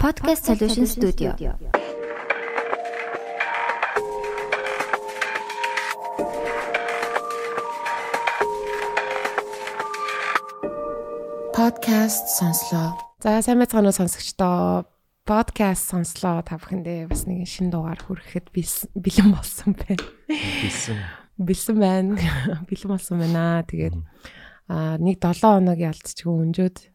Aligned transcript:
Podcast 0.00 0.48
Solution 0.48 0.86
Studio. 0.86 1.36
Podcast 11.52 12.32
сонслоо. 12.32 12.96
За 13.20 13.42
сайн 13.44 13.60
байцгаана 13.60 13.92
уу 13.92 13.92
сонсогчдоо. 13.92 14.88
Podcast 15.28 15.92
сонслоо 15.92 16.40
та 16.48 16.56
бүхэндээ 16.56 17.12
бас 17.12 17.28
нэг 17.28 17.44
шинэ 17.44 17.68
дугаар 17.68 18.00
хүрэхэд 18.00 18.48
бэлэн 18.56 19.36
болсон 19.36 19.76
байна. 19.76 20.00
Бэлсэн. 20.32 20.96
Бэлэн 21.44 21.76
байна. 21.76 22.16
Бэлэн 22.72 22.88
болсон 22.88 23.20
байна. 23.20 23.68
Тэгээд 23.68 24.00
аа 24.64 24.96
нэг 24.96 25.20
7 25.20 25.44
хоног 25.44 25.76
ялцчихгүй 25.76 26.32
өнжөөд 26.40 26.89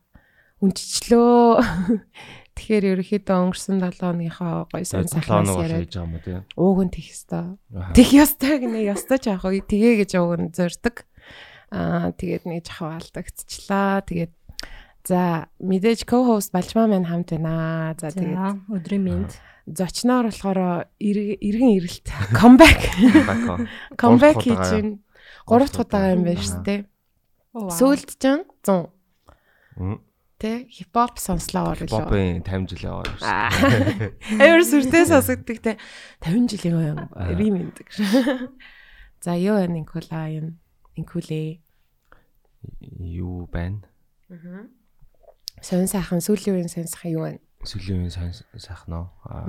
үнччлөө. 0.63 1.59
Тэгэхээр 2.55 2.85
ерөөхдөө 2.95 3.35
өнгөрсөн 3.35 3.77
7 3.83 3.99
хоногийнхоо 3.99 4.71
гоё 4.71 4.85
цахлаанаас 4.87 5.11
сахнаас 5.11 5.49
яриад 5.59 5.83
ярьж 5.83 5.95
байгаа 5.99 6.07
юм 6.07 6.23
тий. 6.23 6.39
ууг 6.55 6.79
нь 6.87 6.93
тех 6.95 7.07
ёстой. 7.11 7.45
Тех 7.91 8.09
ёстой 8.15 8.53
гинэ 8.63 8.79
ёстой 8.95 9.17
ч 9.19 9.25
яах 9.27 9.43
вэ? 9.43 9.59
Тэгээ 9.59 9.93
гэж 10.07 10.11
ууг 10.15 10.39
нь 10.39 10.55
зордог. 10.55 11.03
Аа 11.75 12.15
тэгээд 12.15 12.47
нэг 12.47 12.63
жахав 12.63 12.95
алдагдчихлаа. 12.95 14.07
Тэгээд 14.07 14.33
за 15.03 15.51
мэдээж 15.59 16.07
co-host 16.07 16.55
Балчмаа 16.55 16.87
маань 16.87 17.03
хамт 17.11 17.35
байна. 17.35 17.91
За 17.99 18.15
тэгээд 18.15 18.71
өдрийн 18.71 19.03
мэнд. 19.03 19.31
зочноор 19.67 20.31
болохоор 20.31 20.87
эрг- 21.03 21.39
эргэн 21.43 21.71
ирэлт 21.75 22.07
comeback 22.39 22.79
comeback 23.99 24.39
хийж 24.47 24.55
байна. 24.55 24.95
Гурав 25.43 25.69
дахь 25.75 25.83
удаагаа 25.91 26.15
юм 26.15 26.23
байна 26.23 26.39
шүү 26.39 26.63
дээ. 26.63 26.79
Сүүлд 27.51 28.15
ч 28.15 28.23
100 28.63 28.95
Мм. 29.75 29.99
Тэ 30.37 30.67
хипхоп 30.67 31.17
сонслоо 31.19 31.71
орлоо. 31.71 32.05
Бобын 32.05 32.43
50 32.43 32.75
жил 32.75 32.91
яваа. 32.91 33.07
Аа. 33.23 33.49
Амар 34.43 34.63
сүртэй 34.67 35.07
сонсогддог 35.07 35.59
те 35.63 35.77
50 36.21 36.51
жилийн 36.59 36.99
Аа. 37.15 37.31
рим 37.35 37.55
юмдаг. 37.55 37.87
За 39.25 39.33
юу 39.33 39.55
вэ 39.57 39.67
Никола 39.71 40.27
юм? 40.29 40.59
Николе. 40.97 41.61
Юу 42.99 43.47
байна? 43.47 43.81
Сонь 45.61 45.87
сайхан 45.87 46.19
сүүлийн 46.21 46.55
үеийн 46.59 46.69
сонь 46.69 46.87
сайхан 46.87 47.11
юу 47.15 47.23
вэ? 47.25 47.39
Сүлийн 47.65 48.11
сайн 48.11 48.33
сайхан 48.33 48.93
уу? 48.93 49.07
Аа. 49.25 49.47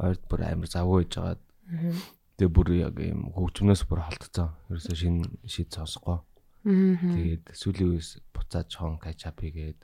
Ойд 0.00 0.20
бүр 0.28 0.44
амар 0.44 0.68
завгүй 0.68 1.04
байж 1.04 1.14
байгаа. 1.16 1.38
Мгм. 1.70 1.94
Тэгээ 2.40 2.52
бүр 2.56 2.68
яг 2.76 2.96
юм 3.00 3.30
хөгжмнөөс 3.36 3.82
бүр 3.88 4.00
холтцоо. 4.04 4.48
Ерөөсөө 4.72 4.96
шинэ 4.96 5.24
шийд 5.44 5.70
сонсохгүй. 5.76 6.18
Тэгээд 6.64 7.44
сүлийн 7.56 7.90
үеэс 7.96 8.20
буцаад 8.34 8.68
хон 8.72 9.00
качап 9.00 9.40
хийгээд 9.40 9.80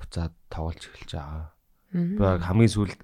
буцаад 0.00 0.34
тоглож 0.48 0.84
эхэлж 0.88 1.12
байгаа. 1.12 1.52
Би 1.92 2.24
хамгийн 2.40 2.72
сүүлд 2.72 3.00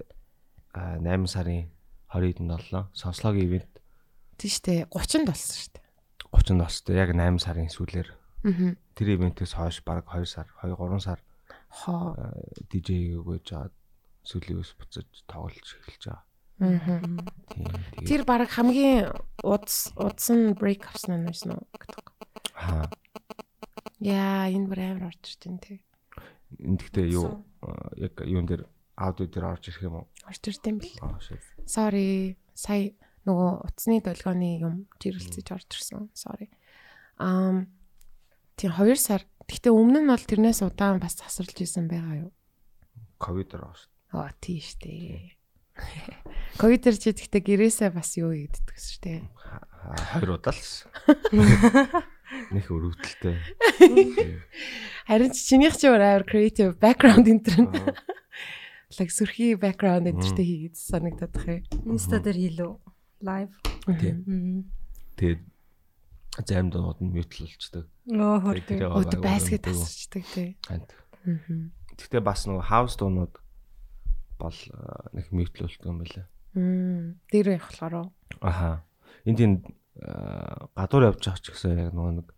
аа, 0.72 0.96
8 1.02 1.28
сарын 1.28 1.68
20-нд 2.12 2.50
боллоо. 2.50 2.84
Сонслогийн 2.96 3.48
ивент 3.48 3.74
Тийш 4.40 4.60
үү 4.64 4.84
30-нд 4.88 5.28
болсон 5.28 5.56
шүү 5.56 5.72
дээ. 5.76 5.84
30-нд 6.32 6.60
болстой. 6.64 6.94
Яг 6.96 7.10
8 7.12 7.40
сарын 7.40 7.68
сүүлээр 7.72 8.08
тэр 8.96 9.08
ивентээс 9.16 9.56
хойш 9.56 9.80
баг 9.84 10.04
2 10.08 10.24
сар, 10.28 10.48
2 10.60 10.76
3 10.76 11.00
сар 11.00 11.20
Хоо. 11.68 12.14
DJ-г 12.70 13.20
өгөөж 13.20 13.42
жаад 13.52 13.74
сүлийн 14.24 14.62
ус 14.62 14.72
буцаж 14.78 15.06
тоглож 15.28 15.68
эхэлж 15.76 16.02
байгаа. 16.08 16.24
Тэр 18.06 18.22
баг 18.24 18.48
хамгийн 18.48 19.12
удс 19.44 19.92
удсан 19.98 20.56
break 20.56 20.88
авсан 20.88 21.26
байсан 21.26 21.58
уу 21.58 21.66
гэдэг. 21.76 22.06
Хаа 22.56 22.88
Яа, 24.00 24.48
энэ 24.52 24.68
бүр 24.68 24.80
амар 24.80 25.08
орж 25.08 25.24
ирж 25.24 25.40
байна 25.44 25.60
те. 25.64 25.80
энд 26.60 26.80
гэхдээ 26.84 27.06
юу 27.16 27.44
аа, 27.64 27.90
яг 27.96 28.20
юун 28.20 28.44
дээр 28.44 28.68
аудио 28.96 29.24
дээр 29.28 29.46
орж 29.56 29.72
ирэх 29.72 29.88
юм 29.88 30.04
уу? 30.04 30.06
Орж 30.28 30.42
ирд 30.44 30.64
юм 30.68 30.78
бэл. 30.80 31.00
Аа 31.00 31.16
shit. 31.20 31.40
Sorry. 31.64 32.36
Сая 32.52 32.92
нөгөө 33.24 33.50
утасны 33.64 34.00
долгионы 34.04 34.60
юм 34.60 34.74
жирэлцэж 35.00 35.48
орж 35.48 35.68
ирсэн. 35.72 36.12
Sorry. 36.12 36.52
Ам 37.16 37.72
тийм 38.60 38.72
2 38.72 38.96
сар. 39.00 39.24
Гэхдээ 39.48 39.72
өмнө 39.72 40.04
нь 40.04 40.10
бол 40.12 40.20
тэрнээс 40.20 40.60
удаан 40.64 41.00
бас 41.00 41.16
засварлж 41.16 41.56
исэн 41.60 41.88
байгаа 41.88 42.28
юу? 42.28 42.32
Ковид 43.16 43.54
ороо 43.56 43.72
шүү. 43.72 43.90
Аа 44.12 44.32
тийм 44.40 44.60
штэ. 44.60 45.34
Ковид 46.60 46.84
дэр 46.84 46.96
чи 46.96 47.12
гэхдээ 47.12 47.42
гэрээсээ 47.44 47.90
бас 47.92 48.16
юу 48.20 48.32
хийдэг 48.32 48.76
шүү 48.76 49.00
дээ. 49.04 49.20
Хоёр 50.16 50.40
удаа 50.40 50.52
л. 50.56 50.64
Нэх 52.52 52.66
өрөвдөлтэй. 52.70 53.36
Харин 55.06 55.30
чи 55.32 55.42
чинийх 55.46 55.76
чи 55.76 55.86
өөр 55.90 56.02
амар 56.02 56.24
creative 56.26 56.74
background 56.78 57.26
энэ 57.26 57.42
төр. 57.44 57.66
Аа, 57.70 57.94
Like 58.96 59.10
сүрхий 59.12 59.58
background 59.58 60.06
энэ 60.08 60.22
төртэй 60.22 60.46
хийгээд 60.46 60.76
санагдаад 60.78 61.32
тах 61.34 61.46
юм. 61.46 61.62
Инста 61.98 62.22
дээр 62.22 62.38
хийлүү. 62.38 62.72
Live. 63.20 63.54
Тийм. 63.98 64.70
Тэгээд 65.18 65.42
зарим 66.46 66.70
дууд 66.70 67.00
нь 67.02 67.10
Тэгээд 68.06 68.40
хөргөө. 68.40 68.64
тэрээ 68.70 68.88
Өд 68.94 69.14
байсгээ 69.20 69.60
аюул 69.60 69.74
тасарчдаг 69.82 70.24
тий. 70.32 70.48
Ханд. 70.64 70.90
Гэхдээ 71.98 72.22
бас 72.22 72.46
нөгөө 72.46 72.64
хаус 72.70 72.94
дуунууд 73.00 73.34
бол 74.38 74.58
аа, 74.76 75.10
нэг 75.16 75.26
мьютлүүлдэг 75.32 75.88
юм 75.88 75.98
байлаа. 76.04 76.26
Мм. 76.54 77.18
Тэр 77.32 77.56
явах 77.56 77.72
болохоор 77.72 77.94
Аха. 78.40 78.84
Энд 79.24 79.40
энэ 79.40 79.56
гадуур 80.76 81.08
явж 81.12 81.20
байгаа 81.24 81.40
ч 81.40 81.46
гэсэн 81.52 81.78
яг 81.78 81.92
нөгөө 81.96 82.12
нэг 82.20 82.28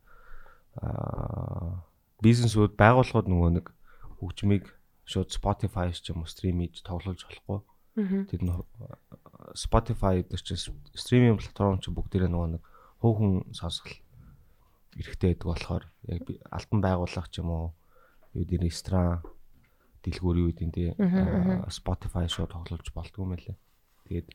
аа 0.79 1.83
бизнесүүд 2.23 2.75
байгууллагууд 2.79 3.29
нөгөө 3.31 3.51
нэг 3.59 3.67
хөгжмийг 4.19 4.65
шууд 5.07 5.31
Spotify 5.31 5.91
ч 5.95 6.11
юм 6.11 6.23
уу 6.23 6.31
стрим 6.31 6.63
хийж 6.63 6.83
тоглуулж 6.83 7.23
болохгүй. 7.27 7.61
Тэр 8.31 8.43
нь 8.47 8.51
аа, 8.55 8.63
Spotify 9.55 10.23
дээр 10.23 10.43
чинь 10.43 10.59
стриминг 10.95 11.43
платформ 11.43 11.79
чинь 11.83 11.95
бүгдээрээ 11.95 12.31
нөгөө 12.31 12.49
нэг 12.59 12.63
хөөхөн 13.03 13.55
сонсгол 13.55 13.95
эрэхтэй 14.99 15.35
байдаг 15.35 15.47
болохоор 15.47 15.85
яг 16.11 16.23
би 16.27 16.39
альбом 16.51 16.81
байгуулах 16.83 17.27
ч 17.31 17.39
юм 17.43 17.51
уу 17.51 17.67
юу 18.35 18.45
дээр 18.47 18.67
ресторан 18.67 19.23
дэлгүүр 20.03 20.37
юу 20.43 20.51
гэдэг 20.55 20.71
тий 20.75 20.91
Мгм, 20.99 21.67
аа, 21.67 21.71
Spotify 21.71 22.27
шууд 22.27 22.51
тоглуулж 22.55 22.87
болдгоо 22.95 23.23
юм 23.27 23.33
байлээ. 23.35 23.57
Тэгээд 24.07 24.29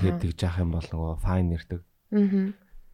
тэгээд 0.00 0.18
тэгж 0.20 0.38
яах 0.44 0.58
юм 0.60 0.72
бол 0.72 0.88
нөгөө 0.88 1.12
файн 1.20 1.46
нэрдэг. 1.52 1.80
Аа. 2.12 2.52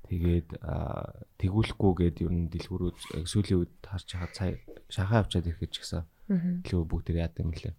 Тэгээд 0.09 0.49
аа, 0.65 1.13
тэгүүлэхгүйгээд 1.37 2.17
ер 2.25 2.33
нь 2.33 2.49
дэлгүүрүүд 2.49 2.97
сүүлийн 3.29 3.61
үед 3.61 3.75
харж 3.85 4.09
хахад 4.09 4.33
сая 4.33 4.55
шахаа 4.89 5.21
авчаад 5.27 5.47
ирэхэд 5.51 5.73
ч 5.75 5.77
гэсэн 5.85 6.03
Аа. 6.33 6.65
дэлгүүр 6.65 6.87
бүгд 6.89 7.13
яад 7.13 7.37
юм 7.43 7.53
лээ. 7.53 7.75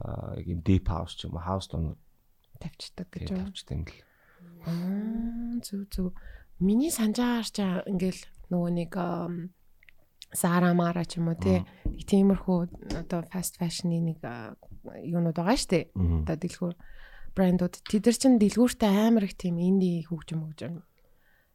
Аа 0.00 0.38
яг 0.40 0.46
юм 0.48 0.60
deep 0.64 0.88
house 0.88 1.18
ч 1.18 1.28
юм 1.28 1.36
уу 1.36 1.44
house 1.44 1.68
донууд 1.68 2.00
тавьчихдаг 2.62 3.08
гэж 3.12 3.28
байна. 3.34 3.50
авчдаг 3.52 3.76
юм 3.76 3.84
л. 3.84 3.98
Аа 4.64 5.60
зүг 5.60 5.82
зүг. 5.92 6.14
Миний 6.60 6.92
санджаагаар 6.92 7.48
ч 7.48 7.58
ингээл 7.60 8.22
нөгөө 8.52 8.70
нэг 8.72 8.92
Zara 10.30 10.70
Mara 10.72 11.02
ч 11.04 11.18
юм 11.18 11.28
уу 11.32 11.38
тий. 11.40 11.66
Тиймэрхүү 12.06 12.94
одоо 13.02 13.26
fast 13.26 13.58
fashion-ы 13.58 13.98
нэг 13.98 14.22
юунууд 15.02 15.34
байгаа 15.34 15.58
штэ. 15.58 15.90
Мгм. 15.98 16.22
Одоо 16.22 16.36
дэлгүүр 16.38 16.74
брендууд 17.34 17.80
тэд 17.86 18.06
нар 18.06 18.16
чинь 18.16 18.38
дэлгүүртээ 18.40 18.92
амар 19.08 19.24
их 19.28 19.34
тийм 19.38 19.56
инди 19.58 20.04
хөгжим 20.06 20.44
хөгжим 20.44 20.82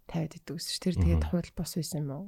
тавиад 0.08 0.38
идэв 0.38 0.56
гэсэн 0.58 0.72
ш. 0.72 0.80
Тэр 0.82 0.96
тэгээд 0.96 1.26
хууль 1.30 1.52
бос 1.56 1.76
байсан 1.76 2.06
юм 2.06 2.12
уу? 2.12 2.26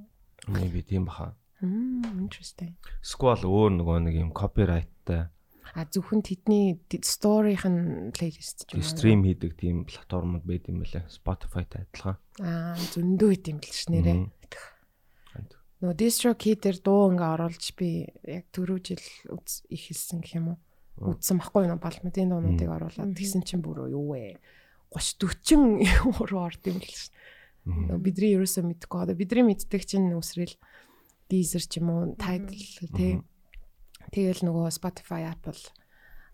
Би 0.47 0.81
тийм 0.81 1.05
баха. 1.07 1.35
Мм 1.61 2.27
interesting. 2.29 2.77
Squall 3.01 3.41
өөр 3.41 3.81
нөгөө 3.81 3.97
нэг 4.05 4.15
юм 4.21 4.31
copyrightтай 4.33 5.33
А 5.75 5.83
зөвхөн 5.83 6.23
тэдний 6.23 6.79
нь 6.79 8.11
плейлист 8.15 8.69
ч 8.69 8.77
юм 8.77 8.81
уу. 8.81 8.87
стрим 8.87 9.21
хийдэг 9.25 9.57
тийм 9.59 9.83
платформуд 9.83 10.45
байд 10.47 10.69
юм 10.71 10.85
байлаа. 10.85 11.03
Spotify-тай 11.11 11.83
адилхан. 11.83 12.15
Аа 12.39 12.77
зөндөө 12.93 13.31
ит 13.35 13.45
юм 13.51 13.59
л 13.59 13.73
ш 13.73 13.91
нэрээ. 13.91 14.31
Нөгөө 15.77 15.97
DistroKid 16.01 16.59
дээр 16.63 16.77
дуу 16.81 17.13
ингээ 17.13 17.33
оруулж 17.37 17.65
би 17.77 18.09
яг 18.25 18.49
түрүү 18.49 18.79
жил 18.81 19.05
үз 19.29 19.61
их 19.69 19.81
хэлсэн 19.91 20.25
гэх 20.25 20.41
юм 20.41 20.47
уу? 20.55 20.57
Үзсэн 20.97 21.37
баггүй 21.37 21.67
нөө 21.69 21.79
балмадын 21.81 22.31
дуунуудыг 22.33 22.69
оруулаад 22.69 23.13
тэгсэн 23.13 23.45
чинь 23.45 23.61
бүр 23.61 23.87
юу 23.91 24.17
вэ? 24.17 24.41
30 24.93 25.29
40 25.45 26.17
уруу 26.21 26.41
орд 26.47 26.63
юм 26.65 26.81
л 26.81 26.89
ш. 26.89 27.13
Мгм. 27.67 27.93
Нөгөө 27.93 28.01
Бидний 28.01 28.33
ерөөсөө 28.33 28.63
мэдгүй. 28.65 28.99
Одоо 29.03 29.15
бидний 29.15 29.45
мэддэг 29.45 29.83
чинь 29.83 30.15
үсрэл 30.15 30.55
Deezer 31.27 31.61
ч 31.61 31.83
юм 31.83 31.91
уу, 31.91 32.15
Tidal 32.15 32.55
тий. 32.95 33.19
Тэгэл 34.15 34.47
нөгөө 34.47 34.71
Spotify, 34.71 35.27
Apple 35.27 35.59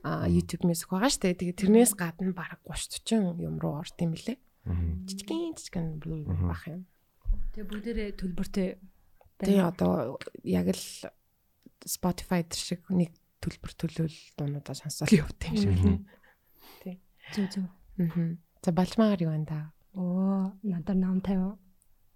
а 0.04 0.28
YouTube 0.28 0.68
Music 0.68 0.92
байгаа 0.92 1.10
штэ. 1.10 1.34
Тэгээ 1.34 1.58
тэрнээс 1.64 1.98
гадна 1.98 2.36
баг 2.36 2.62
30 2.68 3.02
40 3.08 3.42
юм 3.42 3.58
руу 3.58 3.82
орд 3.82 3.98
юм 3.98 4.14
лээ. 4.14 4.38
Жижигэн 5.10 5.58
жижигэн 5.58 6.00
бах 6.46 6.68
юм. 6.70 6.86
Тэгээ 7.56 7.68
бүгдээрээ 7.68 8.10
төлбөртэй 8.20 8.78
Тэгээ 9.44 9.64
одоо 9.66 10.20
яг 10.46 10.68
л 10.72 10.86
Spotify 11.84 12.46
дээр 12.46 12.62
шиг 12.62 12.82
нэг 12.88 13.12
төлбөр 13.44 13.72
төлөөл 13.76 14.18
дуунуудаа 14.40 14.76
сонсоод 14.80 15.12
явт 15.12 15.40
юм 15.52 15.56
шиг. 15.60 15.76
Мгм. 15.76 15.98
зүг 17.36 17.48
зүг. 17.52 17.68
Аа. 18.00 18.36
За 18.64 18.72
балчмаагаар 18.72 19.22
юу 19.28 19.32
байна 19.36 19.46
да? 19.48 19.60
Оо 20.00 20.56
надад 20.64 20.98
нам 20.98 21.20
50. 21.22 21.60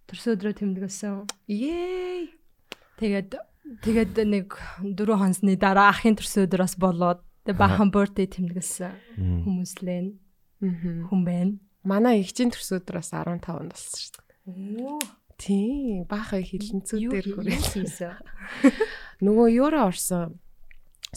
Төрсөн 0.08 0.34
өдрөө 0.40 0.54
тэмдэглэсэн. 0.58 1.28
Yay! 1.52 2.32
Тэгээд 2.98 3.36
Тэгээд 3.84 4.16
нэг 4.32 4.56
дөрөв 4.80 5.20
хонсны 5.20 5.60
дараа 5.60 5.92
ахын 5.92 6.16
төрсөн 6.16 6.48
өдөр 6.48 6.64
бас 6.64 6.80
болоод 6.80 7.20
тэгээд 7.44 7.60
бахан 7.60 7.92
birthday 7.92 8.24
тэмдэглэсэн 8.32 8.96
Мм. 9.20 9.44
хүмүүс 9.44 9.74
лээ 9.84 10.16
Аа. 10.64 11.04
хүн 11.12 11.22
байна. 11.28 11.60
Манай 11.84 12.24
эгчийн 12.24 12.48
төрсөн 12.56 12.80
өдөр 12.80 13.04
бас 13.04 13.12
15-нд 13.12 13.44
болсон 13.76 14.00
шүү 14.00 14.12
дээ. 14.24 14.88
Оо. 14.88 15.00
Тийм, 15.38 16.08
баахан 16.08 16.42
хилэнцүү 16.48 16.98
дээр 17.12 17.28
хүрээ. 17.36 17.60
хийсэн? 17.60 18.16
Нөгөө 19.22 19.48
юураа 19.54 19.92
орсон. 19.92 20.40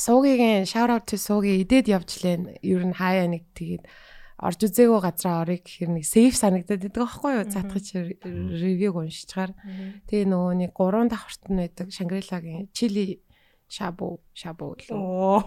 Суугийн 0.00 0.64
shout 0.64 0.88
out 0.88 1.04
to 1.04 1.20
суугийн 1.20 1.60
идээд 1.60 1.92
явжлаа. 1.92 2.56
Ер 2.64 2.82
нь 2.88 2.96
хаяа 2.96 3.28
нэг 3.28 3.44
тэгээд 3.52 3.84
орж 4.40 4.60
үзээгүй 4.64 5.00
газраа 5.04 5.44
орё 5.44 5.60
гэхэр 5.60 5.92
нэг 5.92 6.04
safe 6.08 6.32
санагдаад 6.32 6.80
байдаг 6.88 7.04
аахгүй 7.04 7.32
юу? 7.36 7.44
Затгаж 7.44 7.86
ревюг 8.24 8.96
уншичаар. 8.96 9.52
Тэгээ 10.08 10.24
нөгөө 10.32 10.54
нэг 10.64 10.70
гурван 10.72 11.12
давхарт 11.12 11.52
нь 11.52 11.60
байдаг 11.60 11.92
Шангрилагийн 11.92 12.72
чили 12.72 13.20
шабу 13.68 14.24
шабу 14.32 14.72
лөө. 14.80 15.44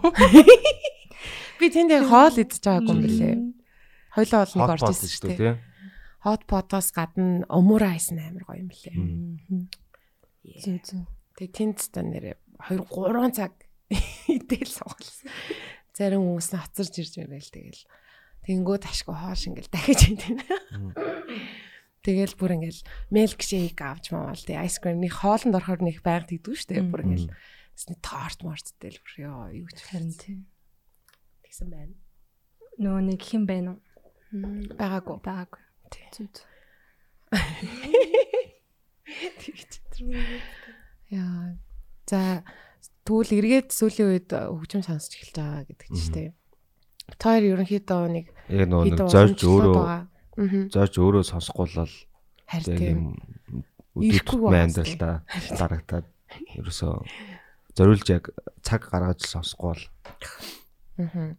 Би 1.58 1.66
тэндээ 1.74 2.06
хоол 2.06 2.38
идэж 2.38 2.62
байгаагүй 2.62 2.94
юм 2.94 3.02
бэлээ. 3.02 3.36
Хойлоо 4.14 4.40
бол 4.46 4.54
нэг 4.54 4.74
орж 4.78 4.84
ирсэн 4.94 5.10
шүү 5.10 5.30
дээ. 5.34 5.58
Hot 6.30 6.46
pot-оос 6.46 6.94
гадна 6.94 7.42
омурайс 7.50 8.14
амар 8.14 8.46
гоё 8.46 8.62
юм 8.62 8.70
бэлээ. 8.70 8.94
Мм. 8.94 9.66
Зүү 10.62 10.78
зүү. 10.86 11.02
Тэгээ 11.42 11.52
тэнд 11.58 11.78
та 11.90 12.06
нэрээ 12.06 12.38
2 12.70 12.86
3 12.86 13.34
цаг 13.34 13.58
идэл 14.28 14.70
суулсан. 14.70 15.30
Зарим 15.94 16.26
хүмүүс 16.26 16.50
нь 16.54 16.62
хоцорж 16.62 16.94
ирж 17.00 17.14
байвал 17.22 17.52
тэгэл 17.54 17.84
тэнгүүд 18.44 18.84
ашгүй 18.90 19.16
хоош 19.16 19.42
ингээл 19.48 19.72
дахиж 19.72 20.02
идэв. 20.14 20.42
Тэгэл 22.04 22.36
бүр 22.36 22.52
ингээл 22.60 22.82
shake 23.40 23.80
авч 23.80 24.12
мавал 24.12 24.36
тий 24.36 24.58
ice 24.60 24.82
cream-ний 24.82 25.08
хоолнд 25.14 25.56
орохоор 25.56 25.86
нэг 25.86 26.04
байнг 26.04 26.28
тэгдүү 26.28 26.56
штэ 26.60 26.84
бүр 26.92 27.08
ингээл 27.08 27.32
торт 28.04 28.44
морттэй 28.44 28.92
л 28.92 29.00
бүр 29.00 29.14
ёо 29.24 29.48
юу 29.64 29.70
ч 29.72 29.80
Харин 29.88 30.12
тийм. 30.12 30.40
тэгсэн 31.48 31.70
байна. 31.72 31.96
Нөгөө 32.82 33.02
нэг 33.08 33.22
хэн 33.24 33.46
байна 33.48 33.78
уу? 33.78 33.82
Байгаагүй. 34.76 35.18
Байгаагүй. 35.24 35.62
Тий. 35.94 36.06
Зүү. 36.12 36.28
Тэгж 39.40 39.72
Яа. 41.14 41.56
За 42.10 42.44
тэгвэл 43.04 43.32
эргээд 43.40 43.70
сүүлийн 43.76 44.10
үед 44.16 44.30
хөгжим 44.32 44.84
сонсч 44.84 45.20
эхэлж 45.20 45.36
байгаа 45.36 45.64
гэдэг 45.68 45.90
чинь 45.92 46.16
тий. 46.16 46.30
Тэр 47.20 47.44
ерөнхийдөө 47.52 48.04
нэг 48.08 48.26
Яг 48.48 48.68
нөгөө 48.72 49.12
зорж 49.12 49.40
өөрөө. 49.44 49.76
Аа. 49.84 50.08
зорж 50.72 50.94
өөрөө 51.00 51.24
сонсохгүй 51.28 51.68
бол 51.76 51.96
Харин 52.48 52.80
тийм. 52.80 53.00
байгаа 53.96 54.64
амьдралдаа 54.64 55.16
дарагтаад 55.60 56.08
ерөөсөө 56.60 56.94
зориулж 57.76 58.08
яг 58.08 58.32
цаг 58.64 58.88
гаргаж 58.88 59.20
сонсохгүй 59.28 59.68
бол 59.76 59.84
Аа. 61.04 61.36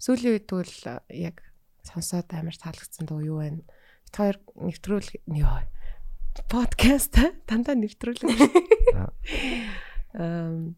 Сүүлийн 0.00 0.36
үед 0.36 0.46
тэгвэл 0.48 1.00
яг 1.16 1.40
сонсоод 1.84 2.28
амар 2.32 2.56
таалагдсан 2.56 3.08
дөө 3.08 3.20
юу 3.24 3.40
вэ? 3.40 3.64
Тэр 4.12 4.36
нэвтрүүл 4.56 5.10
ёо. 5.32 5.64
Подкаст 6.48 7.16
дандаа 7.48 7.76
нэвтрүүлэг. 7.76 8.30
Эм 10.14 10.76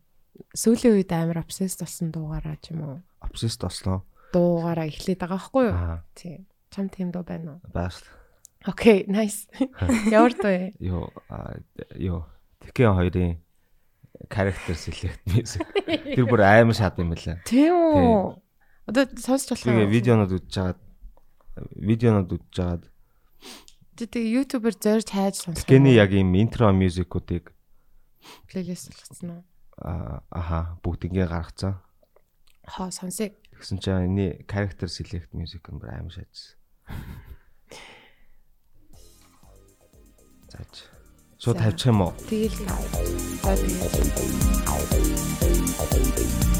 сүүлийн 0.53 0.99
үед 0.99 1.13
амар 1.15 1.43
обсесс 1.43 1.79
болсон 1.79 2.11
дуугаараа 2.11 2.57
ч 2.59 2.75
юм 2.75 2.83
уу? 2.83 2.99
обсест 3.23 3.63
ослоо. 3.65 4.03
Дуугаараа 4.35 4.91
эхлээд 4.91 5.23
байгаа 5.23 5.39
байхгүй 5.39 5.65
юу? 5.71 5.77
Тийм. 6.19 6.47
Чам 6.73 6.87
тийм 6.91 7.09
дуу 7.15 7.23
байна 7.23 7.57
уу? 7.57 7.61
баас 7.71 8.03
Окей, 8.67 9.07
nice. 9.09 9.51
Ямар 10.15 10.35
дуу 10.35 10.51
вэ? 10.51 10.75
аа, 11.31 11.59
ёо 11.99 12.27
Тэкэн 12.63 12.95
хоёрын 12.95 13.43
character 14.31 14.75
select 14.79 15.19
music. 15.27 15.67
Тэр 16.15 16.27
бүр 16.31 16.47
амар 16.47 16.75
шат 16.75 16.99
юм 17.03 17.11
байна. 17.11 17.43
Тийм 17.43 17.75
үү? 17.75 18.39
Одоо 18.87 19.05
сонсч 19.19 19.51
болох 19.51 19.67
Тэгээ 19.67 19.91
видеонууд 19.91 20.33
үзэж 20.39 20.55
хагаад 20.55 20.81
видеонууд 21.75 22.31
үзэж 22.31 22.55
хагаад 22.55 22.85
Тэгээ 23.99 24.35
YouTube-ээр 24.41 24.77
зорж 24.79 25.09
хайж 25.11 25.35
сонсох. 25.43 25.67
Тэкэний 25.67 25.99
яг 25.99 26.15
ийм 26.15 26.33
интро 26.39 26.71
мьюзикуудыг 26.71 27.51
плейлист 28.47 28.95
болгоцсон 28.95 29.29
уу? 29.31 29.43
Аха 29.79 30.77
бүгд 30.83 31.05
ингэ 31.09 31.27
гаргацсан. 31.27 31.75
Хоо 32.69 32.91
сонсъё. 32.91 33.31
Тэгсэн 33.57 33.79
чинь 33.79 34.07
энэ 34.13 34.45
character 34.51 34.89
select 34.91 35.33
music 35.33 35.65
нь 35.71 35.81
амар 35.81 36.13
шатсан. 36.13 36.59
Зааж. 40.53 40.77
Шууд 41.43 41.59
тавьчих 41.59 41.91
юм 41.91 42.01
уу? 42.03 42.13
Тэгэл 42.29 42.57
за 43.43 43.53
тэгэл. 43.57 46.52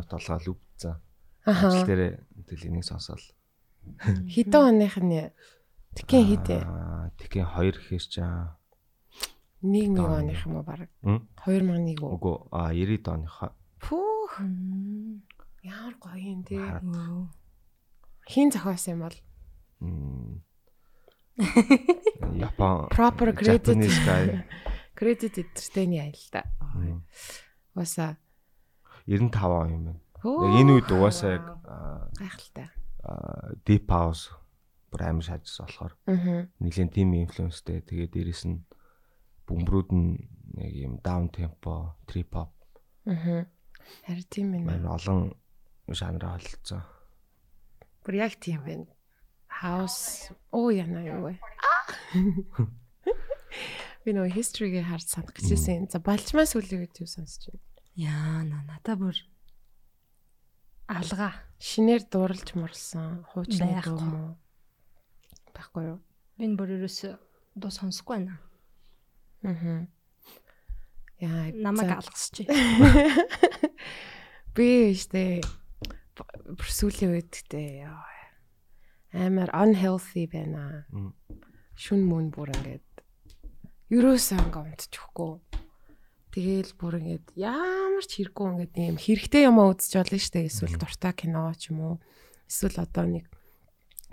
12 0.00 0.06
минут 0.06 0.08
толгоол 0.08 0.56
өвдсөн. 0.56 0.96
Аха. 1.44 1.68
Ажил 1.68 1.86
дээр 1.86 2.24
тэгэл 2.48 2.68
энийг 2.68 2.84
сонсоол. 2.84 3.22
Хэдэн 4.00 4.62
оных 4.80 4.96
нь 5.00 5.30
Тэгэн 5.90 6.24
хитэ. 6.26 6.62
Аа, 6.62 7.10
Тэкэн 7.18 7.46
2 7.50 7.74
гэхээс 7.74 8.06
чаа. 8.14 8.56
Нэг 9.62 9.90
нэг 9.90 10.06
Доо. 10.06 10.22
оных 10.22 10.46
юм 10.46 10.56
уу 10.56 10.64
баг. 10.64 10.86
М? 11.02 11.26
2001 11.42 11.98
үү? 11.98 12.10
Үгүй 12.14 12.36
аа 12.54 12.70
90 12.70 13.10
оныхоо. 13.10 13.50
Пүүх. 13.82 14.38
Ямар 15.66 15.94
гоё 15.98 16.16
юм 16.16 16.40
те. 16.46 16.56
Хин 18.30 18.54
зохиосон 18.54 18.94
юм 18.94 19.02
бол. 19.02 19.18
Япон 22.36 22.88
proper 22.92 23.32
credit 23.32 23.74
credit 24.98 25.34
эдэртэйний 25.40 26.00
айл 26.04 26.22
та. 26.30 26.44
Уусаа 27.74 28.16
95 29.10 29.42
он 29.50 29.70
юм 29.74 29.82
байна. 29.90 30.00
Яг 30.22 30.54
энэ 30.62 30.72
үед 30.78 30.88
угаасаа 30.94 31.30
яг 31.34 31.44
гайхалтай. 32.14 32.68
deep 33.66 33.90
house 33.90 34.30
бүр 34.94 35.02
амар 35.02 35.26
шаажсан 35.26 35.66
болохоор 35.66 35.92
нэгэн 36.62 36.88
тим 36.94 37.18
инфлюенстэй. 37.18 37.82
Тэгээд 37.82 38.14
дээрэс 38.14 38.46
нь 38.46 38.62
бөмбөрүүд 39.50 39.90
нь 39.90 40.14
яг 40.62 40.74
юм 40.78 40.94
даун 41.02 41.26
темпо, 41.34 41.98
трип 42.06 42.34
хоп 42.38 42.54
Аа. 43.06 43.46
Харин 44.06 44.26
тийм 44.30 44.54
ээ. 44.54 44.62
амар 44.70 44.94
олон 44.94 45.34
жанраа 45.90 46.38
холилдсон. 46.38 46.82
Бүр 48.04 48.14
яг 48.14 48.38
тийм 48.38 48.62
байна. 48.62 48.86
House. 49.50 50.30
Оо 50.54 50.70
яна 50.70 51.02
юу 51.02 51.26
вэ? 51.26 51.34
Би 54.04 54.14
нөгөө 54.14 54.32
history-гээ 54.32 54.86
харж 54.86 55.06
санах 55.10 55.34
гэжсэн. 55.34 55.90
За 55.90 55.98
балчмаа 56.00 56.46
сүлийн 56.46 56.86
үед 56.86 56.96
юу 57.02 57.08
сонсож 57.10 57.50
байна? 57.50 57.69
Яа 57.98 58.42
на 58.46 58.62
надаа 58.68 58.96
бүр 58.96 59.16
алга. 60.90 61.32
Шинээр 61.58 62.06
дурлж 62.10 62.54
морсон 62.54 63.24
хуучны 63.32 63.66
Байхгүй. 63.66 63.84
дуу 63.84 64.00
мó. 64.00 64.22
Байхгүй 65.54 65.84
юу? 65.90 65.98
Энэ 66.38 66.56
бүр 66.56 66.76
ерөөсө 66.78 67.16
дуу 67.54 67.70
сонсохгүй 67.70 68.16
байна. 68.16 68.38
Аа. 69.44 69.86
Яа, 71.20 71.52
Намайг 71.52 71.92
алгасч. 71.98 72.46
Би 74.56 74.94
штэ 74.96 75.42
бүр 76.16 76.70
сүүлийн 76.72 77.12
үед 77.14 77.28
гэдэг 77.28 77.84
амар 79.12 79.50
unhealthy 79.52 80.26
байна. 80.30 80.86
Шүн 81.76 82.06
мөн 82.08 82.30
бүр 82.34 82.52
ингээд 82.54 83.04
ерөөсөө 83.90 84.38
ингээ 84.38 84.62
унтчихгүй. 84.64 85.32
Тэгээл 86.30 86.72
бүр 86.78 86.94
ингээд 87.02 87.26
ямар 87.34 88.04
ч 88.06 88.22
хэрэггүй 88.22 88.46
ингээд 88.54 88.74
юм 88.78 88.98
хэрэгтэй 89.02 89.42
юм 89.50 89.58
үзэж 89.58 89.92
болно 89.98 90.18
штэ 90.22 90.46
эсвэл 90.46 90.78
дуртай 90.78 91.10
кино 91.10 91.50
ч 91.58 91.74
юм 91.74 91.78
уу. 91.82 91.96
Эсвэл 92.46 92.86
одоо 92.86 93.04
нэг 93.06 93.26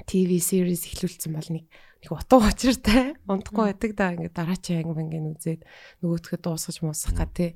ТV 0.06 0.42
series 0.42 0.90
эхлүүлсэн 0.90 1.38
бол 1.38 1.50
нэг 1.54 1.66
нэг 1.70 2.10
утга 2.10 2.42
учиртай 2.42 3.18
унтахгүй 3.30 3.66
байдаг 3.70 3.92
да. 3.94 4.14
Ингээд 4.18 4.34
дараачийн 4.34 4.82
анги 4.82 4.98
бангийн 4.98 5.30
үзээд 5.34 5.62
нөгөөдхөд 6.02 6.42
дуусгаж 6.42 6.78
муусах 6.82 7.14
га 7.14 7.30
тий 7.30 7.54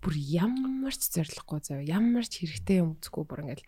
бүр 0.00 0.14
ямар 0.16 0.94
ч 0.96 1.12
зориггүй 1.12 1.60
зав. 1.64 1.80
Ямар 1.84 2.24
ч 2.24 2.44
хэрэгтэй 2.44 2.80
юм 2.84 2.96
үзэхгүй 2.96 3.24
бүр 3.28 3.42
ингээд 3.44 3.62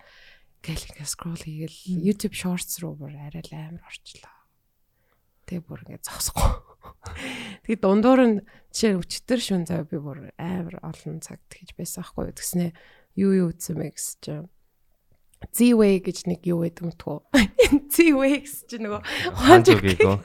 гэл 0.65 0.89
ингээд 0.93 1.09
scroll 1.09 1.41
хийгээл 1.41 1.79
YouTube 2.01 2.37
shorts 2.37 2.81
руу 2.85 2.97
бүр 2.97 3.17
арай 3.17 3.45
л 3.45 3.53
амар 3.57 3.85
орчлоо. 3.89 4.37
Тэгээ 5.49 5.65
бүр 5.65 5.85
ингээд 5.85 6.05
зогсохгүй. 6.05 6.70
Тэгээ 7.67 7.81
дундуур 7.81 8.21
нь 8.27 8.37
жишээ 8.73 8.99
өчтөр 9.01 9.41
шүн 9.41 9.65
зав 9.69 9.89
би 9.91 9.99
бүр 9.99 10.31
амар 10.39 10.81
олон 10.81 11.21
цаг 11.21 11.41
тэгж 11.51 11.77
байсан 11.77 12.03
аахгүй 12.05 12.31
юу 12.31 12.37
гэснээ 12.37 12.71
юу 13.21 13.33
юу 13.35 13.49
үзсэн 13.53 13.77
бэ 13.79 13.89
гэсэн 13.95 14.19
чинь 14.21 14.49
Z-Way 15.49 16.05
гэж 16.05 16.29
нэг 16.29 16.45
юу 16.45 16.69
гэдэг 16.69 16.85
юм 16.85 16.93
тгөө. 16.93 17.19
Z-Way 17.97 18.33
гэж 18.45 18.57
чинь 18.69 18.85
нөгөө 18.85 19.01
гоо. 20.05 20.21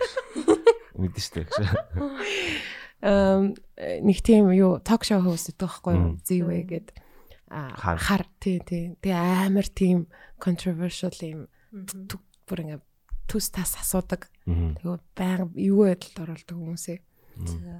Мэдэн 0.99 1.23
штэ 1.23 1.47
гэж. 1.47 1.55
эм 2.99 3.55
нэг 4.03 4.19
тийм 4.19 4.51
юу 4.51 4.83
ток 4.83 5.07
шоу 5.07 5.23
хост 5.23 5.55
гэдэг 5.55 5.63
байхгүй 5.63 5.93
юу? 5.95 6.19
Z-Way 6.19 6.61
гэд 6.67 6.87
Хар. 7.47 8.27
тий 8.43 8.59
тий. 8.59 8.99
Тэгээ 8.99 9.47
амар 9.47 9.67
тийм 9.71 10.11
controversial 10.35 11.15
юм 11.23 11.47
бүр 11.71 12.59
ингээ 12.59 12.81
төс 13.27 13.49
тас 13.51 13.75
асуудаг. 13.79 14.29
Тэгээ 14.45 14.99
байнга 15.17 15.49
юу 15.57 15.89
байдалд 15.89 16.17
оролдог 16.21 16.55
хүмүүсээ. 16.57 16.99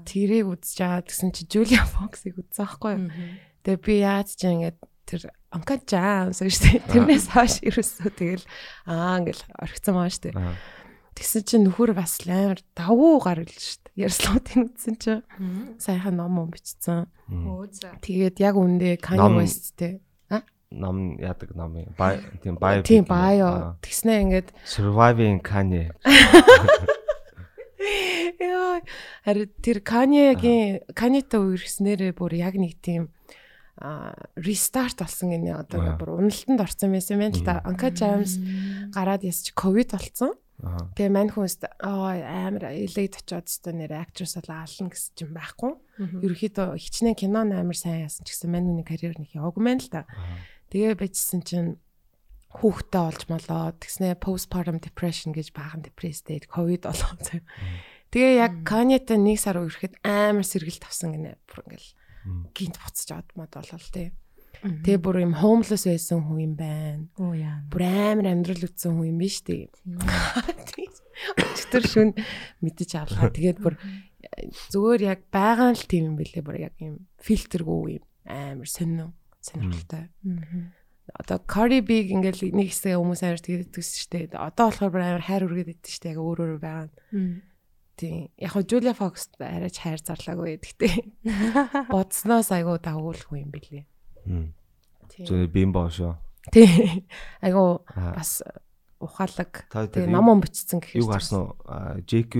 Тэрийг 0.04 0.46
үзэж 0.52 0.76
байгаа 0.82 1.02
гэсэн 1.06 1.30
чи 1.32 1.42
Julia 1.48 1.84
Fox-ыг 1.88 2.36
үзсэн 2.36 2.66
байхгүй 2.66 2.92
юу? 2.92 3.08
Тэгээ 3.64 3.80
би 3.80 3.94
яаж 4.04 4.28
ч 4.36 4.44
ингээд 4.44 4.78
тэр 5.06 5.22
гэсэн 6.28 6.50
шүү 6.50 6.64
дээ. 6.66 6.90
Тэрнээс 6.92 7.26
хойш 7.32 7.54
ерөөсөө 7.64 8.10
тэгэл 8.20 8.44
аа 8.90 9.16
ингээл 9.22 9.42
орхицсан 9.56 9.94
маа 9.96 10.10
шүү 10.12 10.24
дээ. 10.28 10.36
Тэгсэн 11.16 11.42
чинь 11.48 11.64
нөхөр 11.64 11.96
бас 11.96 12.20
л 12.20 12.28
амар 12.28 12.60
давуу 12.76 13.16
гарвал 13.24 13.48
шүү 13.48 13.80
дээ. 13.88 14.04
Ярьслуудыг 14.04 14.76
үзсэн 14.76 14.94
чинь 15.00 15.24
сайхан 15.80 16.20
ном 16.20 16.36
ном 16.36 16.52
бичсэн. 16.52 17.08
Тэгээд 18.04 18.36
яг 18.44 18.60
үндэ 18.60 19.00
Kanye 19.00 19.40
West-тэй. 19.40 20.04
Ном 20.70 21.16
яадаг 21.22 21.54
ном 21.54 21.76
юм. 21.78 21.94
Бай 21.98 22.18
тийм 22.42 22.58
бай. 22.58 22.82
Тийм 22.82 23.04
баё. 23.06 23.78
Тэгснэ 23.82 24.22
ингээд 24.26 24.48
Surviving 24.66 25.38
Kanye. 25.40 25.94
яа 28.40 28.80
харин 29.24 29.50
тэр 29.62 29.78
Kanye-гийн 29.80 30.82
Kanye-тай 30.92 31.40
үерхснээрээ 31.40 32.12
бүр 32.16 32.34
яг 32.34 32.56
нэг 32.58 32.78
тийм 32.82 33.12
а 33.76 34.16
рестарт 34.40 35.04
болсон 35.04 35.36
гинэ 35.36 35.52
одоо 35.52 35.80
Аа. 35.84 35.96
бүр 36.00 36.16
уналтанд 36.16 36.60
орсон 36.64 36.96
байсан 36.96 37.20
юм 37.20 37.28
байна 37.28 37.36
л 37.36 37.44
да. 37.44 37.60
Анка 37.64 37.92
James 37.92 38.40
гараад 38.90 39.22
ясч 39.22 39.52
ковид 39.52 39.92
болсон. 39.92 40.32
Аа. 40.64 40.88
Тэгээ 40.96 41.12
мань 41.12 41.28
хүнс 41.28 41.60
аа 41.84 42.16
амар 42.48 42.72
элейд 42.72 43.20
очиод 43.20 43.44
өстө 43.44 43.76
нэр 43.76 43.92
актрис 44.00 44.40
болоо 44.40 44.64
ална 44.64 44.88
гэсэн 44.88 45.12
чинь 45.12 45.36
байхгүй. 45.36 45.72
Ерөнхийдөө 46.24 46.68
хичнээн 46.80 47.20
кино 47.20 47.44
амар 47.44 47.76
сайн 47.76 48.08
яасан 48.08 48.24
ч 48.24 48.32
гэсэн 48.32 48.48
мань 48.48 48.64
хүний 48.64 48.86
карьер 48.88 49.12
нэг 49.20 49.36
яваагүй 49.36 49.60
мэн 49.60 49.84
л 49.84 49.88
да. 49.92 50.08
Тэгээ 50.76 50.92
бичсэн 51.00 51.40
чинь 51.40 51.80
хүүхдтэй 52.52 53.00
олж 53.00 53.22
молоо 53.32 53.72
тэгснэ 53.80 54.20
postpartum 54.20 54.76
depression 54.76 55.32
гэж 55.32 55.56
баахан 55.56 55.80
депресстэй 55.80 56.44
ковид 56.44 56.84
болоо 56.84 57.16
зав. 57.16 57.40
Тэгээ 58.12 58.44
яг 58.44 58.60
Kanye-тай 58.68 59.16
нэг 59.16 59.40
сар 59.40 59.56
үерхэд 59.56 59.96
амар 60.04 60.44
сэргэлт 60.44 60.84
авсан 60.84 61.16
гинэ. 61.16 61.40
Бүр 61.48 61.64
ингээл 61.64 61.96
гинт 62.52 62.76
буцаж 62.76 63.08
аваад 63.08 63.32
мод 63.40 63.52
болол 63.56 63.88
тээ. 63.88 64.12
Тэгээ 64.84 65.00
бүр 65.00 65.16
юм 65.24 65.32
homeless 65.40 65.88
байсан 65.88 66.20
хүн 66.28 66.44
юм 66.44 66.54
байна. 66.60 67.08
Оо 67.24 67.32
яа. 67.32 67.64
Бүр 67.72 67.82
амар 67.88 68.36
амьдрал 68.36 68.68
үтсэн 68.68 69.00
хүн 69.00 69.16
юм 69.16 69.18
биш 69.20 69.40
үү? 69.48 69.72
Өчтөр 71.40 71.84
шүн 71.88 72.10
мэдэж 72.60 72.90
авлаа. 73.00 73.32
Тэгээд 73.32 73.64
бүр 73.64 73.80
зүгээр 74.68 75.02
яг 75.08 75.24
байгаа 75.32 75.72
л 75.72 75.88
тийм 75.88 76.12
юм 76.12 76.20
бэлээ. 76.20 76.44
Бүр 76.44 76.68
яг 76.68 76.76
юм 76.84 77.08
фильтргүй 77.24 77.96
юм. 77.96 78.04
Амар 78.28 78.68
сонин 78.68 79.16
сонирхолтой. 79.46 80.10
Одоо 81.14 81.38
Cardi 81.46 81.80
B 81.86 82.02
ингээл 82.10 82.50
нэг 82.50 82.74
хэсэг 82.74 82.98
хүмүүс 82.98 83.22
амар 83.22 83.38
тэгээд 83.38 83.70
төссөн 83.70 83.98
шүү 84.02 84.10
дээ. 84.10 84.42
Одоо 84.42 84.74
болохоор 84.74 84.90
бүр 84.90 85.04
амар 85.06 85.22
хайр 85.22 85.46
үргээд 85.46 85.70
идэв 85.78 85.86
шүү 85.86 86.02
дээ. 86.02 86.12
Яг 86.12 86.18
өөр 86.18 86.38
өөр 86.42 86.58
байгаа. 86.58 86.90
Тийм. 87.96 88.28
Яг 88.36 88.50
хоо 88.52 88.62
Julia 88.66 88.92
Fox 88.92 89.30
арайч 89.38 89.78
хайр 89.78 90.02
зарлаагүй. 90.02 90.58
Гэхдээ 90.58 90.94
бодсноос 91.94 92.50
айгуу 92.50 92.82
дагуулгүй 92.82 93.38
юм 93.46 93.50
бэлээ. 93.54 93.86
Мм. 94.26 94.50
Тийм. 95.14 95.26
Зөв 95.30 95.46
бимбо 95.54 95.86
шүү. 95.88 96.18
Тийм. 96.50 97.06
Айгуу 97.38 97.86
бас 97.94 98.42
ухаалаг. 98.98 99.70
Тэгээ 99.70 100.10
ном 100.10 100.26
ном 100.26 100.42
бичсэн 100.42 100.82
гэхээр 100.82 101.00
юу 101.00 101.08
гарсан 101.08 101.38
уу? 101.40 102.02
JQ 102.02 102.34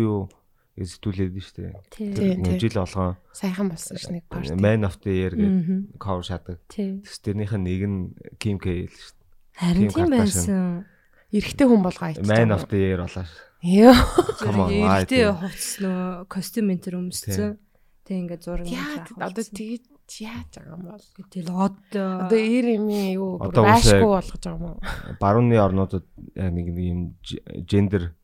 зэтгүүлээд 0.77 1.33
нь 1.33 1.41
штэ. 1.41 1.73
Тий. 1.89 2.13
Тийм, 2.13 2.45
Тэр 2.45 2.57
тийм. 2.57 2.61
жил 2.61 2.77
болгон 2.85 3.17
Сайхан 3.33 3.69
болсон 3.73 3.97
ш 3.97 4.05
нэг 4.13 4.25
парти. 4.29 4.53
Man 4.53 4.85
of 4.85 5.01
the 5.01 5.13
Year 5.17 5.33
гэдэг 5.33 5.97
cover 5.97 6.23
шатаг. 6.27 6.61
Тий. 6.69 7.01
Тэс 7.01 7.19
тэрнийх 7.25 7.53
нь 7.57 7.65
нэг 7.65 7.83
нь 7.89 7.99
Kim 8.37 8.61
K 8.61 8.85
л 8.85 8.93
штэ. 8.93 9.17
Харин 9.57 9.89
тийм 9.89 10.11
байсан. 10.13 10.85
Эрэгтэй 11.33 11.67
хүн 11.67 11.83
болгоо 11.83 12.09
ичж. 12.13 12.25
Man 12.29 12.53
of 12.53 12.69
the 12.69 12.77
Year 12.77 13.01
болоо. 13.01 13.25
ш. 13.25 13.33
Йоо. 13.65 13.97
Эрэгтэй 14.69 15.25
тийм. 15.25 15.37
хувцс 15.41 15.81
нөө 15.81 16.29
костюм 16.29 16.69
энэ 16.71 16.83
төр 16.85 16.95
өмссөн. 17.01 17.57
Тэг 18.07 18.17
ингээд 18.23 18.43
зураг 18.47 18.69
Яа 18.71 19.03
одоо 19.19 19.43
тэгээд 19.43 19.83
яаж 20.23 20.53
байгаа 20.55 20.79
юм 20.79 20.85
бол. 20.87 21.07
тэгэл 21.27 21.51
одоо 21.51 22.31
Одоо 22.31 22.39
эр 22.39 22.67
юм 22.79 22.87
юу 22.87 23.43
байшгүй 23.43 24.07
болгож 24.07 24.39
байгаа 24.39 24.55
юм 24.55 24.65
уу? 24.71 24.79
Барууны 25.19 25.57
орнуудад 25.59 26.07
яг 26.39 26.53
нэг 26.55 26.67
нэг 26.71 26.87
юм 26.87 27.01
gender 27.67 28.15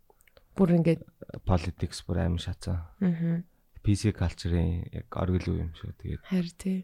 Бүр 0.57 0.77
ингээд 0.77 1.03
politics 1.49 2.05
бүр 2.05 2.25
аим 2.25 2.37
шатсан. 2.37 2.83
аа 3.01 3.43
PC 3.83 4.15
culture-ийн 4.15 4.87
яг 4.95 5.11
оргил 5.19 5.59
үе 5.59 5.67
юм 5.67 5.73
шүү. 5.75 5.91
Тэгээд 5.99 6.23
харин 6.23 6.55
тий. 6.55 6.79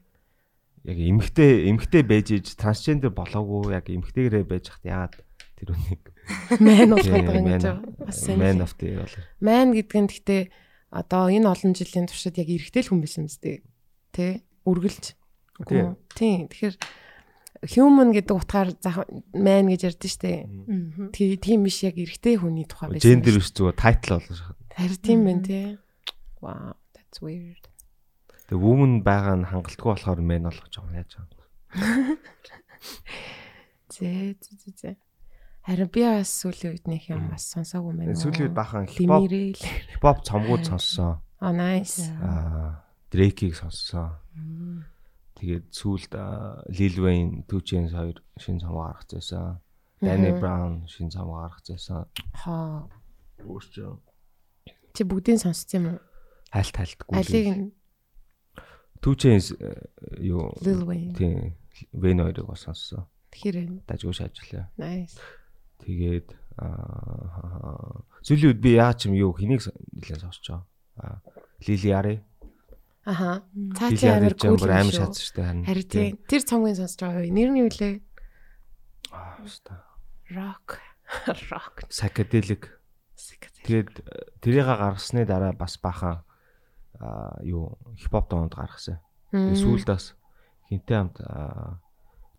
яг 0.82 0.98
эмгтэй 0.98 1.70
эмгтэй 1.70 2.02
байж 2.02 2.34
иж 2.34 2.58
трансгендер 2.58 3.14
болоогүй 3.14 3.74
яг 3.74 3.86
эмгтэйгэрээ 3.86 4.44
байж 4.46 4.66
хат 4.74 4.82
яагаад 4.82 5.14
тэр 5.58 5.74
үнийг 5.74 6.02
Мэн 6.58 6.90
болгоод 6.92 7.22
байгаа 7.22 7.38
юм 7.38 7.46
гэж 7.46 7.64
Man-. 7.64 7.82
Бас 8.02 8.18
Man 8.28 8.58
сайн. 8.58 8.62
of 8.62 8.72
the 8.78 8.88
болоо. 8.98 9.22
Мэн 9.38 9.68
гэдэг 9.78 9.98
нь 10.02 10.10
гэхдээ 10.10 10.42
одоо 10.90 11.24
энэ 11.30 11.48
олон 11.48 11.72
жилийн 11.74 12.06
туршид 12.10 12.36
яг 12.38 12.48
эрэгтэй 12.50 12.82
л 12.82 12.90
хүн 12.90 13.00
байсан 13.02 13.22
мэт 13.26 13.38
дээ. 13.42 13.58
Тэ? 14.10 14.26
Үргэлж. 14.66 15.04
Тийм. 16.18 16.46
Тэгэхээр 16.50 16.74
human 17.66 18.14
гэдэг 18.14 18.34
утгаар 18.34 18.70
man 19.34 19.66
гэж 19.70 19.80
ярьдэн 19.90 20.12
штэ. 20.12 20.46
Тий, 21.10 21.34
тийм 21.40 21.66
биш 21.66 21.82
яг 21.82 21.98
эрэгтэй 21.98 22.38
хүний 22.38 22.66
тухай 22.68 22.94
байсан. 22.94 23.02
Gender 23.02 23.34
биш 23.34 23.50
зүгээр 23.54 23.78
title 23.78 24.22
болоо 24.22 24.36
шүү. 24.38 24.54
Харин 24.78 25.00
тийм 25.02 25.20
байна 25.26 25.42
тий. 25.42 25.66
Wow, 26.38 26.78
that's 26.94 27.18
weird. 27.18 27.66
Тэгээ 28.46 28.62
woman 28.62 29.02
байгаа 29.02 29.42
нь 29.42 29.48
хангалтгүй 29.50 29.88
болохоор 29.90 30.22
man 30.22 30.46
болгож 30.46 30.70
байгаа 30.70 30.86
юм 30.86 30.98
яаж 30.98 31.12
байгаа. 31.18 31.46
Зэ 33.92 34.38
зэ 34.38 34.52
зэ 34.62 34.70
зэ. 34.78 34.90
Харин 35.66 35.90
би 35.92 36.00
бас 36.06 36.30
сүүлийн 36.30 36.78
үед 36.78 36.86
нэг 36.86 37.02
юм 37.10 37.26
бас 37.28 37.50
сонсоогүй 37.52 37.92
мэн. 37.92 38.14
Сүүлийн 38.14 38.48
үед 38.48 38.56
бахан 38.56 38.86
хипхоп 38.86 39.28
хипхоп 39.28 40.18
цомгууд 40.24 40.64
сонссон. 40.64 41.20
А 41.42 41.52
nice. 41.62 42.08
Аа 42.22 42.88
Дрейкийг 43.10 43.56
сонссон. 43.56 44.20
Тэгээд 45.38 45.66
сүүлд 45.70 46.12
Lil 46.74 46.96
Wayne, 46.98 47.46
Two 47.46 47.62
Chainz 47.62 47.94
хоёр 47.94 48.18
шинэ 48.38 48.60
цомог 48.66 48.90
гаргаж 48.90 49.10
байсан. 49.14 49.62
Danny. 50.02 50.34
Brown 50.34 50.86
шинэ 50.90 51.14
цомог 51.14 51.38
гаргаж 51.46 51.66
байсан. 51.70 52.06
Хаа. 52.34 52.90
Өөрчөө 53.46 53.98
Чи 54.98 55.02
бүгдийг 55.06 55.38
сонссон 55.38 55.70
юм 55.78 55.84
уу? 55.94 55.98
хайлт 56.50 56.74
хайлтгүй. 56.74 57.14
Алиг 57.14 57.46
нь 57.54 57.70
Two 58.98 59.14
Chainz 59.14 59.54
э, 59.54 59.78
юу 60.18 60.50
Lil 60.58 60.82
Wayne. 60.82 61.14
тийм 61.14 61.54
Wayne 61.94 62.26
хоёрыг 62.26 62.46
бас 62.50 62.66
сонссон. 62.66 63.06
Тэгэхээр 63.30 63.86
Дажгүй 63.86 64.14
шаажилаа. 64.18 64.66
nice. 64.74 65.14
Тэгээд 65.86 66.34
аа 66.58 68.02
сүүлийн 68.26 68.50
үед 68.50 68.58
би 68.58 68.74
яа 68.74 68.90
ч 68.98 69.06
юм 69.06 69.14
юу 69.14 69.30
хэнийг 69.38 69.62
нэлээд 69.94 70.26
сонсож 70.26 70.42
байгаа. 70.50 70.66
Аа 70.98 71.22
Lily 71.62 71.90
Ari 71.94 72.14
Аха. 73.08 73.40
Цаа 73.72 73.88
Бил 73.88 73.96
чи 73.96 74.06
амар 74.12 74.36
ядаж 74.36 74.44
бүр 74.44 74.68
амар 74.68 74.92
шүү. 74.92 75.00
шатсан 75.00 75.24
шүү 75.24 75.36
дээ 75.40 75.46
харин. 75.48 75.64
Харин 75.64 75.88
тийм. 75.88 76.12
Тэр 76.28 76.42
цомгийн 76.44 76.76
сонсож 76.76 77.00
байгаа 77.00 77.22
үе. 77.24 77.32
Нэр 77.32 77.50
нь 77.56 77.60
юу 77.64 77.70
лээ? 77.72 77.94
Аа, 79.16 79.40
дээ. 79.40 79.80
Rock. 80.36 80.68
Rock. 81.48 81.76
Psychedelic. 81.88 82.68
Тэгээд 83.64 83.88
тэрийг 84.44 84.68
гаргасны 84.68 85.24
дараа 85.24 85.56
бас 85.56 85.80
бахан 85.80 86.20
аа 87.00 87.40
юу 87.40 87.80
хипхоп 87.96 88.28
доонд 88.28 88.52
гаргасан. 88.52 89.00
Тэгээд 89.32 89.56
сүүлд 89.56 89.88
бас 89.88 90.12
хинтээ 90.68 90.96
хамт 91.00 91.16
аа, 91.24 91.80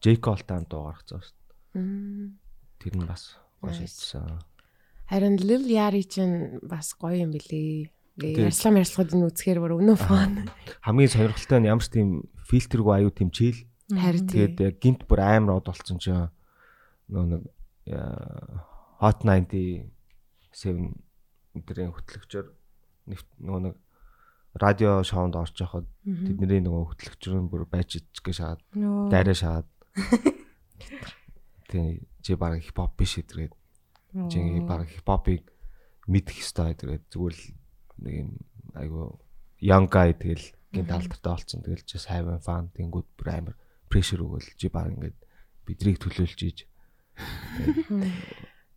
Джейк 0.06 0.22
Олтай 0.30 0.62
хамт 0.62 0.70
дуу 0.70 0.86
гаргацсан 0.86 1.18
шүү 1.18 1.34
дээ. 1.34 2.30
Тэр 2.78 2.94
нь 2.94 3.10
бас 3.10 3.42
гоё 3.58 3.74
шийдсэн. 3.74 4.38
Харин 5.10 5.42
Lil 5.42 5.66
Yari 5.66 6.06
чинь 6.06 6.62
бас 6.62 6.94
гоё 6.94 7.26
юм 7.26 7.34
билий. 7.34 7.90
Ярьслам 8.20 8.80
ярьслахуудыг 8.84 9.32
үзэхээр 9.32 9.60
бүр 9.64 9.74
өнөө 9.80 9.98
фан. 9.98 10.52
Хамгийн 10.84 11.12
сонирхолтой 11.12 11.60
нь 11.64 11.70
ямар 11.72 11.84
ч 11.84 11.96
тийм 11.96 12.28
фильтргүй 12.44 12.94
аюу 13.00 13.12
тийм 13.16 13.32
чийл. 13.32 13.64
Харин 13.90 14.28
Тэгээд 14.28 14.58
яг 14.60 14.76
гинт 14.84 15.08
бүр 15.08 15.20
амар 15.24 15.64
од 15.64 15.72
болсон 15.72 15.98
чинь 15.98 16.28
нөө 17.10 17.26
нэг 17.26 17.44
Hot 19.00 19.24
97 19.24 19.80
өдрийн 21.56 21.96
хөтлөгчөөр 21.96 22.48
нөгөө 23.42 23.62
нэг 23.66 23.76
радио 24.60 25.00
шоунд 25.02 25.40
орж 25.40 25.56
яхад 25.64 25.88
тэдний 26.04 26.62
нөгөө 26.62 26.84
хөтлөгчөр 26.94 27.34
нь 27.40 27.50
бүр 27.50 27.66
байж 27.66 27.98
ичгэ 27.98 28.34
шаад 28.36 28.62
дайраа 29.10 29.38
шаад. 29.38 29.68
Тий 31.70 32.04
чи 32.22 32.36
баг 32.36 32.62
хипхоп 32.62 32.94
биш 32.98 33.18
эдгээд 33.22 33.54
чи 34.30 34.40
баг 34.66 34.86
хипхопыг 34.90 35.50
мэдэх 36.06 36.42
ёстой 36.42 36.74
эдгээд 36.74 37.10
зүгээр 37.14 37.34
л 37.34 37.44
нэг 38.04 38.16
юм 38.24 38.32
айгу 38.76 39.20
young 39.60 39.88
guy 39.92 40.14
тэгэл 40.14 40.46
гинт 40.72 40.92
алдартай 40.92 41.32
болсон 41.34 41.62
тэгэл 41.66 41.84
чи 41.86 41.98
having 42.08 42.40
fun 42.44 42.70
тэнгүүд 42.76 43.08
бүр 43.18 43.28
амар 43.34 43.56
pressure 43.90 44.22
өгөөл. 44.22 44.50
Чи 44.56 44.70
баг 44.70 44.94
ингээд 44.94 45.18
бидрийг 45.66 45.98
төлөөлж 46.00 46.40
ийж. 46.46 46.60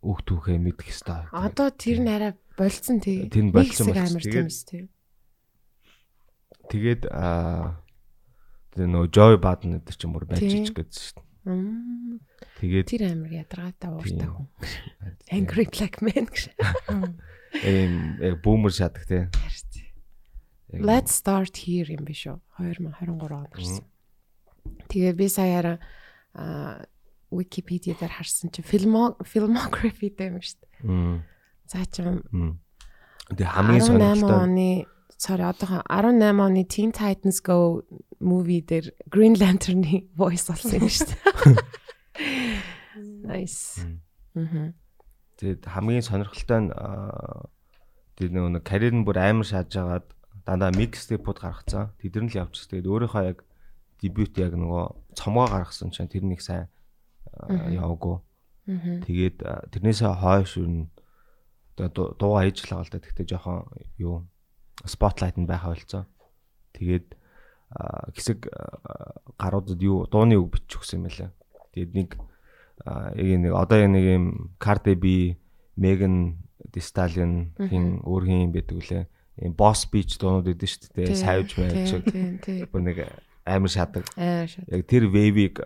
Үг 0.03 0.19
түүхээ 0.27 0.59
мэдэх 0.59 0.89
ёстой. 0.91 1.23
Одоо 1.31 1.69
тэр 1.71 2.03
нь 2.03 2.11
арай 2.11 2.33
болцсон 2.59 2.99
тий. 2.99 3.29
Тэр 3.31 3.47
нь 3.47 3.53
болцсон 3.55 3.87
тийм 3.93 4.19
Тэгээд- 4.19 4.89
тэгээд 6.67 7.03
аа 7.13 7.79
тэр 8.75 8.87
нөгөө 8.89 9.09
Joy 9.13 9.33
Baden 9.39 9.79
гэдэг 9.79 9.95
чинь 9.95 10.11
бүр 10.11 10.25
байж 10.27 10.39
Тий. 10.43 10.65
ич 10.65 10.73
гэдсэн 10.75 11.03
шүү 11.07 11.15
дээ. 11.15 11.31
Тэгээд 12.59 12.87
Тэр 12.89 13.03
амар 13.13 13.31
ядаргаатай 13.31 13.89
ууртай 13.93 14.27
хүн. 14.27 14.47
Angry 15.31 15.65
Black 15.71 15.95
Man. 16.03 16.25
Гэж. 16.33 16.51
Ийм 17.61 18.17
яг 18.17 18.41
бүүмэр 18.41 18.73
шатдаг 18.73 19.05
тий 19.05 19.29
Let's 20.73 21.13
start 21.13 21.53
here 21.53 21.85
юм 21.93 22.01
биш 22.01 22.25
үү? 22.25 22.41
2023 22.57 23.29
онд 23.29 23.53
гарсан. 23.53 23.85
Тэгээ 24.89 25.13
би 25.13 25.27
саяараа 25.29 25.77
а 26.33 26.81
Wikipedia 27.29 27.93
дээр 27.93 28.09
харсан 28.09 28.49
чи 28.49 28.65
фильмо 28.65 29.13
filmography 29.21 30.09
дээр 30.09 30.37
юм 30.37 30.41
шүү 30.41 30.57
дээ. 30.57 30.73
Мм. 30.81 31.21
За 31.69 31.85
чи 31.85 32.01
Мм. 32.01 32.57
Тэгээ 33.37 33.53
хамгийн 33.53 33.85
18 33.85 33.85
сонирхолтой 33.85 34.41
оны 34.41 34.69
sorry 35.13 35.45
одоохон 35.45 35.85
18 35.85 36.41
оны 36.41 36.63
Teen 36.65 36.89
Titans 36.89 37.37
Go 37.45 37.85
movie 38.17 38.65
дээр 38.65 38.97
Green 39.13 39.37
Lantern-ы 39.37 40.09
voice 40.17 40.49
болсон 40.49 40.81
юм 40.81 40.89
шүү 40.89 41.05
дээ. 41.05 41.21
Nice. 43.23 43.81
Мгм. 44.33 44.73
Тэгээд 45.43 45.67
хамгийн 45.67 46.07
сонирхолтой 46.07 46.59
нь 46.63 46.71
тэр 48.15 48.29
нэг 48.31 48.63
карьер 48.63 48.95
нь 48.95 49.03
бүр 49.03 49.19
амар 49.19 49.43
шаажгаад 49.43 50.07
дандаа 50.47 50.71
микстейпууд 50.71 51.39
гаргацсан. 51.43 51.91
Тэдэр 51.99 52.23
нь 52.23 52.31
л 52.31 52.39
явчихсан. 52.47 52.79
Тэгээд 52.79 52.87
өөрийнхөө 52.87 53.23
яг 53.27 53.43
дебют 53.99 54.39
яг 54.39 54.55
нөгөө 54.55 55.19
цомгоо 55.19 55.47
гаргасан 55.51 55.91
чинь 55.91 56.07
тэр 56.07 56.23
нэг 56.23 56.39
сайн 56.39 56.71
аа, 57.35 57.67
яваагүй. 57.67 58.23
Тэгээд 59.03 59.43
тэрнээсээ 59.75 60.15
хойш 60.15 60.63
юу 60.63 60.87
дуугаа 61.75 62.47
хийж 62.47 62.63
л 62.63 62.71
байгаа 62.71 62.87
л 62.87 62.93
да. 62.95 63.03
Тэгтээ 63.03 63.27
жоохон 63.27 63.67
юу 63.99 64.23
спотлайт 64.87 65.35
нь 65.35 65.43
байха 65.43 65.75
болцоо. 65.75 66.07
Тэгээд 66.71 67.19
хэсэг 68.15 68.47
гаруудад 69.35 69.79
юу 69.83 70.07
дууны 70.07 70.39
үг 70.39 70.55
бичиж 70.55 70.79
өгсөн 70.79 71.03
юм 71.03 71.11
байлаа. 71.11 71.31
Тэгээд 71.75 71.91
нэг 71.91 72.09
яг 72.83 73.39
нэг 73.43 73.53
одоо 73.55 73.77
яг 73.79 73.91
нэг 73.91 74.05
юм 74.05 74.25
Cardi 74.59 74.95
B, 74.95 75.35
Megan 75.79 76.43
Thee 76.71 76.83
Stallion 76.83 77.53
хин 77.57 78.01
өөр 78.03 78.23
хин 78.27 78.51
байдаг 78.53 78.77
үлээ. 78.79 79.03
Ийм 79.43 79.53
boss 79.57 79.87
beach 79.89 80.19
дуунууд 80.21 80.51
өгдөн 80.51 80.69
шүү 80.69 80.93
дээ. 80.93 81.15
Шиг 81.89 82.05
тий, 82.05 82.37
тий. 82.43 82.59
бүр 82.69 82.83
нэг 82.85 82.97
амар 83.45 83.71
шат. 83.71 83.97
Яг 84.15 84.83
тэр 84.87 85.09
wave-ийг 85.09 85.59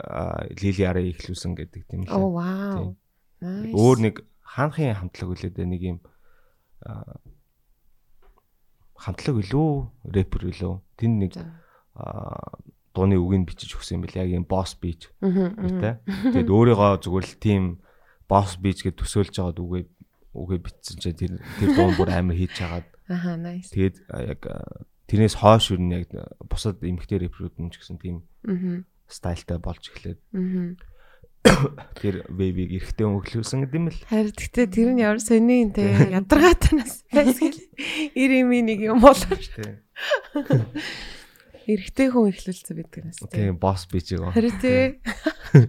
Lily 0.62 0.84
Ara 0.88 1.04
ихлүүлсэн 1.04 1.54
гэдэг 1.58 1.84
тийм 1.90 2.08
л. 2.08 2.16
Oh 2.16 2.32
wow. 2.38 2.96
Өөр 3.44 3.98
нэг 4.08 4.16
хаанхын 4.42 4.98
хамтлаг 4.98 5.30
үлээд 5.36 5.62
нэг 5.68 5.82
юм 5.84 6.00
хамтлаг 8.98 9.36
үлээ 9.38 9.70
рэпер 10.16 10.44
үлээ 10.50 10.76
тэн 10.98 11.12
нэг 11.22 11.38
аа, 11.94 12.58
дууны 12.98 13.16
үгийг 13.22 13.46
бичиж 13.46 13.78
өгсөн 13.78 14.02
юм 14.02 14.04
бэл 14.10 14.18
яг 14.26 14.30
юм 14.34 14.46
Мгм. 15.22 15.54
мгм. 15.54 15.66
үүтэй 15.78 15.94
тэгээд 16.34 16.50
өөрийгөө 16.50 16.92
зүгээр 17.06 17.26
л 17.30 17.36
тийм 17.38 17.64
boss 18.26 18.58
beach 18.58 18.82
гэж 18.82 18.98
төсөөлж 18.98 19.38
байгаа 19.38 19.54
үгээ 19.62 19.86
үгээ 20.34 20.60
бичсэн 20.66 20.98
чинь 20.98 21.18
тэр 21.18 21.32
тэр 21.62 21.70
дуун 21.78 21.94
бүр 21.94 22.10
амар 22.12 22.36
хийж 22.36 22.58
чагаад. 22.58 22.88
Аха 23.08 23.38
nice. 23.38 23.70
тэгээд 23.72 23.96
яг 24.34 24.42
тэрнээс 25.08 25.40
хойш 25.40 25.72
юу 25.72 25.80
н 25.80 26.04
яг 26.04 26.12
бусад 26.50 26.82
эмгтэй 26.84 27.24
рэперүүд 27.24 27.56
нь 27.62 27.72
ч 27.72 27.80
гэсэн 27.80 27.98
тийм 28.02 28.26
стайлтай 29.08 29.58
болж 29.62 29.88
эхлээд 29.88 30.20
тэр 31.96 32.28
вейвийг 32.28 32.76
эрэхтэй 32.76 33.08
өглөөсөн 33.08 33.64
гэдэг 33.64 33.80
юм 33.80 33.88
л. 33.88 34.04
Харин 34.12 34.36
гэхдээ 34.36 34.68
тэр 34.68 34.90
нь 34.92 35.00
ямар 35.00 35.24
сони 35.24 35.72
те. 35.72 35.96
Ядаргаатай 36.12 36.74
нас 36.76 37.08
байсгал 37.08 37.56
ирэмий 38.20 38.62
нэг 38.68 38.84
юм 38.84 39.00
болоо. 39.00 39.32
тийм 39.32 39.80
Эрэгтэй 41.68 42.08
хүн 42.16 42.32
ихлүүлсэн 42.32 42.76
байдаг 42.80 43.02
нас 43.04 43.20
тийм 43.28 43.60
boss 43.60 43.84
beach 43.92 44.16
гоо 44.16 44.32
Харин 44.32 44.56
те. 44.64 45.04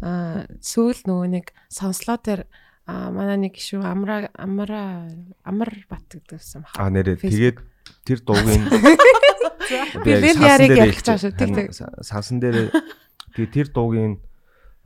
Аа 0.00 0.46
сүүл 0.64 1.02
нөгөө 1.04 1.28
нэг 1.28 1.46
сонслоо 1.68 2.16
тэр 2.22 2.46
аа 2.88 3.10
манай 3.12 3.36
нэг 3.36 3.58
гişүү 3.58 3.82
амра 3.84 4.30
амра 4.38 5.10
амар 5.44 5.70
бат 5.90 6.06
гэдэгсэн 6.08 6.64
баха. 6.64 6.88
нэрээ 6.88 7.18
Facebook. 7.20 7.34
тэгээд 7.34 7.58
тэр 8.08 8.18
дуугийн 8.24 8.62
Lil 10.06 10.38
Yari-г 10.40 10.72
ярих 10.78 11.02
байгаа 11.04 11.20
шүү. 11.20 11.36
Тэг, 11.36 11.50
тэг. 11.52 11.68
Сансан 12.00 12.40
дээр 12.40 12.72
тэгээд 13.36 13.52
тэр 13.52 13.68
дуугийн 13.74 14.18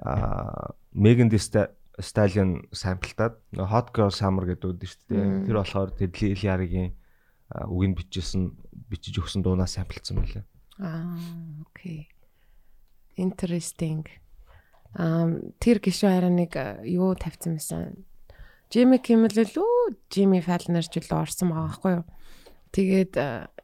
а 0.02 0.74
Megan 0.90 1.30
Thee 1.30 1.38
Sta- 1.40 1.70
Stallion 2.02 2.66
самплтаад 2.74 3.38
нөгөө 3.54 3.70
Hot 3.70 3.88
Girl 3.94 4.10
Summer 4.10 4.44
гэдэг 4.50 4.66
үүд 4.66 4.80
нь 4.82 4.90
шүү 4.90 5.02
дээ. 5.14 5.46
Тэр 5.46 5.56
болохоор 5.62 5.90
тэр 5.94 6.10
Lil 6.10 6.42
Yari-гийн 6.42 6.90
а, 7.50 7.66
үгийг 7.68 7.98
бичижсэн 8.00 8.54
бичиж 8.88 9.20
өгсөн 9.20 9.44
дуунаас 9.44 9.76
самплцсан 9.76 10.20
байлаа. 10.20 10.44
Аа 10.78 11.18
окей. 11.68 12.08
Interesting. 13.16 14.06
Ам 14.94 15.54
тэр 15.58 15.82
гişүү 15.82 16.10
харин 16.10 16.38
нэг 16.38 16.54
юу 16.86 17.14
тавьсан 17.18 17.58
байсан. 17.58 18.04
Jimmy 18.70 18.98
Kimmel 18.98 19.34
лөө 19.34 19.94
Jimmy 20.10 20.40
Fallon 20.42 20.82
ч 20.82 20.98
л 20.98 21.14
орсон 21.14 21.50
байгаа 21.50 21.68
байхгүй 21.70 21.92
юу. 21.98 22.04
Тэгээд 22.74 23.12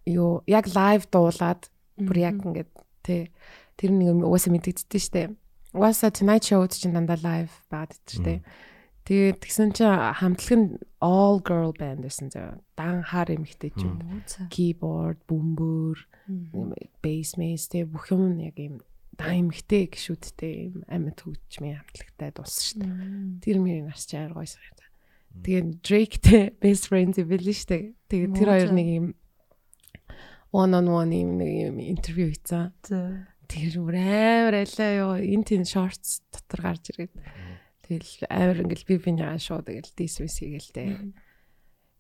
юу 0.07 0.43
яг 0.47 0.71
лайв 0.71 1.07
дуулаад 1.11 1.67
бүр 1.99 2.19
яг 2.19 2.37
ингээд 2.47 2.71
тэ 3.03 3.31
тэр 3.75 3.91
нэг 3.91 4.23
угаасаа 4.23 4.55
мэдэгддэж 4.55 5.03
штэ. 5.03 5.35
Угаасаа 5.75 6.15
Tonight 6.15 6.47
Show 6.47 6.63
чинь 6.71 6.95
дандаа 6.95 7.19
лайв 7.19 7.51
байгаад 7.71 7.99
штэ. 8.07 8.43
Тэгээд 9.09 9.39
тэгсэн 9.43 9.71
чинь 9.75 9.91
хамтлаг 9.91 10.59
нь 10.61 10.69
all 11.01 11.41
girl 11.41 11.73
band 11.73 12.05
байсан 12.05 12.29
зөө. 12.31 12.61
Дан 12.77 13.03
хар 13.03 13.33
эмхтэй 13.33 13.73
ч 13.73 13.89
юм. 13.89 14.23
Keyboard, 14.53 15.25
бөмбөр, 15.27 15.97
bass 17.01 17.35
mass 17.41 17.73
тэ 17.73 17.89
бүх 17.89 18.13
юм 18.13 18.39
яг 18.39 18.61
юм 18.61 18.85
дан 19.17 19.49
эмхтэй 19.49 19.89
гişүүдтэй 19.93 20.55
юм 20.73 20.85
амьд 20.89 21.19
хөгжмийн 21.21 21.81
хамтлагтай 21.81 22.31
дууссан 22.33 22.65
штэ. 22.65 22.87
Тэр 23.45 23.57
мөрийн 23.61 23.89
нас 23.89 24.05
чаар 24.09 24.33
гоё 24.33 24.49
санагдаа. 24.49 24.89
Тэгээд 25.45 25.69
Drake-тэй 25.85 26.43
best 26.61 26.89
friends 26.89 27.21
билээ 27.21 27.57
штэ. 27.57 27.97
Тэгээд 28.09 28.33
тэр 28.37 28.49
хоёр 28.49 28.73
нэг 28.73 28.89
юм 28.89 29.07
one 30.53 30.75
on 30.75 30.89
one 30.89 31.15
юм 31.15 31.37
нэг 31.39 31.51
юм 31.73 31.77
интервью 31.85 32.33
хийцэн. 32.33 32.75
Тэр 33.51 33.73
бүр 33.83 33.97
амар 33.99 34.63
алаа 34.63 34.91
ёо 34.95 35.15
энэ 35.21 35.45
тийм 35.47 35.63
shorts 35.69 36.23
дотор 36.33 36.61
гарч 36.65 36.91
ирээд. 36.95 37.13
Тэгэл 37.91 38.31
амар 38.31 38.63
ингээл 38.63 38.87
би 38.87 39.03
би 39.03 39.11
яа 39.19 39.35
шууд 39.35 39.67
тэгэл 39.67 39.99
dismiss 39.99 40.39
хийгээл 40.39 40.71
тэ. 40.71 41.11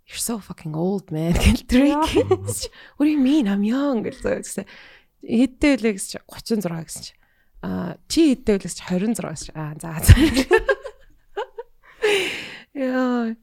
You're 0.06 0.22
so 0.22 0.38
fucking 0.38 0.78
old 0.78 1.10
man 1.10 1.34
гэл 1.34 1.66
Drake. 1.66 2.14
What 2.94 3.04
do 3.06 3.10
you 3.10 3.18
mean 3.18 3.50
I'm 3.50 3.66
young 3.66 4.06
гэл 4.06 4.22
зөөсөн. 4.22 4.70
Хэдтэй 5.26 5.74
гэсэн 5.82 6.14
чи 6.14 6.62
36 6.62 6.70
гэсэн 6.70 7.02
чи. 7.02 7.12
Аа 7.66 7.98
чи 8.06 8.38
хэдтэй 8.38 8.62
гэсэн 8.62 8.78
чи 8.78 8.86
26 8.86 9.18
гэсэн. 9.18 9.58
Аа 9.58 9.74
за 9.82 9.98
за. 9.98 10.14
Яа. 12.78 13.34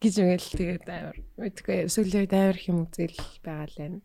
гэж 0.00 0.14
мэгэл 0.24 0.56
тэгээд 0.56 0.86
амар 0.88 1.16
мэдгүй 1.36 1.92
сүүлийн 1.92 2.24
үед 2.24 2.32
амар 2.32 2.56
их 2.56 2.68
юм 2.72 2.88
үзэл 2.88 3.20
байгаа 3.44 3.68
л 3.68 3.76
байна. 3.76 4.00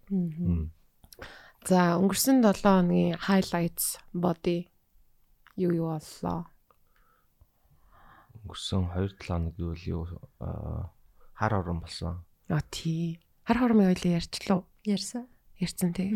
За 1.64 1.96
өнгөрсөн 2.04 2.44
7 2.44 2.68
хоногийн 2.68 3.16
highlights 3.16 3.96
body 4.12 4.68
юу 5.56 5.72
юу 5.72 5.88
боллоо? 5.96 6.52
Өнгөрсөн 8.46 8.84
2 8.94 9.18
7 9.18 9.26
хоног 9.26 9.56
юу 9.58 9.74
л 9.74 9.84
юу 9.90 10.04
хар 11.34 11.54
орон 11.58 11.82
болсон. 11.82 12.22
А 12.48 12.62
тий. 12.70 13.18
Хар 13.44 13.58
хормын 13.58 13.90
ойлын 13.90 14.22
ярьчлаа. 14.22 14.62
Ярьсан. 14.86 15.26
Ярьсан 15.58 15.94
тий. 15.98 16.14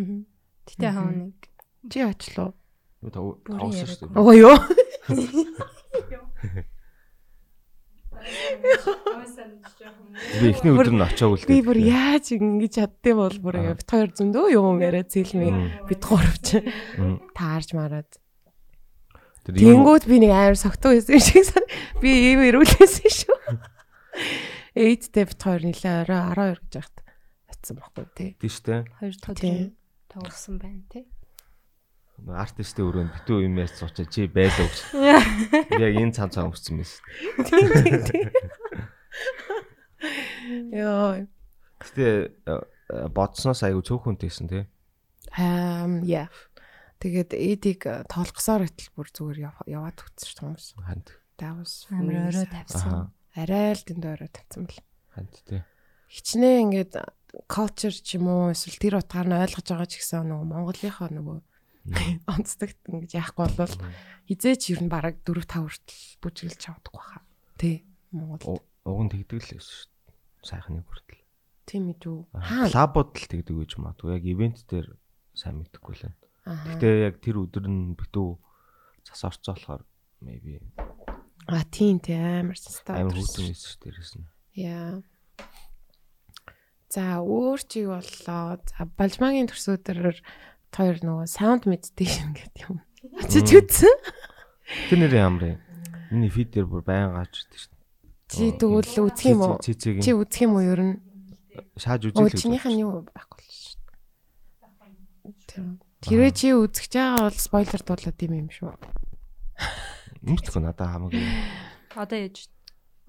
Гэтэ 0.69 0.93
хаа 0.93 1.09
нэг 1.09 1.49
Чи 1.89 2.05
очлоо. 2.05 2.53
Юу 3.01 3.09
та 3.09 3.19
яриаг. 3.19 3.89
шүү 3.89 4.13
дээ. 4.13 4.19
Оо 4.21 4.33
юу? 4.37 4.53
Би 10.39 10.49
эхний 10.51 10.73
өдөр 10.75 10.91
нь 10.93 11.03
очиагүй 11.03 11.37
л 11.39 11.47
Би 11.49 11.57
бүр 11.63 11.77
яаж 11.79 12.29
ингэж 12.35 12.73
чаддсан 12.77 13.15
бол 13.17 13.37
бүр 13.39 13.55
Аа. 13.63 13.73
бит 13.79 13.87
хоёр 13.89 14.09
зөндөө 14.11 14.45
юм 14.53 14.77
яриад 14.83 15.09
зэлмээ. 15.09 15.87
Бит 15.87 16.01
гуравч 16.03 16.59
таарж 17.33 17.69
мараад. 17.73 18.09
Тэнгүүд 19.55 20.05
би 20.05 20.17
нэг 20.21 20.31
амар 20.35 20.57
согтуу 20.59 20.93
байсан 20.93 21.17
юм 21.17 21.23
шиг 21.23 21.45
сан. 21.47 21.65
Би 22.03 22.09
ийм 22.33 22.43
ирүүлээсэн 22.45 23.09
шүү. 23.09 23.37
Эйдтэй 24.75 25.25
бит 25.25 25.41
хоёр 25.41 25.63
нилээ 25.65 26.05
орой 26.05 26.55
12 26.55 26.61
гэж 26.69 26.73
яхад 26.77 26.97
атсан 27.49 27.75
байхгүй 27.79 28.05
тий. 28.15 28.29
Хоёр 28.99 29.15
дахь 29.17 29.39
Тийм. 29.39 29.55
өдөр 29.55 29.73
тоглосон 30.09 30.55
байна 30.61 30.83
тий. 30.91 31.05
Артистийн 32.27 32.87
өрөөнд 32.87 33.11
битүү 33.15 33.47
юм 33.47 33.57
яаж 33.63 33.73
суучаа 33.79 34.05
чи 34.11 34.27
байлаа 34.27 34.67
гэж. 34.67 34.77
Яг 35.79 35.93
энэ 35.95 36.13
цан 36.13 36.29
цан 36.29 36.51
өмссөн 36.51 36.83
байсан. 36.83 37.03
Йоо. 40.75 41.27
Гэтэ 41.79 42.07
э, 42.43 42.59
бодсноос 43.15 43.63
айгу 43.63 43.81
цөөхөнтэйсэн 43.87 44.47
тий. 44.51 44.67
Um 45.37 46.01
yeah. 46.03 46.27
Тэгээд 46.99 47.31
эдийг 47.31 47.81
э, 47.87 48.03
тоолгосоор 48.11 48.67
итэл 48.67 48.91
бүр 48.91 49.07
зүгээр 49.07 49.39
яв- 49.47 49.67
яваад 49.71 49.97
өгсөн 50.03 50.51
хүмүүс. 50.51 50.67
Ханд. 50.83 51.07
That 51.39 51.55
was 51.55 51.87
Амар 51.87 52.27
орой 52.27 52.47
тавьсан. 52.51 53.15
Арай 53.39 53.71
л 53.71 53.83
дэнд 53.87 54.03
орой 54.03 54.27
тавьсан 54.27 54.67
бэл. 54.67 54.83
Ханд 55.15 55.31
тий. 55.47 55.63
Хичнээн 56.11 56.59
ингээд 56.67 56.93
culture 57.47 57.95
ч 57.95 58.19
юм 58.19 58.27
уу 58.27 58.51
эсвэл 58.51 58.75
тэр 58.83 58.99
утгаар 58.99 59.27
нь 59.31 59.39
ойлгож 59.39 59.67
байгаа 59.71 59.87
ч 59.87 60.03
гэсэн 60.03 60.27
нөгөө 60.27 60.47
Монголынхоо 60.51 61.07
нөгөө 61.07 61.37
онцлогт 62.35 62.79
ингэж 62.91 63.11
яахгүй 63.15 63.47
бол 63.55 63.75
хизээч 64.27 64.61
ер 64.75 64.81
нь 64.83 64.91
бараг 64.91 65.23
4 65.23 65.47
5 65.47 65.63
хүртэл 65.63 66.03
бүжиглж 66.19 66.59
чадахгүй 66.59 66.99
хаа. 66.99 67.23
Тий. 67.55 67.87
Монгол. 68.11 68.59
Уг 68.83 68.99
нь 69.07 69.11
тэгдэг 69.13 69.39
л 69.39 69.51
байсан 69.55 69.71
шүү 69.71 69.87
дээ. 69.87 70.15
Сайхны 70.43 70.81
хүртэл. 70.83 71.23
Тийм 71.69 71.83
ээ 71.93 72.01
үү. 72.03 72.19
Аа, 72.35 72.67
Клабууд 72.73 73.09
л 73.15 73.27
тэгдэг 73.29 73.55
гэж 73.55 73.71
магадгүй. 73.79 74.09
Яг 74.17 74.25
ивент 74.25 74.59
дээр 74.67 74.87
сайн 75.37 75.61
мэдхгүй 75.61 75.95
л 75.95 76.03
Гэтэ 76.49 76.87
яг 77.13 77.15
тэр 77.21 77.45
өдөр 77.45 77.65
нь 77.69 77.93
битүү 77.93 78.29
цас 79.05 79.21
орцоо 79.25 79.53
болохоор 79.53 79.81
maybe 80.25 80.59
А 81.49 81.65
тийм 81.65 81.97
тий 82.01 82.13
амар 82.17 82.57
стаа. 82.57 83.01
амар 83.01 83.13
байсан 83.17 83.53
шүү 83.53 83.77
дээрээс 83.85 84.13
нь. 84.21 84.27
Яа. 84.57 85.01
За 86.89 87.21
өөр 87.21 87.59
чи 87.69 87.85
юу 87.85 87.97
боллоо? 87.97 88.57
За 88.65 88.85
Балжмагийн 88.97 89.49
төрсөдөр 89.49 90.17
хоёр 90.73 90.97
нөгөө 91.05 91.25
sound 91.29 91.65
meditation 91.69 92.33
гэдэг 92.33 92.65
юм. 92.69 92.81
Очиж 93.21 93.49
үзсэн. 93.49 93.93
Тэр 94.89 94.97
нэр 95.05 95.13
ямар 95.13 95.43
юм? 95.53 95.59
Миний 96.09 96.29
фид 96.33 96.49
дээр 96.53 96.65
бүр 96.69 96.81
байн 96.85 97.13
гаж 97.13 97.33
ирдэг 97.45 97.57
шүү. 97.61 97.73
Чи 98.29 98.43
тэгвэл 98.57 99.05
үзэх 99.09 99.25
юм 99.33 99.41
уу? 99.45 99.57
Чи 99.61 99.73
үзэх 100.13 100.41
юм 100.45 100.53
уу 100.57 100.65
ер 100.65 100.81
нь? 100.81 100.95
шааж 101.77 102.09
Оо 102.13 102.25
үзэл. 102.25 102.41
чинийх 102.41 102.65
нь 102.69 102.81
юу 102.85 103.05
байхгүй 103.09 103.41
л 103.41 103.53
шүү. 103.53 103.81
дээ. 105.49 105.88
Тэрвээ 105.99 106.31
чи 106.31 106.47
үзэж 106.55 106.91
байгаа 106.95 107.27
бол 107.27 107.37
спойлер 107.39 107.81
дуулаад 107.83 108.19
юм 108.23 108.33
юм 108.45 108.49
шүү. 108.49 108.71
Өмнөдгөө 110.23 110.61
надад 110.63 110.87
хамаагүй. 110.87 111.23
Одоо 111.95 112.17
яаж 112.19 112.47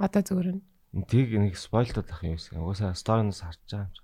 Одоо 0.00 0.22
зүгээр 0.24 0.48
нь. 0.56 0.62
Тийг 1.06 1.28
нэг 1.36 1.54
спойлтод 1.60 2.08
ах 2.08 2.24
юм 2.24 2.40
шиг. 2.40 2.56
Угаасаа 2.56 2.96
сториноос 2.96 3.44
харж 3.44 3.60
байгаа 3.68 3.84
юм 3.84 3.92
чи. 3.92 4.02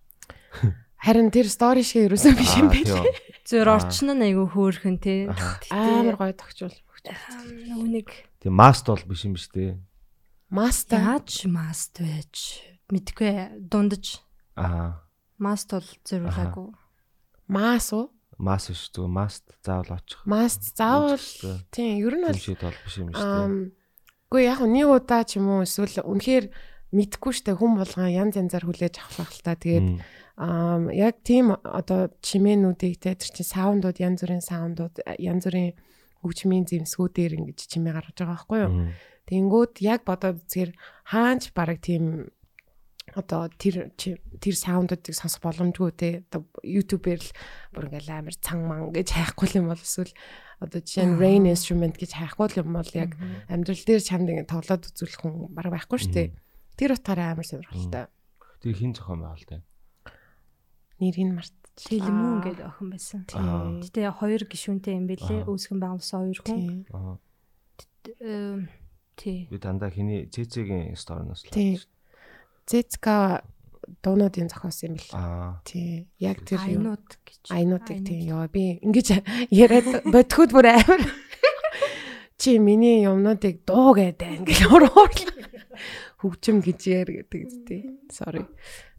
Харин 1.01 1.29
тэр 1.33 1.49
стори 1.49 1.81
шиг 1.81 2.12
ерөөсөө 2.12 2.33
биш 2.37 2.53
юм 2.61 2.68
байна. 2.68 3.01
зөөр 3.49 3.68
орчин 3.72 4.12
нь 4.12 4.25
айгүй 4.29 4.46
хөөрхөн 4.53 4.96
тий. 5.01 5.25
Аха. 5.33 5.57
Амар 5.72 6.16
гоё 6.20 6.35
тогтчул. 6.37 6.75
Нөгөө 7.07 7.88
нэг 7.90 8.09
Тийм 8.44 8.55
маст 8.55 8.85
бол 8.87 9.01
биш 9.09 9.25
юм 9.25 9.35
биш 9.40 9.49
үү? 9.57 9.81
Маста. 10.53 11.01
яаж 11.01 11.49
маст 11.49 11.96
байж 12.05 12.61
мэдгүй 12.92 13.62
дундаж 13.66 14.20
Аа. 14.61 15.01
маст 15.40 15.70
бол 15.72 15.88
зөрүүлээгүй. 16.05 16.68
Мас 17.49 17.88
уу? 17.96 18.12
Мас 18.37 18.68
биш 18.68 18.92
зүгээр 18.92 19.12
маст 19.12 19.44
заавал 19.64 19.96
очих. 19.96 20.20
Маст 20.29 20.62
заавал 20.77 21.27
тийм 21.72 22.05
ер 22.05 22.14
нь 22.20 22.27
бол 22.29 22.37
шийд 22.37 22.61
бол 22.61 22.79
биш 22.85 22.96
юм 23.01 23.09
биш 23.11 23.20
үү? 23.20 23.25
Ам 23.25 23.72
үгүй 24.29 24.42
яг 24.44 24.61
нэг 24.61 24.88
удаа 24.92 25.22
ч 25.25 25.40
юм 25.40 25.49
уу 25.49 25.64
эсвэл 25.64 26.05
үнэхээр 26.05 26.53
мэдгүй 26.92 27.33
штэ 27.33 27.57
хүн 27.57 27.81
болгон 27.81 28.12
янз 28.12 28.37
янзаар 28.37 28.68
хүлээж 28.68 28.94
авах 29.01 29.33
л 29.33 29.40
та. 29.40 29.57
Тэгээд 29.57 30.05
ам 30.37 30.92
яг 30.92 31.25
тийм 31.25 31.57
одоо 31.64 32.12
чимээнүүдийг 32.20 33.01
те 33.01 33.16
тэр 33.16 33.31
чинь 33.33 33.49
саундууд 33.49 33.96
янз 33.96 34.20
бүрийн 34.20 34.44
саундууд 34.44 35.01
янз 35.16 35.49
бүрийн 35.49 35.72
хөгжмийн 36.20 36.68
зэмсгүүдээр 36.68 37.33
ингэж 37.40 37.59
чимээ 37.72 37.96
гаргаж 37.96 38.16
байгаа 38.20 38.37
байхгүй 38.37 38.59
юу? 38.68 38.72
Тэнгүүд 39.27 39.75
яг 39.81 40.05
бодоод 40.05 40.44
үзэхээр 40.44 40.70
хаач 41.09 41.42
бараг 41.57 41.81
тийм 41.81 42.29
одоо 43.14 43.47
тэр 43.55 43.95
тэр 43.95 44.55
саундуудыг 44.57 45.14
сонсох 45.14 45.45
боломжгүй 45.45 45.90
те 45.95 46.09
одоо 46.27 46.42
YouTube-ээр 46.66 47.23
л 47.23 47.33
бүр 47.71 47.87
ингээл 47.87 48.19
амар 48.19 48.35
цан 48.35 48.66
ман 48.66 48.90
гэж 48.90 49.14
хайхгүй 49.14 49.62
юм 49.62 49.71
бол 49.71 49.79
эсвэл 49.79 50.11
одоо 50.59 50.81
жишээ 50.83 51.07
нь 51.07 51.19
rain 51.21 51.45
instrument 51.47 51.95
гэж 51.95 52.19
хайхгүй 52.19 52.59
юм 52.59 52.75
бол 52.75 52.90
яг 52.99 53.14
амьдрал 53.47 53.83
дээр 53.87 54.03
чамд 54.03 54.27
ингэ 54.27 54.51
тоглоод 54.51 54.90
үзүүлэх 54.90 55.21
хүн 55.23 55.55
бараг 55.55 55.73
байхгүй 55.77 55.99
шүү 56.03 56.12
дээ. 56.12 56.29
Тэр 56.75 56.99
утгаараа 56.99 57.37
амар 57.37 57.47
сонирхолтой. 57.47 58.11
Тэр 58.61 58.75
хин 58.75 58.92
зохион 58.97 59.23
байгуулалтай. 59.23 59.61
Нэрийг 60.99 61.31
мартчих. 61.31 61.62
Тэлмүүн 61.77 62.40
гэдэг 62.40 62.64
охин 62.73 62.88
байсан. 62.88 63.21
Гэтэ 63.29 64.09
хоёр 64.16 64.42
гишүүнтэй 64.49 64.97
юм 64.97 65.07
бэлээ. 65.12 65.45
Үүсгэн 65.45 65.77
байгуулсан 65.77 66.33
хоёр 66.33 66.40
хүн. 66.40 66.88
Аа. 66.88 67.21
Тий. 69.16 69.45
Би 69.53 69.57
дандаа 69.61 69.92
хиний 69.92 70.25
цэцэгийн 70.33 70.97
сториноос 70.97 71.45
л. 71.45 71.53
Зэцка 72.66 73.46
дуунуудын 74.02 74.50
зохиос 74.50 74.83
юм 74.87 74.98
бэл. 74.98 75.14
Аа. 75.14 75.62
Тийм. 75.64 76.11
Яг 76.18 76.42
тэр 76.42 76.61
юм. 76.66 76.87
Айнууд 76.90 77.07
гэж. 77.22 77.42
Айнуудыг 77.50 77.98
тийм 78.02 78.20
ёо 78.26 78.46
би 78.50 78.83
ингэж 78.83 79.22
яриад 79.55 80.07
бодход 80.11 80.50
бүр 80.50 80.74
амар 80.74 81.02
чи 82.38 82.59
миний 82.59 83.07
юмнуудыг 83.07 83.62
дуу 83.62 83.94
гэдэг 83.94 84.42
ингээл 84.42 84.66
уруур 84.70 85.11
хөгжим 86.20 86.59
гэж 86.61 86.81
яар 86.90 87.11
гэдэг 87.22 87.40
үстэй. 87.46 87.81
Sorry. 88.11 88.42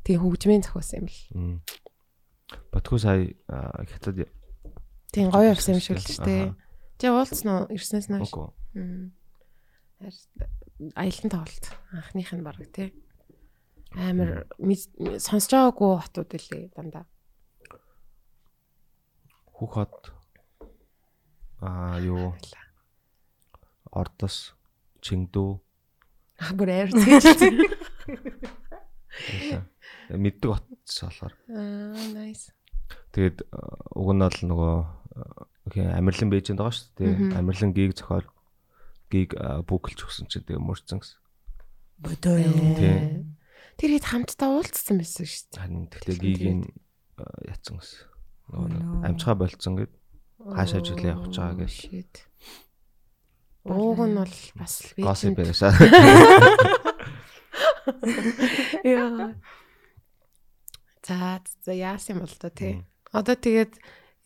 Тийм 0.07 0.23
хөгжмийн 0.23 0.63
зохиос 0.63 0.95
юм 0.95 1.11
бэл. 1.11 1.59
Батгүй 2.71 2.99
сая 3.03 3.27
хятад 3.91 4.31
Тийм 5.11 5.31
гоё 5.31 5.51
явсан 5.51 5.75
юм 5.75 5.83
шиг 5.83 5.99
л 5.99 6.07
ч 6.07 6.19
тээ. 6.19 6.53
Чи 6.99 7.07
уулцсан 7.09 7.47
уу? 7.47 7.71
Ирснээс 7.73 8.07
нааш. 8.11 8.31
Аялын 10.93 11.29
тоглолт 11.31 11.65
анхных 11.89 12.31
нь 12.35 12.45
баг 12.45 12.59
тий. 12.69 12.93
Амар 13.95 14.47
сонсож 15.21 15.51
байгаагүй 15.53 15.91
хотууд 16.01 16.31
үлээ 16.35 16.63
дандаа. 16.75 17.05
Хүүхот 19.55 20.11
аа 21.63 21.97
юу 22.03 22.35
Ордос 23.91 24.53
Чингдүү 25.01 25.61
Аа 26.37 26.53
бүр 26.53 26.69
амар 26.69 26.93
байлаа. 26.93 27.65
Мэддэг 30.13 30.49
утас 30.53 31.01
болохоор. 31.01 31.33
Аа 31.49 31.97
nice. 32.13 32.53
Тэгээд 33.11 33.41
уг 33.97 34.09
нь 34.13 34.21
бол 34.21 34.39
нөгөө 34.45 34.75
Амирлан 35.97 36.29
Бээжинд 36.29 36.61
байгаа 36.61 36.77
шүү 36.77 36.93
дээ. 37.01 37.41
Амирлан 37.41 37.73
гиг 37.73 37.97
зохиол 37.97 38.29
гиг 39.09 39.33
бүгэлж 39.65 40.05
өгсөн 40.05 40.29
чинь 40.29 40.45
тэгээ 40.45 40.61
мөрцөн 40.61 41.01
гэсэн. 41.01 41.17
Бодоо 41.97 42.37
Тий. 42.77 43.25
Тэр 43.77 43.89
хэд 43.97 44.05
хамтдаа 44.09 44.49
уулзсан 44.57 44.97
байсан 44.97 45.25
шүү 45.25 45.45
дээ. 45.53 45.61
Харин 45.61 45.85
тэгтээ 45.93 46.17
гигийн 46.17 46.61
яцсан 47.45 47.77
гэсэн. 47.77 48.09
Нөгөө 48.51 49.05
амжихаа 49.05 49.37
болцсон 49.37 49.75
гэд 49.77 49.91
Хаашаа 50.37 50.85
жилээ 50.85 51.11
явах 51.11 51.27
гэж 51.27 51.35
байгаа 51.41 51.65
гэж. 51.65 51.75
Ууг 53.67 53.99
нь 54.05 54.15
бол 54.15 54.35
бас 54.55 54.73
л 54.85 54.93
би 54.95 55.01
госип 55.03 55.33
яриашаа. 55.35 55.73
Яа. 58.85 59.33
За 61.03 61.41
за 61.65 61.73
яасан 61.73 62.23
бол 62.23 62.31
та 62.37 62.53
тий. 62.53 62.85
Одоо 63.11 63.35
тэгээд 63.35 63.75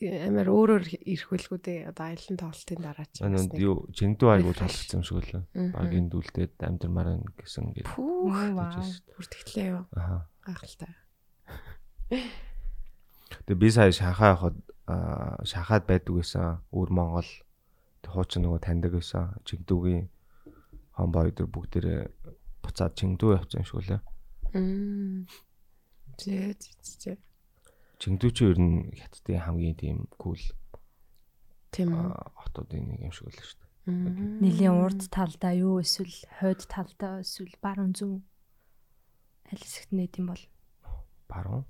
амар 0.10 0.50
өөрөөр 0.50 0.84
ирэх 1.06 1.30
байлгүй 1.30 1.60
дээ. 1.62 1.80
Одоо 1.94 2.06
аялын 2.10 2.38
тоглолтын 2.42 2.82
дараа 2.82 3.06
ч. 3.06 3.22
Анаа 3.22 3.46
юу 3.54 3.86
жингдүү 3.94 4.30
айгуу 4.34 4.58
талхсан 4.58 5.02
юм 5.02 5.06
шиг. 5.06 5.46
Мгм. 5.54 5.72
Баг 5.78 5.94
энэ 5.94 6.10
дүүлдээд 6.10 6.56
амьдрмаар 6.66 7.08
байна 7.14 7.30
гэсэн 7.38 7.66
гээд. 7.78 7.88
Хүртгэлээ 7.94 9.68
юу. 9.78 9.86
Аха. 9.94 10.26
Гайхалтай. 10.42 10.92
Тэгээ 12.10 13.62
би 13.62 13.70
сая 13.70 13.94
шахаа 13.94 14.34
явахад 14.34 14.58
аа, 14.90 15.38
шахаад 15.46 15.86
байдаг 15.86 16.14
байсан. 16.18 16.66
Өвөр 16.74 16.90
Монгол 16.90 17.30
хуучин 18.02 18.42
нөгөө 18.44 18.60
таньдаг 18.66 18.98
байсан. 18.98 19.38
Жигдүүгийн 19.46 20.10
хомбоо 20.98 21.30
өдөр 21.30 21.48
бүгдээрээ 21.48 22.02
буцаад 22.66 22.98
Чингдүү 22.98 23.38
явсан 23.38 23.62
юм 23.62 23.68
шиг 23.70 23.78
үлээ. 23.80 24.02
Мм. 24.58 25.30
Зээ 26.20 26.58
зээ. 26.58 27.16
Чингдүү 27.16 27.31
чи 28.02 28.44
ер 28.50 28.58
нь 28.58 28.90
хятадын 28.98 29.46
хамгийн 29.46 29.78
тийм 29.78 29.98
кул 30.18 30.42
Тийм 31.72 31.94
хотуудын 32.36 32.90
нэг 32.90 33.00
юм 33.06 33.14
шиг 33.14 33.30
үлээ 33.30 33.46
шүү 33.46 33.60
дээ. 33.62 34.42
Нилийн 34.42 34.76
урд 34.82 35.08
талдаа 35.14 35.54
юу 35.54 35.80
эсвэл 35.80 36.18
хойд 36.42 36.66
талдаа 36.66 37.22
эсвэл 37.22 37.54
баруун 37.62 37.94
зүүн 37.94 38.26
аль 39.52 39.62
хэсэгт 39.62 39.94
нэт 39.96 40.20
юм 40.20 40.34
бол 40.34 40.44
Баруун. 41.32 41.64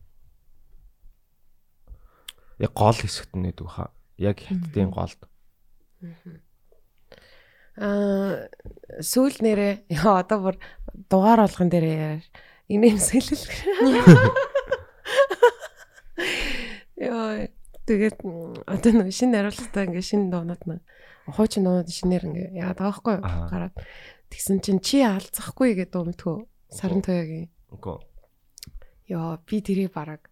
Яг 2.58 2.74
гол 2.74 2.98
хэсэгт 2.98 3.38
гэдэг 3.38 3.68
хаа. 3.70 3.94
Яг 4.18 4.42
хятадын 4.42 4.90
голд. 4.90 5.22
Аа 7.78 8.50
сүүл 9.02 9.38
нэрээ 9.38 9.86
яа 10.02 10.26
одоо 10.26 10.40
бүр 10.50 10.56
дугаар 11.10 11.46
болгон 11.46 11.70
дээр 11.70 11.86
яар. 11.86 12.24
Инэм 12.70 12.98
Яа 17.22 17.50
тэгээд 17.86 18.18
одоо 18.66 18.92
нэг 18.98 19.14
шинэ 19.14 19.38
хариултаа 19.38 19.86
ингээ 19.86 20.06
шинэ 20.06 20.34
дуунууд 20.34 20.64
нэг 20.66 20.82
хуучин 21.30 21.64
дуунууд 21.66 21.90
шинээр 21.90 22.24
ингээ 22.26 22.50
байгаа 22.58 22.90
байхгүй 22.90 23.14
юу? 23.22 23.26
Аа. 23.26 23.46
гараад 23.50 23.76
тэгсэн 24.34 24.58
чинь 24.66 24.82
чи 24.82 25.06
алцахгүй 25.06 25.78
гэдэг 25.78 26.02
өмтгөө 26.02 26.38
саран 26.74 27.02
туяагийн. 27.06 27.52
Үгүй. 27.70 27.98
Яа 29.12 29.38
би 29.44 29.58
тэрийг 29.62 29.94
бараг 29.94 30.26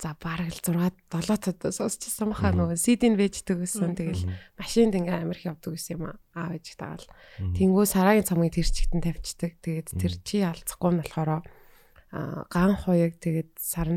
за 0.00 0.16
бараг 0.16 0.48
л 0.48 0.60
6 0.64 0.96
7 1.12 1.36
цад 1.36 1.60
сонсчихсан 1.74 2.32
баха. 2.32 2.52
Нөгөө 2.56 2.76
CD-н 2.76 3.20
вэждэг 3.20 3.60
гэсэн 3.60 3.92
тэгэл 3.96 4.24
машинд 4.56 4.96
ингээ 4.96 5.26
амирх 5.26 5.44
явдаг 5.44 5.76
гэсэн 5.76 6.00
юм 6.00 6.04
аа 6.08 6.16
аав 6.32 6.56
ээж 6.56 6.66
тагаал. 6.80 7.08
Мгм. 7.40 7.54
тэнгүү 7.56 7.84
сарагийн 7.84 8.28
цамгийн 8.28 8.54
тэр 8.56 8.68
чигтэн 8.68 9.02
тавьчихдаг. 9.04 9.52
Тэгээд 9.60 9.88
тэр 9.92 10.12
чи 10.24 10.36
алцахгүй 10.40 10.90
нь 10.92 11.00
болохоор 11.04 11.30
аа 11.36 11.42
ган 12.10 12.74
хуяг 12.74 13.22
тэгээд 13.22 13.50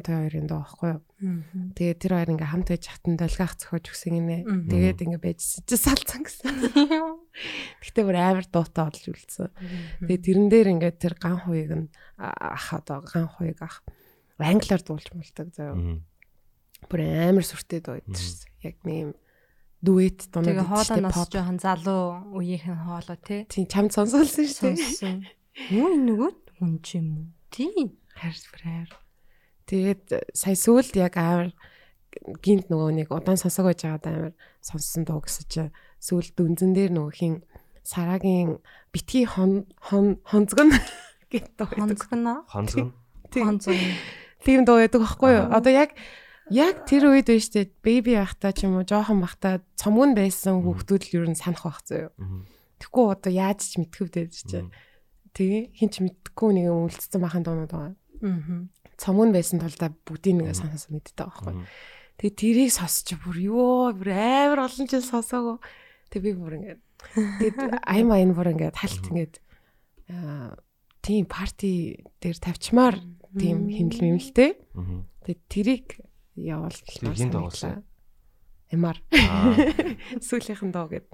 той 0.06 0.15
хоёрын 0.21 0.45
доо 0.45 0.62
байхгүй 0.62 0.89
юу 0.93 1.02
тэгээд 1.73 1.97
тэр 1.97 2.13
хоёр 2.13 2.30
ингээ 2.38 2.52
хамт 2.54 2.67
байж 2.69 2.86
хатан 2.86 3.17
долгиах 3.17 3.58
зөхөж 3.58 3.86
өгсөн 3.89 4.13
гинэ 4.21 4.38
тэгээд 4.69 4.99
ингээ 5.02 5.21
байж 5.21 5.39
чи 5.41 5.76
салцсан 5.76 6.21
гэсэн 6.21 6.54
Гэхдээ 7.82 8.06
бүр 8.06 8.17
амар 8.21 8.45
дуутай 8.45 8.86
болж 8.86 9.04
үлдсэн 9.10 9.49
Тэгээд 10.06 10.26
тэрэн 10.30 10.47
дээр 10.54 10.67
ингээд 10.78 10.97
тэр 11.02 11.13
ган 11.17 11.41
хуйг 11.41 11.71
нь 11.73 11.88
ах 12.21 12.67
одоо 12.78 13.02
ган 13.02 13.26
хуйг 13.26 13.58
ах 13.65 13.82
англиар 14.38 14.82
дуулж 14.86 15.10
мулдаг 15.15 15.49
заяа. 15.56 15.97
Бүр 16.86 16.99
амар 17.02 17.45
сүртэй 17.47 17.80
дуу 17.82 17.97
Мгм. 17.97 18.12
идэрсэн. 18.13 18.49
Яг 18.62 18.76
нэм 18.86 19.10
дуэт 19.82 20.19
дунууд 20.30 20.52
Тэгээ 20.54 20.67
хоолоо 20.67 20.84
идчихтэй 20.84 21.02
нас 21.02 21.17
жоохон 21.32 21.60
залуу 21.63 22.04
үеийнхэн 22.38 22.78
хоолоо 22.84 23.17
тий. 23.23 23.41
Тийм 23.47 23.65
чамд 23.71 23.91
сонсоолсон 23.95 24.45
шүү 24.45 24.76
дээ. 24.78 25.73
Юу 25.73 25.88
энэ 25.95 26.06
нөгөө 26.12 26.32
хүн 26.60 26.73
ч 26.84 26.99
юм 26.99 27.08
уу? 27.17 27.26
Тий. 27.49 27.71
Харс 28.17 28.45
фрэр. 28.49 28.89
Тэгээд 29.69 30.34
сая 30.36 30.58
сүлд 30.58 30.93
яг 30.99 31.17
амар 31.17 31.54
гинт 32.43 32.69
нөгөө 32.69 32.91
нэг 33.04 33.08
удаан 33.10 33.39
сонсог 33.39 33.69
байж 33.69 33.84
байгаад 33.84 34.06
амар 34.08 34.34
сонссон 34.62 35.08
дуу 35.08 35.23
гэсэн 35.23 35.45
чи 35.49 35.63
сүлд 35.97 36.34
дүнзэн 36.38 36.73
дээр 36.78 36.91
нөгөө 36.93 37.13
хин 37.17 37.34
сарагийн 37.84 38.62
битгий 38.93 39.26
хон 39.26 39.65
хон 39.82 40.21
хонцгон 40.23 40.71
гэт 41.32 41.58
дуу. 41.58 41.67
Хонцгоно. 41.67 42.45
Хонцгон. 42.47 42.93
Тийм. 43.32 43.45
Хонцгон. 43.47 43.80
тийм 44.43 44.65
дуу 44.67 44.78
байдаг 44.78 45.02
байхгүй 45.02 45.32
юу? 45.34 45.45
Одоо 45.49 45.71
яг 45.73 45.95
яг 46.52 46.86
тэр 46.86 47.12
үед 47.12 47.28
байж 47.32 47.47
тээ 47.49 47.71
беби 47.82 48.19
байхдаа 48.19 48.52
ч 48.52 48.67
юм 48.67 48.78
уу 48.78 48.86
жоохон 48.86 49.23
байхдаа 49.23 49.63
цомгон 49.80 50.13
байсан 50.13 50.62
хүүхдүүд 50.62 51.04
л 51.10 51.15
ер 51.23 51.28
нь 51.32 51.39
санах 51.39 51.63
байх 51.63 51.80
зөө. 51.88 52.12
Тэгэхгүй 52.84 53.06
одоо 53.08 53.32
яаж 53.32 53.60
ч 53.63 53.80
мэдхэвдээд 53.80 54.32
чи. 54.36 54.60
Мгм. 54.60 54.71
Тэгээ 55.34 55.62
хин 55.73 55.89
ч 55.89 55.95
мэдхгүй 56.04 56.49
нэг 56.60 56.65
юм 56.67 56.91
үлдсэн 56.91 57.19
бахан 57.23 57.43
дуунууд 57.47 57.71
байгаа. 57.71 57.95
Аа. 58.23 58.71
Цомгон 58.97 59.36
байсан 59.36 59.59
тулдаа 59.59 59.91
бүгдийг 60.07 60.36
нэг 60.39 60.55
санаас 60.55 60.88
мэддэг 60.88 61.19
байхгүй. 61.19 61.67
Тэгээ 62.17 62.39
тэрийг 62.39 62.71
сонсч 62.71 63.19
бүр 63.19 63.38
ёо 63.43 63.91
бүр 63.91 64.09
амар 64.15 64.65
олон 64.65 64.88
жил 64.88 65.03
сонсоогүй. 65.03 65.59
Тэгээ 66.13 66.23
би 66.23 66.31
бүр 66.39 66.53
ингээд 66.62 66.81
тэгээд 67.43 67.83
аян 67.83 68.09
аян 68.15 68.31
бүр 68.31 68.53
ингээд 68.55 68.79
хальт 68.79 69.03
ингээд 69.12 69.36
аа 70.13 70.55
тийм 71.03 71.27
парти 71.27 72.05
дээр 72.23 72.38
тавьчмаар 72.39 72.95
тийм 73.36 73.67
химэл 73.67 73.99
мэмэлтэй. 74.15 74.55
Тэгээд 75.25 75.41
тэрийг 75.51 75.88
явуул 76.38 76.77
Тэр 76.88 77.17
хин 77.17 77.31
дагуулсан? 77.33 77.83
Эмар 78.71 79.01
Аа. 79.12 79.53
сүүлийнхэн 80.25 80.71
доо 80.71 80.88
гэд. 80.88 81.09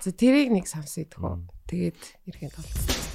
За 0.00 0.10
тэрийг 0.12 0.52
нэг 0.52 0.66
үү. 0.68 1.20
Мгм. 1.20 1.48
Тэгээд 1.68 2.00
иргэн 2.28 2.52
тол. 2.52 3.13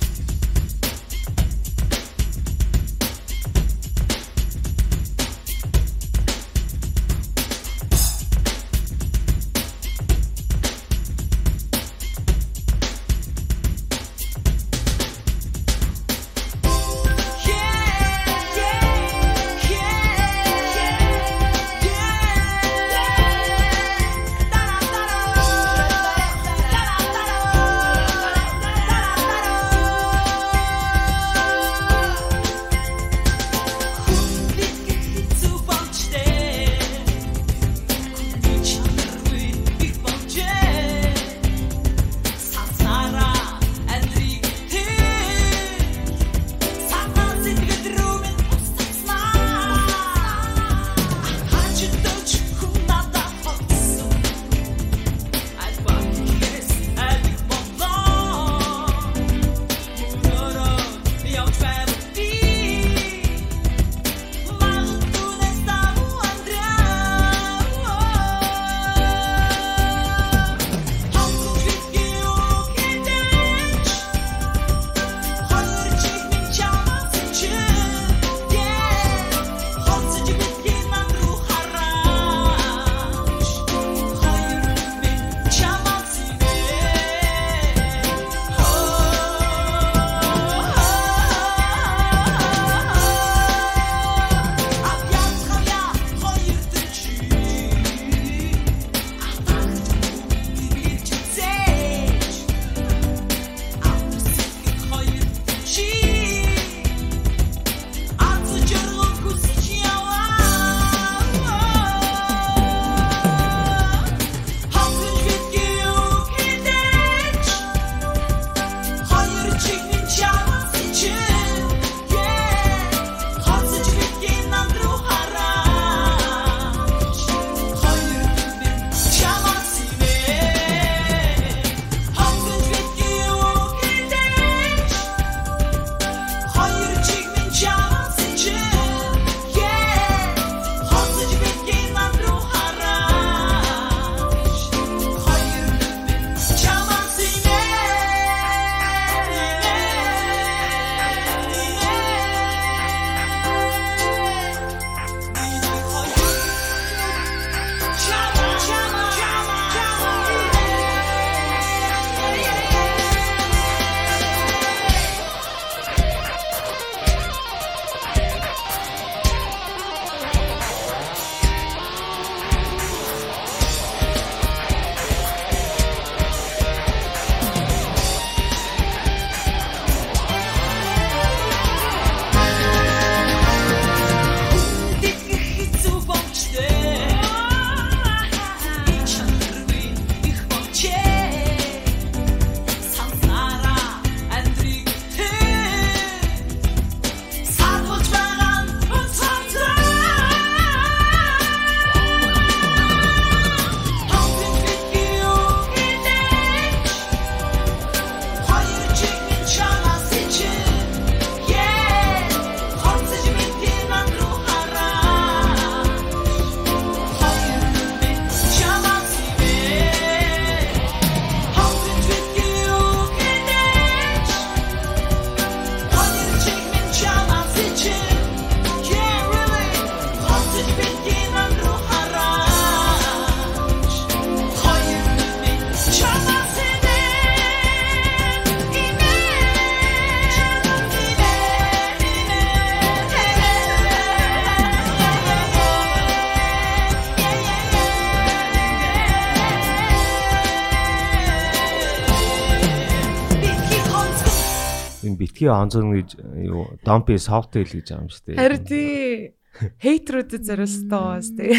Битгий 255.39 255.47
онцгон 255.47 255.95
гэж 255.95 256.09
юу 256.43 256.67
Домпи 256.83 257.15
Softtel 257.15 257.63
гэж 257.63 257.95
шүү 257.95 258.23
дээ. 258.27 258.35
Харин 258.35 258.63
тий. 258.67 259.31
Хейтрүүдэд 259.79 260.43
зориулсан 260.43 260.91
бас 260.91 261.31
тий. 261.31 261.55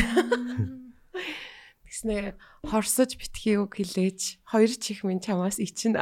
Тэгснэ 1.89 2.37
хорсож 2.69 3.17
битгий 3.17 3.57
үг 3.57 3.81
хэлээч. 3.81 4.45
Хоёр 4.45 4.69
чих 4.77 5.01
минь 5.01 5.25
чамаас 5.25 5.57
ичнэ. 5.57 5.97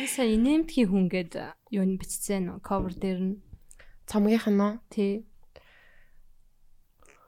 Яса 0.00 0.24
инэмтгий 0.24 0.88
хүн 0.88 1.12
гээд 1.12 1.36
юу 1.68 1.84
н 1.84 2.00
бичсэн 2.00 2.64
cover 2.64 2.96
дээр 2.96 3.20
нь 3.20 3.36
Цамгийнх 4.08 4.48
нь 4.48 4.56
нөө. 4.56 4.80
тий. 4.88 5.28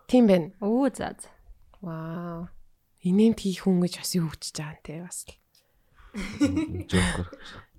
Тийм 0.09 0.33
байна. 0.33 0.57
Өө 0.65 0.97
за 0.97 1.13
за. 1.21 1.29
Вау. 1.85 2.49
Инээм 3.05 3.37
хийх 3.37 3.69
хүн 3.69 3.85
гэж 3.85 4.01
бас 4.01 4.17
юу 4.17 4.33
хөвчөж 4.33 4.57
байгаа 4.57 4.81
юм 4.81 4.81
те 4.81 4.95
бас 5.05 5.19
л. 5.29 5.37
Joker. 6.89 7.27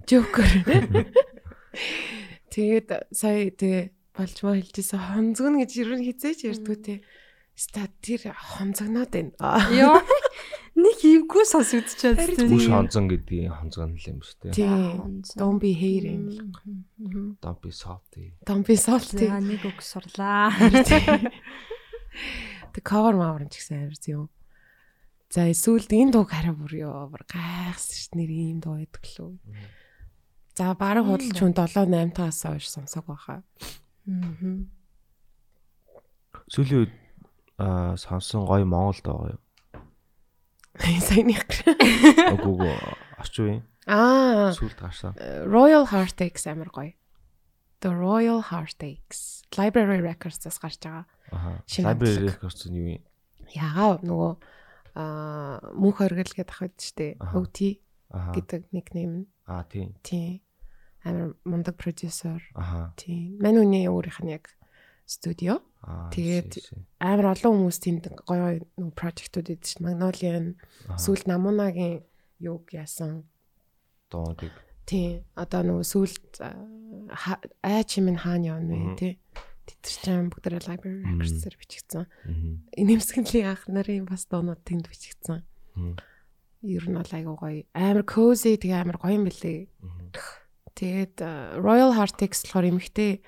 Жокер. 0.03 0.49
Тэгээд 2.53 3.09
сая 3.13 3.49
тэгээ 3.49 3.83
болжмоо 4.13 4.53
хэлжсэн 4.61 4.99
хонцгон 4.99 5.57
гэж 5.61 5.71
ер 5.81 5.91
нь 5.97 6.05
хизээч 6.05 6.45
ярьдгүй 6.45 6.77
те. 6.81 6.95
Ста 7.53 7.85
тэр 8.01 8.33
хонцогноод 8.33 9.09
байна. 9.13 9.33
Йоо. 9.73 10.01
Нэг 10.73 10.97
хийвгүй 11.05 11.45
сос 11.45 11.69
үдчихэж 11.77 12.17
Харин 12.17 12.49
Бүш 12.49 12.65
тий. 12.65 12.73
хонцон 12.73 13.05
гэдэг 13.05 13.45
хонцгон 13.53 13.93
л 13.93 14.05
юм 14.09 14.19
шүү 14.25 14.37
дээ. 14.49 14.57
Тийм. 14.57 15.21
Don't 15.37 15.61
be 15.61 15.73
hating. 15.77 16.33
Домпи 17.41 17.69
Softtel. 17.69 18.33
Don't 18.41 18.65
be 18.65 18.73
salty. 18.73 19.29
За 19.29 19.37
нэг 19.37 19.61
үг 19.69 19.85
сурлаа. 19.85 20.49
Тэг 22.73 22.81
cover 22.81 23.13
мавар 23.13 23.45
ч 23.53 23.61
гэсэн 23.61 23.85
амар 23.85 24.01
юм. 24.09 24.29
За 25.29 25.45
эсвэл 25.49 25.85
энэ 25.89 26.13
дууг 26.13 26.33
хараа 26.33 26.57
бүр 26.57 26.73
ёо 26.89 27.05
бүр 27.09 27.21
гайхсан 27.29 27.93
ш 27.93 28.09
нэр 28.17 28.29
ийм 28.33 28.57
дуу 28.61 28.81
байдаг 28.81 29.05
лөө. 29.13 29.37
За 30.53 30.73
бараг 30.77 31.05
худалч 31.09 31.37
хүн 31.39 31.53
7 31.57 31.89
8 31.89 32.13
таас 32.13 32.45
хойш 32.45 32.69
сонсог 32.69 33.05
байхаа. 33.09 33.41
Мгм. 34.05 34.69
Сүүлийн 36.53 36.79
үед 36.85 36.93
аа 37.57 37.97
сонсон 37.97 38.45
гоё 38.45 38.65
Монгол 38.65 39.01
доо 39.01 39.33
юу? 39.33 39.41
Саяных. 40.77 41.45
Орчин 43.17 43.45
үеийн 43.45 43.63
Аа, 43.87 44.53
сүлд 44.55 44.79
гарсан. 44.79 45.11
Royal 45.49 45.89
Heartaches 45.91 46.47
амар 46.47 46.69
гоё. 46.71 46.93
The 47.81 47.91
Royal 47.91 48.39
Heartaches. 48.39 49.43
Library 49.57 49.99
Records-аас 49.99 50.57
гарч 50.61 50.79
байгаа. 50.79 51.05
Аха. 51.31 51.63
Шинэ 51.67 51.91
Library. 51.91 52.29
Records 52.31 52.63
нь 52.71 52.77
юу 52.79 52.87
юм? 52.95 53.03
Ягаа 53.51 53.99
нөгөө 53.99 54.31
аа 54.95 55.59
мөнх 55.75 55.99
оргил 55.99 56.31
гэдэг 56.31 56.53
ах 56.55 56.61
байд 56.63 56.77
штэ. 56.79 57.17
OT 57.19 57.57
гэдэг 58.13 58.61
никнейм 58.71 59.11
нь. 59.19 59.27
Аа 59.45 59.63
тийм. 59.67 59.95
Тийм. 60.03 60.41
Амар 61.03 61.35
мундаг 61.43 61.75
продюсер. 61.77 62.41
Аха. 62.55 62.93
Тийм. 62.97 63.37
Мань 63.43 63.59
үний 63.59 63.87
өөрийнх 63.87 64.23
нь 64.23 64.31
яг 64.31 64.55
студио. 65.05 65.59
Аа. 65.83 66.07
Тэгээд-. 66.15 66.71
Амар 67.03 67.35
олон 67.35 67.67
хүмүүс 67.67 67.77
тэнд 67.83 68.03
гоё 68.23 68.63
гоё 68.77 68.91
прожектууд 68.95 69.51
идэв 69.51 69.67
чинь. 69.67 69.83
Magnolia, 69.83 70.55
Аха. 70.87 70.95
сүүл 70.99 71.27
Намунагийн 71.27 72.03
юг 72.39 72.71
яасан. 72.71 73.27
дуудыг. 74.09 74.51
Тийм. 74.87 75.23
Одоо 75.35 75.63
нөгөө 75.63 75.83
сүүлд 75.91 76.39
ай 77.63 77.83
чимэн 77.83 78.17
хаана 78.19 78.59
явна 78.59 78.75
вэ 78.75 78.95
тий. 78.95 79.13
Тэд 79.63 79.79
чинь 79.87 80.27
бүгд 80.31 80.59
library 80.67 81.03
records-ээр 81.07 81.55
бичигдсэн. 81.55 82.05
Мгм. 82.27 82.67
Инэмсгэнлийн 82.75 83.47
анх 83.47 83.63
нарын 83.71 84.05
бас 84.05 84.27
дуунууд 84.27 84.59
тэнд 84.67 84.87
бичигдсэн. 84.91 85.43
Мгм. 85.75 85.95
Ер 86.63 86.87
нь 86.87 86.95
бол 86.95 87.11
айгуу 87.11 87.35
гоё. 87.35 87.67
Амар 87.75 88.07
cozy 88.07 88.55
тэгээ 88.55 88.87
амар 88.87 88.95
гоё 88.95 89.19
юм 89.19 89.27
бэлээ. 89.27 89.67
Тэгээд 90.79 91.15
э, 91.19 91.59
Royal 91.59 91.91
Heartaches 91.91 92.47
болохоор 92.47 92.71
эмхтэй 92.71 93.19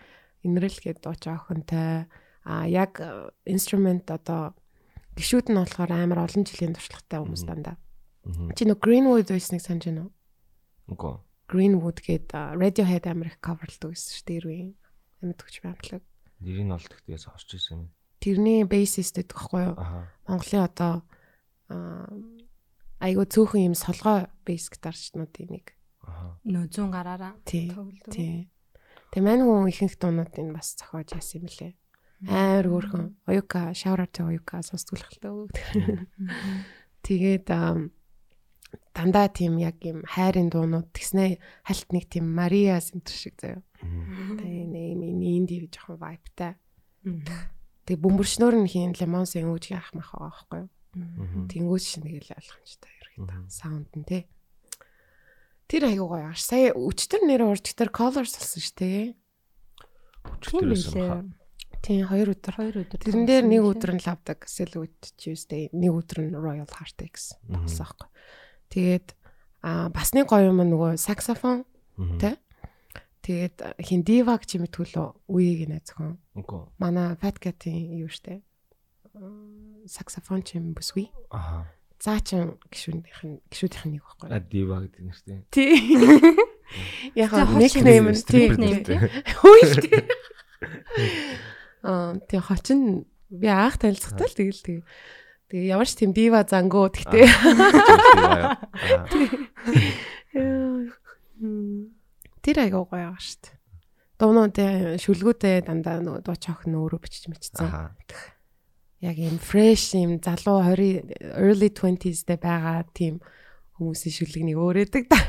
инрэл 0.48 0.80
гэдэг 0.80 1.04
дууч 1.04 1.24
охинтой 1.28 2.08
а 2.48 2.64
яг 2.64 3.04
э, 3.04 3.30
instrument 3.44 4.08
одоо 4.08 4.56
гişүүд 5.20 5.52
нь 5.52 5.60
болохоор 5.60 5.92
амар 5.92 6.24
олон 6.24 6.48
жилийн 6.48 6.80
туршлагатай 6.80 7.20
хүмүүс 7.20 7.44
дандаа. 7.44 7.76
Чи 8.56 8.64
нөө 8.64 8.80
Greenwood 8.80 9.28
байсныг 9.28 9.60
санаж 9.60 9.84
байна 9.84 10.08
уу? 10.08 10.12
Үгүй. 10.96 11.14
Greenwood 11.52 12.00
гээд 12.00 12.32
э, 12.32 12.56
Radiohead 12.56 13.06
амар 13.12 13.36
их 13.36 13.44
coverлдаг 13.44 13.92
байсан 13.92 14.10
шүү 14.16 14.26
дээ 14.32 14.40
ирвэн. 14.40 14.72
Амьд 15.22 15.38
төгч 15.44 15.56
баймтлаг. 15.60 16.04
Нэрийг 16.40 16.66
нь 16.66 16.74
олд 16.74 16.88
гэхдээ 16.88 17.20
сонсч 17.20 17.52
ирсэн 17.52 17.84
юм. 17.84 17.92
Тэрний 18.24 18.64
bassist 18.64 19.20
гэдэг 19.20 19.36
байхгүй 19.36 19.62
юу? 19.70 19.76
Монголын 20.24 20.64
одоо 20.66 20.94
а 23.00 23.10
айгуу 23.10 23.26
цөөхөн 23.28 23.72
юм 23.72 23.76
солгоо 23.76 24.28
bass 24.46 24.70
гитарчнуудын 24.72 25.50
нэг. 25.52 25.76
Аха. 26.02 26.40
Нөө 26.46 26.66
100 26.70 26.92
гараараа 26.94 27.34
тоглодог. 27.44 28.14
Тий. 28.14 28.50
Тэгээ 29.12 29.26
мань 29.26 29.44
хүн 29.44 29.70
ихэнх 29.72 29.96
дуунуудыг 30.00 30.48
бас 30.54 30.76
зохиож 30.80 31.16
яасан 31.16 31.44
юм 31.44 31.50
лээ. 31.50 31.74
Амар 32.32 32.68
хөөрхөн. 32.68 33.06
Оюка, 33.28 33.74
шавраатай 33.76 34.26
оюка 34.26 34.64
сонсдгуулхалтай. 34.64 35.32
Тэгээд 37.06 37.48
дандаа 38.96 39.28
тийм 39.28 39.60
яг 39.60 39.80
юм 39.84 40.04
хайрын 40.08 40.50
дуунууд 40.50 40.92
тэгснэ 40.96 41.40
хальт 41.68 41.90
нэг 41.92 42.08
тийм 42.10 42.32
Мария 42.32 42.80
сентр 42.80 43.14
шиг 43.14 43.36
заяа. 43.40 43.62
Тэгээ 43.80 44.66
нэг 44.72 44.96
миний 44.96 45.38
инди 45.40 45.68
жоохон 45.68 46.00
вайптай. 46.00 46.56
Тэгээ 47.86 48.02
бөмбөрчнөр 48.02 48.56
нь 48.66 48.72
хийн 48.72 48.96
лемонсын 48.96 49.52
өөж 49.52 49.76
яах 49.76 49.94
мах 49.94 50.12
байгаа 50.16 50.32
байхгүй 50.32 50.60
юу? 50.66 50.70
Мгм. 50.96 51.48
Тэнгүүч 51.52 51.84
шин 51.86 52.04
тэгэл 52.08 52.32
ойлгомжтой 52.36 52.92
ерөөхдөө 52.96 53.52
саунд 53.52 53.92
нь 53.96 54.08
тий. 54.08 54.24
Тэр 55.68 55.84
айгуу 55.92 56.08
гоё 56.16 56.32
ааш. 56.32 56.42
Сая 56.46 56.72
өчтөр 56.72 57.22
нэр 57.28 57.44
урдчтэр 57.46 57.90
colors 57.92 58.36
болсон 58.40 58.62
шүү 58.64 58.76
дээ. 58.80 59.04
Өчтөрөөс 60.40 60.86
билээ. 60.96 61.10
баха. 61.10 61.24
Тийм 61.86 62.08
хоёр 62.10 62.28
өдөр. 62.34 62.54
Хоёр 62.58 62.76
өдөр. 62.82 63.00
Тэрэн 63.02 63.26
дээр 63.30 63.46
нэг 63.46 63.62
өдөр 63.62 63.92
нь 63.94 64.02
лавдаг 64.06 64.40
Silhouette 64.50 65.14
Tuesday, 65.20 65.70
нэг 65.70 65.92
өдөр 65.94 66.20
нь 66.26 66.34
Royal 66.34 66.70
Heartaches 66.70 67.38
Мгм. 67.46 67.66
болсон 67.66 67.86
аахгүй. 67.86 68.10
Тэгээд 68.74 69.08
а 69.62 69.90
бас 69.90 70.14
нэг 70.14 70.26
гоё 70.30 70.50
юм 70.50 70.62
нөгөө 70.66 70.98
саксофон. 70.98 71.66
Тэ? 72.22 72.38
тэгээд 73.26 73.56
а, 73.66 73.74
хин 73.82 74.06
гэж 74.06 74.50
юм 74.62 74.70
төлөө 74.70 75.08
үеийг 75.34 75.66
нэ 75.70 75.82
зөвхөн. 75.82 76.18
Манай 76.78 77.18
Fat 77.18 77.42
Cat-ийн 77.42 77.98
юу 77.98 78.10
штэ. 78.10 78.46
Саксофон 79.88 80.44
чим 80.44 80.74
бүсгүй. 80.76 81.08
Аха. 81.32 81.66
Заа 82.02 82.20
чин 82.20 82.60
гişүүдийнх 82.68 83.22
нь 83.24 83.40
гişүүдийнх 83.48 83.86
нь 83.88 83.94
нэг 83.96 84.04
байхгүй. 84.04 84.28
А 84.30 84.40
дива 84.44 84.84
гэдэг 84.84 85.02
нэртэй. 85.02 85.40
Тий. 85.50 85.80
Яг 87.16 87.32
нэг 87.56 87.74
нэм 87.80 88.12
нь 88.12 88.20
тий. 88.28 88.52
Хөөе. 89.40 90.04
Аа 91.86 92.20
тий 92.28 92.40
хочин 92.42 93.06
би 93.30 93.48
анх 93.48 93.80
танилцахтаа 93.80 94.28
л 94.28 94.36
тэгэл 94.36 94.62
тий. 94.66 94.80
Тэгээ 95.48 95.72
ямар 95.72 95.88
ч 95.88 95.96
тийм 95.96 96.12
дива 96.12 96.44
зангуу 96.44 96.90
тэгтээ. 96.92 97.30
Тэр 102.44 102.58
айгаа 102.60 102.84
гоё 102.84 102.90
байгаа 102.92 103.22
шүү 103.22 103.40
дээ. 103.46 103.56
Дуунууд 104.20 104.58
шүлгүүдээ 105.00 105.70
дандаа 105.70 106.02
нөгөө 106.02 106.22
дууч 106.26 106.44
охин 106.50 106.76
өөрөө 106.76 107.00
бичиж 107.00 107.30
мичсэн. 107.30 107.66
Аха. 107.66 107.96
Яг 109.06 109.18
юм 109.22 109.38
fresh 109.38 109.94
юм 109.94 110.18
залуу 110.18 110.66
20 110.66 111.38
early 111.38 111.70
20s 111.70 112.26
дээр 112.26 112.42
байгаа 112.42 112.82
тийм 112.90 113.22
хүмүүсийн 113.78 114.16
шүлгнийг 114.18 114.58
өөрөөдөг 114.58 115.06
да. 115.06 115.20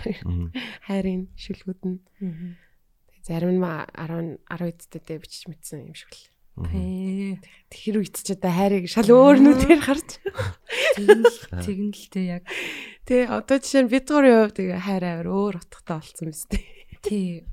Хайрын 0.89 1.29
шүлгүүд 1.37 1.83
нь 1.85 1.99
зарим 3.27 3.59
нь 3.59 3.61
10 3.61 4.41
10 4.49 4.97
эдтэй 4.97 5.20
бичиж 5.20 5.45
мэдсэн 5.51 5.93
юм 5.93 5.93
шиг 5.93 6.09
л. 6.16 6.24
Тэр 7.68 8.01
үед 8.01 8.16
ч 8.16 8.33
одоо 8.33 8.49
хайрыг 8.49 8.89
шал 8.89 9.12
өөр 9.12 9.45
нүдээр 9.45 9.83
харж. 9.85 10.24
Тэгнэл 10.97 11.37
тэгнэлтэй 11.61 12.24
яг 12.33 12.49
Тэ 13.07 13.31
одоо 13.31 13.62
жишээ 13.62 13.87
нь 13.87 13.93
бид 13.93 14.11
гурийн 14.11 14.51
хувьд 14.51 14.57
тэгээ 14.59 14.83
хайр 14.83 15.05
аваар 15.05 15.29
өөр 15.31 15.55
утгатай 15.62 16.03
болсон 16.03 16.27
биз 16.27 16.43
дээ. 16.51 16.64
тий. 17.07 17.47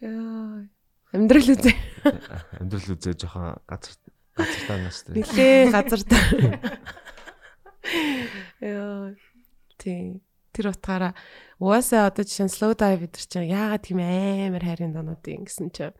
Яа. 0.00 0.64
Амьдрал 1.12 1.44
үзээ. 1.44 1.76
Амьдрал 2.56 2.88
үзээ 2.96 3.20
жоохон 3.20 3.60
газар 3.68 3.96
газартаа 4.38 4.78
настай. 4.78 5.12
Нилээ 5.18 5.70
газар 5.74 6.02
та. 6.06 6.18
Яа. 8.62 9.14
Тэ. 9.78 10.22
Тэр 10.54 10.66
утгаараа 10.74 11.12
угаасаа 11.62 12.10
одоо 12.10 12.24
жишээ 12.26 12.46
нь 12.50 12.54
slow 12.54 12.74
dive 12.74 13.06
гэдэг 13.06 13.22
чинь 13.22 13.52
яагаад 13.52 13.82
тийм 13.84 14.00
амар 14.02 14.64
хайрын 14.64 14.94
донуудын 14.96 15.46
гэсэн 15.46 15.70
чинь 15.70 15.94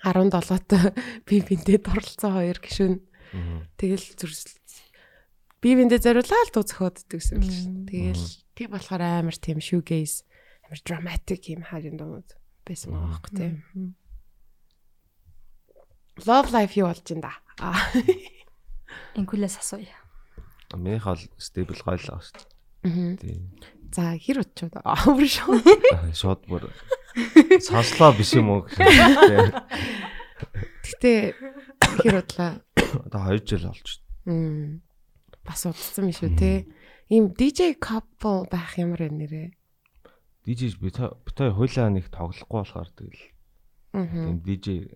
17-т 0.00 0.94
би 1.28 1.44
бинтэд 1.44 1.84
оролцсон 1.84 2.32
хоёр 2.40 2.56
гişүн 2.56 3.04
Мгм. 3.36 3.68
тэгэл 3.76 4.06
зүрсэл 4.16 4.56
би 5.60 5.76
бинтэд 5.76 6.02
зориулаад 6.02 6.48
л 6.48 6.54
дуу 6.56 6.64
зохиоддаг 6.64 7.20
гэсэн 7.20 7.36
л 7.36 7.52
шүү. 7.52 7.68
Тэгэл 7.84 8.26
тийм 8.56 8.68
болохоор 8.72 9.02
амар 9.04 9.36
тийм 9.36 9.60
shoegaze 9.60 10.24
амар 10.64 10.80
dramatic 10.80 11.44
юм 11.52 11.62
хайрын 11.68 12.00
донууд 12.00 12.32
байсан 12.64 12.96
байгаа 12.96 13.12
байхгүй 13.12 13.32
тийм. 13.36 13.54
Love 16.26 16.50
life 16.52 16.74
юу 16.76 16.88
болж 16.90 17.06
ин 17.12 17.20
да. 17.24 17.32
Аа. 17.60 17.76
Инкулээс 19.16 19.58
асууя. 19.60 19.96
Минийх 20.74 21.04
бол 21.04 21.20
стейбл 21.38 21.74
гоё 21.78 21.96
л 21.98 22.06
байгаа 22.08 22.20
шүү 22.22 22.36
дээ. 22.36 22.48
Мгм. 22.86 23.10
Тийм. 23.20 23.42
За 23.90 24.14
хэр 24.16 24.38
удчууд 24.46 24.74
амар 24.84 25.26
шүү. 25.26 25.58
Аа, 25.94 26.12
Шууд 26.14 26.42
бүр 26.46 26.70
сонслоо 27.58 28.14
биш 28.14 28.32
юм 28.38 28.48
уу 28.54 28.60
гэх 28.64 28.78
юм. 28.78 29.50
Гэтэ 30.86 31.34
хэр 32.00 32.14
удлаа. 32.22 32.62
Одоо 33.06 33.20
2 33.34 33.44
жил 33.50 33.66
болж. 33.68 33.98
Мм. 34.24 34.80
Бас 35.44 35.66
удсан 35.66 36.06
юм 36.06 36.14
шүү 36.14 36.30
те. 36.38 36.70
Ийм 37.10 37.34
DJ 37.34 37.74
couple 37.82 38.46
байх 38.46 38.78
ямар 38.78 39.02
вэ 39.02 39.10
нэрээ? 39.10 39.48
DJ 40.46 40.78
би 40.78 40.94
та 40.94 41.10
би 41.26 41.30
та 41.34 41.50
хойлоо 41.50 41.90
нэг 41.90 42.06
тоглохгүй 42.14 42.62
болохоор 42.62 42.88
тэгэл 42.94 43.22
Аа. 43.90 44.38
DJ 44.46 44.94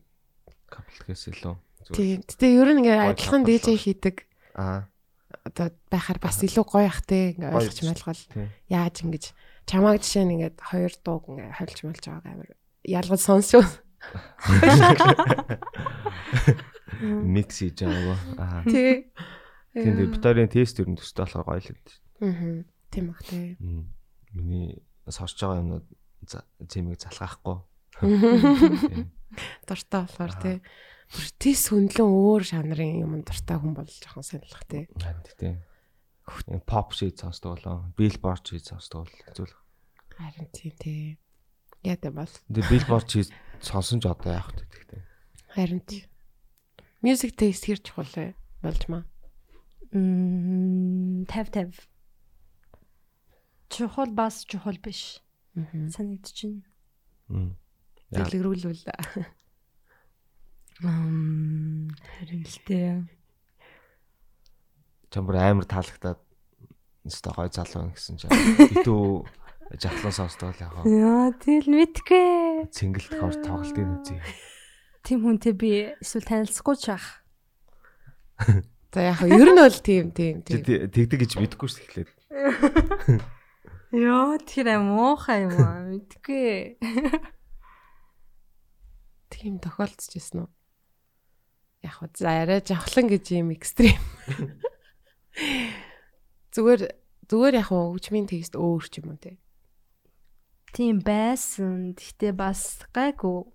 каплгээс 0.75 1.23
илүү. 1.31 1.55
Тийм. 1.95 2.19
Гэтэ 2.27 2.47
ер 2.51 2.69
нь 2.75 2.81
ингээ 2.83 2.99
адилхан 3.15 3.45
DJ 3.47 3.79
хийдэг 3.79 4.27
Аа. 4.59 4.89
одоо 5.47 5.71
байхаар 5.93 6.19
бас 6.19 6.43
илүү 6.43 6.65
гоё 6.67 6.89
ах 6.91 7.05
те 7.07 7.37
ингээ 7.39 7.55
ойлгож. 7.55 8.19
Тийм. 8.35 8.51
Яаж 8.73 8.97
ингэж 9.07 9.25
чамааг 9.71 10.03
жишээ 10.03 10.25
нь 10.27 10.35
ингээд 10.43 10.57
хоёр 10.61 10.91
дууг 11.05 11.29
ингээ 11.31 11.55
хольж 11.55 11.79
мэлж 11.87 12.03
байгааг 12.09 12.27
амар 12.27 12.51
ялгаж 12.85 13.21
сонсшүү. 13.23 13.63
Микс 17.01 17.59
хийж 17.61 17.81
байгаагаа. 17.83 18.19
Аа. 18.39 18.63
Тий. 18.69 19.11
Тийм 19.75 19.97
дээ 19.99 20.13
битарын 20.15 20.49
тест 20.49 20.79
ер 20.81 20.89
нь 20.89 20.97
төстэй 20.99 21.25
болохоор 21.27 21.45
гоё 21.45 21.61
л 21.61 21.69
гэдэг. 21.69 21.95
Аа. 22.23 22.65
Тийм 22.93 23.11
ах 23.13 23.21
те. 23.27 23.57
Миний 24.33 24.83
сонсож 25.09 25.41
байгаа 25.41 25.61
юмнууд 25.65 25.87
за- 26.29 26.47
зэмийг 26.69 27.01
залгаахгүй. 27.03 27.57
Дуртай 29.69 30.01
болохоор 30.05 30.35
те. 30.41 30.53
Бүр 31.13 31.27
тийс 31.39 31.69
хөндлөн 31.69 32.11
өөр 32.11 32.43
жанрын 32.49 33.03
юм 33.05 33.13
дуртай 33.23 33.59
хүн 33.61 33.75
болж 33.77 33.93
жоохон 34.01 34.25
сонирхох 34.25 34.65
те. 34.67 34.89
Харин. 34.99 35.61
Энэ 36.49 36.65
pop 36.65 36.97
шийд 36.97 37.21
сонсдог 37.21 37.61
болоо. 37.61 37.93
Billboard 37.99 38.43
шийд 38.49 38.65
сонсдог 38.65 39.05
бол 39.05 39.13
хэцүү 39.13 39.45
л. 39.45 39.55
Харин 40.17 40.49
тийм 40.57 40.73
те. 40.81 40.95
Яа 41.85 42.01
бол 42.09 42.33
Тэгээ 42.49 42.71
Billboard 42.73 43.07
шийд 43.13 43.29
сонсон 43.61 44.01
ч 44.01 44.09
одоо 44.09 44.33
яах 44.33 44.49
вэ 44.57 44.65
гэхдээ. 44.65 45.03
харин 45.53 45.81
тийм. 45.85 46.09
Music 47.05 47.37
taste 47.37 47.69
хэр 47.69 47.85
чухал 47.85 48.09
вэ? 48.17 48.33
Болж 48.65 48.83
маа. 48.89 49.05
Мм 49.93 51.29
50 51.29 51.77
50. 51.77 51.89
Чухал 53.69 54.11
бас 54.17 54.49
чухал 54.49 54.81
биш. 54.81 55.21
Аа. 55.55 55.69
Санагдчихэв. 55.93 56.65
Мм. 57.29 57.53
Дэлгэрүүлвэл 58.13 58.75
л 58.75 58.85
дээ. 62.67 63.07
Чамбар 65.15 65.37
амар 65.39 65.67
таалагдаад 65.71 66.19
өстой 67.07 67.33
гой 67.37 67.49
залуу 67.55 67.95
гэсэн 67.95 68.19
чинь 68.19 68.35
итүү 68.83 69.23
жахлан 69.79 70.11
сонсдог 70.13 70.51
л 70.59 70.83
вэ? 70.83 70.91
Яа 70.91 71.31
тэгэл 71.39 71.71
мэдгүй. 71.71 72.67
Цэнгэлт 72.75 73.13
хор 73.23 73.35
тоглолтын 73.39 74.03
үзье. 74.03 74.19
Тим 75.07 75.23
хүнтэй 75.23 75.55
би 75.55 75.95
эсвэл 76.03 76.27
танилцахгүй 76.27 76.75
ч 76.81 76.91
ах. 76.99 77.23
за 78.95 79.01
яг 79.15 79.23
ер 79.23 79.51
нь 79.55 79.63
бол 79.63 79.79
тийм 79.79 80.11
тийм 80.11 80.43
тийм. 80.43 80.59
тэ- 80.65 80.91
тэгдэг 80.91 81.19
гэж 81.23 81.33
мэдэхгүй 81.39 81.69
ш 81.71 81.79
тэгэхээр. 81.79 82.11
Яа 83.95 84.35
тэр 84.43 84.67
аим 84.75 84.91
уухай 84.99 85.47
юм 85.47 85.55
аа 85.55 85.87
мэдгүй. 85.87 86.83
Тийм 89.35 89.59
тохиолдчихсэн 89.59 90.47
үү? 90.47 90.51
Яг 91.85 91.95
хөө 91.99 92.11
за 92.15 92.31
арай 92.47 92.63
жавхлан 92.63 93.11
гэж 93.11 93.35
юм 93.35 93.51
экстрим. 93.51 93.99
Зүгээр 96.55 96.83
зүгээр 97.27 97.55
яг 97.59 97.69
хөгжмийн 97.69 98.31
тест 98.31 98.55
өөр 98.55 98.85
ч 98.87 99.03
юм 99.03 99.11
уу 99.13 99.19
те. 99.19 99.37
Тийм 100.71 101.03
байсан. 101.03 101.99
Гэхдээ 101.99 102.33
бас 102.33 102.87
гайгүй. 102.95 103.51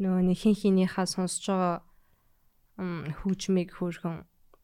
Нөгөө 0.00 0.22
нэг 0.32 0.38
хин 0.40 0.56
хинийхаа 0.56 1.04
сонсож 1.04 1.44
байгаа 1.44 1.84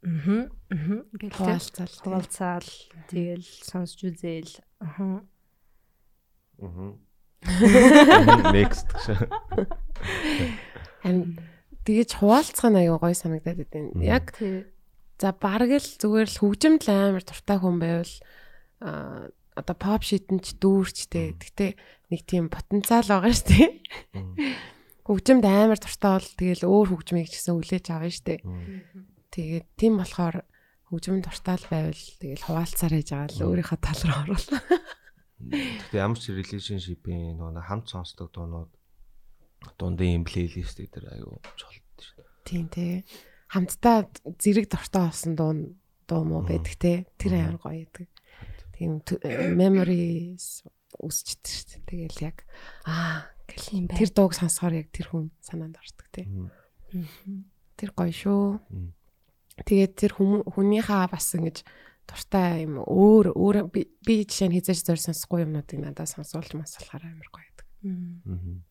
мм 0.05 0.49
мм 0.71 1.01
гэлээ 1.17 1.33
Хуваалцал. 1.35 1.89
те. 1.89 2.01
хуваалцаал 2.05 2.71
тэгэл 3.09 3.45
сонсч 3.45 3.99
үзээл 4.05 4.53
аа 4.81 5.25
Аа. 6.61 6.95
Next. 8.53 8.89
Харин 11.03 11.39
тэгэж 11.85 12.11
хуваалцах 12.19 12.71
нь 12.73 12.81
аюу 12.81 12.99
гой 12.99 13.15
санагдаад 13.15 13.69
байна. 13.69 13.91
Яг 14.01 14.35
за 15.21 15.31
бараг 15.37 15.71
л 15.71 15.89
зүгээр 16.01 16.29
л 16.31 16.41
хөгжимд 16.41 16.83
л 16.85 16.91
амар 16.91 17.25
дуртай 17.25 17.59
хүн 17.61 17.77
байвал 17.79 18.15
а 18.83 19.31
одоо 19.55 19.77
pop 19.79 20.03
шитэнч 20.03 20.59
дүүрчтэй. 20.59 21.39
Гэтэ 21.39 21.79
нэг 22.11 22.21
тийм 22.27 22.51
потенциал 22.51 23.07
байгаа 23.07 23.31
шүү 23.31 23.49
дээ. 23.55 23.71
Хөгжимд 25.07 25.45
амар 25.47 25.79
дуртай 25.79 26.13
бол 26.19 26.31
тэгэл 26.35 26.67
өөр 26.67 26.89
хөгжмийг 26.91 27.31
ч 27.31 27.39
гэсэн 27.39 27.55
хүлээж 27.63 27.87
авна 27.95 28.11
шүү 28.11 28.27
дээ. 28.27 28.41
Тэгээд 29.31 29.67
тийм 29.79 30.03
болохоор 30.03 30.43
хөгжим 30.91 31.23
дуртай 31.23 31.57
л 31.59 31.71
байвал 31.71 32.03
тэгэл 32.19 32.47
хуваалцаар 32.51 32.93
яж 32.99 33.09
байгаа 33.15 33.31
л 33.31 33.47
өөрийнхөө 33.47 33.79
тал 33.79 34.03
руу 34.03 34.19
оруулах. 34.27 34.63
Гэхдээ 35.45 36.03
ямар 36.03 36.19
ч 36.19 36.35
relationship-ийн 36.35 37.39
нөгөө 37.39 37.63
хамт 37.63 37.87
сонсдог 37.91 38.35
дуунууд 38.35 38.71
дундын 39.79 40.25
плейлист 40.25 40.79
дээр 40.79 41.07
аюу 41.19 41.41
чухал 41.57 41.81
шүү 41.99 42.21
дээ. 42.21 42.29
Тийм 42.45 42.67
тий. 42.69 43.05
Хамтдаа 43.49 44.09
зэрэг 44.39 44.67
дуртай 44.69 45.03
болсон 45.09 45.33
дуу 45.39 45.53
дуу 46.09 46.23
Мгм. 46.25 46.47
байдаг 46.49 46.75
те. 46.79 46.93
Тэр 47.19 47.33
амар 47.41 47.59
гоё 47.63 47.87
байдаг. 47.87 48.09
Тийм 48.77 49.01
т- 49.01 49.21
memories 49.55 50.65
үсчихдээ 51.01 51.55
шүү 51.55 51.81
дээ. 51.87 52.09
Тэгэл 52.11 52.21
яг 52.29 52.37
аа 52.85 53.31
гэл 53.49 53.65
Тийм 53.71 53.85
бай. 53.89 53.97
тэр 53.99 54.11
дууг 54.13 54.33
сонсохоор 54.35 54.75
яг 54.85 54.89
тэр 54.93 55.07
хүн 55.11 55.31
санаанд 55.41 55.79
ордог 55.79 56.07
те. 56.13 56.27
Тэр 57.79 57.91
гоё 57.95 58.13
шүү. 58.13 58.61
Тэгээд 59.65 59.93
тэр 59.95 60.13
хүнийхээ 60.19 61.07
бас 61.15 61.31
ингэж 61.39 61.63
дуртай 62.11 62.67
юм 62.67 62.83
өөр 62.83 63.33
өөр 63.39 63.57
би 63.71 64.15
жишээ 64.27 64.51
нь 64.51 64.57
хизээж 64.59 64.83
зөөр 64.83 65.01
сонсохгүй 65.01 65.47
юмнуудыг 65.47 65.79
надад 65.79 66.11
сонсуулж 66.11 66.53
масалахаар 66.59 67.07
амар 67.15 67.29
гоё 67.31 67.47
байдаг. 67.49 67.67
Мгм. 67.83 68.67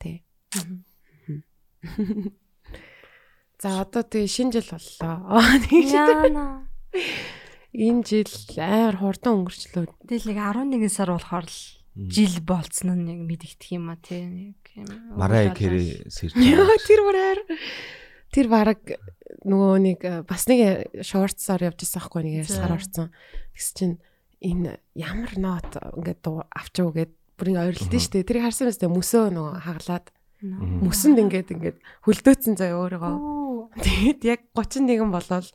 За 3.63 3.79
одоо 3.81 4.03
тэгээ 4.03 4.27
шинэ 4.27 4.51
жил 4.59 4.69
боллоо. 4.75 5.15
Энэ 7.73 8.03
жил 8.05 8.29
амар 8.59 8.97
хурдан 9.01 9.43
өнгөрчлөө. 9.43 9.87
Тэгэл 10.05 10.29
нэг 10.29 10.39
11 10.39 10.91
сар 10.93 11.09
болохоор 11.15 11.47
л 11.47 11.59
жил 11.95 12.35
болцсон 12.41 13.05
нь 13.05 13.09
яг 13.09 13.21
мэдэгдэх 13.23 13.69
юм 13.77 13.89
а 13.89 13.97
тий 13.97 14.25
нэг 14.25 14.61
юм. 14.77 15.17
Марай 15.17 15.49
Яа 16.37 16.65
байгаа. 16.67 16.85
тэр 16.85 17.01
бараар 17.05 17.39
тэр 18.33 18.47
бараг 18.49 18.81
нөгөө 19.45 19.73
нэг 19.79 19.99
э, 20.01 20.21
бас 20.25 20.49
нэг 20.49 20.89
шортсоор 21.05 21.69
явж 21.69 21.85
байсан 21.85 22.01
хгүй 22.01 22.21
нэг 22.25 22.33
ярьсаар 22.45 22.73
орсон. 22.77 23.13
Тэгс 23.53 23.69
чинь 23.77 23.97
энэ 24.41 24.81
ямар 24.97 25.33
нот 25.37 25.69
ингээд 25.77 26.25
авчуу 26.25 26.89
гэд 26.93 27.13
бүрийн 27.37 27.61
ойрлолт 27.61 27.93
нь 27.93 28.01
штэ. 28.01 28.25
Тэрийг 28.25 28.49
харсан 28.49 28.73
мэт 28.73 28.85
мөсөө 28.89 29.29
нөгөө 29.29 29.53
хаглаад. 29.61 30.05
Мөсөнд 30.43 31.17
ингээд 31.23 31.49
ингээд 31.55 31.77
хөлдөөцсөн 32.03 32.55
заяа 32.59 32.75
өөрийгөө. 32.83 33.15
Тэгээд 33.79 34.19
яг 34.27 34.41
31 34.51 35.07
болол 35.07 35.47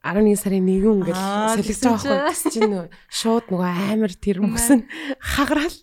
11 0.00 0.40
сарын 0.40 0.64
1 0.64 1.04
ингээд 1.04 1.20
солигдож 1.20 1.84
байгаа 1.84 2.00
байхгүй. 2.00 2.32
Тэгс 2.32 2.42
чинь 2.48 2.76
шууд 3.12 3.46
нөгөө 3.52 3.72
амар 3.92 4.12
тэр 4.16 4.40
мөсөн 4.40 4.88
хагараал. 5.20 5.78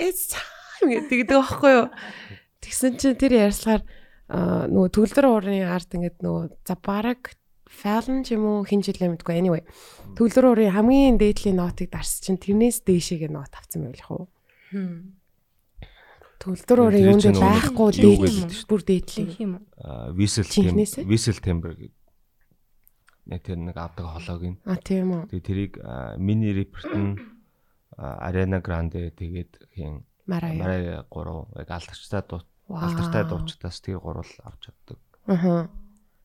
It's 0.00 0.32
time 0.32 0.88
гэдэг 0.96 1.28
байхгүй 1.28 1.72
юу? 1.76 1.86
Тэгсэн 2.64 2.96
чинь 2.96 3.20
тэр 3.20 3.32
ярьслаар 3.44 3.82
аа, 4.32 4.64
нөгөө 4.70 4.88
төгөлдөр 4.96 5.26
уурын 5.28 5.68
арт 5.68 5.92
ингээд 5.92 6.24
нөгөө 6.24 6.44
за 6.64 6.74
бараг 6.80 7.36
Fallon 7.66 8.24
ч 8.24 8.38
юм 8.38 8.46
уу 8.46 8.64
хин 8.64 8.80
жилээ 8.80 9.10
мэдгүй 9.12 9.36
anyway. 9.36 9.60
Төгөлдөр 10.16 10.48
уурын 10.48 10.72
хамгийн 10.72 11.20
дээдлийн 11.20 11.60
нотыг 11.60 11.92
дарс 11.92 12.24
чинь 12.24 12.40
тэрнээс 12.40 12.86
дээшээгээ 12.88 13.28
нот 13.28 13.52
авсан 13.52 13.84
байл 13.84 14.00
хөө. 14.00 14.24
Уурын 16.46 16.62
Тэр 16.62 17.10
юунд 17.10 17.42
байхгүй 17.42 17.90
дээдл 17.98 18.64
бүр 18.70 18.82
дээдлийн. 18.86 19.28
Их 19.28 19.40
юм. 19.42 19.52
Аа, 19.82 20.14
ээ? 20.14 20.46
Timber, 20.46 20.86
Whistle 21.10 21.40
Timber 21.42 21.72
гэдэг. 21.74 21.94
Яг 23.26 23.42
тэр 23.42 23.58
нэг 23.58 23.76
авдаг 23.76 24.06
холоог 24.06 24.42
нь. 24.46 24.58
А 24.62 24.78
тийм 24.78 25.10
үү. 25.10 25.22
Тэгээ 25.34 25.46
тэрийг 25.46 25.72
мини 26.22 26.54
репорт 26.54 26.94
нь 26.94 27.18
Arena 27.98 28.62
Grande 28.62 29.10
тэгээд 29.10 29.74
хин 29.74 30.06
Марая. 30.26 30.54
Марай 30.54 30.82
3 31.10 31.58
яг 31.58 31.70
алдарчтай 31.70 32.22
дуу 32.22 32.42
алдартай 32.70 33.24
дуучдаас 33.26 33.78
тэр 33.82 33.98
гурвал 33.98 34.30
авч 34.46 34.70
чаддаг. 34.70 34.98
Аха. 35.26 35.70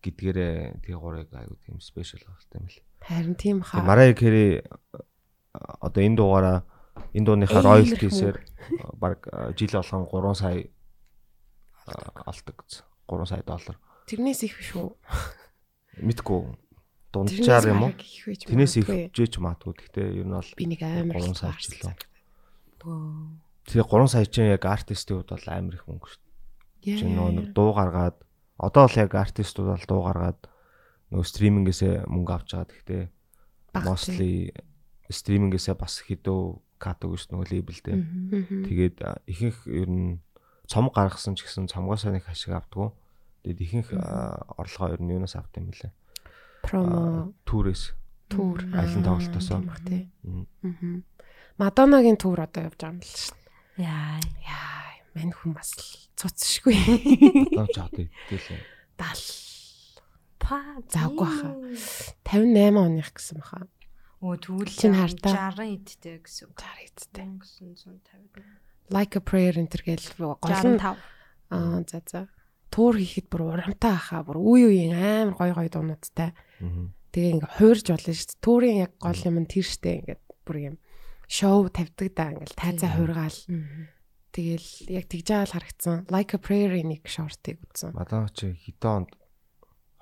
гэдгээрээ 0.01 0.81
тэр 0.81 0.97
гурыг 0.97 1.29
аягүй 1.29 1.57
тийм 1.61 1.77
спешиал 1.77 2.25
багтай 2.25 2.57
юм 2.57 2.67
л. 2.67 2.77
Харин 3.05 3.35
тийм 3.37 3.57
хаа. 3.61 3.85
Марай 3.85 4.17
Кэри 4.17 4.65
одоо 5.53 6.01
энэ 6.01 6.17
дугаараа 6.17 6.65
энэ 7.11 7.25
дууныхаа 7.25 7.59
Амар 7.59 7.83
роялтисээр 7.83 8.37
баг 9.03 9.27
а, 9.31 9.51
жил 9.55 9.73
болгон 9.75 10.07
3 10.07 10.35
сая 10.35 10.57
а, 11.87 12.23
олдог. 12.25 12.57
3 13.07 13.25
сая 13.27 13.43
доллар. 13.43 13.77
Тэрнээс 14.07 14.41
их 14.47 14.55
шүү. 14.59 14.95
Мэдгүй. 16.07 16.55
дунджаар 17.11 17.67
юм 17.67 17.91
уу? 17.91 17.93
Тэрнээс 17.99 18.75
их 18.79 18.87
жиж 19.11 19.37
маадгүй. 19.43 19.75
Гэхдээ 19.75 20.07
ер 20.23 20.27
нь 20.27 20.35
бол 20.35 20.51
би 20.55 20.65
нэг 20.71 20.81
амар 20.87 21.19
3 21.19 21.35
их 21.35 21.37
сая 21.37 21.55
жилөө. 21.59 21.95
Бөө. 22.79 23.51
Тэгээ 23.67 23.87
3 23.91 24.07
сая 24.07 24.25
чинь 24.25 24.51
яг 24.55 24.63
артистийн 24.65 25.19
хувьд 25.19 25.35
бол 25.35 25.47
амар 25.51 25.75
их 25.75 25.85
мөнгө 25.85 26.07
шүү 26.07 26.21
дээ. 26.81 26.97
Чи 26.97 27.05
нөгөө 27.05 27.31
нэг 27.35 27.47
дуу 27.51 27.71
гаргаад 27.75 28.17
одоо 28.57 28.87
бол 28.87 28.97
яг 28.97 29.11
артистууд 29.11 29.69
бол 29.75 29.85
дуу 29.85 30.01
гаргаад 30.07 30.39
нөгөө 31.11 31.27
стримингээсээ 31.27 31.93
мөнгө 32.07 32.31
авч 32.31 32.49
байгаа. 32.55 32.71
Гэхдээ 32.71 33.03
mostly 33.83 34.55
стримингээсээ 35.11 35.75
бас 35.75 35.99
хэдөө 36.07 36.41
кат 36.81 37.05
өгч 37.05 37.29
нөгөө 37.29 37.47
лейблдээ. 37.53 37.95
Мгм. 37.95 38.65
Тэгээд 38.65 38.97
ихэнх 39.29 39.59
ер 39.69 39.89
нь 39.93 40.19
цом 40.65 40.89
гаргасан 40.89 41.37
ч 41.37 41.45
гэсэн 41.45 41.69
цомгоосоо 41.69 42.09
нэг 42.17 42.25
хашиг 42.25 42.57
авдггүй. 42.57 42.89
Тэгээд 43.45 43.61
ихэнх 43.61 43.89
орлогоо 44.57 44.97
ер 44.97 45.01
нь 45.05 45.13
юунаас 45.13 45.37
авт 45.37 45.53
юм 45.61 45.69
бэлээ. 45.69 45.93
промо 46.65 47.33
тоглолтоосоо. 49.05 49.61
бах 49.61 49.81
тий. 49.85 50.09
Мгм. 50.23 50.47
Мгм. 50.61 51.03
Мадонагийн 51.57 52.17
тур 52.17 52.39
одоо 52.41 52.63
явж 52.65 52.79
байгаа 52.79 52.95
юм 52.95 53.01
л 53.03 53.13
дээ. 53.77 53.85
Яа. 53.85 54.17
Яа, 54.41 54.81
мань 55.13 55.33
хүн 55.35 55.51
бас 55.53 55.75
цуцшгүй. 56.15 56.75
Одоо 57.53 57.67
ч 57.67 57.77
одоо 57.77 58.03
идэлээ. 58.07 58.61
70 58.97 59.51
Па. 60.41 60.57
Завгүй 60.89 61.27
хаа. 61.27 61.53
58 62.25 62.75
оных 62.75 63.09
гэсэн 63.13 63.37
баха. 63.39 63.67
Өө 64.21 64.37
тэгвэл 64.37 64.69
Чин 64.69 64.93
хартаа. 64.93 65.49
60 65.57 65.97
идтэй 65.97 66.21
гэсэн 66.21 66.53
үг. 66.53 66.57
60 66.61 66.85
эцтэй. 66.85 67.25
1950. 67.25 68.45
Like 68.93 69.17
a 69.17 69.21
prayer 69.25 69.57
энэ 69.57 69.71
төр 69.73 69.81
гээл 69.81 70.07
гол 70.37 70.37
нь 70.37 70.77
65. 70.77 70.93
аа 71.49 71.81
за 71.89 71.99
за. 72.05 72.21
Тур 72.69 73.01
хийхэд 73.01 73.27
бүр 73.33 73.41
урамтай 73.49 73.97
хаа 73.97 74.21
бүр 74.21 74.37
үе 74.37 74.69
үеийн 74.69 74.93
амар 74.93 75.33
гой 75.33 75.51
гой 75.57 75.67
дуунуудтай. 75.73 76.37
Тэгээ 77.11 77.33
ингээ 77.41 77.55
хуурж 77.57 77.85
болно 77.89 78.13
шүү 78.13 78.29
дээ. 78.29 78.43
Туурын 78.45 78.77
яг 78.85 78.93
гол 79.01 79.21
юм 79.25 79.37
нь 79.41 79.49
тэр 79.49 79.65
штэ 79.65 79.91
ингээд 80.05 80.21
бүр 80.45 80.57
юм 80.69 80.75
шоу 81.25 81.67
тавьдаг 81.73 82.09
да 82.13 82.29
ингээл 82.29 82.61
тайзаа 82.61 82.91
хуургаал. 82.93 83.39
Тэгэл 84.31 84.69
яг 85.01 85.05
тэгж 85.09 85.27
байгаа 85.27 85.47
л 85.49 85.55
харагдсан. 85.57 85.97
Like 86.13 86.31
a 86.35 86.39
prayer-ийн 86.39 86.93
нэг 86.93 87.09
шортыг 87.09 87.57
үзсэн. 87.67 87.97
Мадам 87.97 88.29
чи 88.31 88.53
хэдэн 88.53 89.07
онд 89.07 89.11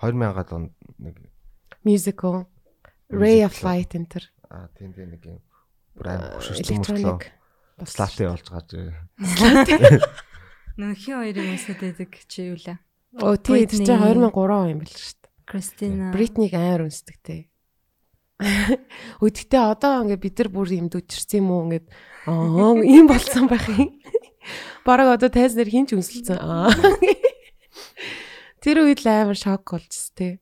2000-ад 0.03 0.49
онд 0.53 0.73
нэг 1.01 1.17
Musical 1.87 2.45
Ray 3.09 3.43
of. 3.45 3.57
Light 3.65 3.97
энэ 3.97 4.09
төр 4.09 4.25
аа 4.49 4.69
тийм 4.77 4.93
тийм 4.93 5.09
нэг 5.13 5.21
юм 5.25 5.41
бүр 5.97 6.05
амар 6.13 6.37
хөшөлтөн 6.37 6.77
мөртлөө 6.81 6.97
electronic 6.97 7.39
слати 7.85 8.27
болж 8.27 8.47
гарч 8.49 8.69
ирээ. 8.75 9.99
Нөх 10.79 10.97
хин 10.99 11.19
хоёрын 11.19 11.55
үсэд 11.55 11.79
байдаг 11.79 12.11
чи 12.27 12.51
юу 12.51 12.57
лээ? 12.59 12.77
Оо 13.19 13.35
тий 13.35 13.67
тэр 13.67 13.83
чинь 13.83 13.99
Britney. 13.99 14.31
2003 14.31 14.59
он 14.59 14.69
юм 14.69 14.79
бэл 14.83 14.95
шүү 14.95 15.15
дээ. 15.15 15.31
Кристина. 15.47 16.11
Бритнийг 16.11 16.53
амар 16.55 16.83
үнсдэг 16.87 17.17
те. 17.23 17.37
Үдгтээ 19.23 19.63
одоо 19.63 20.07
ингээ 20.07 20.19
бид 20.19 20.35
нар 20.39 20.49
бүр 20.51 20.69
юм 20.71 20.87
дүчирсэн 20.87 21.43
юм 21.43 21.51
уу 21.51 21.63
ингээд 21.67 21.87
аа 22.27 22.79
ийм 22.83 23.07
болсон 23.07 23.47
байх 23.47 23.67
юм. 23.67 23.99
Бараг 24.87 25.19
одоо 25.19 25.29
тайз 25.31 25.55
нэр 25.55 25.67
хинч 25.67 25.95
үнсэлсэн. 25.95 26.39
Тэр 28.63 28.77
үед 28.83 29.03
л 29.03 29.07
амар 29.11 29.35
шок 29.35 29.67
болчихс 29.67 30.15
те. 30.15 30.39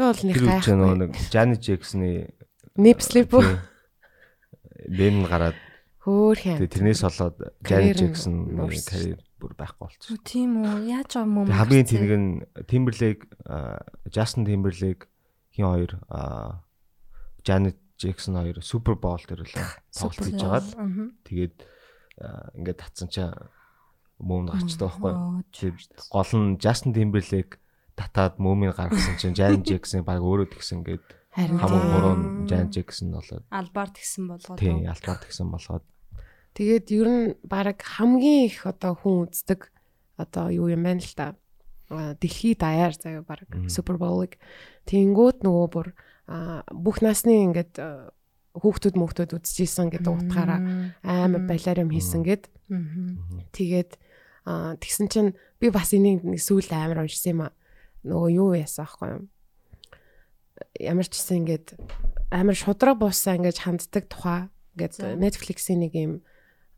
Би 0.00 0.08
бол 0.08 0.22
нэг 0.24 0.36
гайхав. 0.40 0.96
нэг 0.96 1.12
Janet 1.28 1.60
Jackson-ы 1.60 2.32
Nipslip 2.80 3.36
үү? 3.36 3.52
Бэн 4.88 5.28
гараад 5.28 5.58
Хөөх 6.00 6.40
юм. 6.48 6.56
тэгээ 6.56 6.72
тэрнээс 6.72 7.04
Карьер 7.60 7.96
Janet 8.00 8.48
нуурсан. 8.56 8.88
карьер 8.88 9.20
бүр 9.36 9.52
байхгүй 9.60 9.80
болчихсон. 9.84 10.16
Тийм 10.24 10.50
үү? 10.64 10.88
Яаж 10.88 11.12
байгаа 11.12 11.28
юм 11.28 11.36
Тэгээ 11.44 11.60
хамгийн 11.60 11.88
тэнэг 11.92 12.12
нь 12.16 12.28
Timberlake, 12.64 13.22
Justin 14.08 14.42
Timberlake 14.48 15.04
хин 15.52 15.68
хоёр 15.68 15.92
Janet 17.44 17.76
Jackson 18.00 18.40
хоёр 18.40 18.64
Super 18.64 18.96
Bowl 18.96 19.20
дээр 19.20 19.44
л 19.44 19.52
тоглолт 19.92 20.24
хийж 20.24 20.40
байгаад 20.40 20.68
тэгээд 21.28 21.54
ингээд 22.56 22.80
татсан 22.80 23.12
чаа 23.12 23.52
мөөнд 24.16 24.56
гарчтай 24.56 24.88
байхгүй 24.88 25.12
гол 26.08 26.32
нь 26.40 26.56
Justin 26.56 26.96
Timberlake 26.96 27.60
татаад 28.00 28.40
мөөмийг 28.40 28.76
гаргасан 28.80 29.20
чинь 29.20 29.36
Janet 29.36 29.66
Jackson 29.68 30.00
баг 30.08 30.24
өөрөө 30.24 30.48
тэгсэн 30.56 30.80
гээд 30.80 31.04
хамаг 31.36 31.84
тийм. 31.84 31.92
гурван 31.92 32.20
Janet 32.48 32.72
Jackson 32.72 33.12
болоод 33.12 33.44
албаар 33.52 33.90
тэгсэн 33.92 34.24
болгоод. 34.24 34.58
тий 34.58 34.74
алтаар 34.88 35.20
тэгсэн 35.20 35.48
болгоод 35.52 35.84
Тэгээд 36.54 36.86
ер 36.90 37.08
нь 37.08 37.26
баг 37.46 37.78
хамгийн 37.78 38.50
их 38.50 38.66
одоо 38.66 38.98
хүн 38.98 39.30
үздэг 39.30 39.70
одоо 40.18 40.50
юу 40.50 40.66
юм 40.66 40.82
байна 40.82 40.98
л 40.98 41.14
та. 41.14 41.38
А, 41.88 42.18
Дэлхийд 42.18 42.58
даяар 42.58 42.94
заяа 42.98 43.22
баг. 43.22 43.46
Super 43.70 43.94
Bowl-ыг 43.94 44.34
тэнгүүд 44.90 45.46
нөгөө 45.46 45.68
бүр 45.70 45.88
бүх 46.74 47.02
насны 47.06 47.46
ингээд 47.46 47.78
хүүхдүүд 48.54 48.96
мөхтөд 48.98 49.30
үзчихсэн 49.38 49.94
гэдэг 49.94 50.10
утгаараа 50.10 50.90
амар 51.06 51.42
балиар 51.46 51.86
юм 51.86 51.90
хийсэн 51.94 52.26
гэд 52.26 52.50
тэгээд 53.54 53.94
тэгсэн 54.82 55.06
чинь 55.06 55.30
би 55.62 55.70
бас 55.70 55.94
энийг 55.94 56.26
нэг 56.26 56.42
сүүл 56.42 56.70
амар 56.74 57.06
уншсан 57.06 57.30
юм 57.30 57.40
а. 57.46 57.54
Нөгөө 58.06 58.28
юу 58.32 58.50
яасан 58.56 58.86
аахгүй 58.86 59.08
юм. 59.12 59.24
Ямар 60.80 61.06
ч 61.08 61.16
гэсэн 61.16 61.44
ингээд 61.44 61.66
амар 62.32 62.56
шудраг 62.56 63.00
буусаа 63.00 63.36
ингээд 63.36 63.64
ханддаг 63.64 64.04
тухай 64.08 64.48
ингээд. 64.76 65.20
Netflix-ийн 65.20 65.80
нэг 65.84 65.92
юм 65.96 66.12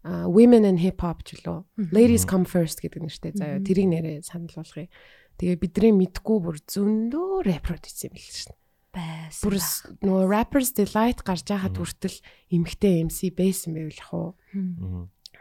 Women 0.02 0.66
in 0.66 0.78
Hip 0.82 0.98
Hop 1.06 1.22
ч 1.22 1.38
лөө 1.46 1.62
Ladies 1.94 2.26
Come 2.26 2.42
First 2.42 2.82
гэдэг 2.82 3.06
нэртэй 3.06 3.32
заяа 3.38 3.62
тэрийг 3.62 3.86
нэрээ 3.86 4.26
санал 4.26 4.50
болгоё. 4.50 4.90
Тэгээ 5.38 5.62
бидний 5.62 5.94
мэдгүй 5.94 6.38
бүр 6.42 6.58
зөндөө 6.66 7.46
рэпер 7.46 7.78
хийсэн 7.78 8.10
юм 8.10 8.18
л 8.18 8.26
шин. 8.26 8.54
байсан. 8.92 9.42
Бүр 9.46 9.56
нөгөө 10.04 10.24
Rappers 10.28 10.70
Delight 10.76 11.24
гарч 11.24 11.48
байхад 11.48 11.76
хүртэл 11.76 12.18
эмхтэй 12.52 13.02
MC 13.08 13.32
байсан 13.32 13.72
байвал 13.72 14.02
хуу. 14.04 14.28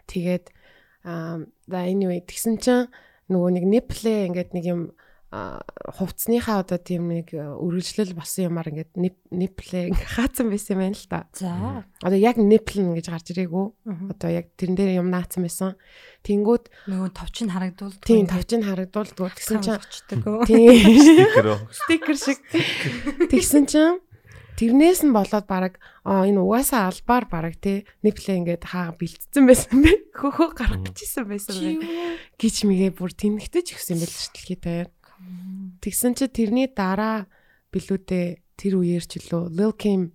Тэгээд 0.07 0.45
аа 1.03 1.43
да 1.67 1.83
anyway 1.83 2.23
тэгсэн 2.23 2.61
чинь 2.63 2.87
нөгөө 3.27 3.49
нэг 3.59 3.65
nipple 3.67 4.31
ингээд 4.31 4.51
нэг 4.55 4.65
юм 4.65 4.81
хувцсныхаа 5.31 6.59
одоо 6.59 6.75
тийм 6.75 7.07
нэг 7.07 7.31
э, 7.31 7.39
үргэлжлэл 7.39 8.19
болсон 8.19 8.51
юмар 8.51 8.67
ингээд 8.67 8.99
nipple 9.31 9.87
ингээд 9.87 10.11
хаацсан 10.19 10.51
байсан 10.51 10.75
юм 10.75 10.81
байна 10.83 10.99
л 10.99 11.07
та. 11.07 11.19
За. 11.31 11.87
Одоо 12.03 12.19
яг 12.19 12.35
нь 12.35 12.51
гэж 12.51 13.07
гарч 13.07 13.31
ирээгүй. 13.31 13.65
Одоо 14.11 14.27
яг 14.27 14.51
тэрэн 14.59 14.75
дээр 14.75 14.99
юм 14.99 15.07
наацсан 15.07 15.47
байсан. 15.47 15.79
Тэнгүүд 16.27 16.67
Нөгөө 16.91 17.09
товч 17.15 17.47
нь 17.47 17.53
харагдвал 17.55 17.95
тийм 18.03 18.27
тавчин 18.27 18.67
харагдуулдаг. 18.67 19.39
Тэгсэн 19.39 19.63
чинь 19.63 19.79
тийм 20.43 20.99
Стикер 20.99 21.47
үү? 21.47 21.59
стикер 21.79 22.17
шиг. 22.19 22.39
Тэгсэн 23.31 23.63
чинь 23.71 24.03
тэрнээс 24.59 25.07
нь 25.07 25.15
болоод 25.15 25.47
баг 25.47 25.79
аа 26.03 26.27
энэ 26.27 26.43
угаасаа 26.43 26.91
албаар 26.91 27.25
баг 27.31 27.55
тий 27.55 27.87
nipple 28.03 28.35
ингээд 28.35 28.67
хаа 28.67 28.91
бэлтцсэн 28.99 29.47
байсан 29.47 29.79
бэ. 29.79 30.11
Хөхөө 30.11 30.49
гарах 30.59 30.91
гэжсэн 30.91 31.23
байсан 31.23 31.55
бэ. 31.55 31.87
Гич 32.35 32.67
мэгээ 32.67 32.91
бүр 32.99 33.15
тэнхтэж 33.15 33.79
ихсэн 33.79 33.95
юм 33.95 34.03
байл 34.03 34.11
шүү 34.11 34.35
дээ 34.35 34.59
таяа. 34.59 34.91
Тэгсэн 35.81 36.13
чи 36.13 36.25
тэрний 36.29 36.69
дараа 36.69 37.25
билүүдээ 37.73 38.25
тэр 38.57 38.73
үеэр 38.77 39.05
ч 39.05 39.17
лөө 39.31 39.49
Lil 39.49 39.73
Kim 39.73 40.13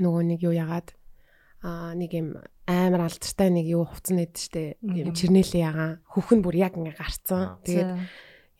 нөгөө 0.00 0.22
нэг 0.34 0.40
юу 0.44 0.54
ягаад 0.54 0.92
аа 1.64 1.96
нэг 1.96 2.12
юм 2.12 2.28
амар 2.68 3.08
алдартай 3.08 3.48
нэг 3.52 3.66
юу 3.68 3.84
хувцас 3.88 4.12
нэт 4.16 4.36
штэ 4.36 4.80
Юм. 4.84 5.08
юм 5.08 5.14
чернэлийн 5.16 5.68
ягаан 5.68 5.92
хөхн 6.08 6.40
бүр 6.44 6.56
яг 6.60 6.76
ингээ 6.76 6.96
гарцсан. 6.96 7.60
Тэгээд 7.64 7.92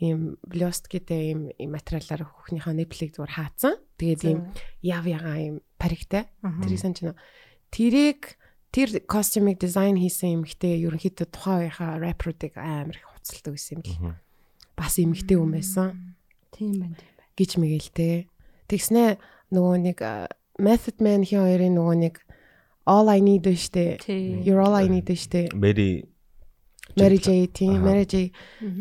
ийм 0.01 0.37
блост 0.45 0.89
гэдэг 0.89 1.21
ийм 1.61 1.71
материалаар 1.73 2.25
хөхнийхөө 2.29 2.75
нэплийг 2.77 3.13
зүгээр 3.17 3.37
хаацсан. 3.37 3.75
Тэгээд 4.01 4.23
ийм 4.25 4.39
яв 4.85 5.05
ягаан 5.09 5.41
ийм 5.41 5.57
паригтай. 5.81 6.29
Тэрийг 6.41 6.81
санаж 6.81 6.99
байна. 7.01 7.21
Тэрийг 7.73 8.21
тэр 8.73 8.89
костюмыг 9.09 9.57
дизайн 9.61 9.97
хийсэн 9.97 10.43
эмэгтэй 10.43 10.85
ерөнхийдөө 10.85 11.29
тухайн 11.31 11.69
үеийнхаа 11.69 12.01
рэперуудыг 12.03 12.53
амар 12.59 12.97
их 12.99 13.07
хуцалдаг 13.09 13.53
байсан 13.55 13.81
юм 13.81 13.83
л. 13.85 14.19
Бас 14.77 14.99
эмэгтэй 14.99 15.37
хүн 15.39 15.53
байсан 15.55 15.89
Тийм 16.55 16.83
байна. 16.83 16.95
тийм 16.95 16.95
байна. 16.95 16.97
гэж 17.39 17.51
мэгээлтэй. 17.59 18.15
Тэгснэ 18.71 19.19
нөгөө 19.55 19.77
нэг 19.91 19.99
Method 20.59 20.99
Man 21.03 21.23
хин 21.27 21.43
хоёрын 21.47 21.75
нөгөө 21.75 21.97
нэг 21.99 22.15
All 22.87 23.09
I 23.09 23.21
Need 23.25 23.49
штэ. 23.49 23.99
You're 24.45 24.61
All 24.63 24.75
I 24.77 24.87
Need 24.91 25.09
штэ. 25.11 25.51
Mary 25.55 26.05
Mary 26.97 27.19
J 27.19 27.49
тийм 27.49 27.81
Аха. 27.81 27.85
Mary 27.91 28.05
J 28.07 28.31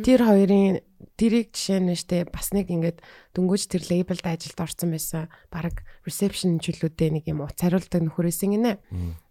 тэр 0.04 0.22
хоёрын 0.28 0.82
тэрийг 1.18 1.54
жишээ 1.56 1.80
нь 1.82 1.96
штэ 1.98 2.30
бас 2.30 2.52
нэг 2.54 2.68
ингээд 2.70 3.00
дөнгөж 3.34 3.64
тэр 3.70 3.84
лейблд 3.90 4.26
ажилд 4.28 4.60
орсон 4.60 4.92
байсан. 4.94 5.30
Бараг 5.50 5.82
reception 6.06 6.58
чөлөөдөө 6.62 7.10
нэг 7.16 7.26
юм 7.32 7.42
уц 7.46 7.58
хариулдаг 7.58 8.02
нөхөрөөсөн 8.02 8.54
гинэ. 8.60 8.78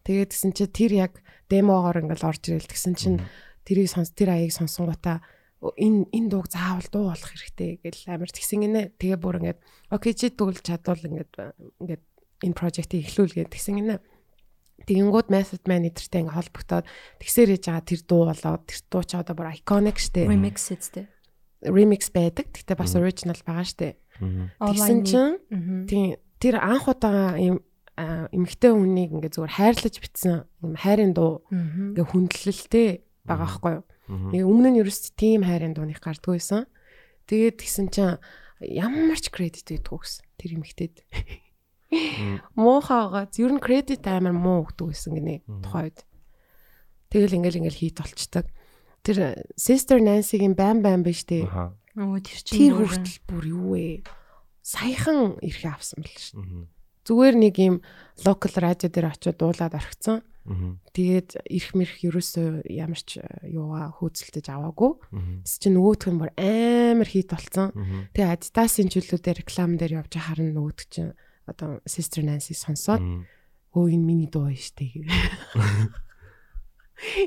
Тэгээд 0.09 0.31
гэсэн 0.35 0.51
чи 0.57 0.67
тэр 0.67 0.93
яг 0.99 1.13
демогоор 1.53 2.01
ингээл 2.03 2.27
орж 2.33 2.43
ирэл 2.49 2.67
тэгсэн 2.71 2.95
чинь 2.97 3.19
тэрийг 3.69 3.87
сонс 3.93 4.11
тэр 4.17 4.35
аяыг 4.35 4.51
сонсонгуудаа 4.57 5.21
«О, 5.21 5.27
энэ 5.63 6.11
энэ 6.11 6.29
дууг 6.29 6.51
заавал 6.51 6.89
дуу 6.91 7.05
болох 7.15 7.31
хэрэгтэй 7.31 7.79
гэл 7.87 8.03
амар 8.11 8.31
тэгсэн 8.35 8.67
гинэ. 8.67 8.83
Тэгээ 8.99 9.19
бүр 9.23 9.39
ингээд 9.39 9.61
окей 9.95 10.13
чи 10.19 10.35
дуулж 10.35 10.59
чадвал 10.59 10.99
ингээд 10.99 11.33
ингээд 11.79 12.03
энэ 12.43 12.59
прожектыг 12.59 13.07
эхлүүлгээд 13.07 13.55
тэгсэн 13.55 13.79
гинэ. 13.79 14.03
Тэгэнгүүт 14.83 15.31
Method 15.31 15.63
Man 15.71 15.87
эдэртэй 15.87 16.27
ингээд 16.27 16.35
холбогдоод 16.35 16.87
тэгсээр 17.23 17.55
яж 17.55 17.65
байгаа 17.71 17.87
тэр 17.87 18.01
дуу 18.03 18.23
болоод 18.27 18.63
тэр 18.67 18.81
дуу 18.91 19.03
ч 19.07 19.11
одоо 19.15 19.35
бүр 19.39 19.55
iconic 19.55 20.03
штэ. 20.03 20.27
Remix 20.27 20.59
эцтэй. 20.75 21.07
Remix 21.63 22.11
байдаг. 22.11 22.51
Гэтэ 22.51 22.75
бас 22.75 22.99
original 22.99 23.39
байгаа 23.47 23.63
штэ. 23.63 23.95
Тэгсэн 24.59 24.99
чинь 25.07 25.39
тийм 25.87 26.19
тэр 26.43 26.59
анх 26.59 26.91
удаа 26.91 27.39
юм 27.39 27.63
эмэгтэй 27.95 28.75
хүнийг 28.75 29.15
ингээ 29.15 29.31
зүгээр 29.31 29.57
хайрлаж 29.63 29.95
битсэн 30.03 30.43
юм 30.65 30.75
хайрын 30.75 31.15
дуу 31.15 31.47
ингээ 31.53 32.07
хүндлэлтэй 32.11 32.89
байгаа 33.23 33.47
байхгүй 33.47 33.73
юу. 33.79 33.85
Тэгээ 34.13 34.45
өмнө 34.45 34.69
нь 34.77 34.81
ерөөс 34.85 35.17
тийм 35.17 35.49
хайрын 35.49 35.73
дууных 35.73 36.05
гардггүй 36.05 36.37
байсан. 36.37 36.69
Тэгээд 37.27 37.57
тэгсэн 37.57 37.87
чинь 37.89 38.21
ямар 38.61 39.19
ч 39.19 39.33
кредит 39.33 39.73
өгдөг 39.73 40.05
гэсэн 40.05 40.25
тэр 40.37 40.51
эмэгтэйд. 40.61 40.95
Муухайгаа 42.57 43.29
ер 43.29 43.53
нь 43.57 43.63
кредит 43.63 44.05
амар 44.05 44.37
муу 44.37 44.69
өгдөг 44.69 44.93
гэсэн 44.93 45.13
гинэ 45.17 45.37
тухайд. 45.65 46.05
Тэгэл 47.13 47.37
ингээл 47.41 47.61
ингээл 47.65 47.81
хийт 47.81 47.99
болчдаг. 48.01 48.47
Тэр 49.05 49.45
Sister 49.59 49.99
Nancy-гийн 50.01 50.55
бам 50.57 50.81
бам 50.81 51.03
биш 51.03 51.27
тий. 51.29 51.45
Өө 51.45 52.21
тэр 52.25 52.41
чинь 52.41 52.57
Тэр 52.57 52.73
хүртэл 52.81 53.19
бүр 53.29 53.45
юу 53.51 53.77
вэ? 53.77 54.07
Саяхан 54.65 55.37
ирэх 55.45 55.75
авсан 55.75 56.01
бэл 56.01 56.17
шүү. 56.17 56.43
Зүгээр 57.05 57.37
нэг 57.37 57.55
юм 57.59 57.77
локал 58.25 58.55
радио 58.57 58.89
дээр 58.89 59.11
очиод 59.11 59.37
дуулаад 59.37 59.75
орхицсан. 59.75 60.23
Тэгээд 60.43 61.47
ирэх 61.47 61.73
мэрх 61.79 62.03
ерөөсөө 62.03 62.67
ямар 62.67 62.99
ч 62.99 63.23
юугаа 63.47 63.95
хөөцөлдөж 63.95 64.47
аваагүй. 64.51 64.93
Тэс 65.47 65.63
чи 65.63 65.71
нөгөөх 65.71 66.11
нь 66.11 66.19
бүр 66.19 66.35
амар 66.35 67.07
хит 67.07 67.31
болцсон. 67.31 67.71
Тэгээ 68.13 68.35
Adidas-ын 68.35 68.91
жилүүдээр 68.91 69.47
реклам 69.47 69.79
дээр 69.79 70.03
явж 70.03 70.19
харна 70.19 70.51
нөгөөх 70.51 70.83
чинь 70.91 71.15
одоо 71.47 71.79
Sister 71.87 72.27
Nancy 72.27 72.59
сонсоод 72.59 73.01
өө 73.73 73.95
энэ 73.95 74.03
миний 74.03 74.27
дуу 74.27 74.51
байна 74.51 74.59
штэ. 74.59 74.99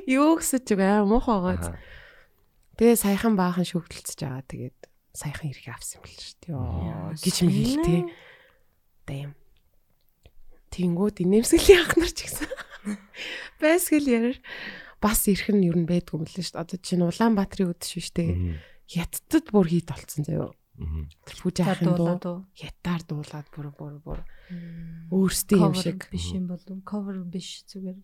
Юу 0.08 0.40
гэсэж 0.40 0.76
байгаа 0.76 1.08
муухай 1.08 1.40
байгаа. 1.40 1.80
Тэгээ 2.80 2.96
саяхан 3.00 3.36
баахан 3.36 3.68
шүгдэлцэж 3.68 4.20
байгаа. 4.24 4.44
Тэгээд 4.48 4.80
саяхан 5.16 5.52
ирэх 5.52 5.68
авсан 5.72 6.00
юм 6.00 6.06
л 6.12 6.36
дээ. 6.44 6.52
Йоо 6.52 7.16
гэж 7.16 7.38
мэлтэй. 7.48 8.00
Дэм. 9.08 9.32
Тэнгүүд 10.72 11.24
инээмсэглэлийн 11.24 11.84
анхнар 11.88 12.12
ч 12.12 12.20
гэсэн. 12.28 12.52
Байсгал 13.62 14.08
ярар. 14.08 14.38
Бас 15.02 15.28
ирэх 15.28 15.50
нь 15.54 15.66
юу 15.70 15.76
н 15.78 15.86
байдгүй 15.86 16.18
мөлий 16.22 16.44
шүү 16.44 16.56
дээ. 16.58 16.64
Одоо 16.66 16.78
чинь 16.82 17.06
Улаанбаатарын 17.06 17.72
үдшиш 17.74 18.10
шүү 18.10 18.16
дээ. 18.16 18.32
Хятадд 18.90 19.48
бүр 19.54 19.68
хийд 19.70 19.88
болцсон 19.90 20.24
заяо. 20.26 20.54
Тэр 20.76 21.38
пүүжахын 21.40 22.20
дуу. 22.20 22.44
хятаар 22.52 23.02
дуулаад 23.08 23.48
бүр 23.56 23.68
бүр 23.72 23.96
бүр. 24.04 24.20
Өөрсдөө 25.08 25.60
юм 25.62 25.76
шиг. 25.76 26.12
биш 26.12 26.36
юм 26.36 26.52
болов 26.52 26.84
cover 26.84 27.16
биш 27.24 27.64
зүгээр. 27.72 28.04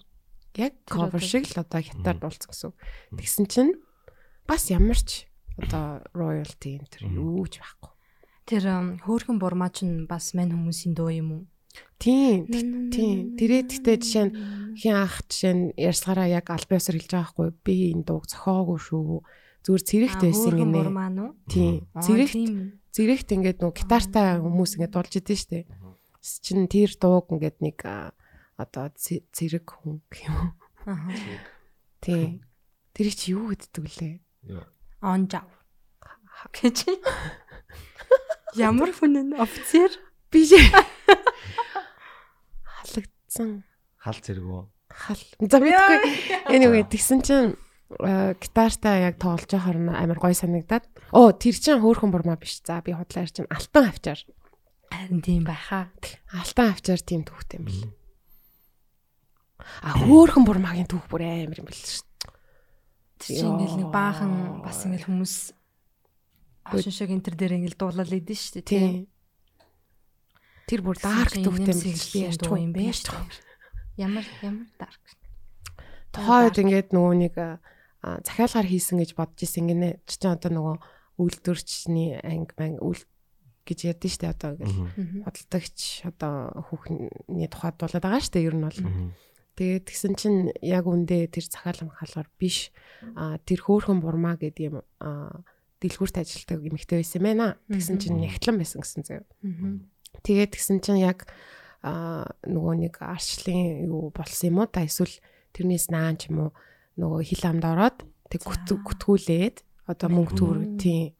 Яг 0.56 0.74
cover 0.88 1.20
шиг 1.20 1.52
л 1.52 1.60
одоо 1.60 1.84
хятаар 1.84 2.18
дуулсан 2.24 2.48
гэсэн. 2.48 2.72
Тэгсэн 3.20 3.46
чинь 3.52 3.74
бас 4.48 4.72
ямар 4.72 4.96
ч 4.96 5.28
одоо 5.60 6.00
royalty 6.16 6.80
энэ 6.80 6.88
төр 6.88 7.12
юу 7.12 7.44
ч 7.52 7.60
байхгүй. 7.60 7.92
Тэр 8.48 8.64
хөөхөн 9.04 9.36
бурмаа 9.36 9.68
чинь 9.72 10.08
бас 10.08 10.32
мань 10.32 10.56
хүмүүсийн 10.56 10.96
дуу 10.96 11.12
юм 11.12 11.30
уу? 11.36 11.44
Тийм. 12.02 12.50
Тийм. 12.90 13.38
Тэрээ 13.38 13.62
гэхдээ 13.70 13.98
жишээ 14.02 14.26
нь 14.26 14.34
хин 14.74 14.96
ах 14.98 15.22
жишээ 15.30 15.54
нь 15.54 15.64
ярьсгараа 15.78 16.28
яг 16.28 16.50
албаасаар 16.50 16.98
хэлж 16.98 17.12
байгаа 17.14 17.30
байхгүй 17.30 17.48
би 17.62 17.76
энэ 17.94 18.06
дууг 18.10 18.26
зохиоогүй 18.26 18.80
шүү. 18.82 19.22
Зүгээр 19.62 19.84
цэрэгт 19.86 20.22
байсан 20.26 20.54
гинэ. 20.58 20.82
Тийм. 21.46 21.86
Цэрэгт 21.94 22.42
цэрэгт 22.90 23.30
ингээд 23.38 23.60
нөгөө 23.62 23.78
гитартай 23.78 24.42
хүмүүс 24.42 24.72
ингээд 24.82 24.94
дуулж 24.98 25.14
идэв 25.22 25.38
штэ. 25.38 25.70
Чин 26.42 26.66
тэр 26.66 26.90
дууг 26.98 27.30
ингээд 27.30 27.58
нэг 27.62 27.78
одоо 28.58 28.90
цэрэг 28.98 29.66
хүн 29.70 30.02
юм? 30.02 30.58
Аа. 30.90 31.06
Тийм. 32.02 32.42
Тэр 32.98 33.08
чи 33.14 33.38
юу 33.38 33.54
гэддэг 33.54 33.86
лээ? 34.02 34.18
Онжав. 35.06 35.46
Гэж. 36.50 36.90
Ямар 38.58 38.90
хүн 38.92 39.32
нь 39.32 39.38
офицер? 39.38 39.94
Биш. 40.34 40.52
Халагдсан. 42.66 43.64
Хал 43.98 44.20
зэрэг 44.22 44.46
үү? 44.46 44.64
Хал. 44.92 45.24
За 45.40 45.58
мэдгүй. 45.62 46.00
Anyway 46.52 46.84
тэгсэн 46.88 47.20
чинь 47.24 47.56
гитартаа 47.92 49.12
яг 49.12 49.20
тоглож 49.20 49.52
байхаар 49.52 49.78
амар 49.92 50.20
гой 50.20 50.36
санагдаад 50.36 50.88
оо 51.12 51.32
тэр 51.36 51.56
чин 51.60 51.80
хөөхөн 51.84 52.12
бурмаа 52.12 52.40
биш. 52.40 52.64
За 52.64 52.80
би 52.80 52.96
худлаар 52.96 53.32
чин 53.32 53.48
алтан 53.52 53.92
авчаар. 53.92 54.20
Харин 54.92 55.22
тийм 55.24 55.44
байхаа. 55.44 55.92
Алтан 56.32 56.72
авчаар 56.72 57.02
тийм 57.04 57.28
түүхтэй 57.28 57.60
юм 57.60 57.66
бэл. 57.68 57.92
А 59.84 59.96
хөөхөн 60.00 60.48
бурмаагийн 60.48 60.88
түүх 60.88 61.08
бүр 61.12 61.28
амар 61.28 61.60
юм 61.60 61.68
бэл 61.68 61.84
шүү. 61.84 62.08
Тэр 63.22 63.38
чинь 63.38 63.52
ингээл 63.54 63.80
нэг 63.86 63.90
баахан 63.94 64.64
бас 64.66 64.82
ингээл 64.88 65.08
хүмүүс 65.12 65.36
Ашин 66.72 66.94
шиг 66.94 67.10
энэ 67.12 67.26
төр 67.26 67.36
дээр 67.36 67.58
ингээл 67.58 67.78
дуулаад 67.78 68.14
идэв 68.14 68.38
шүү 68.38 68.62
дээ 68.62 68.66
тийм. 68.66 69.11
Тэр 70.68 70.82
бүр 70.86 70.98
dark 71.02 71.34
юм 71.38 71.56
би 71.56 71.66
байгаа 72.38 72.60
юм 72.60 72.72
бэ? 72.74 72.94
Ямар 73.98 74.26
ямар 74.42 74.68
dark. 74.78 75.04
Тохойд 76.12 76.58
ингээд 76.60 76.90
нөгөө 76.92 77.16
нэг 77.28 77.36
захиалгаар 78.02 78.68
хийсэн 78.68 78.98
гэж 79.00 79.14
бодож 79.16 79.42
исэн 79.46 79.70
гинэ. 79.70 80.02
Чи 80.10 80.18
ч 80.20 80.24
одоо 80.26 80.52
нөгөө 80.52 80.76
үйлдвэрчний 81.22 82.18
анги 82.26 82.54
манг 82.58 82.82
үйл 82.82 83.04
гэж 83.66 83.80
ярьдэн 83.94 84.12
штэ 84.12 84.34
одоо 84.34 84.58
ингээл 84.58 85.22
бодлогч 85.22 85.80
одоо 86.10 86.66
хүүхний 86.66 87.48
тухайд 87.48 87.78
дуулаад 87.78 88.04
байгаа 88.04 88.22
штэ 88.26 88.42
ер 88.42 88.56
нь 88.58 88.66
бол. 88.66 88.82
Тэгээд 89.56 89.86
тэгсэн 89.86 90.14
чинь 90.18 90.40
яг 90.66 90.90
үндэ 90.90 91.30
тэр 91.30 91.46
захиалга 91.46 91.94
хаалгаар 91.94 92.30
биш 92.42 92.74
тэр 93.46 93.60
хөөхөн 93.62 94.02
бурмаа 94.02 94.40
гэдэг 94.42 94.66
юм 94.66 94.82
дэлгүүрт 95.82 96.18
ажилтдаг 96.18 96.62
эмэгтэй 96.66 97.06
байсан 97.06 97.22
байна. 97.22 97.58
Тэгсэн 97.70 97.98
чинь 98.02 98.18
нягтлан 98.18 98.58
байсан 98.58 98.82
гэсэн 98.82 99.04
заяа. 99.06 99.26
Тэгээд 100.20 100.52
тэгсэн 100.60 100.84
чинь 100.84 101.02
яг 101.08 101.32
нөгөө 101.82 102.76
нэг 102.84 103.00
арчлын 103.00 103.88
юу 103.88 104.12
болсон 104.12 104.52
юм 104.52 104.58
уу? 104.62 104.68
Та 104.68 104.84
эсвэл 104.84 105.16
тэрнээс 105.56 105.88
наан 105.90 106.20
ч 106.20 106.30
юм 106.30 106.52
уу? 106.52 106.52
Нөгөө 107.00 107.22
хил 107.26 107.46
амд 107.48 107.66
ороод 107.66 107.98
тэг 108.28 108.44
гүтгүүлээд 108.46 109.64
одоо 109.88 110.10
мөнгө 110.12 110.34
төр 110.36 110.58
тийм 110.78 111.16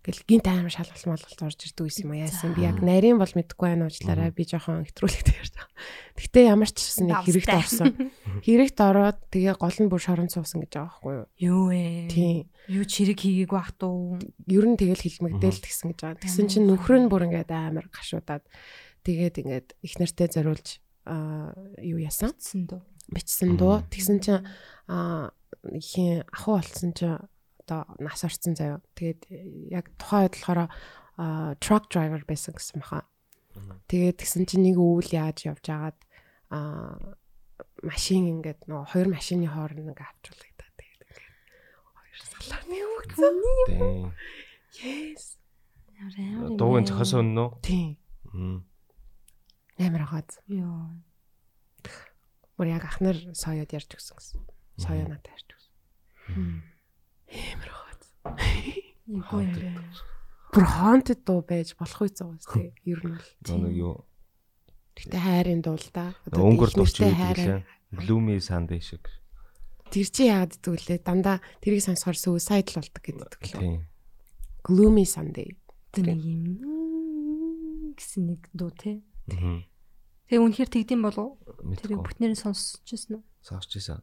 гэл 0.00 0.24
гинт 0.24 0.48
амар 0.48 0.72
шалгалт 0.72 1.04
малгалт 1.04 1.40
орж 1.44 1.60
ирдэг 1.60 1.84
байсан 1.84 2.04
юм 2.08 2.16
яасан 2.16 2.56
би 2.56 2.64
яг 2.64 2.80
нарийн 2.80 3.20
бол 3.20 3.28
мэдэхгүй 3.28 3.68
байна 3.68 3.84
уучлаарай 3.84 4.32
би 4.32 4.48
жоохон 4.48 4.88
хэтрүүлэгтэй 4.88 5.36
ярьж 5.36 5.52
байгаа. 5.52 5.76
Гэтэ 6.16 6.40
ямар 6.48 6.70
ч 6.72 6.76
гэсэн 6.80 7.04
нэг 7.04 7.20
хэрэгт 7.28 7.52
орсон. 7.52 7.92
Хэрэгт 8.40 8.78
ороод 8.80 9.18
тэгээ 9.28 9.54
гол 9.60 9.76
нь 9.76 9.90
бүр 9.92 10.00
шорон 10.00 10.32
суусан 10.32 10.64
гэж 10.64 10.72
байгаа 10.72 10.88
байхгүй 10.88 11.14
юу? 11.20 11.26
Юу 11.36 11.64
ээ. 11.68 12.08
Тийм. 12.08 12.48
Юу 12.72 12.84
чирэг 12.88 13.20
хийгээг 13.20 13.52
бах 13.52 13.76
туу. 13.76 14.16
Ер 14.48 14.64
нь 14.64 14.80
тэгэл 14.80 15.04
хилмигдээл 15.04 15.60
тэгсэн 15.60 15.92
гэж 15.92 16.00
байгаа. 16.00 16.24
Тэгсэн 16.24 16.46
чинь 16.48 16.64
нөхөр 16.64 16.96
нь 17.04 17.10
бүр 17.12 17.28
ингээд 17.28 17.52
амар 17.52 17.92
гашуудаад 17.92 18.48
тэгээд 19.04 19.36
ингээд 19.44 19.68
их 19.84 19.94
нартай 20.00 20.28
зориулж 20.32 20.80
аа 21.04 21.52
юу 21.76 22.00
яасан? 22.00 22.32
Бичсэн 22.32 22.64
дөө. 22.72 22.80
Бичсэн 23.12 23.60
дөө. 23.60 23.84
Тэгсэн 23.92 24.16
чинь 24.24 24.44
аа 24.88 25.36
хин 25.80 26.24
аху 26.32 26.56
болсон 26.56 26.92
чинь 26.96 27.20
одоо 27.66 27.84
нас 27.98 28.24
орсон 28.24 28.56
заяа. 28.56 28.80
Тэгээд 28.96 29.20
яг 29.70 29.92
тухайн 30.00 30.28
үед 30.28 30.36
болохоор 30.40 30.68
truck 31.60 31.84
driver 31.92 32.22
байсан 32.24 32.56
гэсэн 32.56 32.80
баха. 32.80 33.04
Тэгээд 33.90 34.20
тэгсэн 34.20 34.46
чинь 34.48 34.64
нэг 34.64 34.78
өвөл 34.78 35.10
яаж 35.10 35.44
явж 35.44 35.66
агаад 35.68 35.98
а 36.50 36.96
машин 37.82 38.26
ингээд 38.40 38.64
нөгөө 38.68 38.86
хоёр 38.94 39.08
машины 39.10 39.46
хооронд 39.50 39.80
ингээд 39.84 40.00
авчруулагдаад 40.00 40.74
тэгээд 40.80 41.02
ингээд 41.04 41.28
хоёр 41.92 42.18
салааны 42.24 42.78
өгсөн 42.78 43.34
юм. 43.76 44.14
Yes. 44.80 45.36
Дуугийн 46.56 46.86
зохиос 46.88 47.12
өннө 47.18 47.42
үү? 47.42 47.60
Тийм. 47.60 48.64
Амар 49.76 50.04
хаад. 50.08 50.30
Йоо. 50.48 50.96
Мөр 52.56 52.68
яг 52.70 52.84
ахнаар 52.88 53.18
соёод 53.36 53.72
ярьж 53.72 53.92
өгсөн 53.92 54.16
гэсэн. 54.16 54.40
Соёо 54.80 55.04
надад 55.08 55.28
ярьж 55.28 55.48
өгсөн. 55.52 55.74
Амар 57.30 57.70
хаад. 57.70 58.02
Юу 59.06 59.22
юм. 59.40 59.78
Бүр 60.50 60.64
haunted 60.66 61.22
дуу 61.22 61.42
байж 61.46 61.74
болох 61.78 62.02
үе 62.02 62.10
зөө 62.10 62.38
тий. 62.42 62.70
Ер 62.84 63.00
нь 63.06 63.14
бол. 63.14 63.58
Нэг 63.70 63.74
юу 63.78 63.94
Гэтэ 64.98 65.16
хайрын 65.16 65.62
дуул 65.64 65.86
да. 65.94 66.12
өнгөр 66.28 66.74
дурч 66.74 67.00
байдаг 67.00 67.38
лээ. 67.38 67.62
Gloomy 67.94 68.36
Sunday 68.42 68.82
шиг. 68.82 69.06
Тэр 69.90 70.06
чи 70.10 70.28
яагаад 70.28 70.58
гэдэг 70.58 70.70
вүлээ? 70.70 70.98
Дандаа 71.02 71.38
тэрийг 71.62 71.82
сонсохоор 71.86 72.18
suicide 72.18 72.68
л 72.74 72.78
болдог 72.82 73.02
гэдэг 73.02 73.42
лээ. 73.56 73.62
Тийм. 73.62 73.80
Gloomy 74.66 75.06
Sunday. 75.08 75.56
Тэр 75.94 76.12
нэг 76.12 76.20
юм 76.20 77.94
гэсэн 77.96 78.22
нэг 78.34 78.42
дуу. 78.52 78.70
Аа. 78.74 79.64
Тэгээ 80.28 80.42
үнэхээр 80.46 80.70
тэгдэм 80.70 81.00
болов 81.02 81.38
уу? 81.38 81.74
Тэр 81.74 81.90
Тэрийг 81.90 82.00
бүтнээр 82.06 82.34
сонсчихсон 82.38 83.18
уу? 83.18 83.24
сонсч 83.42 83.70
ийсэн. 83.80 84.02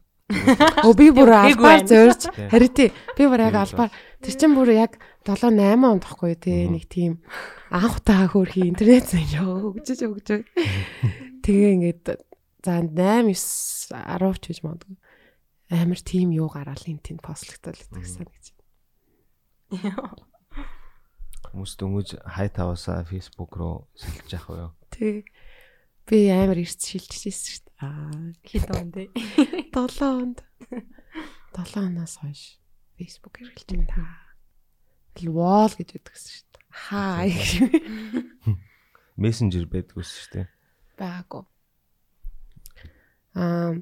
Оо 0.84 0.92
би 0.92 1.08
бүр 1.14 1.32
албаар 1.32 1.86
зорж 1.88 2.28
харин 2.52 2.72
тий 2.76 2.92
би 3.16 3.24
бүр 3.24 3.48
яг 3.48 3.56
Тийм 3.56 3.64
албаар 3.64 3.90
тэр 4.20 4.34
чин 4.36 4.52
бүр 4.52 4.72
яг 4.76 4.98
7 5.24 5.56
8 5.56 5.88
онд 5.88 6.04
тахгүй 6.04 6.36
тий 6.36 6.68
нэг 6.68 6.84
тийм 6.88 7.20
анх 7.72 8.00
удаа 8.00 8.28
хөөрхи 8.28 8.68
интернет 8.68 9.08
зэн 9.08 9.24
хөгжиж 9.32 10.04
хөгжөө. 10.04 10.40
Тэгээ 11.44 11.74
ингээд 11.80 12.04
за 12.64 12.72
8 12.84 12.92
9 12.92 13.32
10 13.32 14.40
ч 14.40 14.44
гэж 14.52 14.58
магадгүй 14.64 14.96
амар 15.70 16.00
тийм 16.00 16.32
юу 16.32 16.48
гараал 16.48 16.80
энэ 16.80 17.04
тэнд 17.04 17.20
постлогдол 17.20 17.76
гэдэг 17.76 18.00
гэсэн 18.00 18.24
гэж. 18.24 18.44
Хүмүүс 21.52 21.72
дөнгөж 21.76 22.08
хай 22.24 22.48
таваасаа 22.48 23.04
Facebook 23.04 23.52
руу 23.56 23.88
сэлж 23.92 24.32
явах 24.32 24.48
уу? 24.48 24.72
Тий. 24.88 25.28
Би 26.08 26.18
амар 26.32 26.58
эрт 26.64 26.80
шилжчихсэн 26.80 27.32
шүү 27.36 27.60
дээ. 27.68 27.76
Аа, 27.84 28.32
Хэд 28.40 28.68
он 28.72 28.88
тий. 28.96 29.08
7 29.70 30.00
онд. 30.08 30.38
7 31.52 31.76
оноос 31.84 32.16
хойш 32.24 32.56
Facebook 32.96 33.36
хэрэглэж 33.36 33.68
байна 33.68 33.86
та. 33.92 34.04
Wall 35.28 35.72
гэж 35.76 35.88
ядгсан 35.98 36.30
шүү 36.32 36.46
дээ. 36.48 36.64
Хаа 36.72 37.26
гэж 37.28 37.50
Messenger 39.18 39.64
байдгүйс 39.68 40.10
шүү 40.16 40.30
дээ. 40.32 40.46
байгаагүй. 40.98 41.42
Аа, 43.38 43.74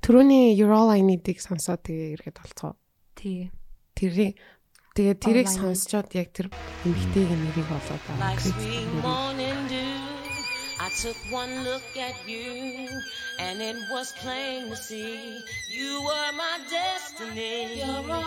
түрүүний 0.00 0.54
You're 0.56 0.72
All 0.72 0.94
I 0.94 1.02
Need-ийг 1.02 1.40
сонсоод 1.42 1.82
тэгээ 1.84 2.14
ирэхэд 2.20 2.38
болцоо. 2.38 2.78
Тий. 3.18 3.50
Тэрийг 3.98 4.38
тэгээ 4.94 5.16
тэрийг 5.18 5.48
сонсчоод 5.50 6.12
яг 6.14 6.30
тэр 6.32 6.48
эмэгтэйгийн 6.86 7.40
нэрийг 7.42 7.66
болоод 7.66 8.02
Like 8.22 8.46
I 10.88 10.90
took 10.90 11.16
one 11.30 11.64
look 11.64 11.98
at 11.98 12.14
you, 12.26 12.88
and 13.38 13.60
it 13.60 13.76
was 13.90 14.10
plain 14.12 14.70
to 14.70 14.76
see 14.76 15.44
you 15.68 16.00
were 16.02 16.32
my 16.32 16.60
destiny. 16.70 17.76
You're 17.76 18.10
all 18.10 18.24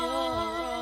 I 0.00 0.77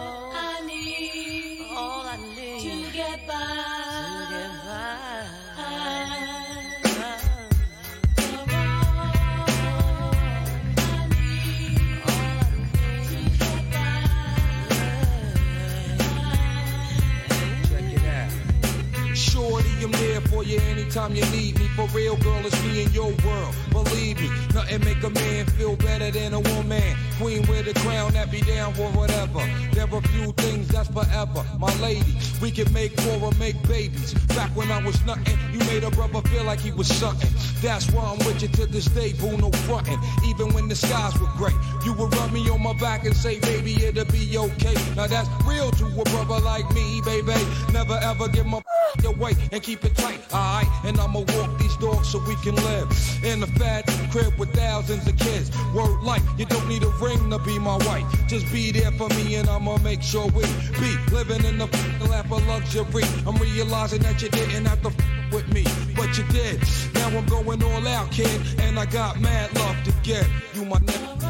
for 20.36 20.44
you 20.44 20.60
anytime 20.68 21.14
you 21.14 21.24
need 21.30 21.58
me. 21.58 21.66
For 21.76 21.86
real, 21.96 22.16
girl, 22.16 22.44
it's 22.44 22.62
me 22.62 22.82
in 22.82 22.92
your 22.92 23.10
world. 23.24 23.54
Believe 23.70 24.20
me, 24.20 24.28
nothing 24.54 24.84
make 24.84 25.02
a 25.02 25.08
man 25.08 25.46
feel 25.46 25.76
better 25.76 26.10
than 26.10 26.34
a 26.34 26.40
woman. 26.40 27.05
Queen 27.18 27.40
with 27.48 27.66
a 27.66 27.74
crown 27.80 28.12
that 28.12 28.30
be 28.30 28.42
down 28.42 28.74
for 28.74 28.88
whatever. 28.90 29.40
There 29.72 29.88
are 29.90 30.02
few 30.02 30.32
things 30.32 30.68
that's 30.68 30.88
forever. 30.88 31.44
My 31.58 31.74
lady, 31.80 32.14
we 32.42 32.50
can 32.50 32.70
make 32.74 32.92
war 33.06 33.30
or 33.30 33.32
make 33.38 33.56
babies. 33.66 34.12
Back 34.36 34.54
when 34.54 34.70
I 34.70 34.84
was 34.84 35.02
nothing, 35.06 35.38
you 35.52 35.58
made 35.60 35.82
a 35.82 35.90
brother 35.90 36.20
feel 36.28 36.44
like 36.44 36.60
he 36.60 36.72
was 36.72 36.88
something. 36.88 37.30
That's 37.62 37.90
why 37.90 38.04
I'm 38.04 38.18
with 38.18 38.42
you 38.42 38.48
to 38.48 38.66
this 38.66 38.84
day, 38.86 39.14
boo, 39.14 39.36
no 39.38 39.50
frontin'. 39.50 39.98
Even 40.26 40.52
when 40.52 40.68
the 40.68 40.76
skies 40.76 41.18
were 41.18 41.30
gray, 41.38 41.54
you 41.84 41.94
would 41.94 42.14
rub 42.14 42.32
me 42.32 42.48
on 42.50 42.62
my 42.62 42.74
back 42.74 43.06
and 43.06 43.16
say, 43.16 43.40
baby, 43.40 43.74
it'll 43.82 44.04
be 44.06 44.36
okay. 44.36 44.74
Now 44.94 45.06
that's 45.06 45.28
real 45.46 45.70
to 45.70 45.86
a 45.86 46.04
brother 46.04 46.44
like 46.44 46.70
me, 46.74 47.00
baby. 47.02 47.32
Never 47.72 47.98
ever 48.02 48.28
give 48.28 48.46
my 48.46 48.60
away 49.06 49.32
and 49.52 49.62
keep 49.62 49.84
it 49.84 49.96
tight, 49.96 50.20
alright? 50.32 50.66
And 50.84 50.98
I'ma 50.98 51.20
walk 51.20 51.58
these 51.58 51.76
dogs 51.76 52.08
so 52.08 52.22
we 52.26 52.36
can 52.36 52.56
live 52.56 52.90
in 53.24 53.42
a 53.42 53.46
fat 53.46 53.86
crib 54.10 54.38
with 54.38 54.52
thousands 54.54 55.06
of 55.06 55.18
kids. 55.18 55.50
Word 55.74 56.02
life, 56.02 56.22
you 56.38 56.44
don't 56.44 56.68
need 56.68 56.82
a 56.82 56.90
ring 57.06 57.30
to 57.30 57.38
be 57.38 57.58
my 57.58 57.76
wife. 57.88 58.06
Just 58.26 58.50
be 58.52 58.72
there 58.72 58.90
for 58.92 59.08
me 59.10 59.36
and 59.36 59.48
I'ma 59.48 59.78
make 59.78 60.02
sure 60.02 60.26
we 60.26 60.42
be 60.80 60.96
living 61.12 61.44
in 61.44 61.58
the 61.58 61.68
lap 62.10 62.30
of 62.30 62.46
luxury. 62.46 63.04
I'm 63.26 63.36
realizing 63.36 64.02
that 64.02 64.20
you 64.22 64.28
didn't 64.28 64.66
have 64.66 64.82
to 64.82 64.92
with 65.32 65.48
me, 65.52 65.64
but 65.96 66.16
you 66.16 66.24
did. 66.24 66.60
Now 66.94 67.08
I'm 67.08 67.26
going 67.26 67.62
all 67.62 67.86
out, 67.86 68.10
kid, 68.10 68.40
and 68.58 68.78
I 68.78 68.86
got 68.86 69.20
mad 69.20 69.54
love 69.56 69.76
to 69.84 69.92
get. 70.02 70.26
You 70.54 70.64
my 70.64 70.78
nigga. 70.78 71.25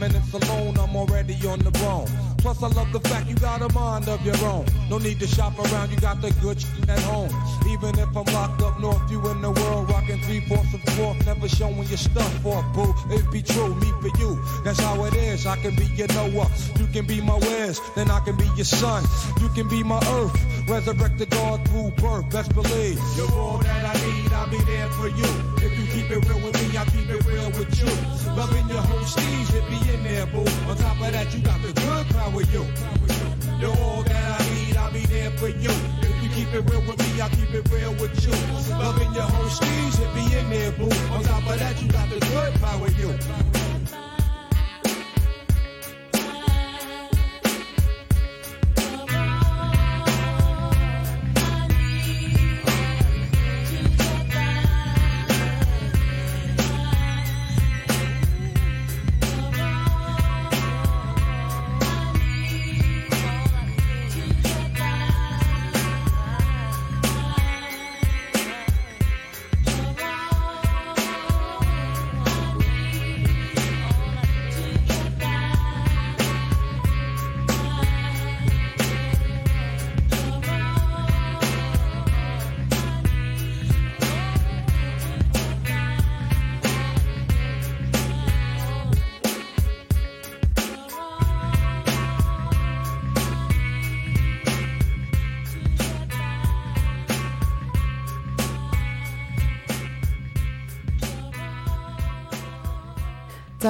Minutes 0.00 0.32
alone, 0.32 0.78
I'm 0.78 0.96
already 0.96 1.36
on 1.46 1.58
the 1.58 1.70
bone. 1.72 2.08
Plus, 2.38 2.62
I 2.62 2.68
love 2.68 2.90
the 2.90 3.00
fact 3.00 3.28
you 3.28 3.36
got 3.36 3.60
a 3.60 3.68
mind 3.74 4.08
of 4.08 4.24
your 4.24 4.36
own. 4.46 4.64
No 4.88 4.96
need 4.96 5.20
to 5.20 5.26
shop 5.26 5.58
around, 5.58 5.90
you 5.90 5.98
got 5.98 6.22
the 6.22 6.30
good 6.40 6.58
shit 6.58 6.88
at 6.88 6.98
home. 7.00 7.30
Even 7.68 7.98
if 7.98 8.08
I'm 8.16 8.24
locked 8.32 8.62
up 8.62 8.80
north, 8.80 9.10
you 9.10 9.20
in 9.28 9.42
the 9.42 9.50
world, 9.50 9.90
rocking 9.90 10.20
three 10.22 10.40
fourths 10.48 10.72
of 10.72 10.82
fourth, 10.94 11.24
never 11.26 11.48
showing 11.48 11.76
your 11.76 11.98
stuff 11.98 12.46
off, 12.46 12.64
boo. 12.74 12.94
It 13.14 13.30
be 13.30 13.42
true, 13.42 13.74
me 13.74 13.92
for 14.00 14.10
you. 14.18 14.42
That's 14.64 14.80
how 14.80 15.04
it 15.04 15.14
is. 15.14 15.46
I 15.46 15.56
can 15.56 15.76
be 15.76 15.84
your 15.84 16.08
Noah, 16.08 16.50
you 16.78 16.86
can 16.86 17.06
be 17.06 17.20
my 17.20 17.36
Wes, 17.36 17.78
then 17.94 18.10
I 18.10 18.20
can 18.20 18.36
be 18.36 18.48
your 18.56 18.64
son. 18.64 19.04
You 19.40 19.50
can 19.50 19.68
be 19.68 19.82
my 19.82 20.00
earth, 20.16 20.34
resurrect 20.66 21.18
the 21.18 21.26
God 21.26 21.68
through 21.68 21.90
birth. 22.02 22.30
Best 22.30 22.54
believe 22.54 22.98
you're 23.16 23.30
all 23.32 23.58
that 23.58 23.84
I 23.84 24.06
need. 24.06 24.09
I'll 24.40 24.48
be 24.48 24.56
there 24.64 24.88
for 24.92 25.06
you. 25.06 25.28
If 25.58 25.78
you 25.78 25.84
keep 25.92 26.10
it 26.10 26.26
real 26.26 26.40
with 26.40 26.56
me, 26.56 26.74
I'll 26.74 26.86
keep 26.86 27.10
it 27.10 27.26
real 27.26 27.50
with 27.50 27.78
you. 27.78 27.92
Loving 28.32 28.66
your 28.70 28.80
whole 28.80 29.04
steez, 29.04 29.54
it 29.54 29.68
be 29.68 29.92
in 29.92 30.02
there, 30.02 30.24
boo. 30.24 30.48
On 30.66 30.76
top 30.78 30.98
of 30.98 31.12
that, 31.12 31.34
you 31.34 31.40
got 31.40 31.60
the 31.60 31.74
good 31.74 32.06
power, 32.16 32.40
you. 32.48 32.64
You're 33.60 33.76
all 33.84 34.02
that 34.02 34.40
I 34.40 34.54
need, 34.54 34.76
I'll 34.78 34.90
be 34.92 35.04
there 35.04 35.30
for 35.32 35.48
you. 35.48 35.68
If 36.00 36.22
you 36.22 36.30
keep 36.30 36.54
it 36.54 36.70
real 36.70 36.80
with 36.88 36.98
me, 36.98 37.20
I'll 37.20 37.28
keep 37.28 37.52
it 37.52 37.70
real 37.70 37.92
with 38.00 38.16
you. 38.24 38.32
Loving 38.78 39.12
your 39.12 39.28
whole 39.28 39.50
steez, 39.50 40.00
it 40.00 40.14
be 40.14 40.34
in 40.34 40.48
there, 40.48 40.72
boo. 40.72 40.88
On 41.12 41.22
top 41.22 41.46
of 41.46 41.58
that, 41.58 41.82
you 41.82 41.92
got 41.92 42.08
the 42.08 42.20
good 42.20 42.54
power, 42.62 42.88
you. 42.96 43.59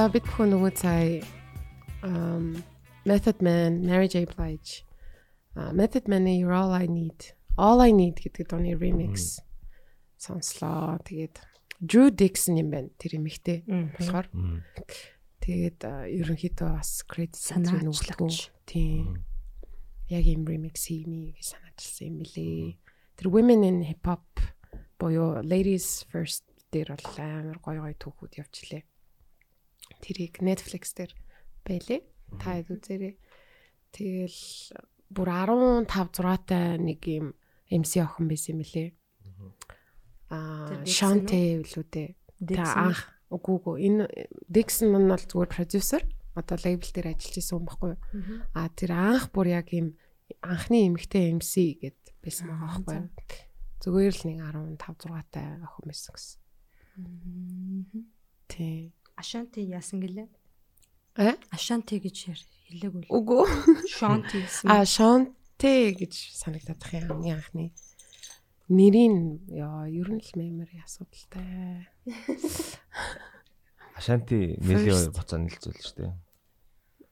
За 0.01 0.07
бид 0.09 0.25
бүхэн 0.25 0.49
нөгөө 0.49 0.71
цай 0.81 1.09
um 2.09 2.57
Method 3.05 3.43
Man, 3.45 3.83
Mary 3.85 4.09
J 4.09 4.25
Blige 4.25 4.81
а 5.53 5.75
Method 5.77 6.09
Man-ы 6.09 6.41
You're 6.41 6.57
All 6.57 6.73
I 6.73 6.89
Need, 6.89 7.37
All 7.61 7.85
I 7.85 7.93
Need 7.93 8.23
гэдэг 8.25 8.49
дууны 8.49 8.73
remix 8.81 9.45
сонслоо. 10.17 10.97
Тэгээд 11.05 11.45
Drew 11.85 12.09
Dixon 12.09 12.57
юм 12.57 12.73
байна. 12.73 12.89
Тэр 12.97 13.21
эмэгтэй 13.21 13.61
болохоор. 13.69 14.33
Тэгээд 15.45 15.85
ерөнхийдөө 15.85 16.71
бас 16.81 17.05
credit 17.05 17.37
Санаачлагч. 17.37 18.49
Тийм. 18.65 19.21
Яг 20.09 20.25
юм 20.25 20.49
remix 20.49 20.89
хиймий 20.89 21.37
гэж 21.37 21.53
санаачилсан 21.53 22.09
юм 22.09 22.17
билээ. 22.25 22.81
Тэр 23.21 23.29
Women 23.29 23.69
in 23.69 23.79
Hip 23.85 24.09
Hop 24.09 24.25
боёо 24.97 25.45
Ladies 25.45 26.09
First 26.09 26.49
дээр 26.73 26.97
бол 26.97 27.21
амар 27.21 27.61
гоё 27.61 27.85
гоё 27.85 27.97
түүхүүд 28.01 28.41
явчлаа. 28.41 28.81
Тэрийг 30.01 30.41
Netflix 30.41 30.93
дээр 30.97 31.13
байлээ. 31.65 32.01
Та 32.41 32.57
хэд 32.59 32.69
үзээрэй. 32.73 33.15
Тэгэл 33.93 34.41
бүр 35.11 35.29
15 35.29 35.87
6-тай 35.91 36.79
нэг 36.79 37.01
юм 37.07 37.35
MC 37.71 38.03
охин 38.03 38.27
байсан 38.31 38.55
юм 38.57 38.61
билээ. 38.63 38.91
Аа, 40.31 40.83
Shantae 40.87 41.59
билүү 41.63 41.85
дээ. 41.91 42.09
Тэ 42.15 42.55
Dixon. 42.55 42.87
анх 42.87 43.03
үгүй 43.31 43.55
үгүй 43.59 43.77
энэ 43.87 44.05
Dixon 44.47 44.95
нь 44.95 45.11
бол 45.11 45.21
зүгээр 45.27 45.51
продюсер 45.51 46.03
одоо 46.39 46.57
лейбл 46.63 46.91
дээр 46.95 47.11
ажиллаж 47.11 47.37
исэн 47.43 47.59
юм 47.59 47.67
баггүй 47.67 47.91
юу. 47.95 48.01
А 48.55 48.71
тэр 48.71 48.95
анх 48.95 49.35
бүр 49.35 49.51
яг 49.51 49.75
юм 49.75 49.99
анхны 50.41 50.87
эмэгтэй 50.87 51.35
MC 51.35 51.83
гэд 51.83 51.99
байсан 52.23 52.47
байгаа 52.47 52.79
байхгүй. 52.87 52.99
Зүгээр 53.83 54.15
л 54.15 54.25
нэг 54.31 54.39
15 54.79 54.79
6 54.79 55.35
тай 55.35 55.47
охин 55.59 55.87
байсан 55.91 56.13
гэсэн. 56.15 56.39
Тий. 58.47 58.95
Ашанти 59.21 59.61
яасан 59.69 60.01
гэлээ? 60.01 60.29
А? 61.21 61.37
Ашанти 61.53 62.01
гэж 62.01 62.33
хэлээгүй 62.73 63.05
л. 63.05 63.13
Үгүй. 63.13 63.45
Шонти 63.93 64.41
гэсэн. 64.41 64.67
А 64.73 64.89
Шонте 64.89 65.93
гэж 65.93 66.13
санагдаад 66.41 66.81
их 66.81 66.93
юм 66.97 67.21
хамгийн 67.21 67.37
анхны 67.37 67.77
нэрийн 68.71 69.43
яа 69.51 69.91
ер 69.91 70.09
нь 70.15 70.23
л 70.23 70.33
memory 70.39 70.79
асуудалтай. 70.79 71.91
Ашанти 73.99 74.55
нэлийн 74.63 75.11
буцаа 75.11 75.43
нэлцүүлж 75.43 75.83
штэ. 75.91 76.15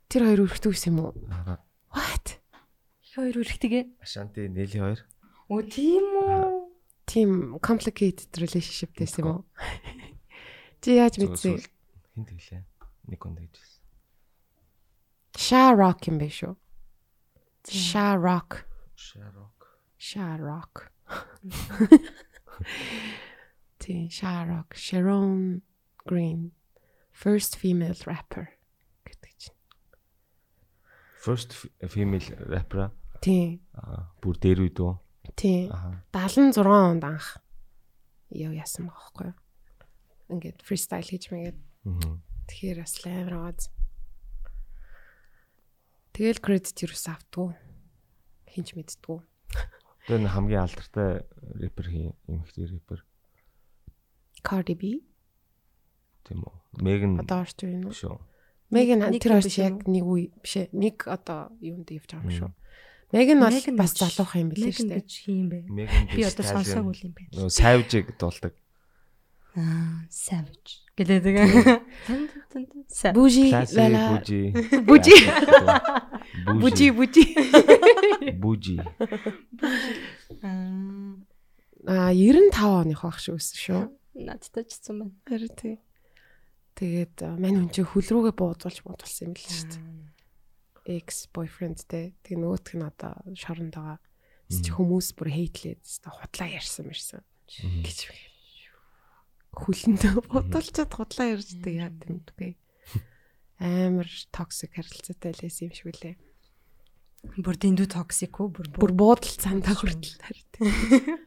Тэр 0.06 0.22
хоёр 0.30 0.46
өрхтөө 0.46 0.70
гэсэн 0.70 0.94
юм 0.94 0.98
уу? 1.02 1.12
Аа. 1.34 1.58
What? 1.90 2.38
хоёр 3.10 3.42
үрхтэйгээ. 3.42 3.98
Ашанти 3.98 4.46
нэлийн 4.46 4.86
хоёр. 4.86 5.00
Оо 5.50 5.60
тийм 5.66 6.06
үү? 6.06 6.70
Team 7.10 7.58
complicated 7.58 8.30
relationship 8.38 8.94
гэсэн 8.94 9.26
юм 9.26 9.42
уу? 9.42 9.44
Чи 10.82 10.94
яаж 10.94 11.18
мэдсэн? 11.18 11.58
Хин 12.18 12.26
тэглээ. 12.26 12.66
Нэг 13.14 13.22
хүн 13.22 13.38
тэгжсэн. 13.38 13.78
Sha 15.38 15.70
Rock 15.70 16.10
юм 16.10 16.18
биш 16.18 16.42
үү? 16.42 16.58
Sha 17.62 18.18
Rock. 18.18 18.66
Sharok. 18.98 19.78
Sha 19.94 20.34
Rock. 20.34 20.90
Тий, 23.78 24.10
Sha 24.10 24.42
Rock. 24.42 24.74
Sharon 24.74 25.62
Green. 26.10 26.50
First 27.14 27.54
female 27.54 27.94
rapper 28.02 28.58
гэдэг 29.06 29.32
чинь. 29.38 29.54
First 31.22 31.54
female 31.86 32.26
rapper 32.50 32.90
Тий. 33.22 33.62
аа 33.78 34.10
бүр 34.18 34.42
дээр 34.42 34.66
үед 34.66 34.74
үү? 34.82 34.98
Тий. 35.38 35.70
Аа. 35.70 36.02
76 36.10 36.66
онд 36.66 37.06
анх 37.06 37.38
яв 38.34 38.50
яасан 38.58 38.90
байхгүй 38.90 39.30
юу? 39.30 39.38
Ингээд 40.34 40.66
фристайл 40.66 41.06
хийж 41.06 41.30
мэгээд. 41.30 41.67
Тэгэхээр 42.48 42.78
бас 42.82 42.94
амар 43.06 43.34
аваад. 43.38 43.60
Тэгэл 46.12 46.42
кредит 46.42 46.78
юус 46.82 47.04
автгүй. 47.06 47.54
Хинч 48.50 48.74
мэддгүү. 48.74 49.18
Тэр 50.08 50.18
нэг 50.24 50.32
хамгийн 50.32 50.64
алдартай 50.64 51.22
рэпер 51.56 51.86
хий 51.88 52.10
эмэгтэй 52.26 52.66
рэпер 52.66 53.04
Cardi 54.42 54.74
B 54.74 54.82
тийм 56.24 56.44
үү? 56.44 56.54
Меган 56.80 57.20
одоо 57.20 57.42
орч 57.42 57.58
байна 57.60 57.88
уу? 57.88 57.94
шүү. 57.94 58.16
Меган 58.70 59.04
нэг 59.08 59.22
тэр 59.22 59.36
юм 59.36 59.38
орч 59.40 59.48
биш 59.48 59.58
яг 59.60 59.76
нэг 59.88 60.04
үе 60.04 60.28
биш 60.40 60.54
ээ. 60.56 60.72
Нэг 60.72 60.96
одоо 61.08 61.52
юунд 61.60 61.88
явж 61.92 62.08
байгаа 62.08 62.28
юм 62.28 62.36
шүү. 62.36 62.50
Меган 63.12 63.40
бол 63.40 63.56
Megan 63.56 63.76
бас 63.80 63.92
залуухан 63.96 64.40
юм 64.44 64.50
билээ 64.52 64.68
Меган 64.68 64.76
шүү 64.76 64.88
дээ. 64.88 65.00
гэж 65.00 65.12
хин 65.24 65.46
бэ? 65.48 65.58
Меган 65.72 66.04
Би 66.12 66.22
одоо 66.28 66.44
сонсоогүй 66.44 66.94
юм 67.08 67.12
байна. 67.16 67.32
Нөө 67.32 67.48
Savage 67.48 68.00
дуулдаг. 68.20 68.52
Аа, 69.56 70.04
savage. 70.10 70.84
Гэлээ 70.98 71.20
тэгээ. 71.22 71.46
Бужи 73.14 73.48
лала. 73.54 74.18
Бужи. 74.18 74.42
Бужи. 74.82 75.14
Бужи. 76.58 76.86
Бужи 76.92 77.24
бужи. 78.34 78.76
Аа, 80.42 81.16
Аа 81.86 82.12
95 82.12 82.82
оных 82.82 83.00
байх 83.02 83.18
шүү 83.22 83.38
шүү. 83.38 83.88
надтай 84.18 84.66
ч 84.66 84.74
гэсэн 84.74 84.98
байна. 84.98 85.14
Харин 85.24 85.54
тий. 85.54 85.76
Тэгээд 86.74 87.16
мань 87.38 87.56
хүн 87.66 87.70
чи 87.70 87.82
хөл 87.86 88.02
рүүгээ 88.02 88.34
буудуулж 88.34 88.78
буудулсан 88.82 89.30
юм 89.30 89.34
билээ 89.38 89.54
шүү 89.54 89.70
дээ. 89.78 90.98
Ex 90.98 91.30
boyfriendтэй. 91.30 92.18
Тэгээ 92.26 92.38
нөгөөх 92.42 92.74
нь 92.74 92.82
одоо 92.82 93.14
шоронд 93.38 93.74
байгаа. 93.78 93.98
Чи 94.50 94.70
хүмүүс 94.74 95.14
бүр 95.14 95.30
хейтлээд 95.30 95.80
тест 95.86 96.02
худлаа 96.10 96.48
ярьсан 96.50 96.90
мэрсэн 96.90 97.22
гэж 97.86 97.98
би. 98.10 98.18
Хүлэндээ 99.58 100.12
буудуулчаад 100.30 100.92
худлаа 100.94 101.26
ярьждаг 101.34 101.74
яа 101.74 101.90
гэмтгүй. 101.90 102.52
Амар 103.58 104.08
токсик 104.30 104.78
харилцаатай 104.78 105.34
л 105.34 105.42
байсан 105.42 105.66
юм 105.66 105.74
шиг 105.74 105.88
үлээ. 105.90 106.14
Бүр 107.42 107.56
дэндүү 107.58 107.88
токсик 107.90 108.38
үү? 108.38 108.48
Бүр 108.54 108.66
Бүр 108.78 108.92
буудал 108.94 109.34
цаандаа 109.34 109.74
хүртэл 109.74 110.22
харин. 110.22 111.18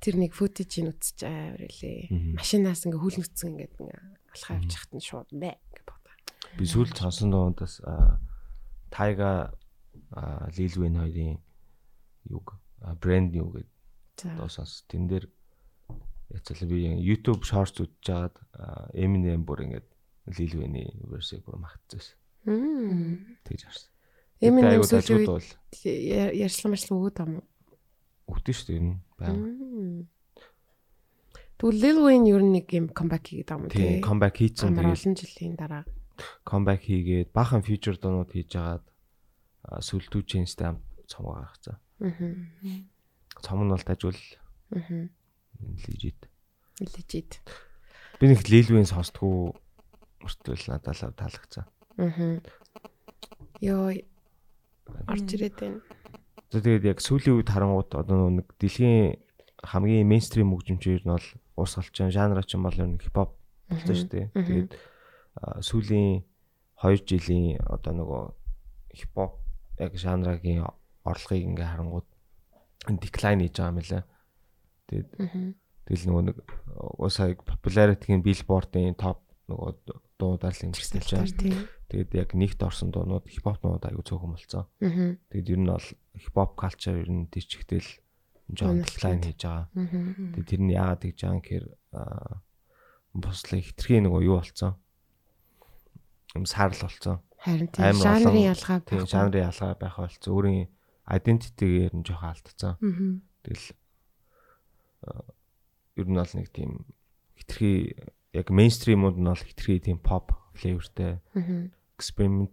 Тэр 0.00 0.14
нэг 0.16 0.32
футажийг 0.32 0.96
үтсэж 0.96 1.28
амар 1.28 1.68
үлээ. 1.68 2.36
Машинаас 2.40 2.88
ингээ 2.88 3.02
хүл 3.04 3.18
нүцгэн 3.20 3.52
ингээд 3.52 3.74
ингээ 3.76 4.00
алхаа 4.32 4.56
хахад 4.64 4.92
нь 4.96 5.04
шууд 5.04 5.28
бэ 5.34 5.52
ингээ 5.60 5.84
бодоо. 5.84 6.14
Би 6.56 6.64
сүүлд 6.64 6.96
сонсон 6.96 7.28
дуундаас 7.28 7.84
аа, 7.84 8.16
Тайга 8.88 9.52
Wayne 10.16 11.04
хоёрын 11.04 11.36
юг 12.32 12.56
брэнд 12.80 13.36
юу 13.36 13.52
гэдэг 13.52 14.48
сонс. 14.48 14.84
Тэн 14.88 15.04
дээр 15.08 15.28
яцал 16.34 16.68
би 16.68 16.84
YouTube 17.00 17.42
Shorts 17.44 17.80
аа, 18.58 18.90
Eminem 18.94 19.44
бүр 19.44 19.64
ингээд 19.64 19.86
Lil 20.38 20.52
Wayne-ийн 20.60 21.08
версийг 21.08 21.44
бүр 21.44 21.56
магтчихсан. 21.62 22.16
Тэгж 23.44 23.62
харсан. 23.64 23.90
Eminem 24.40 24.82
сүүлийн 24.84 25.26
я- 25.84 26.32
ярьслан 26.46 26.74
өгöd 27.00 27.18
юм 27.24 27.32
уу? 27.40 27.46
Өгдөн 28.28 28.54
шүү 28.54 28.66
дээ 28.68 28.78
энэ 28.78 28.94
байнга. 29.18 29.48
Мм. 29.48 30.08
Тэгвэл 31.58 31.80
Lil 31.82 31.98
Wayne 32.06 32.28
ер 32.30 32.42
нь 32.44 32.52
нэг 32.54 32.66
юм 32.70 32.86
comeback 32.94 33.24
хийгээд 33.26 33.48
байгаа 33.50 33.66
юм 33.66 33.72
Тийм, 33.72 33.88
тий. 33.98 34.00
comeback 34.04 34.34
хийцэн 34.38 34.76
тэгээд 34.78 34.94
олон 34.94 35.14
жилийн 35.18 35.54
дараа. 35.58 35.84
comeback 36.46 36.82
хийгээд 36.86 37.28
бахан 37.34 37.62
future 37.66 37.96
дуунууд 37.98 38.30
хийж 38.30 38.52
агаад 38.54 38.84
сүлдүү 39.82 40.22
чэнстэй 40.28 40.66
хамт 40.70 40.84
цомог 41.10 41.34
гаргацсан. 41.40 41.76
Аа. 41.98 42.12
Цом 43.42 43.58
нь 43.66 43.70
бол 43.74 43.82
дажгүй 43.82 44.14
Аа. 44.76 45.08
Legit. 45.86 46.28
Legit. 46.80 47.40
Би 48.18 48.30
нэг 48.30 48.42
Lil 48.50 48.68
Wayne 48.74 48.88
сонсдгоо 48.88 49.54
мөртөл 50.22 50.64
надад 50.70 50.94
л 50.94 51.14
таалагдсан. 51.14 51.66
Аа. 51.98 52.38
Йоо 53.62 53.94
орж 55.06 55.28
ирээд 55.34 55.56
байна. 55.58 55.80
Тэгээд 56.48 56.88
яг 56.88 56.98
сүүлийн 57.04 57.38
үед 57.38 57.50
харангууд 57.52 57.92
одоо 57.92 58.30
нэг 58.32 58.48
дэлхийн 58.56 59.20
хамгийн 59.62 60.08
мейнстрим 60.08 60.54
хөгжимчээр 60.54 61.04
нь 61.04 61.12
бол 61.12 61.28
уусгалчин 61.58 62.14
жанра 62.14 62.42
ч 62.46 62.56
юм 62.56 62.64
бол 62.64 62.78
ер 62.78 62.88
нь 62.88 63.02
хипхоп 63.02 63.34
болсон 63.68 63.94
шүү 63.94 64.08
дээ. 64.08 64.26
Тэгээд 64.32 64.70
сүүлийн 65.60 66.24
2 66.78 67.04
жилийн 67.04 67.58
одоо 67.66 67.92
нөгөө 67.92 68.22
хипхоп 68.94 69.42
яг 69.82 69.92
жанрагийн 69.98 70.62
орлогыг 71.04 71.44
ингээ 71.52 71.68
харангууд 71.68 72.08
decline 73.02 73.42
хийж 73.44 73.58
байгаа 73.58 73.74
юм 73.74 73.82
лээ. 73.82 74.04
Тэгээд 74.88 75.08
тэгэл 75.88 76.04
нөгөө 76.08 76.24
нэг 76.32 76.36
уусаа 76.98 77.32
popularity-гийн 77.36 78.24
billboard-ын 78.24 78.96
топ 78.96 79.20
нөгөө 79.48 79.70
дуудаар 80.20 80.52
л 80.56 80.66
ингэсэлж 80.68 81.08
байгаа. 81.12 81.36
Тийм. 81.38 81.64
Тэгээд 81.88 82.10
яг 82.20 82.30
нэгт 82.36 82.60
орсон 82.60 82.92
дуунууд 82.92 83.24
хипхоп 83.28 83.64
нууд 83.64 83.84
аягүй 83.84 84.04
цөөхөн 84.04 84.32
болсон. 84.36 84.64
Аа. 84.84 85.16
Тэгэд 85.32 85.48
ер 85.56 85.60
нь 85.64 85.70
бол 85.72 85.88
хипхоп 86.20 86.52
culture 86.60 87.00
ер 87.00 87.08
нь 87.08 87.28
тийчгтэл 87.32 87.88
жоон 88.52 88.84
хийд. 88.84 89.24
хийж 89.24 89.40
байгаа. 89.44 89.68
Аа. 89.72 89.88
Тэгээд 90.36 90.48
тэр 90.52 90.60
нь 90.60 90.74
яагаад 90.76 91.00
гэж 91.04 91.18
байгаа 91.24 91.40
гэхээр 91.40 91.66
аа, 91.96 92.36
бослоо 93.16 93.60
хитрхийн 93.64 94.04
нөгөө 94.04 94.22
юу 94.28 94.36
болцсон. 94.36 94.72
Юм 96.36 96.44
саарл 96.44 96.76
болцсон. 96.76 97.24
Харин 97.40 97.68
тийм 97.72 97.96
жанрын 97.96 98.44
ялгаа 98.52 98.78
Тийм 98.84 99.00
байхгүй. 99.00 99.08
жанрын 99.08 99.46
ялгаа 99.48 99.72
байх 99.80 99.96
болцсон. 99.96 100.32
Өөрийн 100.36 100.68
identity-гээр 101.08 101.94
нь 101.96 102.04
жоохон 102.04 102.30
алдсан. 102.36 102.74
Тэгэл 103.48 103.64
ер 105.96 106.06
нь 106.06 106.18
бол 106.18 106.34
нэг 106.34 106.48
тийм 106.52 106.86
хитрхи 107.38 107.96
яг 108.32 108.50
мейнстримууд 108.50 109.16
нь 109.18 109.28
бол 109.28 109.38
хитрхи 109.42 109.80
тийм 109.80 109.98
pop 110.02 110.34
flavorтэй 110.58 111.18
experiment 111.98 112.52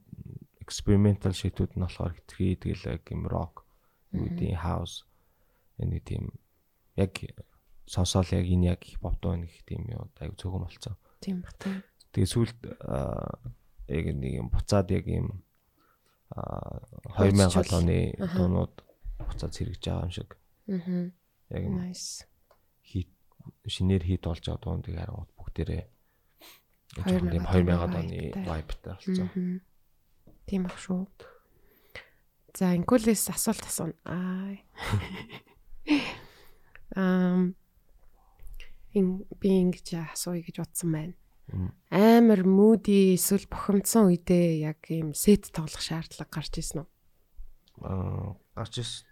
experimental 0.62 1.34
шитүүд 1.34 1.78
нь 1.78 1.86
болохоор 1.86 2.14
хитрхи 2.18 2.58
тэгэл 2.58 2.98
яг 2.98 3.04
юм 3.14 3.30
rock 3.30 3.66
юу 4.14 4.26
гэдэг 4.30 4.58
house 4.62 5.06
энэ 5.78 6.00
тийм 6.02 6.34
яг 6.96 7.14
сонсоол 7.86 8.30
яг 8.34 8.46
энэ 8.50 8.74
яг 8.74 8.82
хипхоп 8.82 9.20
дуу 9.22 9.36
нэг 9.38 9.52
тийм 9.66 9.86
юу 9.91 10.10
аяг 10.18 10.34
цөөхөн 10.39 10.66
болцсон. 10.66 10.96
Тийм 11.22 11.46
ба 11.46 11.52
тийм. 11.60 11.84
Тэгээ 12.14 12.32
сүлд 12.34 12.60
яг 13.91 14.06
нэг 14.16 14.34
юм 14.41 14.48
буцаад 14.50 14.89
яг 14.89 15.06
юм 15.06 15.43
аа 16.34 16.82
2000 17.14 17.54
Хойцчул. 17.54 17.78
оны 17.78 17.98
Аха. 18.18 18.34
дуунууд 18.34 18.76
буцаад 19.22 19.54
сэргэж 19.54 19.82
байгаа 19.86 20.06
юм 20.10 20.14
шиг. 20.16 20.30
Аа. 20.66 21.12
Яг 21.54 21.64
Nice. 21.70 22.26
Шинээр 23.68 24.04
хит 24.04 24.24
болж 24.26 24.43
байгаа 24.46 24.62
дууныг 24.62 24.86
харангууд 24.96 25.32
бүгдээрээ 25.38 25.84
2000 26.96 27.43
2000 27.43 27.43
оны 27.43 27.43
2000 27.43 27.98
оны 28.00 28.20
vibe-тай. 28.46 28.93
болсон. 28.96 29.62
Тийм 30.46 30.66
ах 30.70 30.78
шүү. 30.80 31.10
За, 32.56 32.72
инкулээс 32.72 33.28
асуулт 33.34 33.66
асууна. 33.68 33.98
Аа. 34.08 34.56
Ам 36.96 37.56
ин 38.96 39.28
би 39.41 39.50
ингэж 39.60 40.16
асууя 40.16 40.39
гэж 40.39 40.64
бодсон 40.64 40.89
байна. 40.96 41.16
Амар 41.91 42.48
муди 42.48 43.14
эсвэл 43.14 43.43
бухимдсан 43.52 44.08
үедээ 44.08 44.72
яг 44.72 44.88
ийм 44.88 45.12
сет 45.12 45.52
тоглох 45.52 45.84
шаардлага 45.84 46.32
гарч 46.32 46.64
ирсэн 46.64 46.88
үү? 46.88 46.89
Аа 47.84 48.39
гарч 48.56 48.80
ирсэн. 48.80 49.06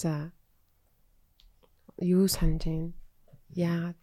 За. 0.00 0.32
Юу 2.00 2.24
санаж 2.26 2.64
байна? 2.64 2.96
Яагаад? 3.56 4.00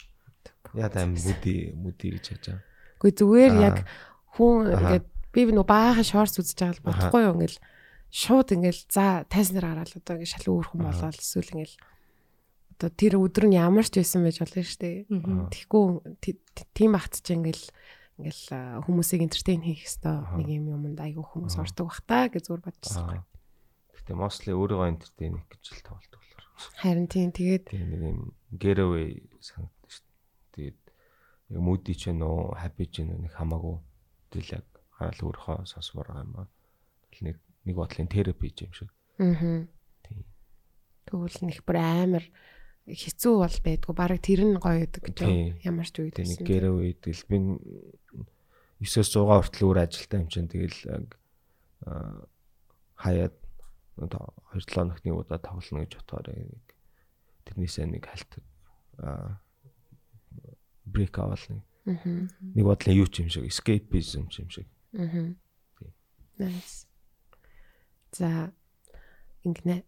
Яа 0.78 0.90
да 0.94 1.06
мүди 1.10 1.56
мүди 1.74 2.08
гэж 2.18 2.26
яаж 2.34 2.44
байгаа. 2.50 2.64
Гэхдээ 3.00 3.18
зүгээр 3.20 3.54
яг 3.64 3.78
хүн 4.38 4.56
ингээд 4.76 5.06
би 5.34 5.42
нөө 5.50 5.66
баахан 5.66 6.06
шорс 6.06 6.36
үзэж 6.38 6.58
байгаа 6.60 6.76
л 6.78 6.86
бодохгүй 6.86 7.22
юу? 7.26 7.34
Ингээл 7.40 7.58
шууд 8.10 8.48
ингээл 8.54 8.82
за 8.90 9.06
тайзнаар 9.30 9.66
хараад 9.74 9.94
одоо 9.98 10.14
ингээд 10.18 10.34
шал 10.36 10.48
өөр 10.54 10.66
хүн 10.70 10.82
болоод 10.86 11.18
эсвэл 11.22 11.54
ингээл 11.58 11.78
одоо 12.80 12.90
тэр 12.96 13.14
өдөр 13.20 13.46
нь 13.50 13.58
ямар 13.60 13.86
ч 13.88 13.94
байсан 14.02 14.24
байж 14.26 14.38
болно 14.42 14.62
шүү 14.64 14.80
дээ. 14.80 14.98
Тэгэхгүй 15.52 15.86
ти- 16.22 16.40
ти- 16.56 16.70
тийм 16.74 16.92
багт 16.96 17.14
ч 17.22 17.28
ингээл 17.34 17.66
ингээл 18.20 18.44
хүмүүсийг 18.86 19.22
энтертейн 19.26 19.62
хийх 19.64 19.84
хэвээр 19.88 20.38
нэг 20.38 20.48
юм 20.50 20.66
юмд 20.86 21.00
айгүй 21.00 21.24
хүмүүс 21.24 21.56
ордог 21.60 21.88
бах 21.90 22.02
та 22.08 22.28
гэж 22.30 22.44
зүгээр 22.52 22.64
бодчихсон. 22.68 23.24
Гэтэ 24.00 24.12
mostly 24.16 24.52
өөрийгөө 24.56 24.88
entertain 24.92 25.34
хийх 25.40 25.50
гэж 25.50 25.64
л 25.76 25.94
болохоор. 25.94 26.28
Харин 26.80 27.08
тийм 27.08 27.32
тэгээд 27.32 27.72
Тэгээ 27.72 27.88
нэг 27.88 28.02
юм 28.04 28.20
getaway 28.56 29.24
санагдаж 29.40 29.92
шүү 29.92 30.04
дээ. 30.04 30.76
Тэгээд 30.76 30.80
яг 31.56 31.62
moody 31.64 31.94
ч 31.96 32.04
нөө 32.12 32.60
happy 32.60 32.86
ч 32.92 33.08
нэг 33.08 33.32
хамаагүй. 33.32 33.78
Тэгэл 34.34 34.56
яг 34.60 34.68
хараал 34.96 35.24
өөрийнхөө 35.24 35.58
сонсмоор 35.66 36.08
байгаа 36.12 36.26
юм. 36.28 36.48
Тэгэл 37.08 37.26
нэг 37.26 37.38
нэг 37.64 37.76
бодлын 37.80 38.12
therapy 38.12 38.50
юм 38.60 38.74
шиг. 38.76 38.90
аа. 39.24 39.68
Тийм. 40.04 40.24
Тэгвэл 41.08 41.40
нэг 41.48 41.60
бүр 41.64 41.78
амар 41.80 42.26
хэцүү 42.90 43.34
бол 43.40 43.58
байдгүй. 43.64 43.94
Бараг 43.96 44.20
тэр 44.20 44.42
нь 44.44 44.60
гоё 44.60 44.84
гэдэг 44.84 45.04
гэж 45.06 45.18
ямар 45.64 45.88
ч 45.88 45.96
үед 46.04 46.18
нэг 46.20 46.44
getaway 46.44 46.92
тэгэл 46.98 47.24
би 47.30 47.38
9-с 48.80 49.12
6 49.12 49.28
хүртэл 49.28 49.68
өөр 49.68 49.80
ажилтаа 49.84 50.20
юм 50.24 50.30
чинь 50.32 50.48
тэгэл 50.52 50.80
хаяад 52.96 53.36
одоо 54.00 54.34
2-7 54.54 54.74
хоногт 54.76 55.04
нэг 55.06 55.16
удаа 55.16 55.40
тоглоно 55.40 55.84
гэж 55.86 55.92
бодохоор 56.00 56.28
тэрнээсээ 57.46 57.86
нэг 57.90 58.04
хальт 58.08 58.32
брейк 60.86 61.18
авал 61.20 61.40
нэг 61.50 61.64
Аа. 61.90 62.28
нэг 62.54 62.64
бодлын 62.66 62.96
юу 63.02 63.08
ч 63.10 63.24
юм 63.26 63.30
шиг 63.34 63.46
escapism 63.50 64.30
ч 64.30 64.44
юм 64.46 64.50
шиг. 64.54 64.68
Аа. 64.94 65.34
Nice. 66.38 66.86
За 68.14 68.54
ингэнэ. 69.44 69.84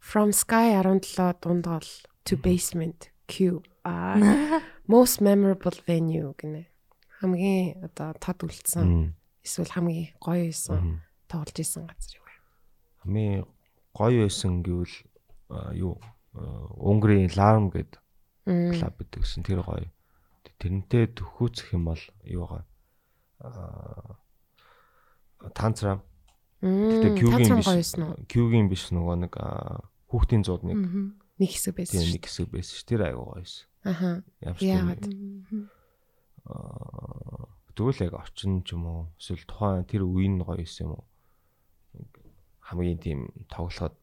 From 0.00 0.32
Sky 0.36 0.74
17 0.76 1.40
дундгал 1.40 1.86
to 2.26 2.36
basement 2.36 3.08
Q. 3.26 3.62
Аа. 3.84 4.60
Most 4.86 5.20
memorable 5.22 5.80
venue 5.86 6.34
гинэ. 6.36 6.66
Хамгийн 7.20 7.84
одоо 7.88 8.12
тод 8.20 8.44
үлдсэн 8.44 9.14
эсвэл 9.44 9.72
хамгийн 9.72 10.12
гоё 10.20 10.50
байсан 10.50 10.76
Мгм. 10.76 10.96
тоглож 11.28 11.56
исэн 11.56 11.86
газар 11.88 12.16
юу 12.20 12.24
вэ? 12.26 12.29
Хамгийн 13.02 13.48
гоё 13.96 14.28
байсан 14.28 14.62
гэвэл 14.62 14.94
юу 15.74 15.98
Унгарын 16.34 17.30
Larm 17.34 17.70
гэдэг 17.74 17.98
клуб 18.46 18.94
гэдэг 19.00 19.20
гэсэн 19.20 19.42
тэр 19.44 19.62
гоё. 19.64 19.90
Тэрнтэй 20.60 21.06
төхөөцөх 21.16 21.72
юм 21.72 21.84
бол 21.88 22.02
юу 22.28 22.44
байгаа. 22.46 22.64
Аа 23.40 24.16
танцрам. 25.56 26.04
Мм. 26.60 27.16
Q-гийн 27.16 27.56
биш. 27.56 27.96
Q-гийн 28.28 28.68
биш 28.68 28.92
нөгөө 28.92 29.16
нэг 29.24 29.32
хүүхдийн 30.12 30.44
зууд 30.44 30.68
нэг. 30.68 30.76
Нэг 31.40 31.50
хэсэг 31.56 31.80
байсан 31.80 32.04
шүү. 32.04 32.12
нэг 32.12 32.28
хэсэг 32.28 32.52
байсан 32.52 32.76
ш. 32.76 32.84
Тэр 32.84 33.08
аягүй 33.08 33.24
гоё 33.24 33.40
байсан. 33.40 33.64
Аха. 33.80 34.20
Яагаад? 34.60 35.08
тэгвэл 37.80 38.04
яг 38.04 38.20
орчин 38.20 38.60
ч 38.60 38.76
юм 38.76 38.84
уу 38.84 39.08
эсвэл 39.16 39.48
тухайн 39.48 39.88
тэр 39.88 40.04
үеийн 40.04 40.36
нь 40.36 40.44
гоё 40.44 40.60
байсан 40.60 40.92
юм 40.92 41.00
уу? 41.00 41.08
Хамгийн 42.70 42.98
тийм 43.02 43.20
тоглоход 43.50 43.94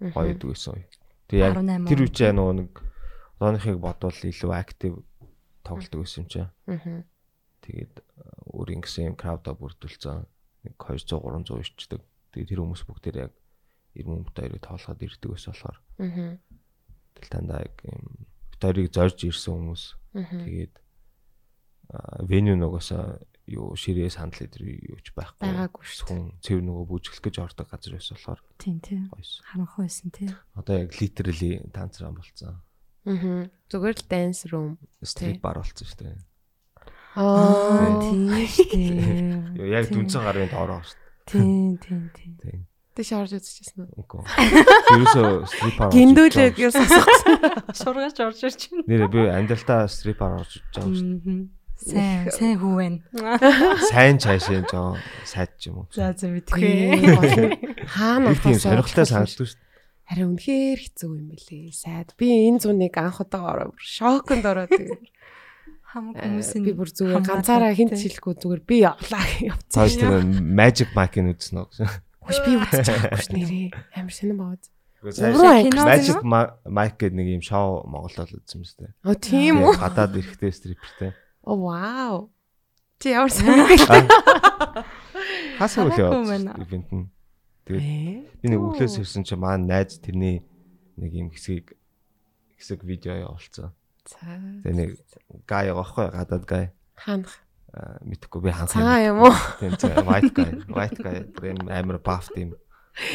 гоё 0.00 0.32
гэдэг 0.32 0.48
байсан. 0.48 0.80
Тэгээ 1.28 1.44
яг 1.44 1.54
18 1.60 1.84
тэр 1.92 2.00
үчээ 2.08 2.32
нөгөө 2.32 2.54
нэг 2.64 2.72
одооныхыг 3.36 3.76
бодвол 3.76 4.16
илүү 4.24 4.52
актив 4.56 4.94
тоглолдог 5.60 6.00
байсан 6.00 6.24
юм 6.24 6.28
чи. 6.32 6.40
Аа. 6.40 7.04
Тэгээд 7.60 7.94
э, 8.00 8.24
өөрийн 8.56 8.80
гэсэн 8.80 9.12
юм 9.12 9.16
крауда 9.20 9.52
бүрдүүлсэн. 9.52 10.24
Нэг 10.64 10.74
200 10.80 11.20
300 11.20 11.60
ичдэг. 11.60 12.00
Тэгээд 12.32 12.48
тэр 12.56 12.60
хүмүүс 12.64 12.82
бүгдээр 12.88 13.16
яг 13.28 13.32
90 13.92 14.08
мөнгөтэй 14.08 14.44
хоёрыг 14.48 14.64
тоглоход 14.64 15.04
ирдэг 15.04 15.28
байсан 15.30 15.52
болохоор 15.52 15.78
Аа. 16.00 16.36
тэгэл 17.20 17.32
тандаа 17.36 17.60
яг 17.68 17.76
юм 17.84 18.04
хоёрыг 18.56 18.88
зорж 18.88 19.18
ирсэн 19.28 19.52
хүмүүс. 19.52 19.82
Аа. 20.16 20.24
Тэгээд 20.24 20.74
веню 22.24 22.54
нугасаа 22.56 23.20
юу 23.50 23.74
ширээ 23.74 24.10
сандал 24.14 24.46
эдэр 24.46 24.62
юуч 24.94 25.10
байхгүй. 25.12 25.42
Байгаагүй 25.42 25.82
шүү. 25.84 26.06
Хүн 26.06 26.22
цэвэр 26.40 26.62
нөгөө 26.64 26.84
бүжиглэх 26.86 27.22
гэж 27.26 27.36
ордог 27.42 27.66
газар 27.66 27.92
байсан 27.98 28.14
болохоор 28.16 28.40
Тийм 28.62 28.78
тийм. 28.80 29.02
Харанхуй 29.10 29.84
байсан 29.90 30.08
тий. 30.14 30.30
Одоо 30.54 30.74
яг 30.86 30.94
literally 31.02 31.52
танцран 31.74 32.14
болцсон. 32.14 32.62
Аа. 33.04 33.50
Зүгээр 33.70 33.96
л 33.98 34.06
dance 34.06 34.46
room. 34.54 34.78
Стрит 35.02 35.40
бар 35.42 35.58
болцсон 35.58 35.86
шүү 35.88 35.98
дээ. 35.98 36.18
Аа. 37.18 37.98
Тийм 38.00 38.30
шүү. 38.46 39.58
Юу, 39.58 39.66
Яг 39.66 39.90
Тийм. 39.90 39.94
дүнцэн 40.06 40.22
гарын 40.22 40.48
доороо 40.50 40.80
шүү. 40.86 40.98
Тийм 41.26 41.78
тийм 41.82 42.02
тийм. 42.14 42.32
Тийм. 42.38 42.60
Тэш 42.90 43.14
орж 43.14 43.32
үзчихсэн 43.38 43.86
үү? 43.86 44.02
Үгүй. 44.02 44.22
Ерөөсөө 44.90 45.28
стрип 45.46 45.76
бар. 45.78 45.88
Гиндүүлээ 45.94 46.48
гэж 46.58 46.74
сонсгосон. 46.74 47.38
Шургаач 47.70 48.18
орж 48.18 48.40
ирж 48.50 48.60
байна. 48.70 48.84
Нэрээ 48.90 49.10
би 49.14 49.20
амьдралтаа 49.30 49.86
стрип 49.86 50.18
бар 50.18 50.42
орж 50.42 50.58
иж 50.58 50.64
байгаа 50.74 50.90
шүү 50.90 51.22
дээ. 51.22 51.38
Сайн 51.80 52.28
сайн 52.28 52.56
хүү 52.60 52.74
байна. 52.76 52.98
Сайн 53.92 54.20
цаашаа 54.20 54.60
жоо 54.68 55.00
сайд 55.24 55.56
ч 55.56 55.72
юм 55.72 55.82
уу. 55.82 55.86
За 55.96 56.12
за 56.12 56.28
Тийм. 56.52 57.56
Хаана 57.88 58.36
болохоос 58.36 58.60
сонирхолтой 58.60 59.06
санагдав 59.08 59.48
шүү 59.48 59.56
дээ. 59.56 59.68
Харин 60.10 60.28
үнэхээр 60.36 60.80
хэцүү 60.84 61.10
юм 61.16 61.26
байлээ. 61.32 61.72
Сайд. 61.72 62.12
Би 62.20 62.28
энэ 62.50 62.60
зуныг 62.60 62.92
анх 63.00 63.24
удаа 63.24 63.48
ороо 63.48 63.72
шоконд 63.80 64.44
ороод 64.44 64.68
тэгээд 64.68 65.08
Хам 65.90 66.14
э, 66.14 66.22
хүмүүсийн 66.22 66.62
би 66.62 66.72
бүр 66.76 66.86
зүгээр 66.86 67.24
ганцаараа 67.26 67.74
хинт 67.74 67.98
шилэхгүй 67.98 68.38
зүгээр 68.38 68.62
би 68.62 68.76
явлаа 68.86 69.26
явцсан. 69.42 69.74
Цааш 69.74 69.98
тэр 69.98 70.22
magic 70.38 70.94
mic-ыг 70.94 71.34
үзсэн 71.34 71.66
үү. 71.66 71.66
Хөөш 72.22 72.38
би 72.46 72.52
үзэж 72.62 72.86
байгаагүй 72.86 73.18
ш 73.18 73.28
нэрээ. 73.34 73.66
Амар 73.98 74.14
анги 75.50 75.66
кино 75.66 75.82
magic 75.82 76.22
mic 76.22 76.94
гэдэг 76.94 77.16
нэг 77.18 77.28
юм 77.40 77.42
шоу 77.42 77.82
Монголд 77.90 78.36
үзсэн 78.38 78.62
юм 78.62 78.64
шүү 78.70 78.78
дээ. 78.86 78.92
Оо 79.02 79.16
тийм 79.18 79.66
үү? 79.66 79.74
Гадаад 79.82 80.14
эрэхтэй 80.14 80.52
стрипертэй. 80.54 81.10
Оо 81.50 81.58
вау. 81.58 82.30
Чи 83.02 83.10
ямар 83.10 83.32
сонирхолтой. 83.34 84.06
Хасаа 85.58 85.90
үлээ 85.90 86.62
ивент 86.62 86.90
нь. 86.94 87.10
Тэгээд 87.66 87.82
Ээ. 87.82 88.22
би 88.38 88.46
нэг 88.54 88.60
өглөөс 88.62 89.02
ирсэн 89.02 89.26
чинь 89.26 89.42
маань 89.42 89.66
найз 89.66 89.98
тэрний 89.98 90.46
нэг 90.94 91.10
юм 91.10 91.34
хэсгийг 91.34 91.74
хэсэг 92.54 92.86
видео 92.86 93.18
явуулсан. 93.18 93.74
За. 94.06 94.30
Тэгээ 94.62 94.78
нэг 94.78 94.90
гай 95.50 95.74
байхгүй 95.74 96.06
гадаад 96.14 96.44
гай. 96.46 96.64
Ханах. 96.94 97.34
Мэдхгүй 98.06 98.46
би 98.46 98.54
ханх 98.54 98.70
юм 98.78 99.26
уу? 99.26 99.34
Тийм 99.58 99.74
тийм 99.74 100.06
white 100.06 100.30
guy. 100.30 100.54
White 100.70 101.02
guy 101.02 101.50
юм 101.50 101.66
амар 101.66 101.98
buff 101.98 102.30
тийм 102.30 102.54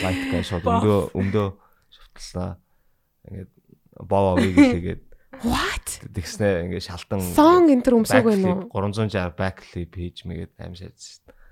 white 0.04 0.28
guy 0.28 0.44
шууд 0.44 0.68
өмдөө 0.68 1.00
өмдөө 1.16 1.48
шутлаа. 1.88 2.60
Ингээд 3.32 3.52
боо 4.04 4.36
овыг 4.36 4.60
тэгээд 4.60 5.04
What? 5.44 6.00
тэгснэ 6.16 6.70
ингээд 6.70 6.86
шалтан 6.88 7.20
Song 7.20 7.68
энэ 7.68 7.84
төр 7.84 8.00
өмсөг 8.00 8.24
байна 8.24 8.70
уу? 8.70 8.72
360 8.72 9.36
backflip 9.36 9.92
хийж 9.98 10.24
мэгээд 10.24 10.54
аим. 10.62 10.74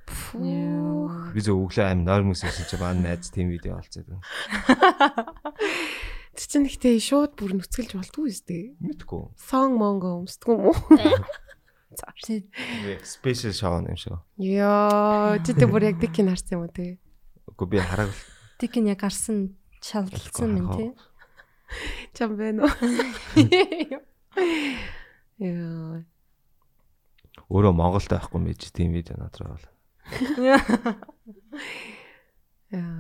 Фүү. 0.03 1.33
Би 1.35 1.39
зөв 1.43 1.59
өглөө 1.63 1.85
аим 1.89 2.03
нойрмос 2.07 2.43
ирсэн 2.45 2.67
чи 2.69 2.77
баа 2.79 2.93
найз 2.93 3.31
тийм 3.33 3.51
видео 3.51 3.79
олцоод 3.79 4.07
байна. 4.07 4.23
Тэр 6.33 6.47
чинь 6.49 6.67
ихтэй 6.67 6.97
шууд 6.97 7.35
бүр 7.37 7.59
нүцгэлж 7.59 7.97
болдгүй 7.97 8.31
үстэй. 8.31 8.63
Мэдгүй. 8.79 9.33
Song 9.37 9.75
mongo 9.79 10.23
өмсдөг 10.23 10.49
юм 10.53 10.71
уу? 10.71 10.77
тий 12.25 12.47
Special 13.05 13.53
show 13.53 13.77
юм 13.81 13.97
шиг. 13.97 14.17
Йоо, 14.37 15.37
чи 15.45 15.51
тэ 15.53 15.65
бүр 15.69 15.93
яг 15.93 16.01
дикийг 16.01 16.29
харсан 16.31 16.57
юм 16.57 16.65
уу 16.65 16.73
те? 16.73 16.97
Үгүй 17.49 17.67
би 17.69 17.77
хараг 17.83 18.09
тикин 18.63 18.87
яг 18.87 19.03
гарсан 19.03 19.57
шалгалцсан 19.83 20.55
юм 20.55 20.67
тий. 20.71 20.89
Чам 22.13 22.37
бэ 22.37 22.51
нөө. 22.57 22.69
Йоо. 25.43 26.03
өөрөө 27.49 27.73
Монголд 27.73 28.09
байхгүй 28.09 28.37
юм 28.39 28.45
байж 28.49 28.71
тийм 28.73 28.91
видео 28.93 29.15
надраа 29.17 29.49
бол. 29.53 29.67
Яа. 30.41 30.59
дээ. 32.69 32.93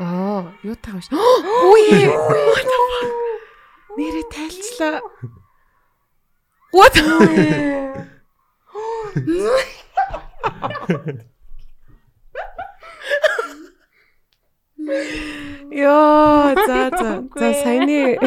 Аа, 0.00 0.52
юу 0.64 0.76
таа 0.76 0.96
биш. 1.00 1.08
Үе. 1.12 2.16
Нэрээ 3.96 4.26
тайлчлаа. 4.32 5.00
What? 6.72 6.96
Йоо, 15.70 16.54
за 16.66 16.90
за. 16.94 17.10
За 17.34 17.48
саяны 17.62 18.18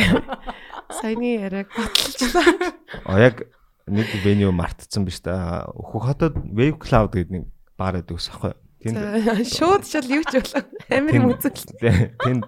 саяны 0.89 1.37
яриаг 1.37 1.69
баталчлаа. 1.75 2.73
А 3.05 3.19
яг 3.19 3.43
нэг 3.87 4.07
веню 4.23 4.51
мартцсан 4.51 5.05
биз 5.05 5.21
дээ. 5.21 5.69
Өөхөх 5.73 6.03
хотод 6.09 6.35
Wave 6.49 6.77
Cloud 6.81 7.13
гэдэг 7.13 7.31
нэг 7.33 7.43
бар 7.77 7.99
байдаг 7.99 8.17
ус 8.17 8.29
аахгүй. 8.29 8.53
Тэнд 8.83 8.97
Шууд 9.45 9.83
шал 9.85 10.07
юу 10.07 10.23
ч 10.25 10.39
болоо. 10.39 10.63
Амар 10.89 11.15
юм 11.15 11.29
үзэл. 11.33 11.73
тэнд 11.79 12.43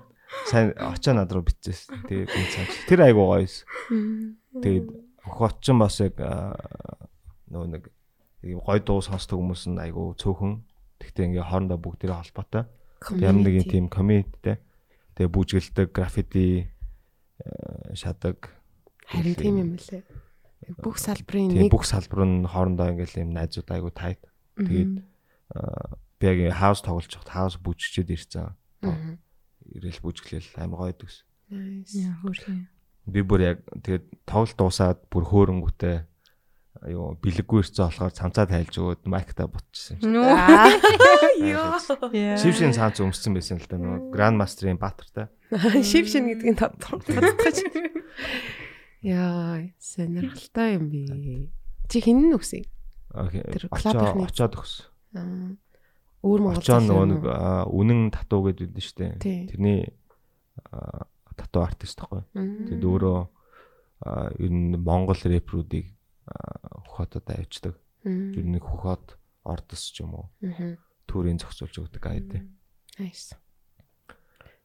сайн 0.48 0.74
очоо 0.78 1.14
над 1.14 1.32
руу 1.32 1.44
бичсэн. 1.46 2.08
Тэгээд 2.08 2.30
би 2.30 2.42
цааш 2.56 2.72
тэр 2.88 3.00
айгуу 3.10 3.36
гоё 3.36 3.46
эс. 3.46 3.66
Тэгээд 4.64 4.88
хот 5.28 5.60
ч 5.62 5.76
бас 5.76 6.00
яг 6.02 6.16
нөгөө 7.52 7.68
нэг 7.68 7.84
гоё 8.64 8.80
дуу 8.82 9.02
сонсдог 9.04 9.38
хүмүүс 9.38 9.70
нь 9.70 9.82
айгуу 9.82 10.16
цөөхөн. 10.18 10.66
Тэгтээ 11.02 11.26
ингээ 11.30 11.46
хоорондоо 11.46 11.78
бүгдээрээ 11.82 12.20
холбоотой. 12.22 12.64
Ямар 13.18 13.44
нэг 13.44 13.66
тийм 13.70 13.89
комьюнититэй. 13.89 14.62
Тэгээ 15.22 15.38
бүжгэлдэг, 15.38 15.94
граффити 15.94 16.66
э, 16.66 17.94
шадаг. 17.94 18.58
Харин 19.06 19.38
тийм 19.38 19.56
юм 19.62 19.72
лээ. 19.78 20.02
Бүх 20.82 20.98
салбарын 20.98 21.54
нэг 21.54 21.70
бүх 21.70 21.86
салбар 21.86 22.26
нь 22.26 22.50
хоорондоо 22.50 22.90
ингээл 22.90 23.22
ийм 23.22 23.30
найзууд 23.30 23.70
айгуу 23.70 23.94
тайт. 23.94 24.18
Тэгээд 24.58 25.06
аа, 25.54 26.02
би 26.18 26.26
яг 26.26 26.58
хаус 26.58 26.82
тоглож 26.82 27.06
хахад 27.06 27.54
хаус 27.54 27.56
бүжгчээд 27.62 28.10
ирсэн. 28.18 28.58
Ирэл 29.70 30.02
бүжгэлэл 30.02 30.58
амар 30.58 30.90
гоё. 30.90 31.22
Nice. 31.54 32.02
Яа 32.02 32.18
хөөрхий. 32.26 32.66
Би 33.06 33.22
бүр 33.22 33.42
яг 33.46 33.58
тэгээд 33.78 34.26
тоглолт 34.26 34.58
дуусаад 34.58 35.06
бүр 35.06 35.30
хөөрөнгөтэй 35.30 36.10
аюу 36.80 37.20
бэлэггүй 37.20 37.60
ирсэн 37.62 37.84
болохоор 37.84 38.16
цамцаа 38.16 38.48
тайлж 38.48 38.80
өгөөд 38.80 39.04
майкта 39.12 39.46
бутчихсан. 39.52 40.00
юм 40.00 40.24
шиг. 40.24 40.40
Аа. 40.40 40.72
Йоо. 41.52 42.38
Шившин 42.40 42.72
цаанц 42.72 43.04
өмссөн 43.04 43.36
байсан 43.36 43.60
л 43.60 43.68
да 43.68 43.76
нөгөө 43.76 44.16
Grand 44.16 44.40
Master-ийн 44.40 44.80
баатартай. 44.80 45.28
Шив 45.90 46.08
шин 46.08 46.32
гэдгийг 46.32 46.56
тодтогч. 46.56 47.12
Яа, 49.04 49.68
сонирхолтой 49.84 50.80
юм 50.80 50.88
би. 50.88 51.04
Чи 51.92 52.00
хин 52.00 52.32
нь 52.32 52.36
үгсэй? 52.38 52.64
Окей. 53.12 53.44
Тэр 53.52 53.68
Очоо 53.68 53.92
клубын 53.92 54.32
очоод 54.32 54.56
өгсөн. 54.56 54.86
Аа. 55.20 55.52
Өөр 56.24 56.40
Монгол 56.48 56.64
залуу 56.64 57.04
нөгөө 57.10 57.36
нэг 57.36 57.74
үнэн 57.76 58.02
татуу 58.16 58.48
гэдэг 58.48 58.72
нь 58.72 58.80
шүү 58.80 58.96
дээ. 58.96 59.14
Тэрний 59.52 59.92
татуу 61.36 61.66
артист. 61.66 62.00
Мм. 62.08 62.70
Тэгээд 62.70 62.86
өөрөө 62.86 63.20
ер 64.40 64.52
нь 64.54 64.78
Монгол 64.78 65.18
рэпрүүдийг 65.18 65.92
хөхөтөд 66.28 67.26
авчдаг. 67.32 67.76
Ер 68.06 68.46
нь 68.46 68.60
хөхөт 68.62 69.18
ордос 69.46 69.84
ч 69.92 70.04
юм 70.06 70.16
уу 70.18 70.28
төрийн 71.08 71.42
зохицуулж 71.42 71.76
өгдөг 71.88 72.04
айд. 72.08 72.32
Nice. 73.00 73.36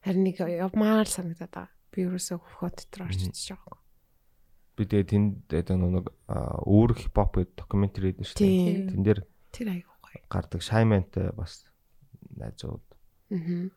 Харин 0.03 0.23
нэг 0.23 0.39
явмаар 0.39 1.07
санагдаад 1.09 1.51
байгаа. 1.51 1.73
Би 1.91 2.05
ерөөсөө 2.05 2.37
хөхөт 2.37 2.75
дотор 2.87 3.09
орж 3.09 3.19
идэж 3.27 3.55
байгаа. 3.57 3.77
Би 4.77 4.83
тэгээ 4.85 5.09
тэнд 5.09 5.33
одоо 5.51 5.77
нэг 5.81 6.05
өөр 6.63 6.91
хипхоп 6.95 7.41
гэдэг 7.41 7.57
докюментари 7.57 8.13
гэдэг 8.13 8.27
шүү 8.29 8.37
дээ. 8.37 8.89
Тэн 8.93 9.03
дээр 9.03 9.19
Тэр 9.51 9.67
айгуу 9.73 9.97
гоё. 10.05 10.21
гардаг 10.29 10.61
Шаймантай 10.61 11.33
бас 11.33 11.65
найзууд 12.37 12.85
Аа. 13.33 13.69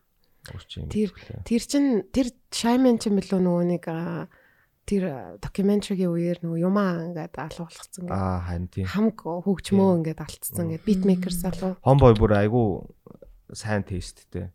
Тэр-. 0.89 1.13
Тэр 1.45 1.61
чин 1.61 2.07
тэр 2.09 2.31
Шаймен 2.49 2.97
чин 2.97 3.17
билүү 3.19 3.39
нөгөө 3.41 3.65
нэг 3.77 3.83
аа, 3.91 4.25
тэр 4.85 5.37
докюментаригийн 5.39 6.11
үеэр 6.11 6.39
нөгөө 6.43 6.59
юмаа 6.67 6.91
ингээд 7.11 7.35
алуулгацсан 7.37 8.01
ингээд 8.05 8.17
Аа 8.17 8.39
харин 8.45 8.67
тийм. 8.67 8.85
хамг 8.89 9.19
хөгжмөө 9.21 9.89
ингээд 10.01 10.19
алдцсан 10.25 10.65
ингээд 10.67 10.85
битмейкер 10.87 11.33
залуу 11.33 11.73
Homeboy 11.85 12.13
бүр 12.17 12.31
айгүй 12.41 12.67
сайн 13.53 13.83
тесттэй. 13.87 14.51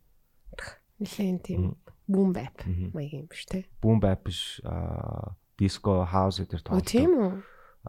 нэлээд 1.00 1.40
тийм 1.46 1.76
бүүм 2.08 2.30
байп 2.32 2.56
Мгм. 2.66 2.90
маягийн 2.94 3.22
юм 3.24 3.28
биш 3.30 3.44
те. 3.46 3.66
Boom 3.82 4.00
bap 4.00 4.24
биш 4.24 4.60
аа 4.64 5.36
диско 5.58 6.04
хаус 6.06 6.38
гэдэг 6.42 6.68
Оо 6.70 6.80
тийм 6.80 7.10
үү? 7.16 7.32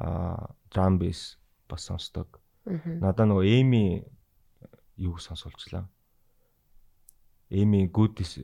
Аа 0.01 0.51
drum 0.71 0.97
bass 0.99 1.37
бас 1.69 1.85
сонсдог. 1.87 2.39
Аа. 2.65 2.79
Надаа 3.01 3.25
нөгөө 3.29 3.45
Эми 3.45 4.03
юу 4.97 5.17
сонсуулчлаа. 5.21 5.87
Эми 7.49 7.87
Goodies 7.87 8.43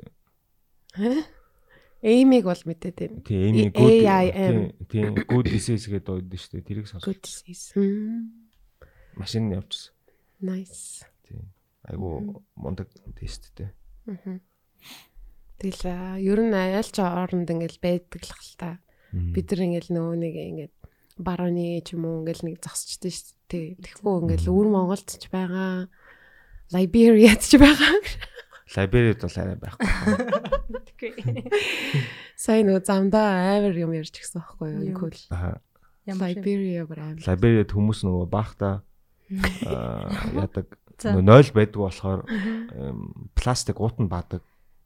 Эймиг 2.04 2.44
бол 2.44 2.64
мэдээд 2.68 2.96
байна. 3.00 3.22
тийм 3.24 3.56
Эми 3.56 3.64
A- 3.72 3.72
Good 3.72 4.88
тийм 4.92 5.16
Goodies 5.24 5.66
гэдэг 5.72 6.04
дууд 6.04 6.28
шүү 6.36 6.52
дээ. 6.60 6.68
Тэрийг 6.68 6.88
сонсож 6.92 7.08
Good 7.16 7.22
disease. 7.24 7.72
Машин 9.16 9.52
явчихсан. 9.56 9.94
Nice. 10.44 11.08
Тийм. 11.24 11.48
Айгу 11.88 12.44
мундаг 12.60 12.92
тесттэй. 13.16 13.72
Мгм. 14.06 14.42
Тэгэл 15.64 15.84
аа, 15.88 16.20
ер 16.20 16.40
нь 16.44 16.52
аль 16.52 16.84
ч 16.92 17.00
оронд 17.00 17.48
ингээл 17.48 17.80
байдаг 17.80 18.20
л 18.20 18.34
хэл 18.36 18.56
та. 18.60 18.72
Бид 19.16 19.48
нар 19.48 19.62
ингээл 19.64 19.92
нөгөө 19.96 20.16
нэг 20.20 20.36
ингээд 20.36 20.76
барууны 21.24 21.80
ч 21.88 21.96
юм 21.96 22.04
уу 22.10 22.20
ингээл 22.28 22.44
нэг 22.52 22.56
зогсчихдээ 22.60 23.12
шүү 23.14 23.32
дээ. 23.48 23.68
Тэгэхгүй 23.80 24.14
ингээл 24.28 24.52
өвөр 24.52 24.68
Монголд 24.74 25.08
ч 25.08 25.24
байгаа. 25.32 25.88
Либериад 26.74 27.40
ч 27.48 27.56
байгаа. 27.62 27.96
Лайберид 28.74 29.22
бол 29.22 29.38
арай 29.38 29.58
байхгүй. 29.62 29.88
Сайн 32.40 32.66
нөгөө 32.70 32.84
замдаа 32.88 33.58
амар 33.58 33.76
юм 33.78 33.94
ярьж 33.94 34.14
гисэн 34.18 34.42
байхгүй 34.42 34.68
юу? 34.74 34.98
Cool. 34.98 35.18
Аа. 35.30 35.62
Бүр 36.10 37.00
амар. 37.00 37.22
Лайберид 37.28 37.70
хүмүүс 37.72 38.02
нөгөө 38.04 38.26
баахта 38.34 38.82
аа 39.70 40.10
ядаг 40.34 40.68
нөгөө 41.00 41.24
нойл 41.24 41.52
байдаг 41.54 41.80
болохоор 41.80 42.20
пластик 43.38 43.78
уутан 43.80 44.10
баадаг. 44.10 44.42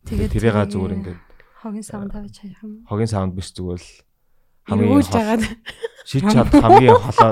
Тэгээд 0.07 0.31
тэрийга 0.35 0.67
тэрийг 0.67 0.71
зүгээр 0.75 0.93
ингээд 0.99 1.19
хогийн 1.63 1.83
савн 1.87 2.09
тавьж 2.11 2.35
хаях 2.43 2.61
юм. 2.63 2.83
хогийн 2.87 3.09
саунд 3.11 3.33
биш 3.35 3.49
зүгээр 3.55 3.81
л 3.81 3.89
хамгийн 4.67 5.03
хол- 5.03 5.57
шийдэж 6.07 6.31
чад 6.31 6.47
хамгийн 6.53 6.95
холоо 6.95 7.31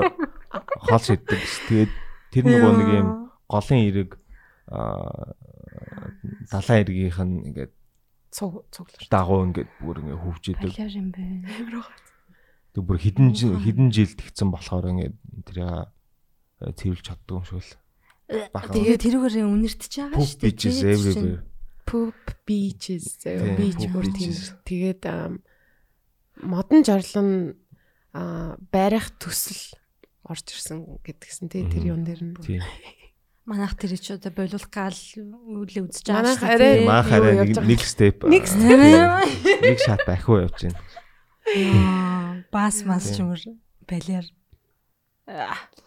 хол 0.88 1.02
шийддэг. 1.04 1.40
Тэгээд 1.70 1.92
тэр 2.34 2.44
нөгөө 2.48 2.72
нэг 2.80 2.88
юм 3.00 3.08
голын 3.48 3.80
эрэг 3.86 4.10
аа 4.68 5.36
далайн 6.50 6.82
эргийнх 6.86 7.20
нь 7.22 7.44
ингээд 7.50 7.72
цуг 8.30 8.64
цуглаж. 8.70 9.08
дагуу 9.10 9.46
ингээд 9.46 9.70
бүр 9.80 9.96
ингээд 10.02 10.22
хөвчөдөг. 10.22 10.70
Балиар 10.72 10.94
юм 10.94 11.08
бэ. 11.10 11.24
Тэг 12.76 12.82
бүр 12.84 12.98
хідэн 13.00 13.32
хідэн 13.32 13.88
жилд 13.90 14.16
тэгсэн 14.20 14.48
болохоор 14.52 14.86
ингээд 14.92 15.16
тэрийг 15.48 15.90
цэвэрлж 16.60 17.04
чаддаг 17.04 17.34
юм 17.40 17.44
шиг 17.44 17.60
л. 17.60 17.72
Тэгээд 18.26 19.02
тэрүүгээр 19.06 19.46
үнэртэж 19.46 19.92
байгаа 19.96 20.18
шүү 20.20 20.38
дээ. 20.42 20.54
Тэгээд 20.56 20.92
everywhere. 20.92 21.42
Poop 21.86 22.18
beaches 22.42 23.22
Тийм, 23.22 23.54
beach 23.54 23.84
бүр 23.94 24.06
тийм. 24.10 24.34
beaches. 24.34 24.58
Тэгээд 24.66 25.02
модон 26.42 26.82
жорлон 26.82 27.54
а 28.10 28.56
барих 28.72 29.14
төсөл 29.22 29.78
орж 30.26 30.46
ирсэн 30.50 30.98
гэдгсэн 31.06 31.46
тий 31.52 31.62
тэр 31.70 31.94
юм 31.94 32.02
дээр 32.02 32.22
нь. 32.26 32.34
Манайх 33.46 33.78
тэр 33.78 33.94
ч 33.94 34.10
одоо 34.18 34.34
боловлох 34.34 34.66
гал 34.74 34.90
үлээ 34.94 35.86
үзэж 35.86 36.06
Манайх 36.10 36.42
шүү 36.42 36.50
арай- 36.50 36.82
дээ. 36.82 36.82
Юу 36.82 36.90
арай 36.90 37.20
нэг 37.46 37.54
байгаа? 37.54 37.66
нэг 37.70 37.80
степ 37.86 38.18
Нэг 38.26 38.44
нэг 39.62 39.78
шат 39.86 40.02
ахиу 40.10 40.42
явж 40.42 40.66
байна. 40.66 40.80
Аа, 41.46 42.42
бас 42.50 42.82
мас 42.82 43.06
ч 43.14 43.22
юмэр 43.22 43.42
балиар. 43.86 44.26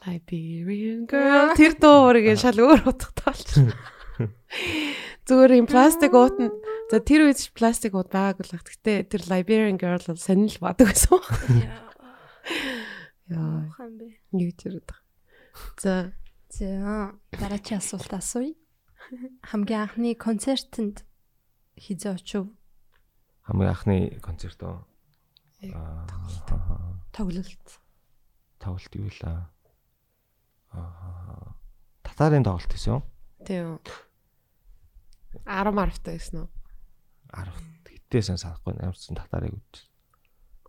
Liberian 0.08 1.04
girl 1.08 1.52
тэр 1.56 1.76
дуу 1.80 2.12
үргээ 2.16 2.36
шал 2.40 2.60
өөр 2.60 2.88
утгатай 2.88 3.24
болчихсон. 3.28 3.72
Зүгээр 5.28 5.60
юм 5.60 5.68
пластик 5.68 6.16
уут 6.16 6.36
нь 6.40 6.52
за 6.92 7.00
тэр 7.04 7.28
үед 7.28 7.40
пластик 7.56 7.92
уут 7.96 8.08
байгаагүй 8.12 8.44
л 8.48 8.56
баг. 8.56 8.68
Гэтэ 8.72 9.12
тэр 9.12 9.22
Liberian 9.28 9.76
girl 9.80 10.00
бол 10.00 10.16
сонир 10.20 10.48
л 10.52 10.64
бадаг 10.64 10.92
байсан. 10.92 11.20
Яа, 13.30 13.68
юу 14.32 14.52
ч 14.56 14.60
ярих. 14.68 14.96
За 15.80 16.12
За, 16.50 17.14
дараачийн 17.32 17.78
асуулт 17.78 18.14
асууя. 18.14 18.54
Хамгийн 19.46 19.82
анхны 19.86 20.16
концертанд 20.16 21.06
хизээ 21.78 22.18
очив 22.18 22.50
Хамгийн 23.46 23.70
анхны 23.70 24.20
концерт 24.22 24.62
оо. 24.64 24.86
Тоглолт. 27.14 27.68
тоглолт 28.60 28.94
юу 28.96 29.10
вэ? 29.10 29.46
Аа. 30.72 31.56
Татарын 32.04 32.44
тоглолт 32.44 32.72
хийсэн. 32.72 33.02
тийм. 33.46 33.80
10 35.46 35.74
марвтай 35.74 36.18
байсан 36.18 36.46
уу? 36.46 36.50
10 37.34 37.54
хитээсэн 38.10 38.38
санахгүй 38.38 38.74
амарсан 38.78 39.18
татарыг 39.18 39.54
үз. 39.54 39.86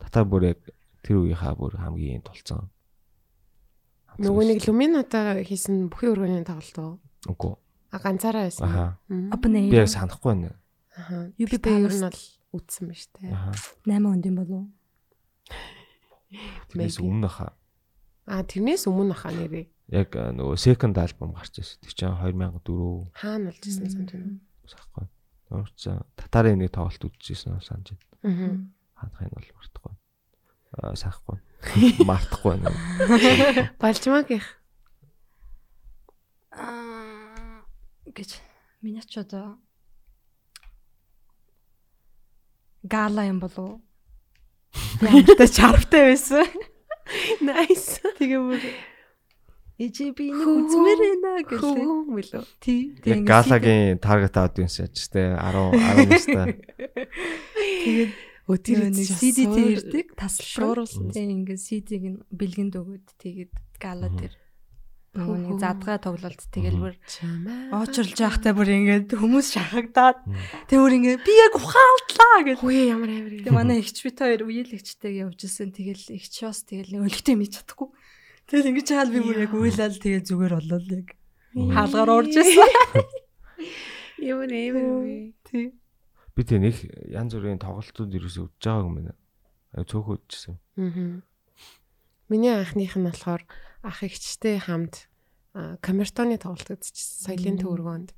Татар 0.00 0.24
бүр 0.24 0.56
яг 0.56 0.60
тэр 1.04 1.24
үеийнхаа 1.24 1.56
бүр 1.56 1.76
хамгийн 1.76 2.24
тулцсан. 2.24 2.68
Нөгөө 4.18 4.44
нэг 4.50 4.66
Lumina-та 4.66 5.38
хийсэн 5.46 5.86
бүхий 5.92 6.10
өргөний 6.10 6.42
тоглолт 6.42 6.78
уу? 6.80 6.92
Үгүй. 7.30 7.54
А 7.90 7.98
ганцаараа 7.98 8.48
байсан. 8.48 8.66
Аха. 8.66 8.86
Би 9.70 9.76
яг 9.76 9.90
санахгүй 9.90 10.34
байна. 10.34 10.54
Аха. 10.96 11.30
UB 11.38 11.50
Гэтэ 11.50 11.70
ер 11.78 11.94
нь 11.94 12.02
бол 12.02 12.20
үтсэн 12.54 12.84
ба 12.90 12.94
штэ. 12.94 13.30
Аха. 13.30 13.52
8 13.86 14.06
онд 14.06 14.24
юм 14.26 14.36
болов 14.38 14.56
уу? 14.58 14.68
Тэрнээс 16.70 16.98
өмнө 17.02 17.28
хаа. 17.30 17.54
А 18.30 18.42
тэрнээс 18.46 18.86
өмнө 18.86 19.14
хаа 19.18 19.34
нэрээ. 19.34 19.66
Яг 19.90 20.14
нөгөө 20.14 20.54
second 20.54 20.94
album 21.02 21.34
гарч 21.34 21.58
ирсэн. 21.58 21.82
Тэр 21.82 21.94
чинь 21.98 22.14
2004 22.14 23.10
Хаана 23.18 23.50
болж 23.50 23.62
ирсэн 23.66 23.90
санаж 23.90 24.10
байна. 24.14 24.38
санахгүй. 24.70 25.06
Өөрчн 25.50 25.98
татарын 26.14 26.62
нэг 26.62 26.70
тоглолт 26.70 27.02
үзчихсэн 27.02 27.58
санаж 27.58 27.98
байна. 27.98 28.06
Аа. 28.22 28.54
Хаанах 29.02 29.22
нь 29.26 29.34
бол 29.34 29.50
мартахгүй. 29.58 29.94
Аа 30.78 30.94
санахгүй. 30.94 31.40
Мартахгүй 32.08 32.58
байна. 32.58 33.70
Балжмаг 33.80 34.30
их. 34.30 34.46
Аа 36.54 37.64
гэж 38.06 38.38
миний 38.82 39.02
ч 39.02 39.18
одоо 39.18 39.58
гала 42.82 43.26
юм 43.26 43.40
болов 43.40 43.58
уу? 43.58 43.80
Ямартай 45.02 45.48
чарвтай 45.48 46.14
байсан. 46.14 46.46
Nice. 47.42 47.98
Тэгээ 48.18 48.38
бүр 48.38 48.62
Ижи 49.80 50.10
би 50.12 50.28
нэг 50.28 50.44
үзмээр 50.44 50.98
байна 51.00 51.30
гэлээ. 51.48 51.60
Хөө 51.64 52.00
мөлөө. 52.12 52.44
Тий. 52.60 52.92
Яг 53.08 53.24
галагийн 53.24 53.96
таргет 53.96 54.36
аудиенс 54.36 54.76
яаж 54.76 55.08
те 55.08 55.32
10 55.32 55.72
19 55.72 56.36
та. 56.36 56.44
Тэгээд 57.80 58.12
тэр 58.58 58.90
тэр 58.90 58.90
нэг 58.90 59.08
CD 59.10 59.38
дээр 59.46 59.70
ирдэг 59.78 60.06
тасалшуур. 60.18 60.86
шууруулсан. 60.86 61.14
Тэгээ 61.14 61.34
ингээд 61.36 61.60
CD-г 61.60 62.04
нь 62.10 62.18
бэлгэнд 62.34 62.74
өгөөд 62.74 63.06
тэгээд 63.20 63.52
гала 63.78 64.08
дээр 64.10 64.34
нөгөө 65.10 65.58
задгаа 65.58 65.98
тоглолт 65.98 66.38
тэгэл 66.54 66.78
бүр 66.78 66.94
чамаа. 67.10 67.82
очрлж 67.82 68.14
байхтай 68.14 68.54
бүр 68.54 68.70
ингээд 68.70 69.10
хүмүүс 69.18 69.48
шахагдаад 69.58 70.22
тэг 70.70 70.78
бүр 70.78 70.94
ингээд 71.02 71.26
би 71.26 71.34
яг 71.34 71.54
ухаалдлаа 71.58 72.38
гэл. 72.46 72.62
Хөөе 72.62 72.84
ямар 72.94 73.10
амар 73.10 73.34
юм. 73.34 73.42
Тэг 73.42 73.50
манай 73.50 73.82
эгч 73.82 74.06
бит 74.06 74.22
хоёр 74.22 74.46
үеэлэгчтэйг 74.46 75.14
явж 75.26 75.38
исэн 75.50 75.74
тэгэл 75.74 76.14
эгч 76.14 76.34
бас 76.46 76.62
тэгэл 76.62 77.02
өлегтэй 77.02 77.34
мэдж 77.34 77.58
чадахгүй. 77.58 77.90
Тэгэл 78.46 78.70
ингэж 78.70 78.88
хаал 78.94 79.10
би 79.10 79.18
бүр 79.18 79.38
яг 79.50 79.50
уйлал 79.50 79.98
тэгээ 79.98 80.22
зүгээр 80.30 80.54
болол 80.62 80.86
яг 80.94 81.08
хаалгаар 81.74 82.10
орж 82.14 82.34
исэн. 82.38 82.70
Юм. 84.22 84.46
Тий. 85.42 85.74
Би 86.36 86.42
тэг 86.46 86.60
нэг 86.62 86.76
янз 87.10 87.34
бүрийн 87.34 87.60
тоглолтууд 87.60 88.14
ерөөсөө 88.14 88.44
үдж 88.46 88.62
байгааг 88.62 88.86
юм 88.86 88.94
байна. 89.00 89.14
Аа 89.74 89.84
цөөхөн 89.84 90.16
үдчихсэн. 90.18 90.56
Аа. 90.56 91.22
Миний 92.30 92.54
анхных 92.54 92.94
нь 92.94 93.06
болохоор 93.06 93.42
ах 93.82 93.98
эгчтэй 94.06 94.62
хамт 94.62 95.10
камертоны 95.82 96.38
тоглолт 96.38 96.78
үзчихсэн. 96.78 97.26
Соёлын 97.26 97.58
төвөргөнд. 97.58 98.10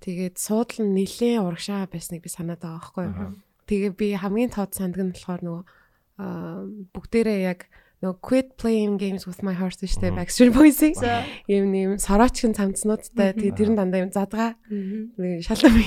Тэгээд 0.00 0.36
суудлын 0.40 0.96
нилээн 0.96 1.44
урагшаа 1.44 1.86
байсныг 1.86 2.24
би 2.24 2.30
санаад 2.32 2.64
байгаа 2.64 2.80
байхгүй 2.80 3.04
юу. 3.06 3.36
Тэгээ 3.68 3.92
би 3.92 4.08
хамгийн 4.16 4.50
тод 4.50 4.72
сандг 4.72 4.98
нь 5.04 5.12
болохоор 5.12 5.42
нөгөө 5.44 5.64
бүгдээрээ 6.96 7.40
яг 7.44 7.68
нөгөө 8.02 8.18
quit 8.18 8.48
playing 8.58 8.98
games 8.98 9.30
with 9.30 9.46
my 9.46 9.54
heart 9.54 9.78
гэжтэй 9.78 10.10
Backstreet 10.10 10.50
Boys-ийн 10.50 10.98
юм 11.46 11.70
нэм 11.70 11.90
сороочгийн 12.02 12.50
цамцнуудтай 12.50 13.30
тэгээ 13.30 13.54
тэр 13.54 13.70
нь 13.70 13.78
дандаа 13.78 14.02
юм 14.02 14.10
задгаа 14.10 14.58
шалам. 15.46 15.78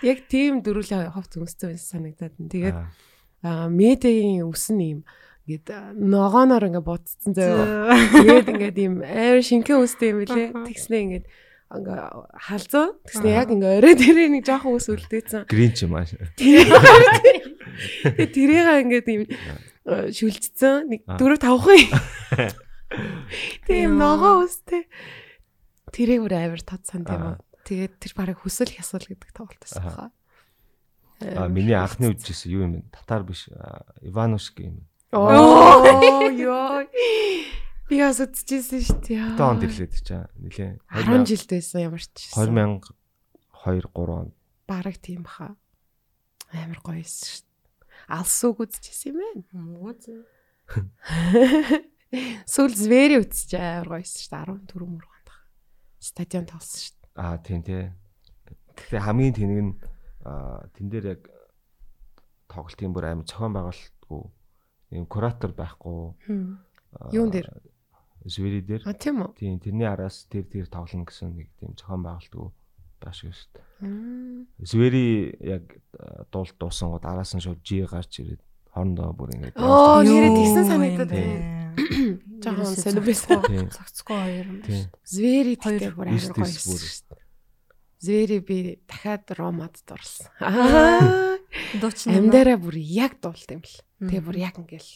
Яг 0.00 0.24
тийм 0.32 0.64
дөрүлээ 0.64 1.12
ховц 1.12 1.36
байсан 1.36 1.76
санагдаад. 2.08 2.40
нь. 2.40 2.48
Тэгээд 2.48 2.78
медиагийн 3.68 4.48
үсэн 4.48 4.80
юм 4.80 5.00
гээд 5.44 5.68
аа, 5.76 5.92
ногооноор 5.92 6.72
ингээ 6.72 6.88
ботцсон 6.88 7.36
заяа. 7.36 7.92
Тэгээд 8.16 8.48
ингээд 8.48 8.78
юм 8.80 9.04
амар 9.04 9.44
шинхэн 9.44 9.84
үстэй 9.84 10.16
юм 10.16 10.24
билэ. 10.24 10.56
Тэгснээ 10.56 11.00
ингээд 11.04 11.26
ингээ 11.76 12.00
халзуу. 12.32 12.96
Тэгснээ 13.04 13.34
яг 13.36 13.52
ингээ 13.52 13.76
орой 13.78 13.94
дээрээ 13.94 14.28
нэг 14.40 14.44
жоохон 14.48 14.80
үс 14.80 14.88
үлдээсэн. 14.88 15.46
Грин 15.46 15.72
ч 15.76 15.84
юм 15.84 16.00
аа. 16.00 16.08
Тэгээд 16.40 18.32
тэрийг 18.32 18.66
ингээд 18.88 19.06
юм 19.12 19.22
э, 19.28 19.36
шүлжсэн 19.86 20.90
нэг 20.90 21.00
Аа. 21.06 21.16
4 21.18 21.38
5 21.38 21.62
хүн. 21.62 21.82
Тийм 23.66 23.98
ногоо 23.98 24.44
үстэй. 24.46 24.86
Тэрийг 25.94 26.26
бүр 26.26 26.34
амар 26.38 26.62
тод 26.62 26.82
санд 26.86 27.06
юм 27.10 27.22
аа. 27.22 27.38
Тэгээд 27.66 27.94
тэр 28.02 28.12
барыг 28.18 28.38
хүсэл 28.42 28.70
хясал 28.70 29.02
гэдэг 29.02 29.30
тоглолт 29.34 29.62
байсан 29.62 29.82
Аа. 29.82 29.86
баха. 29.86 30.06
Аа 31.22 31.48
миний 31.48 31.74
анхны 31.78 32.10
үдчихсэн 32.12 32.50
юу 32.52 32.62
юм 32.66 32.72
бэ? 32.78 32.90
Татар 32.92 33.22
биш. 33.26 33.48
Иванушки 34.02 34.68
юм. 34.70 34.86
Оо 35.14 36.30
ёо. 36.30 36.84
Би 37.88 38.02
бас 38.02 38.18
үзчихсэн 38.20 38.82
шүү 38.82 38.98
дээ. 39.06 39.38
Тэ 39.38 39.42
онд 39.46 39.62
ирлээд 39.62 39.94
чаа. 40.02 40.26
Нилээ. 40.36 40.82
10 40.90 41.24
жилд 41.30 41.48
байсан 41.54 41.78
ямар 41.86 42.02
ч. 42.02 42.10
2002 42.34 42.90
3 43.62 43.86
онд. 43.94 44.34
бараг 44.66 44.98
тийм 44.98 45.22
баха. 45.22 45.54
Амар 46.50 46.82
гоё 46.82 47.00
байсан 47.02 47.26
шүү 47.30 47.42
дээ. 48.06 48.14
Алсууг 48.14 48.62
үзчихсэн 48.62 49.12
юм 49.12 49.18
байна. 49.18 49.42
Сүүл 52.46 52.74
звери 52.74 53.18
үзчих 53.18 53.58
амар 53.58 53.98
гоё 53.98 54.02
байсан 54.02 54.20
шүү 54.22 54.30
дээ. 54.30 54.78
14 54.78 54.86
мөргөнд 54.86 55.26
баха. 55.26 55.44
Стадион 55.98 56.46
тоглосон 56.46 56.80
шүү 56.86 56.94
дээ. 56.94 57.10
Аа 57.18 57.36
тийм 57.42 57.60
тий. 57.66 57.90
Гэхдээ 58.78 59.02
хамгийн 59.02 59.34
тэнэг 59.34 59.60
нь 59.62 59.74
аа 60.22 60.70
тэн 60.74 60.86
дээр 60.90 61.06
яг 61.18 61.22
тоглолтын 62.46 62.94
бүр 62.94 63.10
амар 63.10 63.26
зохион 63.26 63.52
байгуулалтгүй 63.58 64.22
юм 64.94 65.06
куратор 65.10 65.50
байхгүй. 65.50 66.14
Юун 67.10 67.30
дээр? 67.34 67.50
Звери 68.26 68.62
дээр. 68.62 68.82
А 68.86 68.94
тийм 68.94 69.22
үү? 69.22 69.34
Тийм 69.38 69.58
тэрний 69.58 69.86
араас 69.86 70.26
тэр 70.30 70.46
тэр 70.46 70.66
тоглоно 70.70 71.06
гэсэн 71.06 71.34
нэг 71.34 71.50
тийм 71.58 71.74
зохион 71.74 72.02
байгуулалтгүй 72.06 72.50
baаш 73.00 73.18
шүү 73.24 73.32
дээ. 73.54 73.64
Звери 74.66 75.34
яг 75.40 75.64
аа, 75.98 76.24
дуул 76.32 76.50
дуусан 76.58 76.90
гот 76.94 77.04
араас 77.04 77.34
нь 77.36 77.40
шууд 77.44 77.60
G 77.62 77.84
гарч 77.86 78.18
ирээд 78.20 78.40
хоорондоо 78.72 79.12
бүр 79.16 79.30
ингэж 79.36 79.52
Оо, 79.56 80.02
Юу 80.04 80.20
тэгсэн 80.36 80.64
санагдаад 80.68 81.10
байна. 81.10 81.74
Жохон. 82.44 82.66
Тийм. 83.48 83.68
Цогцгоо 83.72 84.18
хоёр 84.22 84.46
юм 84.46 84.60
Тийм. 84.62 84.84
байна. 84.86 84.90
Звери 85.04 85.54
Хоёр 85.56 85.92
бүр 85.96 86.06
амар 86.08 86.32
гоё 86.36 86.46
шүү 86.46 86.76
дээ. 86.76 87.24
Звери 88.00 88.38
би 88.44 88.56
дахиад 88.88 89.24
ромад 89.36 89.74
дурлсан. 89.88 90.28
Аа. 90.40 91.36
Дуучин 91.80 92.12
Амьдараа 92.16 92.56
бүр 92.60 92.76
яг 92.76 93.16
дуулт 93.24 93.48
юм 93.48 93.62
л. 93.64 93.76
Тэгээ 94.04 94.20
бүр 94.24 94.36
яг 94.36 94.58
ингээл 94.60 94.92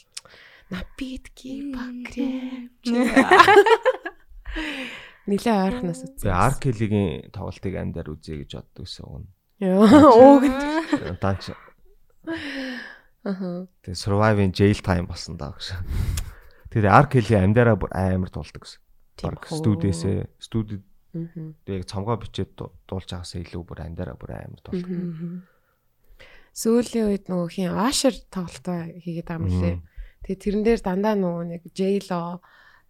напитки 0.70 1.72
покреп. 1.72 2.70
Нилээ 5.30 5.54
ойрхоноос 5.70 6.02
Тэгээ 6.02 6.10
үзсэн. 6.18 6.34
Аркелигийн 6.34 7.30
тоглолтыг 7.30 7.74
амьдаар 7.78 8.08
үзье 8.10 8.42
гэж 8.42 8.50
боддог 8.58 8.84
гэсэн 8.90 9.04
үг. 9.06 9.24
Яа, 9.62 9.86
өөг. 10.10 10.44
Данч 11.22 11.54
Аха. 13.22 13.68
тэгээ 13.84 13.94
surviving 14.00 14.50
jail 14.50 14.80
time 14.82 15.06
болсон 15.06 15.36
даа 15.38 15.54
гэж. 15.54 15.76
Тэгээ 16.72 16.90
Аркели 16.90 17.36
амьдаараа 17.36 17.76
бүр 17.76 17.92
амар 17.94 18.30
дуулдаг 18.32 18.64
гэсэн. 18.64 18.80
Студиэсээ 19.20 20.18
студид 20.40 20.82
яг 21.68 21.84
цомгоо 21.84 22.16
бичээд 22.16 22.56
ду- 22.56 22.72
дуулж 22.88 23.06
байгаасаа 23.12 23.44
илүү 23.44 23.62
бүр 23.66 23.80
амьдаараа 23.84 24.16
бүр 24.16 24.30
амар. 24.40 24.60
Мгм. 24.72 25.44
Сүүлийн 26.56 27.06
үед 27.12 27.24
нөгөө 27.28 27.48
хин 27.52 27.76
Ашер 27.76 28.14
тоглолтоо 28.32 28.88
хийгээд 28.98 29.28
байгаа 29.28 29.44
юм 29.44 29.60
лээ. 29.60 29.76
Тэгээ 30.24 30.40
тэрэн 30.40 30.62
дээр 30.64 30.80
дандаа 30.80 31.14
нөгөө 31.14 31.44
нэг 31.52 31.62
J-Lo 31.76 32.40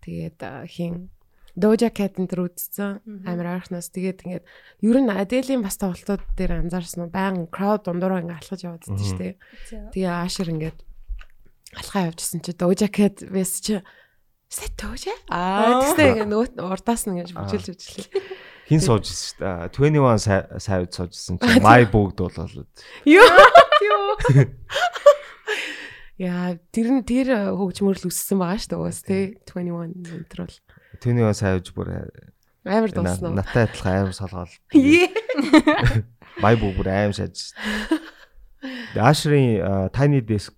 тэгээд 0.07 0.39
хин 0.71 1.11
Doja 1.59 1.90
Cat 1.90 2.18
энэ 2.18 2.31
төр 2.31 2.47
үзсэн 2.51 3.02
амар 3.27 3.59
ойрхоноос 3.59 3.90
тэгээд 3.90 4.22
ингээд 4.27 4.44
ер 4.86 4.97
нь 5.02 5.10
Adele-ийн 5.10 5.62
бас 5.64 5.78
тоглолтууд 5.81 6.22
дээр 6.39 6.62
анзаарсан 6.62 7.06
нь 7.06 7.14
баян 7.14 7.47
crowd 7.51 7.86
дундуур 7.86 8.22
ингээд 8.22 8.39
алхаж 8.39 8.60
яваад 8.62 8.85
байдаг 8.86 9.06
шүү 9.06 9.18
дээ. 9.18 9.35
Тэгээ 9.90 10.14
Ашер 10.14 10.48
ингээд 10.51 10.78
алхаа 11.74 12.06
явжсэн 12.10 12.40
чи 12.43 12.52
Doja 12.55 12.89
Cat 12.90 13.22
вэс 13.27 13.60
чи 13.62 13.82
Сэ 14.51 14.66
Doja? 14.74 15.14
Аа 15.31 15.78
тэгсээ 15.78 16.27
ингээд 16.27 16.31
нөгөө 16.31 16.59
урдаас 16.59 17.06
нь 17.06 17.22
ингээд 17.22 17.39
бүжгэлж 17.39 17.66
бүжгэлээ. 17.70 18.10
Хин 18.66 18.82
сууж 18.82 19.06
шүү 19.06 19.39
дээ. 19.43 19.70
21 19.74 20.18
сайд 20.59 20.90
суужсэн 20.90 21.39
чи 21.39 21.62
my 21.62 21.86
бүгд 21.90 22.18
болоод. 22.18 22.66
Юу? 23.06 23.22
Яа, 26.20 26.60
тэр 26.74 26.98
нь 26.98 27.06
тэр 27.06 27.55
хөгжмөрл 27.55 28.10
өссөн 28.10 28.43
байгаа 28.43 28.59
шүү 28.59 28.74
дээ. 28.74 28.82
Уус 28.82 28.98
тий 29.06 29.39
21 29.48 30.18
өнтер 30.18 30.43
бол 30.44 30.59
21 30.99 31.35
сайж 31.39 31.71
бүр 31.77 31.89
амар 32.67 32.91
дуусан 32.91 33.31
уу? 33.31 33.37
натаа 33.39 33.65
адилхан 33.71 33.95
амар 34.03 34.15
солгоол. 34.17 34.55
Бүгд 36.41 36.77
бүр 36.77 36.89
аим 36.91 37.12
шаж. 37.15 37.55
Ашрын 38.97 39.62
Tiny 39.95 40.21
Desk 40.21 40.53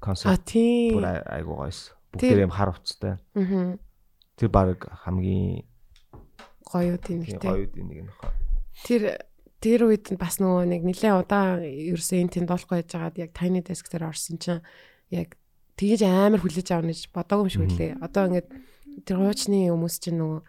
концерт 0.00 0.46
бүр 0.94 1.04
ай- 1.04 1.24
айгуу 1.40 1.56
гойс. 1.60 1.92
Бүгд 2.14 2.40
юм 2.46 2.52
хар 2.54 2.72
уцтай. 2.72 3.16
Тэр 4.36 4.48
баг 4.52 4.86
хамгийн 5.04 5.64
Гоё 6.66 6.98
тийм 6.98 7.22
тийм 7.22 7.38
нэг 7.38 7.40
тий. 7.40 7.50
гоё 7.50 7.62
үд 7.64 7.74
нэг 7.78 8.10
хаа. 8.20 8.32
Тэр 8.84 9.02
тэр 9.62 9.80
үед 9.88 10.10
бас 10.18 10.36
нөгөө 10.42 10.66
нэг 10.68 10.82
нэлээд 10.84 11.20
удаан 11.24 11.62
ерөөсөө 11.62 12.18
энэ 12.20 12.32
тэнд 12.34 12.48
болохгүй 12.50 12.82
яжгаад 12.82 13.16
яг 13.22 13.30
tiny 13.32 13.62
desk 13.62 13.86
дээр 13.88 14.10
орсон 14.10 14.36
чинь 14.42 14.60
яг 15.14 15.38
тэгэж 15.78 16.02
амар 16.04 16.42
хүлээж 16.42 16.68
авна 16.74 16.90
гэж 16.92 17.08
бодоогүй 17.14 17.46
юм 17.46 17.52
шиг 17.54 17.64
үлээ. 17.70 18.02
Одоо 18.02 18.28
ингээд 18.28 18.48
тэр 19.04 19.16
хуучны 19.20 19.68
хүмүүс 19.68 19.96
чинь 20.00 20.18
нөгөө 20.22 20.40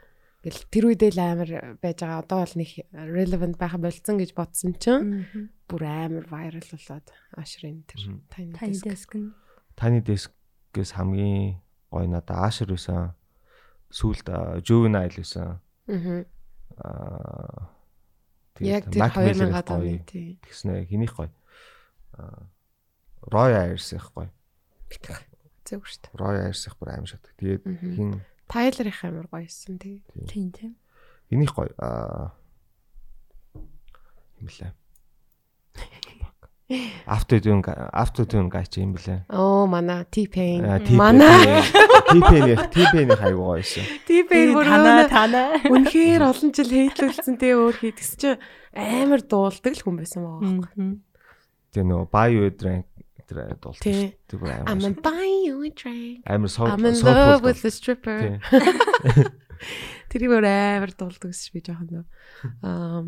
гэл 0.47 0.61
тэр 0.71 0.83
үедээ 0.93 1.11
л 1.17 1.21
амар 1.25 1.51
байж 1.81 1.97
байгаа. 1.99 2.23
Одоо 2.23 2.37
бол 2.45 2.55
нэг 2.55 2.71
relevant 2.93 3.55
байха 3.59 3.77
болцсон 3.81 4.15
гэж 4.21 4.31
бодсон 4.37 4.71
чинь 4.79 5.27
бүр 5.67 5.81
амар 5.83 6.25
viral 6.31 6.63
болоод 6.63 7.07
ашрын 7.35 7.83
тэр 7.89 7.99
Таны 8.31 8.77
диск 8.79 9.11
нь 9.17 9.33
Tiny 9.77 10.01
Desk-гээс 10.01 10.97
хамгийн 10.97 11.61
гоё 11.93 12.07
надаа 12.09 12.49
Ашр 12.49 12.73
байсан. 12.73 13.13
Сүүлд 13.93 14.25
Juvenile 14.65 15.13
байсан. 15.13 15.61
Аа 16.81 17.69
Яг 18.57 18.89
тэр 18.89 19.01
Mac 19.05 19.13
Miller 19.21 19.53
2000-аад 19.53 19.67
гоё. 19.69 19.77
оны. 19.77 20.37
Тэгснэ 20.41 20.85
хинийх. 20.89 21.13
Аа 22.17 22.49
Roy 23.29 23.51
Ayers 23.53 23.93
их 23.93 24.09
гоё. 24.17 24.29
Зөв 25.67 25.85
шүү 25.85 25.99
дээ. 26.09 26.17
Roy 26.17 26.35
Ayers 26.41 26.65
их 26.65 26.73
бүр 26.81 26.89
аим 26.97 27.05
шатдаг. 27.05 27.37
Тэгээд 27.37 27.63
хин 27.93 28.09
Тайлер 28.47 28.87
их 28.87 29.03
амар 29.03 29.27
гоёсэн 29.27 29.77
тий. 29.77 30.03
тийм 30.27 30.51
тийм. 30.51 30.75
хинийх 31.29 31.53
гоё. 31.53 31.71
Аа. 31.77 32.31
After 37.07 37.39
tune 37.39 37.63
after 37.93 38.25
tune 38.25 38.49
гайч 38.49 38.75
юм 38.77 38.93
блэ. 38.93 39.23
Оо 39.29 39.67
мана 39.67 40.05
T-Pain. 40.11 40.59
Мана 40.91 41.63
T-Pain 42.11 42.59
T-Pain 42.75 43.07
хайгуу 43.15 43.55
байсан. 43.55 43.83
T-Pain 44.03 44.51
бүр 44.51 44.67
танаа 44.67 44.91
өнөө 44.91 45.07
танаа. 45.07 45.47
үнэхээр 45.71 46.27
олон 46.27 46.51
жил 46.51 46.67
хейтлүүлсэн 46.67 47.39
те 47.39 47.55
өөр 47.55 47.75
хий 47.79 47.95
тэгс 47.95 48.11
чи 48.19 48.35
амар 48.75 49.23
дуулдаг 49.23 49.79
л 49.79 49.83
хүн 49.83 49.95
байсан 49.95 50.27
байгаа. 50.27 50.99
Тэгээ 51.71 51.87
нөгөө 51.87 52.07
a 52.11 52.51
drink 52.51 52.85
тэр 53.27 53.37
шүү. 53.59 54.11
Тэр 54.31 54.39
бүр 54.39 54.51
I'm 54.55 54.79
амар 54.79 54.95
a 54.95 55.01
buy 55.03 55.27
you 55.43 55.59
a 55.63 55.69
drink. 55.69 56.23
амар 56.25 56.47
I'm 56.47 56.85
in 56.87 56.97
love 57.03 57.43
with 57.43 57.61
the 57.61 57.71
stripper. 57.71 58.39
Тэрийг 60.11 60.31
өөр 60.31 60.47
амар 60.47 60.91
дуулдаг 60.95 61.33
ш 61.35 61.51
би 61.51 61.59
жоохон 61.61 61.87
нөө. 61.91 62.05
Аа 62.63 63.03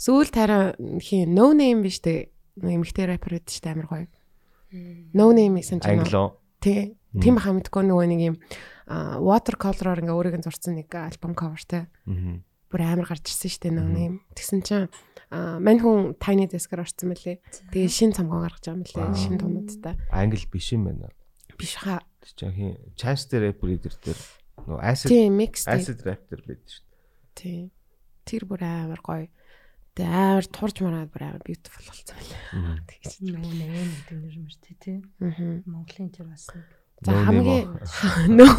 сүүл 0.00 0.30
тараа 0.32 0.74
хин 1.02 1.34
no 1.34 1.50
name 1.52 1.82
биш 1.82 2.00
те. 2.00 2.30
Эмэгтэй 2.60 3.10
рэпер 3.10 3.40
гэдэг 3.40 3.50
чинь 3.50 3.70
амар 3.74 3.88
гоё. 3.90 4.06
No 5.12 5.34
name 5.34 5.58
гэсэн 5.60 5.82
чинь. 5.82 6.00
англо. 6.00 6.38
Тий. 6.62 6.94
Тийм 7.10 7.34
баха 7.34 7.50
мэдгүй 7.56 7.82
нөгөө 7.90 8.06
нэг 8.06 8.20
юм 8.22 8.36
watercolor-оор 8.90 10.02
ингээ 10.02 10.14
өөрийг 10.14 10.36
нь 10.38 10.46
зурсан 10.46 10.78
нэг 10.78 10.90
альбом 10.94 11.34
cover 11.34 11.62
те. 11.66 11.90
Бүр 12.70 12.80
амар 12.86 13.06
гарч 13.10 13.26
ирсэн 13.26 13.50
штэ 13.50 13.70
no 13.74 13.82
name. 13.82 14.22
Тэгсэн 14.38 14.62
чинь 14.62 14.86
аа 15.34 15.58
мань 15.58 15.82
хүн 15.82 16.14
tiny 16.22 16.46
desk-аар 16.46 16.86
орсон 16.86 17.10
мөлий. 17.10 17.42
Тэгээ 17.74 17.90
шин 17.90 18.14
цамгаа 18.14 18.46
гаргаж 18.46 18.64
байгаа 18.70 18.80
мөлий. 18.80 19.18
Шин 19.18 19.36
тунуудтай. 19.42 19.94
Англи 20.14 20.46
биш 20.46 20.70
юм 20.74 20.86
байна. 20.86 21.10
Биш 21.58 21.74
чинь 22.38 22.54
хин 22.54 22.78
Chance 22.94 23.26
the 23.30 23.42
Rapper 23.42 23.74
дээр 23.74 23.96
тэр 23.98 24.18
нөгөө 24.66 24.80
acid 24.84 25.10
acid 25.66 26.00
rap 26.04 26.22
дээр 26.28 26.42
байдаг 26.46 26.68
шүү. 26.68 26.84
дээ. 26.84 27.34
Тийм. 27.34 27.64
Тэр 28.28 28.42
бүр 28.46 28.62
амар 28.64 29.00
гоё. 29.00 29.26
Тэгээ 29.96 30.14
амар 30.14 30.46
турж 30.46 30.76
мараад 30.84 31.10
бүр 31.10 31.22
амар 31.26 31.42
beautiful 31.42 31.84
болсон 31.88 32.16
байлаа. 32.16 32.78
Тэгэж. 32.86 33.12
Нөө 33.24 33.52
нэ 33.56 33.66
гэдэг 33.72 34.18
нэр 34.20 34.36
мэр 34.38 34.56
тий 34.60 34.76
тий. 34.78 34.98
Аа. 35.24 35.64
Монголын 35.66 36.10
тэр 36.12 36.28
бас. 36.28 36.46
За 37.00 37.10
хамгийн 37.24 37.66
нөө 38.38 38.54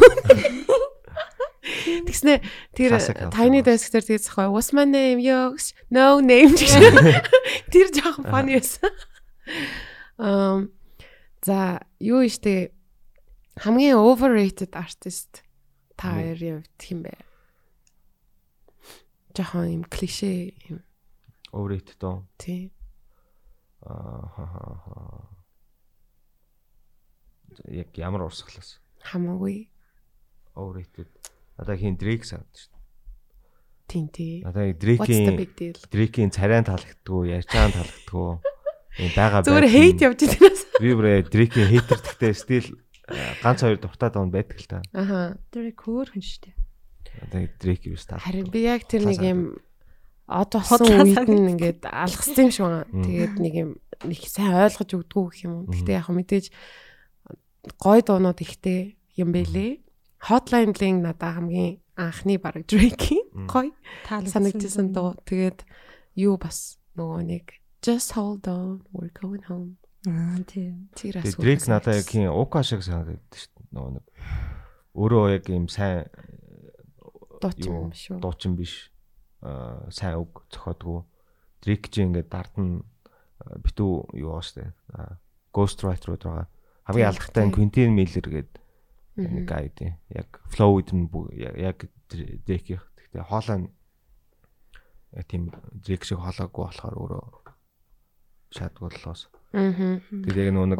Тэгснэ 2.06 2.40
тэр 2.72 2.96
tiny 3.30 3.60
desk 3.60 3.92
дээр 3.92 4.04
тэгээд 4.08 4.24
зохой 4.26 4.48
what's 4.48 4.72
my 4.72 4.84
name 4.88 5.20
yo 5.20 5.52
no 5.90 6.20
name. 6.20 6.52
Тэр 7.72 7.86
жоохон 7.92 8.24
funny 8.28 8.56
байсан. 8.58 8.88
Um 10.18 10.72
за 11.42 11.82
юу 11.98 12.22
ийштэй 12.22 12.72
хамгийн 13.58 13.98
overrated 13.98 14.72
artist 14.72 15.42
та 15.96 16.16
хоёрын 16.16 16.62
хувьд 16.64 16.80
хэм 16.80 17.00
бэ? 17.04 17.12
Жоохон 19.36 19.82
юм 19.82 19.84
клише 19.84 20.54
юм 20.68 20.80
Overrated 21.52 21.98
доо. 22.00 22.24
тий. 22.38 22.72
Аа 23.84 24.24
ха 24.32 24.44
ха 24.46 24.62
ха. 24.84 25.28
Яг 27.68 27.92
ямар 27.98 28.22
урсгалаас 28.24 28.80
Хамаагүй 29.04 29.68
overrated. 30.54 31.08
Надаа 31.62 31.78
хин 31.78 31.94
Drake 31.96 32.26
санагдаж 32.26 32.58
шүү. 32.58 32.72
тий 33.92 34.08
тий. 34.08 34.34
What's 34.42 34.56
the 34.56 34.72
Drake-ийн 34.82 35.36
big 35.36 35.52
deal? 35.56 35.76
Drake-ийн 35.92 36.30
царайн 36.32 36.64
таалагддгүй, 36.64 37.22
ярьж 37.36 37.48
байгаа 37.52 37.72
таалагддгүй. 37.76 38.30
Ийм 38.98 39.12
байгаа 39.14 39.40
Зүгээр 39.46 39.66
байдал 39.68 39.76
hate 39.76 39.94
нь- 39.94 40.04
явж 40.06 40.20
байгаа. 40.26 40.56
Би 40.80 40.90
бүр 40.96 41.06
Drake-ийн 41.28 41.68
hater 41.70 41.98
гэхдээ 42.00 42.32
э, 43.12 43.34
ганц 43.44 43.58
хоёр 43.60 43.78
дуртай 43.78 44.10
даа 44.10 44.26
байдаг 44.26 44.58
л 44.58 44.68
та. 44.68 44.78
Аха. 44.96 45.36
Тэр 45.52 45.70
хөөрхөн 45.76 46.24
шүү 46.24 46.40
дээ. 46.48 46.56
Одоо 47.20 47.40
Drake 47.60 47.86
юу 47.92 48.00
стаа. 48.00 48.18
Харин 48.18 48.48
би 48.48 48.64
яг 48.64 48.88
тэр 48.88 49.04
нэг 49.04 49.20
юм 49.20 49.40
од 50.24 50.50
болсон 50.56 50.88
үед 50.88 51.28
нь 51.28 51.52
ингээд 51.52 51.84
алгасан 51.84 52.48
юм 52.48 52.52
шиг 52.52 52.64
байна. 52.64 52.88
Тэгээд 52.88 53.34
нэг 53.36 53.54
юм 53.54 53.70
нэг 54.08 54.20
сайн 54.24 54.56
ойлгож 54.56 54.90
өгдгүү 54.96 55.24
гэх 55.28 55.44
юм 55.44 55.52
уу. 55.52 55.68
Гэхдээ 55.68 55.96
яг 56.00 56.06
хөө 56.08 56.16
мэдээж 56.16 56.46
гой 57.76 58.00
дуунууд 58.00 58.40
ихтэй 58.40 58.96
юм 59.20 59.30
бэлээ. 59.36 59.84
Hotline 60.22 60.70
Bling 60.70 61.02
надаа 61.02 61.34
хамгийн 61.34 61.82
анхны 61.98 62.38
баг 62.38 62.62
Drake-ийн 62.70 63.50
гой 63.50 63.74
санагдсан 64.06 64.94
дуу. 64.94 65.18
Тэгээд 65.26 65.66
юу 66.14 66.38
бас 66.38 66.78
нөгөө 66.94 67.22
нэг 67.26 67.46
Just 67.82 68.14
hold 68.14 68.46
on 68.46 68.86
we're 68.94 69.10
going 69.10 69.42
home. 69.50 69.82
Аа 70.06 70.38
тий. 70.46 70.70
Тэр 70.94 71.18
Тэгээ 71.18 71.34
асуу. 71.34 71.42
Drake 71.42 71.66
надаа 71.66 71.98
яг 71.98 72.06
хин 72.06 72.30
Ука 72.30 72.62
шиг 72.62 72.86
санагдаад 72.86 73.18
шүү 73.34 73.50
дээ. 73.50 73.66
Нөгөө 73.74 73.90
нэг 73.98 74.06
өөрөө 74.94 75.24
яг 75.34 75.44
ийм 75.50 75.66
сайн 75.66 76.06
дууч 77.42 77.58
юу 77.66 77.90
юм 77.90 77.90
шүү. 77.90 78.22
дуучин 78.22 78.54
биш. 78.54 78.94
Аа 79.42 79.90
сайн 79.90 80.22
үг 80.22 80.46
зохиодгүй. 80.54 81.02
Drake 81.66 81.90
чи 81.90 82.06
ингээд 82.06 82.30
дард 82.30 82.54
нь 82.62 82.86
э, 83.42 83.58
битүү 83.58 84.14
юу 84.14 84.38
байгаа 84.38 84.46
шүү 84.46 84.56
дээ. 84.62 84.70
Аа, 84.94 85.18
Ghost 85.50 85.82
Writer 85.82 86.14
байгаа. 86.14 86.46
Хамгийн 86.86 87.02
Тийм, 87.02 87.10
алдартай 87.10 87.42
тийм. 87.42 87.54
Quentin 87.58 87.90
Miller 87.98 88.26
гэдэг 88.30 88.61
нэг 89.16 89.48
дээ. 89.76 89.92
Яг 90.16 90.40
flow 90.48 90.76
with 90.80 90.92
нь 90.94 91.08
яг- 91.36 91.88
Drake 92.12 92.76
их. 92.76 92.82
Гэхдээ 92.96 93.24
хоолой 93.28 93.68
тийм 95.28 95.52
Drake 95.80 96.04
шиг 96.04 96.18
хоолойгүй 96.20 96.64
болохоор 96.64 96.94
өөрөө 96.96 97.24
шаадгууллоос. 98.52 99.28
Аа. 99.52 100.00
Тэгээд 100.08 100.48
яг 100.48 100.52
нөгөө 100.56 100.68
нэг 100.72 100.78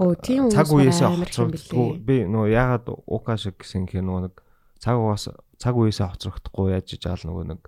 цаг 0.53 0.69
үеэсээ 0.73 1.09
хоцрогддгүй. 1.13 1.89
Би 2.05 2.17
нөгөө 2.29 2.49
ягаад 2.53 2.87
Ука 3.09 3.37
шиг 3.37 3.57
гэсэн 3.61 3.89
хэ 3.89 4.01
нөгөө 4.05 4.23
нэг 4.29 4.35
цаг 4.81 4.97
угаас 4.97 5.29
цаг 5.61 5.75
үеэсээ 5.77 6.09
хоцрогдохгүй 6.13 6.73
яаж 6.77 6.89
иж 6.97 7.05
аал 7.09 7.25
нөгөө 7.25 7.45
нэг 7.53 7.63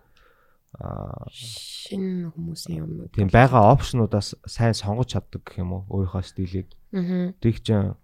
Шинэ 1.31 2.33
хүмүүсийн 2.35 2.77
юм. 2.83 2.91
тийм 3.15 3.29
байгаа 3.31 3.71
опшнуудаас 3.73 4.35
сайн 4.49 4.75
сонгож 4.75 5.15
чаддаг 5.15 5.47
гэх 5.47 5.63
юм 5.63 5.73
уу 5.73 5.83
өөрийнхөө 5.89 6.25
стилийг. 6.27 6.69
Аа. 6.93 7.31
Аа 7.39 7.97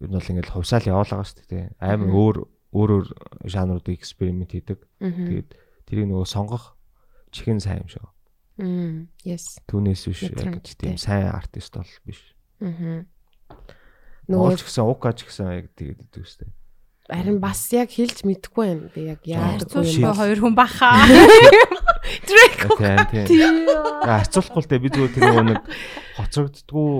ер 0.00 0.08
нь 0.08 0.16
бол 0.16 0.30
ингээд 0.30 0.52
хувьсаал 0.52 0.86
явуулгаа 0.86 1.24
шүү 1.26 1.46
дээ. 1.50 1.64
Амар 1.80 2.10
өөр 2.10 2.36
өөр 2.76 2.90
өөр 2.96 3.06
жанруудыг 3.48 3.96
эксперимент 3.96 4.52
хийдэг. 4.52 4.80
Тэгээд 5.00 5.48
тэрийг 5.86 6.06
нөгөө 6.10 6.26
сонгох 6.28 6.76
чихэн 7.32 7.60
сайн 7.60 7.84
юм 7.84 7.90
шиг. 7.90 8.06
Мм. 8.56 9.12
Yes. 9.24 9.60
Түүнээс 9.68 10.02
биш 10.08 10.20
яг 10.32 10.64
тийм 10.64 10.96
сайн 10.96 11.28
артист 11.28 11.76
бол 11.76 11.92
биш. 12.08 12.20
Аа. 12.64 13.04
Нөгөө 14.26 14.56
ч 14.56 14.64
гэсэн 14.64 14.84
Ука 14.88 15.12
ч 15.12 15.28
гэсэн 15.28 15.52
яг 15.52 15.66
тэгээд 15.76 16.08
идэв 16.08 16.24
шүү 16.24 16.40
дээ. 16.48 16.52
харин 17.06 17.38
бас 17.38 17.60
яг 17.70 17.92
хэлж 17.92 18.26
мэдэхгүй 18.26 18.64
байна. 18.66 18.90
Би 18.90 19.00
яг 19.12 19.20
шийд. 19.22 20.02
юм. 20.02 20.10
хоёр 20.16 20.38
хүн 20.42 20.54
баха. 20.58 20.90
Тийм 22.26 23.26
тийм. 23.30 23.54
Хацуулахгүй 24.02 24.62
л 24.62 24.70
дээ 24.70 24.82
би 24.82 24.88
зүгээр 24.90 25.12
тэр 25.14 25.46
нэг 25.46 25.62
хоцрогддгүй 26.18 26.90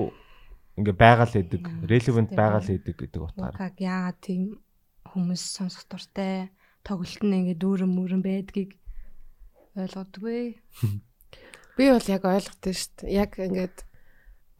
ингээ 0.77 0.95
байгаал 0.95 1.33
идэг, 1.33 1.63
relevant 1.89 2.31
байгаал 2.37 2.69
идэг 2.69 2.95
гэдэг 2.95 3.21
утгаар. 3.21 3.53
Угаг 3.57 3.75
яагаад 3.81 4.19
тийм 4.21 4.61
хүмүүс 5.09 5.43
сонсох 5.57 5.89
дуртай 5.89 6.53
тоглолт 6.85 7.21
нь 7.25 7.37
ингээд 7.41 7.61
дүүрэн 7.61 7.91
мөрөн 7.91 8.21
байдгийг 8.21 8.77
ойлгодгүй. 9.75 10.61
Би 11.77 11.83
бол 11.89 12.07
яг 12.09 12.23
ойлгосон 12.25 12.73
шүү 12.77 12.93
дээ. 13.03 13.17
Яг 13.17 13.31
ингээд 13.37 13.77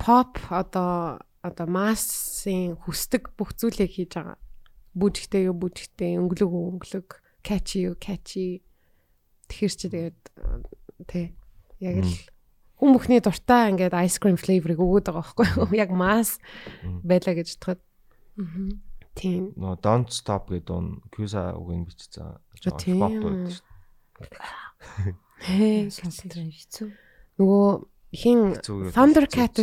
pop 0.01 0.37
одоо 0.49 1.21
одоо 1.41 1.67
массын 1.69 2.75
хүсдэг 2.81 3.33
бүх 3.37 3.53
зүйлийг 3.57 3.93
хийж 3.93 4.17
байгаа. 4.17 4.37
Бүжигтэй 4.97 5.45
юу 5.45 5.55
бүжигтэй, 5.61 6.17
өнгөлөг 6.17 6.51
өнгөлөг, 6.51 7.09
catchy 7.45 7.87
юу 7.87 7.95
catchy. 7.95 8.65
Тэгэхэр 9.47 9.73
чи 9.77 9.87
тэгээд 9.87 10.19
тий 11.07 11.25
яг 11.79 11.95
л 12.03 12.13
хүн 12.77 12.93
бүхний 12.93 13.21
дуртай 13.21 13.73
ингээд 13.73 13.97
ice 13.97 14.21
cream 14.21 14.37
flavor-ыг 14.37 14.77
өгöd 14.77 15.09
байгаа 15.09 15.25
байхгүй 15.25 15.45
юу? 15.57 15.69
Яг 15.77 15.91
масс 15.91 16.37
байлаа 17.01 17.33
гэж 17.33 17.57
бодоход. 17.57 17.81
Аа. 18.37 18.85
Тийм. 19.17 19.49
Нөгөө 19.57 19.81
Don't 19.81 20.13
Stop 20.13 20.53
гэдэг 20.53 20.69
он 20.69 21.01
Кьюса 21.09 21.57
үгийн 21.57 21.89
бичсэн. 21.89 22.37
тийм. 22.77 23.01
Хээ. 25.41 25.89
Сонсох 25.89 26.29
хэцүү. 26.53 26.89
Нөгөө 27.41 27.69
хин 28.13 28.39
Thundercat? 28.93 29.57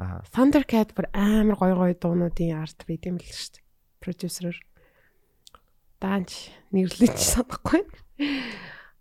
Аа. 0.00 0.24
Thundercat 0.32 0.96
бүр 0.96 1.08
амар 1.12 1.56
гоё 1.60 1.76
гоё 1.76 1.94
дуунуудын 2.00 2.56
арт 2.64 2.88
байт 2.88 3.04
юм 3.04 3.20
л 3.20 3.28
шүү 3.28 3.60
дээ. 3.60 3.64
Продюсерээр. 4.00 4.58
Данч 6.00 6.52
нэрлэж 6.72 7.16
санахгүй. 7.20 7.84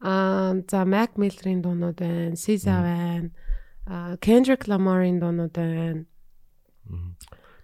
Аа 0.04 0.60
за 0.68 0.84
Mac 0.84 1.16
Miller-ийн 1.16 1.64
дуунууд 1.64 2.00
байна, 2.00 2.36
SZA 2.36 2.76
байна. 2.84 3.32
Аа 3.86 4.16
Kendrick 4.18 4.68
Lamar-ийн 4.68 5.20
дуунууд 5.20 5.54
байна. 5.54 6.06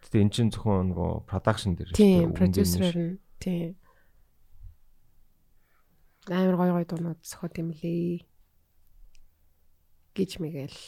Гэтэ 0.04 0.20
эн 0.20 0.30
чинь 0.34 0.52
зөвхөн 0.52 0.92
нөгөө 0.92 1.30
production 1.30 1.76
дээр 1.76 1.96
Тийм, 1.96 2.34
дээр 2.36 2.98
нь. 2.98 3.20
Тийм. 3.40 3.76
Амар 6.28 6.56
гоё 6.60 6.74
гоё 6.76 6.88
дуунууд 6.88 7.20
зохиод 7.24 7.56
юм 7.60 7.72
лээ. 7.72 8.26
гэж 10.20 10.32
мэгэл. 10.44 10.80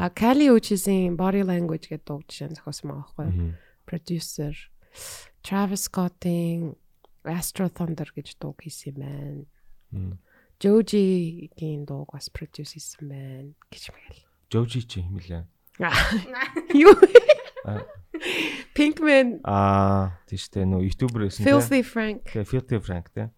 А 0.00 0.08
Kali 0.08 0.48
Uchis-ийн 0.48 1.16
Body 1.20 1.44
Language 1.44 1.92
гэдэг 1.92 2.06
дуу 2.08 2.24
жишээ 2.24 2.56
зохиосон 2.56 2.88
байгаа 2.88 3.04
байхгүй 3.12 3.26
юу? 3.28 3.52
Producer 3.84 4.54
Travis 5.44 5.84
Scott-ийн 5.90 6.76
Astro 7.28 7.68
Thunder 7.68 8.08
гэж 8.08 8.40
дуу 8.40 8.56
хийсэн 8.56 8.96
юм 8.96 9.44
байна. 9.92 10.16
Joji-гийн 10.60 11.84
дууг 11.84 12.16
бас 12.16 12.32
produce 12.32 12.76
хийсэн 12.76 13.08
байна 13.08 13.52
гэж 13.68 13.92
мэгэл. 13.92 14.29
Joji 14.50 14.82
чи 14.86 15.00
юм 15.00 15.16
лээ. 15.22 15.46
Юу? 16.74 16.94
Pinkman, 18.74 19.40
Аа 19.46 20.18
тийштэй 20.28 20.66
нөө 20.68 20.84
ютубер 20.92 21.30
те. 21.32 21.44
Filthy 21.46 21.80
Frank 21.86 22.28
Тэгээ 22.28 22.44
Filthy 22.50 22.78
Frank 22.82 23.06
те. 23.14 23.30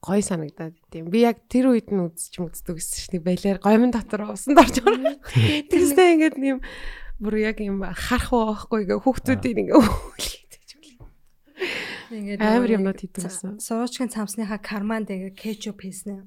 гой 0.00 0.22
санагдаад 0.24 0.72
тийм. 0.88 1.10
Би 1.12 1.26
яг 1.28 1.44
тэр 1.52 1.76
үед 1.76 1.92
нь 1.92 2.00
үзчих 2.00 2.40
үздэг 2.40 2.80
гэсэн 2.80 3.20
чинь 3.20 3.20
балиар 3.20 3.60
гомн 3.60 3.92
дотор 3.92 4.32
усан 4.32 4.56
дорж 4.56 4.80
байгаа. 4.80 5.20
Тэрсээ 5.68 6.08
ингээд 6.16 6.36
юм 6.40 6.64
бүр 7.20 7.34
яг 7.44 7.60
юм 7.60 7.84
харах 7.84 8.32
байхгүй 8.32 8.88
ингээ 8.88 9.00
хүүхдүүдийн 9.04 9.60
ингээ 9.68 9.76
өглөж 9.76 10.48
Ингээд 12.10 12.40
Амар 12.40 12.70
юмнууд 12.80 12.96
хийдэг 12.96 13.22
байсан. 13.28 13.60
ца- 13.60 13.84
Суруучгийн 13.84 14.08
цамсныхаа 14.08 14.56
карманд 14.58 15.12
ингээ 15.12 15.36
кетчуп 15.36 15.84
хийснэ. 15.84 16.24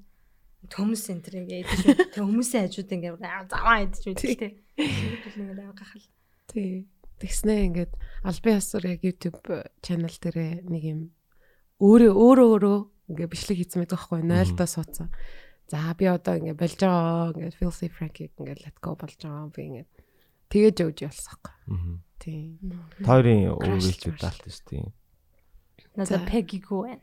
Төмс 0.72 1.04
энтер 1.12 1.44
ингээ 1.44 1.64
идэж 1.68 1.82
тэг 2.16 2.24
хүмүүсийн 2.24 2.68
хажууд 2.68 2.92
ингээ 2.92 3.14
заваа 3.52 3.84
идэж 3.84 4.02
байдаг 4.08 4.32
те. 4.40 4.50
Шийдэл 4.80 5.40
ингээ 5.44 5.64
амар 5.64 5.76
гахал. 5.76 6.08
Тий. 6.48 6.88
Тэгснээ 7.20 7.60
ингээд 7.68 7.94
албан 8.24 8.58
ёсоор 8.60 8.84
яг 8.88 9.02
YouTube 9.04 9.40
channel 9.84 10.16
дээрээ 10.24 10.64
нэг 10.68 10.84
юм 10.84 11.00
өөрөө 11.84 12.14
өөрөө 12.16 12.48
өөрөө 12.56 12.78
ингээ 13.12 13.32
бичлэг 13.32 13.58
хийсэн 13.60 13.80
байдаг 13.84 14.00
байхгүй 14.00 14.20
0-доо 14.24 14.68
суудсан. 14.68 15.08
За 15.68 15.92
би 15.96 16.06
одоо 16.08 16.36
ингээ 16.40 16.56
болж 16.56 16.80
байгаа 16.80 17.32
ингээд 17.36 17.60
Filthy 17.60 17.88
Frank 17.92 18.16
ингээ 18.20 18.64
let 18.64 18.78
go 18.80 18.96
болж 18.96 19.20
байгаа 19.20 19.52
би 19.52 19.62
ингээ 19.68 19.88
тэгэж 20.52 20.78
өөж 20.84 20.98
ялсахгүй. 21.08 21.56
Мгм. 21.68 21.96
Тий. 22.20 22.60
Тойрын 23.04 23.42
Crash 23.60 23.84
өвөлчүүд 23.84 24.16
Course. 24.16 24.24
даалт 24.24 24.44
шүү 24.48 24.66
дээ. 24.70 24.86
Надад 25.96 26.24
За. 26.24 26.28
Peggy 26.28 26.60
Gwen. 26.64 27.02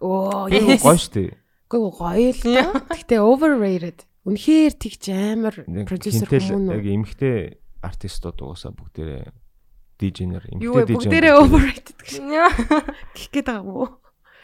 Оо 0.00 0.48
Гоё 0.48 0.96
шүү 0.96 1.12
дээ. 1.14 1.30
Гэхдээ 1.68 1.92
гоё 1.92 2.30
л 2.32 2.40
доо. 2.42 2.72
Гэхдээ 2.96 3.20
overrated. 3.20 3.98
Үнэхээр 4.28 4.74
тэгж 4.76 5.04
амар 5.14 5.54
продюсер 5.88 6.28
хүмүүн 6.28 6.72
яг 6.72 6.84
үү? 6.84 6.94
эмхтэй 7.00 7.36
артистууд 7.84 8.38
угаасаа 8.44 8.72
бүгдээрээ 8.76 9.24
дижнер 10.00 10.44
Юу 10.60 10.74
вэ? 10.76 10.84
эмхтэй 10.84 10.96
Бүгдээрээ 10.96 11.34
overrated 11.38 11.96
гэж 11.96 12.14
гэх 13.16 13.28
гээд 13.32 13.46
байгаа 13.48 13.64
юм 13.64 13.70
уу? 13.72 13.88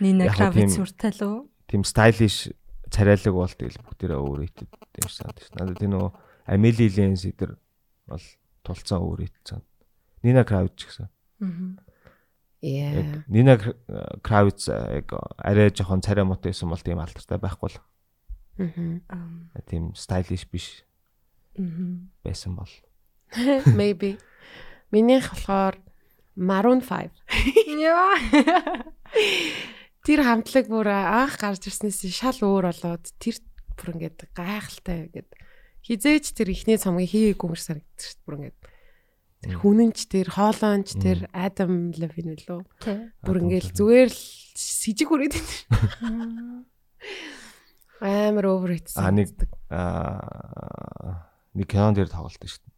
Нина 0.00 0.24
Яг 0.28 0.36
тийм- 0.72 0.82
уртай 0.84 1.10
л 1.12 1.22
үү? 1.24 1.38
тийм 1.68 1.82
стайлиш 1.84 2.36
царайлаг 2.88 3.34
бол 3.34 3.50
тэгэл 3.52 3.82
бүгдээрээ 3.84 4.20
overrated 4.20 4.68
шиг 5.04 5.12
санагдаж 5.12 5.46
байна. 5.52 5.58
Надад 5.64 5.78
тийм 5.80 5.92
нөгөө 5.96 6.10
Amelie 6.48 6.90
Lens 6.96 7.22
эдэр 7.28 7.52
бол 8.08 8.24
тулцсан 8.64 9.00
overrated 9.04 9.44
сан. 9.44 9.62
Nina 10.24 10.44
Kravitz 10.48 10.76
ч 10.80 10.88
гэсэн. 10.88 11.08
Yeah. 11.40 11.76
Яг 12.64 13.28
Nina 13.28 13.58
Kravitz 14.24 14.68
яг 14.72 15.12
арай 15.36 15.68
жоохон 15.68 16.00
царай 16.00 16.24
муутай 16.24 16.52
байсан 16.54 16.72
бол 16.72 16.80
тийм 16.80 17.02
алдартай 17.02 17.38
байхгүй 17.42 17.74
л. 17.74 17.80
Мгм. 18.56 19.04
Тийм 19.68 19.92
стайлиш 19.98 20.46
биш 20.48 20.84
Мгм. 21.58 22.08
байсан 22.24 22.56
бол. 22.56 22.70
Maybe. 23.78 24.16
Минийх 24.90 25.28
болохоор 25.30 25.76
Maroon 26.36 26.80
5. 26.80 27.10
Яа. 27.78 28.16
Тэр 30.04 30.20
хамтлаг 30.24 30.68
бүр 30.68 30.88
анх 30.88 31.36
гарч 31.40 31.68
ирснээс 31.68 32.04
шал 32.12 32.38
өөр 32.40 32.70
болоод 32.72 33.04
тэр 33.20 33.40
бүр 33.76 33.94
ингээд 33.96 34.30
гайхалтай 34.36 35.08
ингээд 35.08 35.30
хизээч 35.84 36.32
тэр 36.36 36.52
ихний 36.52 36.78
цомгийн 36.80 37.08
хийгээгүй 37.08 37.56
шиг 37.56 37.80
санагдчих. 37.80 38.20
Бүр 38.24 38.36
ингээд 38.40 38.58
тэр 39.44 39.60
хүнэнч 39.60 39.98
тэр 40.08 40.26
хоолоонч 40.32 40.88
тэр 40.96 41.18
Адам 41.36 41.92
Левин 41.92 42.32
үлээ. 42.32 42.64
Бүр 43.20 43.38
Levine. 43.44 43.72
зүгээр 43.76 44.08
л 44.08 44.22
сижиг 44.56 45.08
хүрээд 45.12 45.34
байна. 45.36 46.64
Амар 48.00 48.46
overrated. 48.48 48.96
А 48.96 49.12
нэг 49.12 49.32
аа 49.68 51.28
нэг 51.54 51.68
кинон 51.68 51.94
дээр 51.94 52.08
тоглолт 52.08 52.40
шүү 52.40 52.64
дээ. 52.64 52.72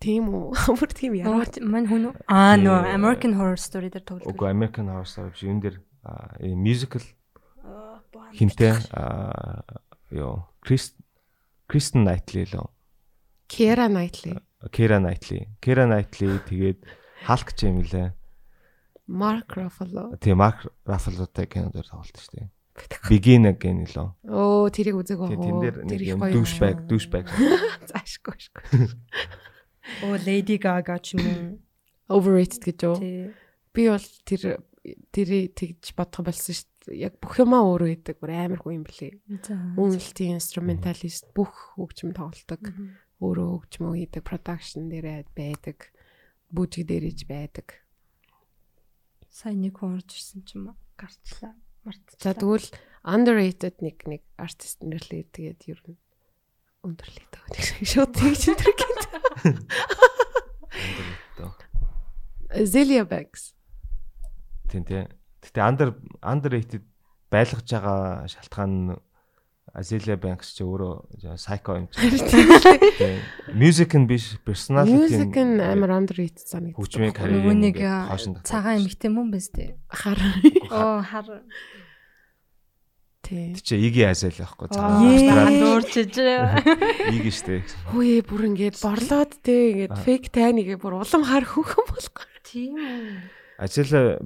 тийм 0.00 0.32
үү? 0.32 0.56
Бүр 0.80 0.90
тийм 0.90 1.12
яа. 1.20 1.44
Мань 1.60 1.86
хүн 1.86 2.10
үү? 2.10 2.14
Аа 2.26 2.56
нөө 2.56 2.94
American 2.96 3.36
Horror 3.36 3.60
Story 3.60 3.92
дээр 3.92 4.04
тоглодог. 4.04 4.32
Уг 4.32 4.42
American 4.48 4.88
Horror 4.88 5.08
Story 5.08 5.30
биш 5.32 5.44
энэ 5.44 5.62
дээр 5.64 5.76
аа, 6.04 6.40
musical 6.56 7.04
хинтээ 8.34 8.74
аа 8.96 9.62
ёо 10.10 10.48
Крис 10.64 10.94
Кристен 11.68 12.04
Найтли 12.04 12.46
лөө. 12.48 12.66
Кера 13.50 13.88
Найтли, 13.90 14.38
Кера 14.68 15.00
Найтли. 15.00 15.48
Кера 15.60 15.86
Найтли 15.88 16.36
тэгээд 16.44 16.84
Халк 17.24 17.56
ч 17.56 17.68
юм 17.68 17.80
лээ. 17.80 18.12
Марк 19.08 19.56
Руффало. 19.56 20.14
Тэгээ 20.20 20.36
Марк 20.36 20.68
Рафалотай 20.84 21.46
кино 21.48 21.72
дээр 21.72 21.88
тоглолт 21.88 22.14
шүү 22.14 22.36
дээ. 22.36 22.48
Begin 23.10 23.44
again 23.50 23.84
лөө. 23.84 24.08
Оо, 24.30 24.68
тэрийг 24.72 24.96
үзег 25.00 25.18
Тэгээ 25.20 25.36
байгаа. 25.36 25.44
тэн 25.44 25.56
дээр 25.60 25.76
нэг 25.84 26.00
юм 26.06 26.20
douchebag, 26.20 26.76
douchebag. 26.88 27.24
Заашгүй 27.90 28.38
шгүй. 28.40 28.88
Оо 30.06 30.14
Lady 30.22 30.56
Gaga 30.56 30.96
ч 31.02 31.18
юм 31.18 31.24
уу. 31.26 31.40
Overrated 32.14 32.62
гэж? 32.62 32.80
Тий. 33.00 33.34
Би 33.74 33.82
бол 33.90 34.06
тэр 34.24 34.62
тэрийг 35.12 35.52
тэгж 35.58 35.92
бодох 35.98 36.24
болсон 36.24 36.54
шүү 36.56 36.68
дээ. 36.88 37.10
Яг 37.10 37.18
бүх 37.20 37.36
юмаа 37.42 37.66
өөрөө 37.68 37.90
идэг. 38.00 38.16
Бүр 38.22 38.32
амар 38.32 38.62
хүн 38.62 38.80
юм 38.80 38.84
блэ. 38.86 39.20
Үнэлтийн 39.76 40.38
инструменталист 40.40 41.34
бүх 41.36 41.74
хөгжим 41.76 42.14
тоглодог. 42.16 42.62
Өөрөө 43.20 43.68
хөгжмөө 43.68 43.94
хийдэг, 44.00 44.24
production 44.24 44.88
дээрээ 44.88 45.28
байдаг. 45.36 45.92
Бүжиг 46.48 46.88
дээрэж 46.88 47.28
байдаг. 47.28 47.84
Сайн 49.28 49.60
нэг 49.60 49.76
хүн 49.76 50.00
орж 50.00 50.16
ирсэн 50.16 50.42
ч 50.48 50.56
юм 50.56 50.72
уу. 50.72 50.76
Гарчлаа. 50.96 51.54
Мартчихлаа. 51.84 52.24
За 52.24 52.32
тэгвэл 52.32 52.68
underrated 53.04 53.84
нэг 53.84 54.08
нэг 54.08 54.22
артист 54.40 54.80
нэрлээ 54.80 55.28
тэгээд 55.36 55.60
ер 55.68 55.80
нь 55.84 56.00
өндөрлөө 56.84 57.26
дөө. 57.28 57.44
Нэг 57.52 57.88
шууд 57.88 58.12
тэгж 58.16 58.42
өндөр 58.56 58.72
гээд. 58.76 59.04
Zelia 62.66 63.04
Banks. 63.04 63.54
Тийм 64.68 64.84
тий. 64.84 65.06
Гэтэ 65.40 65.60
under 65.60 65.88
underrated 66.20 66.84
байлгаж 67.30 67.68
байгаа 67.70 68.26
шалтгаан 68.26 68.72
нь 68.74 68.98
Azealia 69.70 70.16
Banks 70.18 70.50
ч 70.58 70.64
өөрөө 70.66 71.38
psycho 71.38 71.76
юм 71.78 71.86
чи. 71.94 72.02
Тийм. 72.98 73.18
Music 73.54 73.94
нь 73.94 74.06
биш, 74.10 74.34
personality 74.42 74.98
Music 74.98 75.30
нь 75.38 75.62
амар 75.62 75.94
underrated 75.94 76.42
санагддаг. 76.42 76.74
хөгжмийн 76.74 77.14
Нөгөө 77.14 77.18
карьерийг 77.22 77.58
нэг 77.62 77.76
цагаан 78.42 78.82
эмэгтэй 78.82 79.10
мөн 79.14 79.30
биз 79.30 79.46
дээ. 79.54 79.78
хар. 79.94 80.18
Оо 80.74 80.98
хар. 81.06 81.46
Тий. 83.22 83.54
Тэг 83.54 83.62
чи 83.62 83.76
игийн 83.78 84.10
Azealia 84.10 84.42
байхгүй 84.48 84.66
Аа, 84.66 84.74
цагаан. 84.74 85.06
Австрал 85.06 85.54
Дуурчиж. 85.62 86.14
игийн 87.14 87.30
штэ. 87.36 87.62
Хөөе 87.94 88.18
бүр 88.26 88.42
ингээд 88.50 88.76
борлоод 88.82 89.32
те 89.44 89.54
ингээд 89.70 89.94
fake 90.02 90.28
тайныгээ 90.34 90.78
бүр 90.82 90.98
улам 90.98 91.22
хар 91.22 91.46
хөөхөн 91.46 91.86
болохгүй. 91.94 92.26
Тийм 92.42 92.74
үү. 92.74 93.22
Azealia 93.62 94.18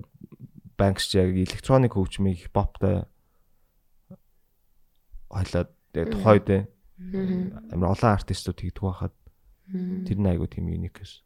Banks 0.79 1.11
ч 1.13 1.21
яг 1.21 1.37
электроник 1.37 1.93
хөгжмийг 1.99 2.49
поптой 2.55 3.05
хойлоод 5.35 5.71
яг 5.95 6.09
тухайд 6.15 6.47
амар 7.75 7.93
олон 7.93 8.11
артистууд 8.15 8.59
хийдэг 8.63 8.85
байхад 8.85 9.15
тэр 10.07 10.19
нь 10.19 10.31
айгу 10.31 10.47
тийм 10.47 10.71
юник 10.71 11.03
гэсэн. 11.03 11.23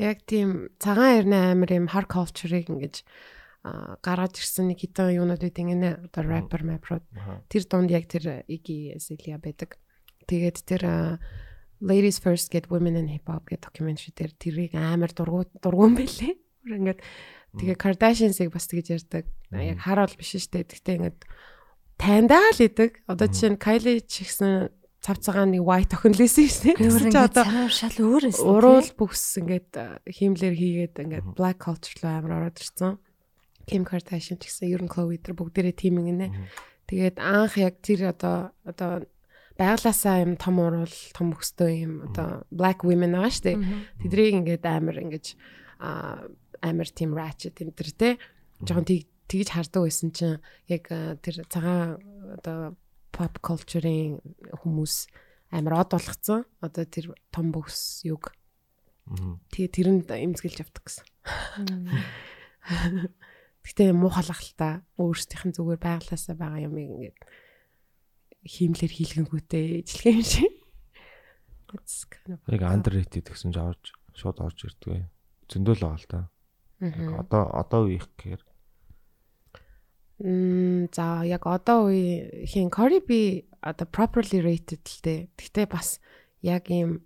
Яг 0.00 0.24
тийм 0.24 0.72
цагаан 0.80 1.20
эрнэ 1.20 1.38
амар 1.52 1.70
юм 1.76 1.86
hard 1.92 2.08
culture-ыг 2.08 2.72
ингэж 2.72 3.04
аа, 3.62 4.00
гаргаж 4.02 4.40
ирсэн 4.40 4.72
нэг 4.72 4.82
хитэн 4.82 5.14
юунууд 5.20 5.42
байдаг 5.42 5.66
нэ 5.68 5.90
одоо 6.10 6.22
rapper 6.26 6.62
Аха. 6.64 7.44
тэр 7.46 7.62
дунд 7.68 7.90
яг 7.92 8.08
тэр 8.08 8.42
Iggy 8.48 8.96
Azalea 8.96 9.38
байдаг. 9.38 9.78
Тэгээд 10.26 10.58
тэр 10.64 10.82
Ladies 11.82 12.18
First 12.22 12.50
Get 12.50 12.70
Women 12.70 12.96
in 12.96 13.08
Hip 13.10 13.26
Hop 13.26 13.50
гэдэг 13.50 13.66
documentary 13.68 14.14
дээр 14.14 14.32
тэрийг 14.38 14.72
амар 14.78 15.10
дургу 15.10 15.46
дургуун 15.58 15.98
байлээ. 15.98 16.38
Ингээд 16.62 17.02
тэгээ 17.58 17.76
Kardashians-ыг 17.76 18.52
бас 18.52 18.66
тэгж 18.68 18.86
ярьдаг. 18.96 19.24
Яг 19.52 19.78
хараал 19.84 20.14
биш 20.16 20.36
штэ. 20.36 20.64
Тэгтээ 20.64 20.96
ингээд 20.96 21.20
тандаа 22.00 22.48
л 22.56 22.60
идэг. 22.64 23.04
Одоо 23.06 23.26
жишээ 23.28 23.52
нь 23.56 23.60
Kylie 23.60 24.00
ч 24.04 24.24
гэсэн 24.24 24.72
цав 25.02 25.18
цагаан 25.18 25.50
нэг 25.50 25.66
white 25.66 25.92
охин 25.98 26.14
лээсэн 26.14 26.46
шнэ. 26.46 26.72
Өөр 26.78 26.78
Тэгсэн 26.78 26.98
чи 27.02 27.06
ингээд 27.10 27.28
одоо 27.34 27.44
шал 27.68 27.96
өөр 27.98 28.24
эсэ. 28.30 28.46
уруул 28.46 28.90
бүхс 28.94 29.24
ингээд 29.42 29.70
хиймлэр 30.06 30.54
хийгээд 30.54 30.94
ингээд 31.02 31.26
black 31.34 31.58
culture 31.58 31.98
руу 32.00 32.14
амар 32.14 32.32
ороод 32.38 32.62
ирсэн. 32.62 33.02
Kim 33.66 33.82
Kardashian 33.82 34.38
ч 34.38 34.46
гэсэн 34.46 34.70
ер 34.70 34.82
нь 34.86 34.90
Khloe 34.90 35.18
тэр 35.18 35.34
бүгдээрээ 35.34 35.74
тийм 35.74 35.98
ингэнэ. 35.98 36.30
Тэгээд 36.86 37.18
анх 37.18 37.58
яг 37.58 37.82
тэр 37.82 38.14
одоо 38.14 38.54
одоо 38.62 39.06
байглаасаа 39.58 40.22
юм 40.22 40.38
том 40.38 40.62
уруул 40.62 40.96
том 41.14 41.34
өстой 41.34 41.82
юм 41.82 42.06
одоо 42.06 42.46
black 42.54 42.86
women 42.86 43.18
байгаа 43.18 43.30
штэ. 43.34 43.58
Тэдрийг 44.06 44.38
ингээд 44.38 44.64
амар 44.66 45.02
ингэж 45.02 45.34
а 45.82 46.22
амар 46.62 46.88
тийм 46.88 47.12
ratchet 47.18 47.58
энэ 47.58 47.74
төр 47.74 47.90
те. 47.92 48.08
Тийг 48.62 49.10
тэгж 49.28 49.48
хардаг 49.50 49.82
байсан 49.84 50.10
чинь 50.14 50.38
яг 50.70 50.88
тэр 51.20 51.44
цагаан 51.50 51.98
одоо 52.38 52.78
pop 53.12 53.42
culture-ийн 53.44 54.22
хүмүүс 54.62 54.94
амар 55.52 55.84
од 55.84 55.88
болгоцсон. 55.92 56.46
Одоо 56.64 56.84
тэр 56.88 57.12
том 57.34 57.52
бүс 57.52 58.06
юг. 58.08 58.32
Тэгээ 59.52 59.70
тэрэнд 59.74 60.08
имзгэлж 60.08 60.62
явдаг 60.62 60.82
гэсэн. 60.86 61.06
Гэтэ 63.62 63.94
муухайлах 63.94 64.42
л 64.42 64.54
та 64.58 64.82
өөрсдийнх 64.98 65.44
нь 65.50 65.54
зүгээр 65.54 65.80
байглаасаа 65.82 66.34
байгаа 66.34 66.66
юм 66.66 66.78
ингээд 66.78 67.18
хиймлэр 68.42 68.90
хийлгэнгүүтэй 68.90 69.86
ижлэх 69.86 70.18
юм 70.18 70.22
шиг. 70.26 70.54
It's 71.72 72.04
kind 72.10 72.36
of 72.36 72.40
Яг 72.50 72.62
underrated 72.66 73.30
гэсэн 73.30 73.54
ч 73.54 73.56
авч 73.58 73.94
шууд 74.18 74.38
орж 74.42 74.58
ирдэг. 74.66 75.08
Зөндөл 75.46 75.78
байгаа 75.78 75.98
л 75.98 76.08
да. 76.10 76.20
Одоо 76.82 77.46
одоо 77.54 77.86
үеих 77.86 78.10
гэхээр 78.18 78.42
Мм 80.22 80.86
за 80.94 81.26
яг 81.26 81.46
одоо 81.46 81.90
үе 81.90 82.46
хин 82.46 82.70
Cory 82.70 83.02
B 83.02 83.42
одоо 83.58 83.86
properly 83.86 84.38
rated 84.38 84.82
л 84.86 85.00
дээ. 85.02 85.20
Гэхдээ 85.34 85.66
бас 85.66 85.98
яг 86.42 86.70
ийм 86.70 87.02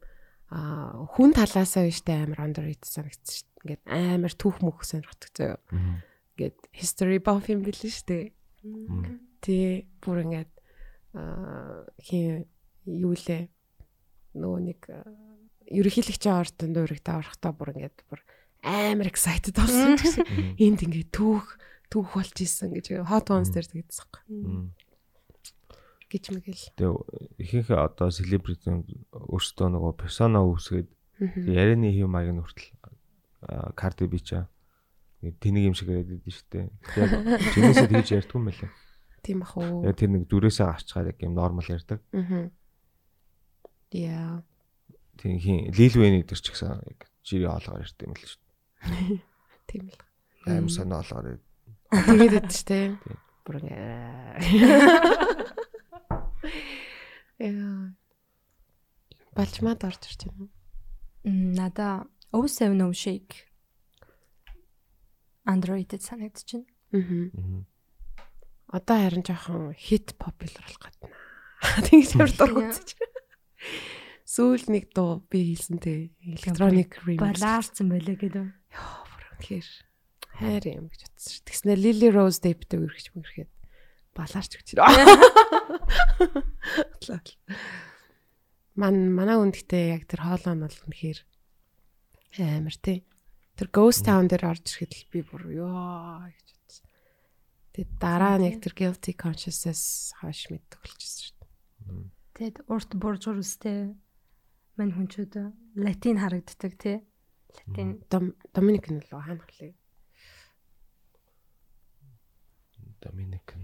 хүн 0.53 1.33
талаасаа 1.33 1.89
биштэй 1.89 2.25
амар 2.25 2.45
underrated 2.45 2.85
санагдсан 2.85 3.41
шүү. 3.41 3.49
Ингээд 3.65 3.83
амар 3.89 4.33
түүх 4.37 4.61
мөх 4.61 4.85
сонирхдаг 4.85 5.33
зөө. 5.33 5.57
Ингээд 6.37 6.59
history 6.77 7.21
buff 7.25 7.49
юм 7.49 7.65
билээ 7.65 7.89
шүү 7.89 8.05
дээ. 8.05 8.25
Тэ 9.41 9.89
бүр 10.05 10.25
ингээд 10.29 10.53
хин 12.05 12.45
юу 12.85 13.17
лээ 13.17 13.49
нөгөө 14.37 14.61
нэг 14.61 14.81
ерөнхийлөгчийн 15.73 16.37
ордонд 16.37 16.77
дуурайтай 16.77 17.17
орохдоо 17.17 17.53
бүр 17.57 17.73
ингээд 17.73 18.05
бүр 18.13 18.21
амар 18.67 19.09
excited 19.09 19.55
болсон 19.55 19.95
гэсэн. 19.97 20.27
Энд 20.59 20.83
ингээд 20.83 21.15
түүх 21.15 21.47
түүх 21.89 22.09
болж 22.19 22.37
исэн 22.43 22.75
гэж 22.75 23.07
hot 23.07 23.31
ones 23.31 23.55
дээр 23.55 23.71
тэгдсэн 23.71 24.07
юм 24.35 24.75
гэж 26.11 26.25
мэгэл. 26.35 26.67
тэгээ 26.75 26.95
ихэнх 27.43 27.71
одоо 27.71 28.11
селебрити 28.11 28.71
өөрсдөө 29.15 29.69
нөгөө 29.71 29.93
персона 29.99 30.43
үүсгээд 30.43 30.89
ярианы 31.47 31.91
хэв 31.95 32.07
маяг 32.11 32.35
нь 32.35 32.43
хүртэл 32.43 32.71
карди 33.75 34.07
бичаа 34.07 34.47
тэнийг 35.23 35.73
юм 35.73 35.75
шиг 35.75 35.91
яриад 35.91 36.15
идэв 36.15 36.31
шүү 36.31 36.47
дээ. 36.51 36.67
Яг 37.01 37.11
чинээсээ 37.55 37.91
тэгж 37.91 38.09
ярьдгүй 38.23 38.39
юм 38.39 38.47
байлаа. 38.47 38.71
Тийм 39.23 39.39
бах 39.43 39.55
уу. 39.59 39.83
Яг 39.83 39.97
тэр 39.99 40.11
нэг 40.15 40.31
зүрээсээ 40.31 40.67
гарчгаад 40.67 41.11
яг 41.11 41.19
юм 41.19 41.35
нормал 41.35 41.67
ярьдаг. 41.67 42.01
Аа. 42.15 42.51
Яа. 43.91 44.45
Тийм 45.19 45.39
хин 45.41 45.59
Лил 45.75 45.95
Вэйн 45.97 46.23
дээр 46.23 46.39
ч 46.39 46.47
гэсэн 46.53 46.87
яг 46.87 47.01
жирийн 47.27 47.51
хоолгоор 47.51 47.83
ярьдаг 47.83 48.07
юм 48.07 48.15
л 48.15 48.23
шүү. 48.23 48.46
Тийм 49.67 49.89
л. 49.89 49.99
Аим 50.47 50.69
сонио 50.69 51.03
хоолгоор 51.03 51.39
ярьдаг. 51.39 51.45
Тэгээд 51.91 52.27
идэв 52.29 52.45
ч 52.51 52.57
тийм. 52.67 52.91
Бүр 53.47 53.57
ингээ. 53.63 54.41
Яа. 57.47 57.95
Балчмаад 59.37 59.85
орж 59.85 60.03
ирж 60.07 60.23
байна. 60.29 60.49
Надаа 61.25 62.07
070 62.33 62.93
shake 62.95 63.47
underrated 65.47 66.03
байна. 66.03 66.31
Аа. 66.93 67.65
Одоо 68.67 68.97
харин 68.99 69.23
жоохон 69.23 69.75
хит 69.79 70.19
популяр 70.19 70.59
болох 70.67 70.91
гэдэг. 70.91 71.11
Тэгж 71.87 72.11
ямар 72.19 72.33
дургуйч. 72.35 72.99
Сүүл 74.27 74.67
нэг 74.75 74.91
дуу 74.91 75.23
би 75.31 75.55
хэлсэн 75.55 75.79
те 75.79 76.11
electronic 76.19 76.99
remix. 77.07 77.23
Балаарцсан 77.23 77.87
байлаа 77.87 78.19
гэдэг. 78.19 78.47
Яа, 78.77 79.09
бүр 79.09 79.25
үнэхээр 79.41 79.69
хайр 80.37 80.65
юм 80.69 80.93
гэж 80.93 81.01
бодсон 81.09 81.33
шүү. 81.33 81.49
Тэгснэ 81.49 81.81
Lily 81.81 82.13
Rose 82.13 82.45
Deep-тэй 82.45 82.77
үргэж 82.77 83.17
мөрөхөд 83.17 83.49
балаарч 84.13 84.53
өгч. 84.61 84.77
Ман 88.77 89.17
манай 89.17 89.41
үндгтээ 89.41 89.97
яг 89.97 90.05
тэр 90.05 90.21
хоолой 90.21 90.53
нь 90.53 90.65
бол 90.65 90.77
үнэхээр 90.85 91.21
амар 92.45 92.77
тий. 92.77 93.09
Тэр 93.57 93.73
Ghost 93.73 94.05
Town 94.05 94.29
дээр 94.29 94.53
орж 94.53 94.69
ирэхэд 94.69 94.93
л 94.93 95.09
би 95.09 95.25
бүр 95.25 95.49
ёо 95.57 96.29
гэж 96.29 96.49
бодсон. 96.53 96.85
Тэгээд 97.73 97.93
дараа 97.97 98.37
нь 98.37 98.53
яг 98.53 98.61
тэр 98.61 98.77
guilty 98.77 99.17
consciousness 99.17 100.13
хаш 100.21 100.53
мэддэг 100.53 100.77
болчихсон 100.85 101.33
шүү. 101.33 102.13
Тэгэд 102.37 102.69
урт 102.69 102.93
буржуур 103.01 103.41
үстэй 103.41 103.97
мань 104.77 104.93
хүнчүүд 104.93 105.33
латин 105.81 106.21
харагддаг 106.21 106.73
тий. 106.77 107.01
Латин 107.57 108.03
Дом 108.11 108.35
Доминик 108.53 108.91
нь 108.91 109.01
л 109.01 109.09
хаана 109.11 109.41
хөлөө. 109.41 109.73
Доминик. 113.01 113.55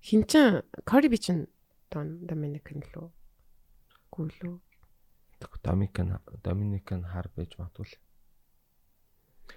Хинчин 0.00 0.62
Cory 0.84 1.08
B 1.08 1.18
чин 1.18 1.48
Дон 1.90 2.26
Доминик 2.26 2.72
нь 2.72 2.84
лөө. 2.94 3.10
Гүйлүү. 4.12 4.56
Доминикан 5.62 6.18
Доминикан 6.42 7.04
хар 7.04 7.28
байж 7.36 7.56
магадгүй. 7.58 7.86
л. 7.86 7.94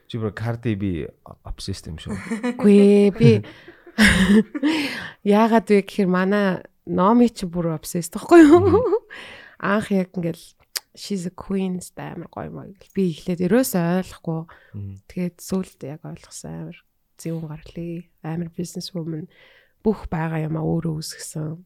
Чи 0.08 0.18
бүр 0.20 0.34
Cardi 0.36 0.76
B 0.76 1.08
obsessed 1.44 1.88
юм 1.88 1.98
шүү. 2.00 2.16
Гүй 2.60 3.12
би 3.16 3.44
яагаад 5.24 5.68
вэ 5.68 5.84
гэхээр 5.84 6.08
манай 6.08 6.64
номи 6.86 7.30
чи 7.30 7.46
бүр 7.48 7.76
obsessed 7.76 8.16
байхгүй 8.16 8.44
юу? 8.44 9.08
Анх 9.60 9.92
яг 9.92 10.16
ингээл 10.16 10.61
she's 10.96 11.26
a 11.26 11.34
queen 11.34 11.80
ста 11.82 12.12
амар 12.16 12.28
гоё 12.32 12.52
маяг 12.52 12.76
гэл 12.80 12.96
би 12.96 13.04
эхлээд 13.16 13.46
ерөөсөө 13.48 13.84
ойлгохгүй. 14.02 14.42
Тэгээд 15.08 15.36
сүулт 15.40 15.80
яг 15.88 16.02
ойлгосон 16.04 16.52
амар 16.68 16.78
зөвөн 17.22 17.48
гарлээ. 17.48 18.10
Амар 18.28 18.50
business 18.56 18.92
woman 18.96 19.28
бүх 19.84 20.06
байгаа 20.12 20.46
юмаа 20.48 20.64
өөрөө 20.68 21.00
үүсгэсэн. 21.00 21.62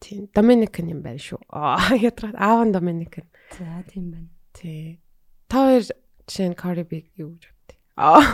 Тийм 0.00 0.28
Доминикан 0.34 0.88
юм 0.88 1.02
байна 1.04 1.20
шүү. 1.20 1.38
Аа 1.52 1.92
ядраад 2.00 2.36
аав 2.40 2.64
нь 2.64 2.72
Доминикан. 2.72 3.26
за 3.52 3.84
тийм 3.86 4.10
байна. 4.10 4.30
Тий. 4.56 5.00
Та 5.48 5.68
хоёр 5.68 5.84
жишээ 6.26 6.48
нь 6.50 6.86
B 6.88 6.92
юу 7.20 7.36
гэж 7.36 7.44
бодтыг. 7.52 7.78
Аа 8.00 8.24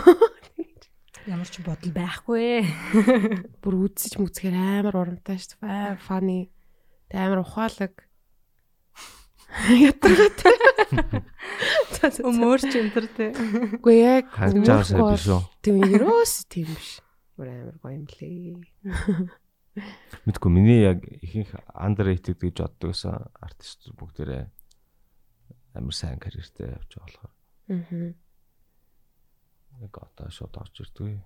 Ямар 1.27 1.49
ч 1.51 1.59
бодол 1.59 1.91
байхгүй. 1.91 2.63
бүр 3.59 3.73
үдсэж 3.83 4.15
мүцгээр 4.15 4.55
амар 4.55 4.95
урамтай 4.95 5.35
шүү 5.35 5.59
дээ. 5.59 6.47
Тэ 7.07 7.15
амар 7.23 7.41
ухаалаг. 7.43 7.93
Ятрагаад. 9.71 10.39
Өмөр 12.23 12.59
ч 12.61 12.73
энэ 12.77 12.91
төр 12.93 13.07
тий. 13.15 13.31
Үгүй 13.79 13.95
яг 14.03 14.25
Харж 14.35 14.59
байгаасаа 14.59 15.11
биш 15.15 15.27
үү? 15.31 15.41
Тийм 15.63 15.75
ерөөс 15.87 16.33
тийм 16.51 16.67
биш. 16.75 16.99
Бүр 17.39 17.47
амар 17.51 17.77
гоё 17.79 17.95
юм 17.95 18.05
лээ. 18.11 18.59
Мэдгүй 20.27 20.49
миний 20.51 20.81
яг 20.83 21.05
ихэнх 21.21 21.53
underrated 21.71 22.37
гэж 22.41 22.59
боддогсан 22.65 23.29
артист 23.39 23.87
бүгдээрээ 23.93 24.43
амар 25.77 25.93
сайн 25.95 26.17
карьертэй 26.19 26.73
явж 26.73 26.91
байгаа 26.97 27.29
болохоор 27.29 27.33
Аа. 27.67 28.13
яг 29.85 29.93
одоо 30.01 30.27
шууд 30.33 30.57
орж 30.57 30.75
ирдэг. 30.81 31.21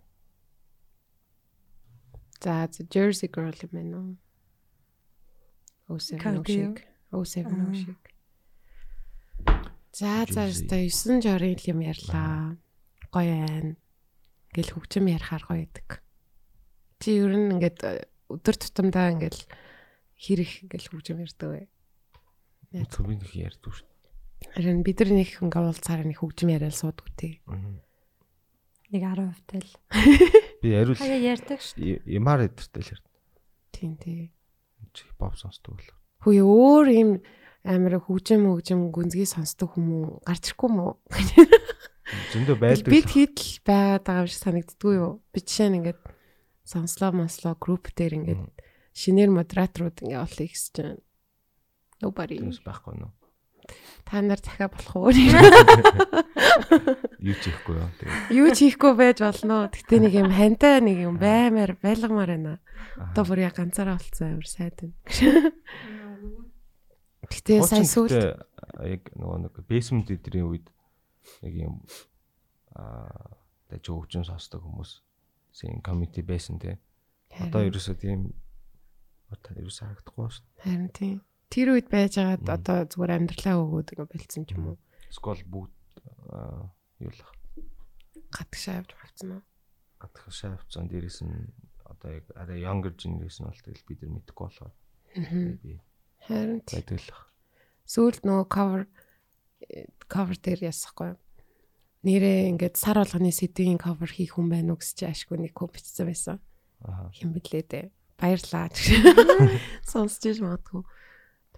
За 2.44 2.68
за 2.68 2.84
Jersey 2.92 3.32
Girl 3.32 3.56
юм 3.56 3.72
байна 3.72 3.98
уу? 3.98 4.16
Өсөв 5.92 6.18
Cardi 6.24 6.56
юу? 6.56 6.76
шиг. 6.76 6.88
Өсөв 7.12 7.46
Аа. 7.52 7.74
шиг. 7.76 8.00
За 9.92 10.24
за 10.30 10.48
өстой 10.48 10.88
9 10.88 11.20
жорын 11.22 11.60
юм 11.68 11.80
ярьлаа. 11.84 12.56
Гоё 13.12 13.36
байна. 13.44 13.76
Ингээл 14.56 14.72
хөгжим 14.76 15.06
ярихаар 15.12 15.44
гоё 15.44 15.64
идэг. 15.68 16.00
Чи 17.04 17.20
ер 17.20 17.36
нь 17.36 17.52
ингээд 17.60 17.80
э, 17.84 18.08
өдөр 18.32 18.56
тутамдаа 18.56 19.12
ингээл 19.20 19.42
хэрэг 20.16 20.52
ингээл 20.72 20.90
хөгжим 20.96 21.20
ярьдаг 21.20 21.50
бай. 21.52 21.66
Мэдгүй 22.72 23.04
би 23.04 23.14
нэг 23.20 23.32
ярьдаг 23.36 23.72
шүү. 23.76 23.88
Харин 24.56 24.80
бид 24.88 24.98
нар 25.04 25.12
нэг 25.12 25.30
ингээ 25.44 25.60
уулзаар 25.60 26.02
нэг 26.08 26.18
хөгжим 26.24 26.50
яриад 26.56 26.76
суудгүй 26.76 27.12
тий. 27.20 27.34
Нэг 28.92 29.04
10% 29.04 29.44
тэл. 29.48 29.72
Би 30.64 30.68
яриул 30.72 30.96
Хаяа 31.00 31.20
ярьдаг 31.36 31.60
шүү. 31.60 32.00
ямар 32.08 32.48
эдэртэй 32.48 32.80
л 32.80 32.92
ярьдаг. 32.96 33.12
Тийм 33.76 33.92
тий. 34.00 34.32
Pop 35.18 35.38
сонсдог 35.40 35.78
бол. 35.78 35.90
Хөөе 36.26 36.44
өөр 36.44 36.88
юм 36.92 37.12
амар 37.64 38.02
хөгжим 38.02 38.50
хөгжим 38.50 38.90
гүнзгий 38.94 39.30
сонсдог 39.30 39.78
хүмүүс 39.78 40.26
гарч 40.26 40.44
ирэхгүй 40.52 40.70
мүү? 40.70 40.92
Зөндөө 42.34 42.58
байдаг. 42.60 42.90
Бид 42.92 43.08
хэд 43.14 43.36
л 43.38 43.54
байгаад 43.64 44.04
байгаа 44.04 44.24
юм 44.26 44.30
шиг 44.30 44.42
санагддгүй 44.42 44.94
юу? 44.98 45.12
Би 45.32 45.40
жишээ 45.46 45.70
нь 45.70 45.78
ингээд 45.80 46.02
сонслоо 46.66 47.12
мослоо 47.16 47.54
групп 47.56 47.94
дээр 47.96 48.18
ингээд 48.20 48.44
шинээр 48.92 49.32
модераторууд 49.32 49.98
ингээ 50.04 50.20
олъё 50.20 50.48
гэсэн 50.50 50.72
чинь 50.76 51.00
nobody 52.04 52.42
Тэс 52.42 52.60
байхгүй 52.66 53.00
нөө. 53.00 53.12
Та 54.06 54.22
нар 54.22 54.40
захиа 54.40 54.68
болох 54.68 54.96
уу? 54.96 55.12
Юу 57.22 57.36
ч 57.38 57.44
хийхгүй 57.48 57.76
юу. 57.78 57.90
Юу 58.32 58.50
ч 58.52 58.66
хийхгүй 58.66 58.94
байж 58.98 59.22
болно. 59.22 59.70
Гэтэ 59.70 60.02
нэг 60.02 60.14
юм 60.18 60.32
хантай 60.34 60.82
нэг 60.82 60.98
юм 61.06 61.16
баймаар 61.22 61.78
байлгамаар 61.78 62.32
байна. 62.34 62.60
Одоо 62.98 63.24
бүр 63.26 63.46
яг 63.46 63.56
ганцаараа 63.56 63.98
болцсон 64.02 64.42
амар 64.42 64.48
сайд 64.50 64.76
байна. 64.82 64.96
Гэтэ 67.30 67.62
сайн 67.64 67.88
сүүл 67.88 68.36
яг 68.84 69.02
нөгөө 69.16 69.38
нэг 69.48 69.54
basement 69.70 70.10
эдрийн 70.12 70.50
үед 70.50 70.68
яг 71.46 71.54
юм 71.56 71.86
аа 72.76 73.38
дэж 73.72 73.88
хөгжин 73.88 74.28
сонсдог 74.28 74.66
хүмүүс 74.66 75.00
син 75.56 75.80
community 75.86 76.26
байсан 76.26 76.60
те. 76.60 76.80
Одоо 77.40 77.64
ерөөсөө 77.70 77.96
тийм 77.96 78.34
ерөөсөө 79.32 79.88
харагдахгүй 79.88 80.28
шүү. 80.36 80.46
харин 80.64 80.90
тийм. 80.92 81.18
Тэр 81.52 81.76
үед 81.76 81.92
байжгаад 81.92 82.48
одоо 82.48 82.88
зүгээр 82.88 83.16
амьдралаа 83.20 83.56
өгөөд 83.60 83.92
ингээ 83.92 84.08
бэлдсэн 84.08 84.44
ч 84.48 84.56
юм 84.56 84.74
уу? 84.74 84.78
Скол 85.12 85.44
бүгд 85.44 85.76
аа, 86.32 86.72
юу 87.04 87.12
л 87.12 87.22
Гатгшаа 88.32 88.80
явж 88.80 88.96
болцсон 88.96 89.30
уу? 89.36 89.44
гадах 90.02 90.34
шавцсан 90.34 90.90
дээрээс 90.90 91.22
нь 91.22 91.54
одоо 91.86 92.10
яг 92.18 92.26
арай 92.34 92.66
younger 92.66 92.94
generation 92.98 93.46
бол 93.46 93.62
тэгэл 93.62 93.86
бид 93.86 94.00
нар 94.02 94.12
мэдэхгүй 94.18 94.46
болохоор 94.50 94.74
би 95.62 95.74
Харин 96.26 96.62
байдаг 96.66 96.98
л 96.98 97.10
сүүлд 97.86 98.22
нөгөө 98.26 98.48
cover 98.50 98.82
cover 100.10 100.38
дээр 100.42 100.74
ясахгүй. 100.74 101.14
Нэрээ 102.02 102.50
ингээд 102.58 102.76
сар 102.82 102.98
болгоны 102.98 103.30
сэдвийн 103.30 103.78
cover 103.78 104.10
хийх 104.10 104.34
хүн 104.34 104.50
байна 104.50 104.74
уу 104.74 104.82
гэж 104.82 104.90
чи 104.98 105.06
ашгүй 105.06 105.38
нэг 105.38 105.54
код 105.54 105.78
бичсэн 105.78 106.10
байсан. 106.10 106.42
Аа. 106.82 107.14
Хин 107.14 107.30
блээ 107.38 107.62
дээ. 107.62 107.86
Баярлаа. 108.18 108.74
Сонсож 109.92 110.26
иж 110.26 110.42
магадгүй. 110.42 110.82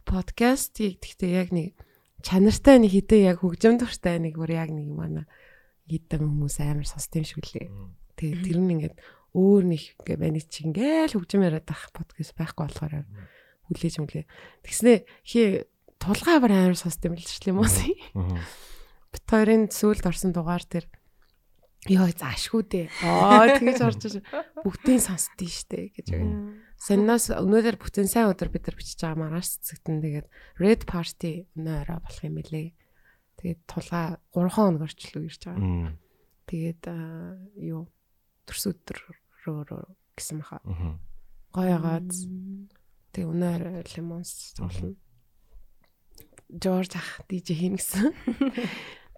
Подкастыг 0.05 0.99
гэхдээ 1.01 1.31
яг 1.31 1.49
нэг 1.51 1.75
чанартай 2.23 2.79
нэг 2.79 2.91
хитэ 2.95 3.27
яг 3.27 3.43
хөгжим 3.43 3.79
дуртай 3.79 4.19
нэг 4.19 4.39
бүр 4.39 4.55
яг 4.55 4.69
нэг 4.71 4.87
манай 4.87 5.25
хитэн 5.89 6.23
хүмүүс 6.23 6.63
амар 6.63 6.87
сонсд 6.87 7.11
юм 7.19 7.25
шиг 7.27 7.43
лээ. 7.51 7.67
Тэгээ 8.15 8.43
тэр 8.47 8.59
нь 8.63 8.71
ингээд 8.79 8.95
өөр 9.35 9.63
нэг 9.67 9.81
ингээ 9.99 10.17
байна 10.21 10.39
чи 10.39 10.63
ингээл 10.63 11.17
хөгжим 11.19 11.43
яриад 11.43 11.67
байх 11.67 11.91
подкаст 11.91 12.37
байхгүй 12.37 12.63
болохоор 12.69 12.93
хүлээж 13.67 13.95
мүлээ. 13.99 14.25
Тэгснэ 14.63 14.93
хий 15.25 15.67
тулгай 15.99 16.37
бар 16.39 16.53
амар 16.53 16.77
сонсд 16.77 17.03
юм 17.03 17.17
л 17.17 17.23
ч 17.23 17.43
юм 17.49 17.59
уу. 17.59 17.67
Бит 19.11 19.25
хоёрын 19.27 19.67
сүүлд 19.73 20.05
орсон 20.07 20.31
дугаар 20.31 20.63
дээр 20.63 20.87
ёо 21.91 22.07
заашгүй 22.07 22.63
дээ. 22.63 22.87
Аа 23.03 23.59
тэгэж 23.59 23.79
орж 23.83 24.01
иж 24.07 24.15
бүгдийн 24.63 25.03
сонсдгийг 25.03 25.51
штэ 25.51 25.91
гэж 25.91 26.07
байна. 26.15 26.55
Саннаас 26.83 27.31
өнөөдөр 27.31 27.79
бүтэн 27.79 28.11
сайн 28.11 28.27
өдөр 28.27 28.51
бид 28.51 28.67
нар 28.67 28.75
бичиж 28.75 28.99
байгаа 28.99 29.15
маргааш 29.23 29.55
цэцэгтэн 29.55 30.03
тэгээд 30.03 30.27
Red 30.59 30.83
Party 30.83 31.47
өнөө 31.55 31.75
орой 31.79 31.99
болох 32.03 32.23
юм 32.27 32.35
билэ. 32.35 32.75
Тэгээд 33.39 33.59
тулгаа 33.71 34.19
3 34.35 34.51
хоног 34.51 34.83
орчлоо 34.83 35.23
ирж 35.23 35.47
байгаа. 35.47 35.95
Тэгээд 36.43 36.83
юу 37.63 37.87
төрс 38.43 38.67
өдөр 38.67 38.99
рүү 39.47 39.79
гэсэн 40.11 40.43
маха. 40.43 40.59
Гоё 41.55 41.71
агаад 41.79 42.11
тэг 43.15 43.31
өнөр 43.31 43.87
лимонс 43.95 44.51
цуглана. 44.59 44.99
Жорж 46.51 46.99
ах 46.99 47.23
DJ 47.31 47.63
хийн 47.63 47.79
гэсэн. 47.79 48.11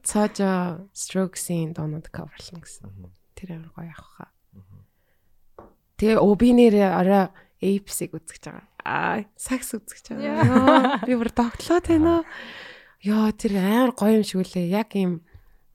Цаажа 0.06 0.86
Strokes-ийн 0.94 1.74
доонууд 1.74 2.14
каверлна 2.14 2.62
гэсэн. 2.62 3.10
Тэр 3.34 3.58
амар 3.58 3.74
гоё 3.74 3.90
авах 3.90 4.14
хаа. 4.22 4.30
Тэгээ 5.98 6.22
оо 6.22 6.36
би 6.38 6.54
нэрээ 6.54 6.92
арай 6.94 7.34
Apes-ийг 7.62 8.16
үзэж 8.16 8.44
байгаа. 8.52 8.66
Аа, 8.84 9.24
сакс 9.40 9.76
үзэж 9.76 10.12
байгаа. 10.12 11.04
Би 11.08 11.16
бүр 11.16 11.32
тогтлоо 11.32 11.80
тань 11.80 12.08
аа. 12.08 12.24
Йоо, 13.06 13.32
тэр 13.38 13.60
амар 13.62 13.94
гоё 13.94 14.20
юм 14.20 14.26
шиг 14.26 14.44
үлээ. 14.44 14.74
Яг 14.74 14.94
ийм 14.98 15.24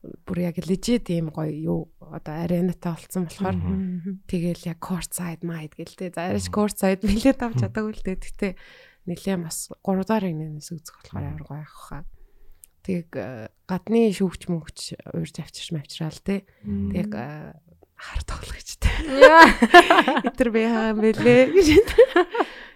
бүр 0.01 0.49
яг 0.49 0.57
legit 0.65 1.09
ийм 1.13 1.29
гоё 1.29 1.53
юу 1.53 1.81
одоо 1.99 2.33
аренатай 2.41 2.97
болцсон 2.97 3.29
болохоор 3.29 3.57
Тэгэл 4.25 4.65
яг 4.65 4.79
court 4.81 5.13
side 5.13 5.45
mind 5.45 5.77
гэлтэй. 5.77 6.09
За 6.09 6.33
арайч 6.33 6.49
court 6.49 6.73
side 6.73 7.05
билет 7.05 7.37
авч 7.41 7.61
чадаагүй 7.61 7.93
л 7.93 8.01
дээ. 8.01 8.17
Гэтэ 8.17 8.49
нэлээ 9.05 9.37
бас 9.41 9.69
3 9.85 10.05
дарыг 10.05 10.33
нэнэс 10.33 10.73
үзэх 10.73 10.97
болохоор 11.05 11.25
амар 11.25 11.45
гоё 11.45 11.61
ах 11.61 11.77
хаа. 11.89 12.03
Тэг 12.81 13.13
гадны 13.13 14.09
шүүгч 14.09 14.41
мөвч 14.49 14.79
уурж 15.13 15.35
авчирч 15.37 15.69
мавчраал 15.77 16.17
те. 16.25 16.49
Тэг 16.65 17.13
хар 18.01 18.21
тоглогчтэй. 18.25 19.13
Итэр 20.33 20.49
би 20.49 20.65
хаа 20.65 20.97
мэлээ 20.97 21.53
гэж. 21.53 21.67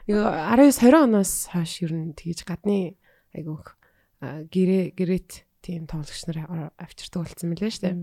Юу 0.05 0.21
19 0.21 0.69
20 0.85 1.09
оноос 1.09 1.49
хойш 1.49 1.81
ер 1.81 1.97
нь 1.97 2.13
тэгж 2.13 2.45
гадны 2.45 2.93
айгүйх 3.33 3.73
э, 4.21 4.45
гэрээ 4.45 4.93
гэрэт 4.93 5.49
тийм 5.65 5.89
тоглогч 5.89 6.29
нар 6.29 6.69
авчирдаг 6.77 7.25
болсон 7.25 7.49
мөлий 7.49 7.73
штэ. 7.73 7.97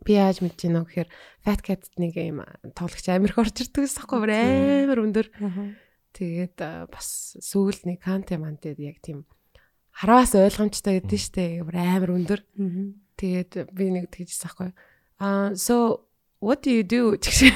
Би 0.00 0.16
яаж 0.16 0.40
мэдэж 0.40 0.72
байна 0.72 0.88
гэхээр 0.88 1.08
Fat 1.44 1.60
Cat 1.60 1.92
нэг 2.00 2.16
юм 2.16 2.40
тоглогч 2.72 3.04
амирх 3.12 3.36
орж 3.36 3.60
ирдэг 3.60 3.84
гэсэн 3.84 4.08
бүр 4.08 4.32
амар 4.32 5.04
өндөр. 5.04 5.28
Тэгээд 6.16 6.56
бас 6.88 7.36
сүүл 7.36 7.84
нэг 7.84 8.00
канте 8.00 8.40
мантед 8.40 8.80
яг 8.80 9.04
тийм 9.04 9.28
хараас 9.92 10.32
ойлгомжтой 10.32 11.04
гэдэг 11.04 11.20
нь 11.20 11.20
штэ 11.20 11.44
амар 11.68 12.16
өндөр. 12.16 12.40
Тэгээд 13.20 13.68
би 13.76 13.84
нэг 13.92 14.08
тэгжсэн 14.08 14.48
байхгүй. 14.48 14.72
Аа 15.20 15.52
so 15.52 16.08
what 16.40 16.62
do 16.64 16.70
you 16.72 16.82
do? 16.82 17.16
Тэгш 17.20 17.52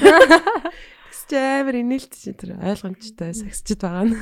амар 1.33 1.75
инээлт 1.81 2.13
чи 2.13 2.31
тэр 2.37 2.61
ойлгомжтой 2.61 3.33
сагсчд 3.33 3.81
байгаа 3.81 4.05
нь. 4.05 4.13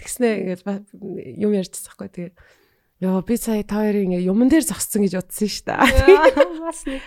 Тэгснэ 0.00 0.56
ингээд 0.56 0.88
юм 1.36 1.52
ярьчихсан 1.52 1.92
байхгүй. 1.92 2.08
Тэгээд 2.32 2.36
Йоо 3.02 3.20
би 3.26 3.34
сая 3.36 3.66
та 3.66 3.82
хоёрын 3.82 4.14
ингээ 4.14 4.30
юмн 4.30 4.46
дээр 4.46 4.62
зогссон 4.62 5.02
гэж 5.02 5.18
утсан 5.18 5.50
шүү 5.50 5.66
дээ. 5.66 6.62
Бас 6.62 6.86
нэг 6.86 7.02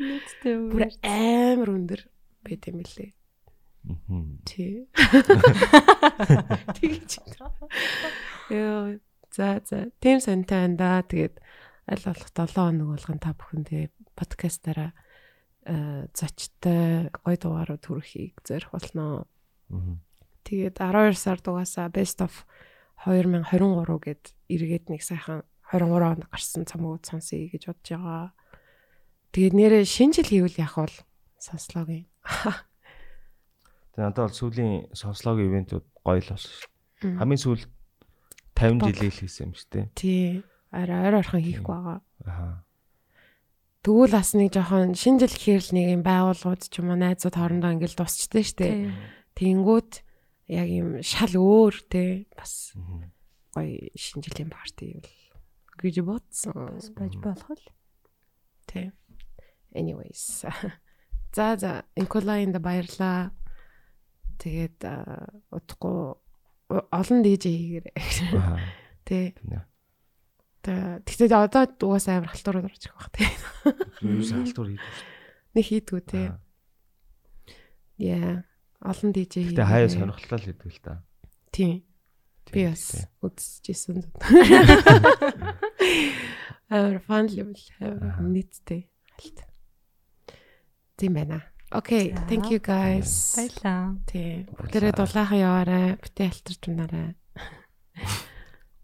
нийтдээ 0.00 0.56
Бүр 0.72 0.88
амар 1.04 1.68
өндөр 1.68 2.00
байт 2.40 2.64
юм 2.64 2.80
лээ. 2.80 3.12
Мгм. 3.84 4.40
Тий. 4.48 4.88
Тэгэж. 6.80 7.10
Йоо 8.48 8.96
за 9.36 9.60
за 9.68 9.92
тийм 10.00 10.16
сонтой 10.16 10.64
байна 10.64 10.76
да. 10.80 11.04
Тэгээд 11.04 11.44
аль 11.86 12.04
болох 12.04 12.30
7 12.34 12.50
хоног 12.54 12.88
болгон 12.94 13.18
та 13.22 13.32
бүхэн 13.32 13.62
тэгээ 13.66 13.88
подкастаараа 14.18 14.90
э 15.66 16.06
зочтой 16.14 17.10
гой 17.10 17.36
дугаарууд 17.38 17.84
хүрэхийг 17.86 18.42
зорих 18.46 18.70
болно. 18.70 19.26
Тэгээд 20.46 20.78
12 20.78 21.18
сард 21.18 21.44
угаасаа 21.46 21.90
best 21.90 22.22
of 22.22 22.46
2023 23.06 23.46
гэд 24.02 24.22
эргээд 24.50 24.86
нэг 24.90 25.02
сайхан 25.02 25.42
23 25.74 26.06
онд 26.06 26.24
гарсан 26.30 26.62
цамгууд 26.66 27.02
сонсъё 27.02 27.50
гэж 27.50 27.62
бодож 27.66 27.90
байгаа. 27.90 28.30
Тэгээд 29.34 29.54
нэрээ 29.58 29.84
шинэ 29.84 30.22
жил 30.22 30.30
хийвэл 30.30 30.62
яах 30.62 30.78
вэ? 30.78 31.02
Сонслоогийн. 31.42 32.06
Тэгээ 33.94 34.06
надад 34.06 34.30
бол 34.30 34.38
сүүлийн 34.38 34.94
сонслогийн 34.94 35.50
ивентүүд 35.50 35.84
гоё 36.06 36.20
л 36.22 36.30
болсон 36.30 36.52
шүү. 36.54 36.70
Хамгийн 37.18 37.42
сүүл 37.42 37.62
50 38.56 38.80
Бол. 38.80 38.88
жилийн 38.94 39.12
л 39.12 39.20
хийсэн 39.20 39.44
юм 39.50 39.52
шүү 39.52 39.68
дээ. 39.72 39.86
Тий. 39.98 40.28
Арай 40.76 41.08
ойр 41.08 41.24
орхон 41.24 41.40
хийхгүй 41.40 41.72
байгаа. 41.72 42.00
Аа. 42.28 42.60
Тэгвэл 43.80 44.12
бас 44.12 44.34
нэг 44.36 44.52
жоохон 44.52 44.92
шинэ 44.92 45.24
жил 45.24 45.32
гэхээр 45.32 45.62
л 45.62 45.72
нэг 45.72 45.86
юм 45.96 46.02
байгууллагууд 46.04 46.62
ч 46.68 46.74
юм 46.82 46.92
уу 46.92 46.98
найзууд 47.00 47.38
хоорондоо 47.38 47.70
ингээл 47.72 47.96
дусчтэй 47.96 48.44
штэ. 48.44 48.68
Тэнгүүд 49.38 49.90
яг 50.52 50.68
юм 50.68 50.88
шал 51.00 51.32
өөр 51.32 51.74
те 51.88 52.26
бас 52.34 52.74
гоё 53.56 53.88
шинэ 53.94 54.22
жилийн 54.26 54.50
парти 54.50 54.98
юу 54.98 55.02
гэж 55.80 56.02
бодсон. 56.02 56.76
байж 56.98 57.14
болох 57.22 57.50
л. 57.56 57.66
Тэ. 58.66 58.92
Anyways. 59.72 60.44
За 61.36 61.56
за 61.56 61.84
Инколайнд 61.94 62.56
баярлаа. 62.58 63.30
Тэгээд 64.40 64.82
удахгүй 65.52 66.16
олон 66.68 67.20
DJ 67.22 67.44
хийгээрэй. 67.54 67.94
Аа. 68.34 68.58
Тэ. 69.04 69.36
Тэ. 70.66 70.98
Тэ. 71.06 71.06
Тэгтээ 71.06 71.30
одоо 71.30 71.70
угаасаа 71.70 72.18
амар 72.18 72.34
халтурууд 72.34 72.66
орж 72.66 72.90
ирэх 72.90 72.98
бах 72.98 73.14
тэ. 73.14 73.30
Юу 74.02 74.18
салтуур 74.26 74.74
хийдэг 74.74 74.82
шүү. 74.82 75.54
Нэг 75.54 75.64
хийдгүү 75.70 76.00
дээ. 76.10 76.34
Яа. 78.02 78.42
Олон 78.82 79.14
DJ 79.14 79.54
Гэтэ 79.54 79.62
хаяа 79.62 79.86
сонирхолтой 79.86 80.42
л 80.42 80.46
хийдэг 80.50 80.70
л 80.74 80.82
та. 80.82 81.06
Тийм. 81.54 81.86
Би 82.50 82.66
бас 82.66 83.06
үзчихсэн. 83.22 84.10
Амар 86.74 86.98
фан 87.06 87.30
л 87.30 87.38
юм 87.46 87.54
л. 87.54 87.62
Амар 87.78 88.26
нийттэй. 88.26 88.90
Алт. 89.22 89.38
Тийм 90.98 91.14
байна. 91.14 91.46
За. 91.70 91.78
thank 92.26 92.50
you 92.50 92.58
guys. 92.58 93.38
Баярлаа. 93.38 94.02
Тий. 94.10 94.50
Бүгдээрээ 94.50 94.98
дулаахан 94.98 95.38
яваарай. 95.38 95.94
Битээ 96.02 96.30
алтарч 96.30 96.62
унаарай. 96.66 97.14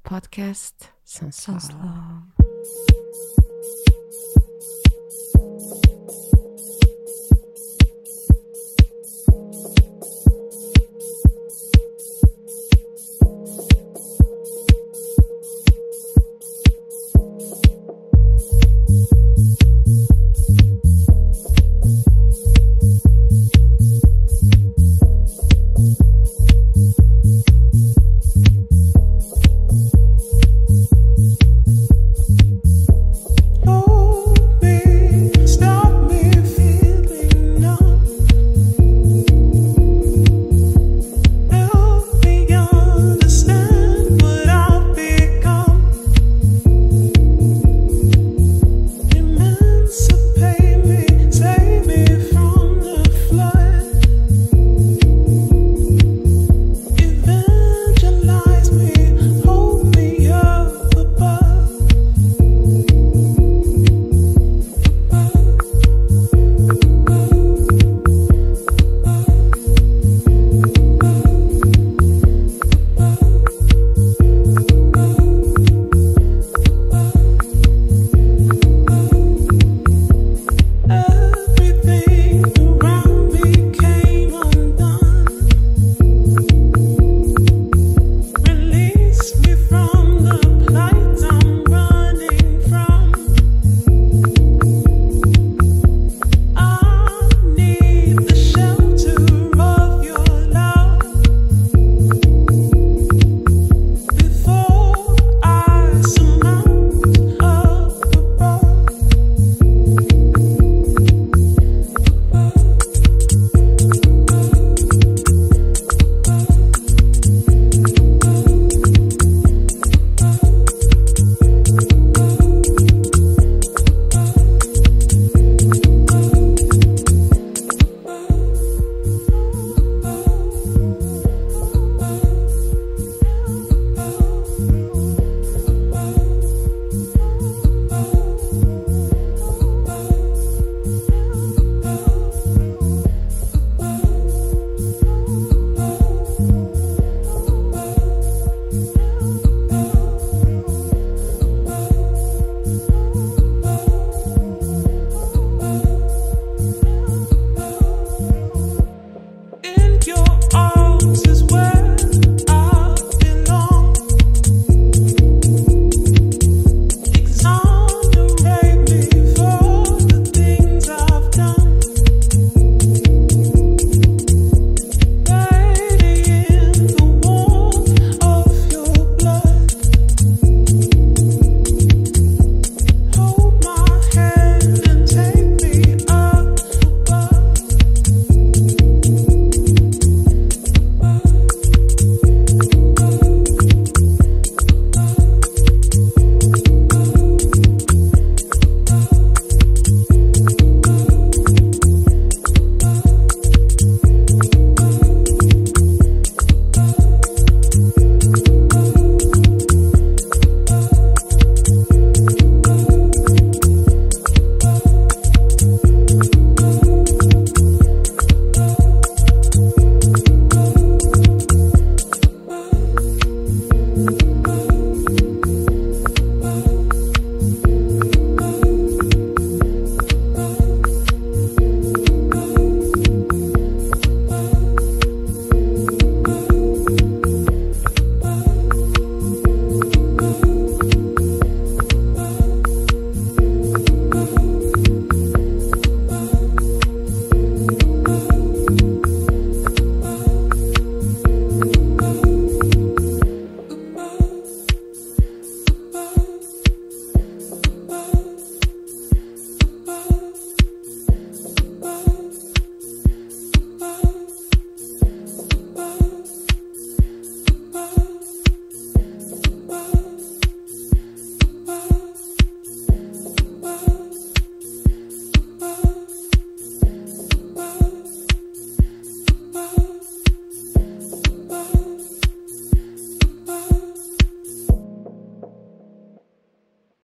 Podcast 0.05 0.91
сонслоо. 1.05 1.61
Сонслоо. 1.61 2.91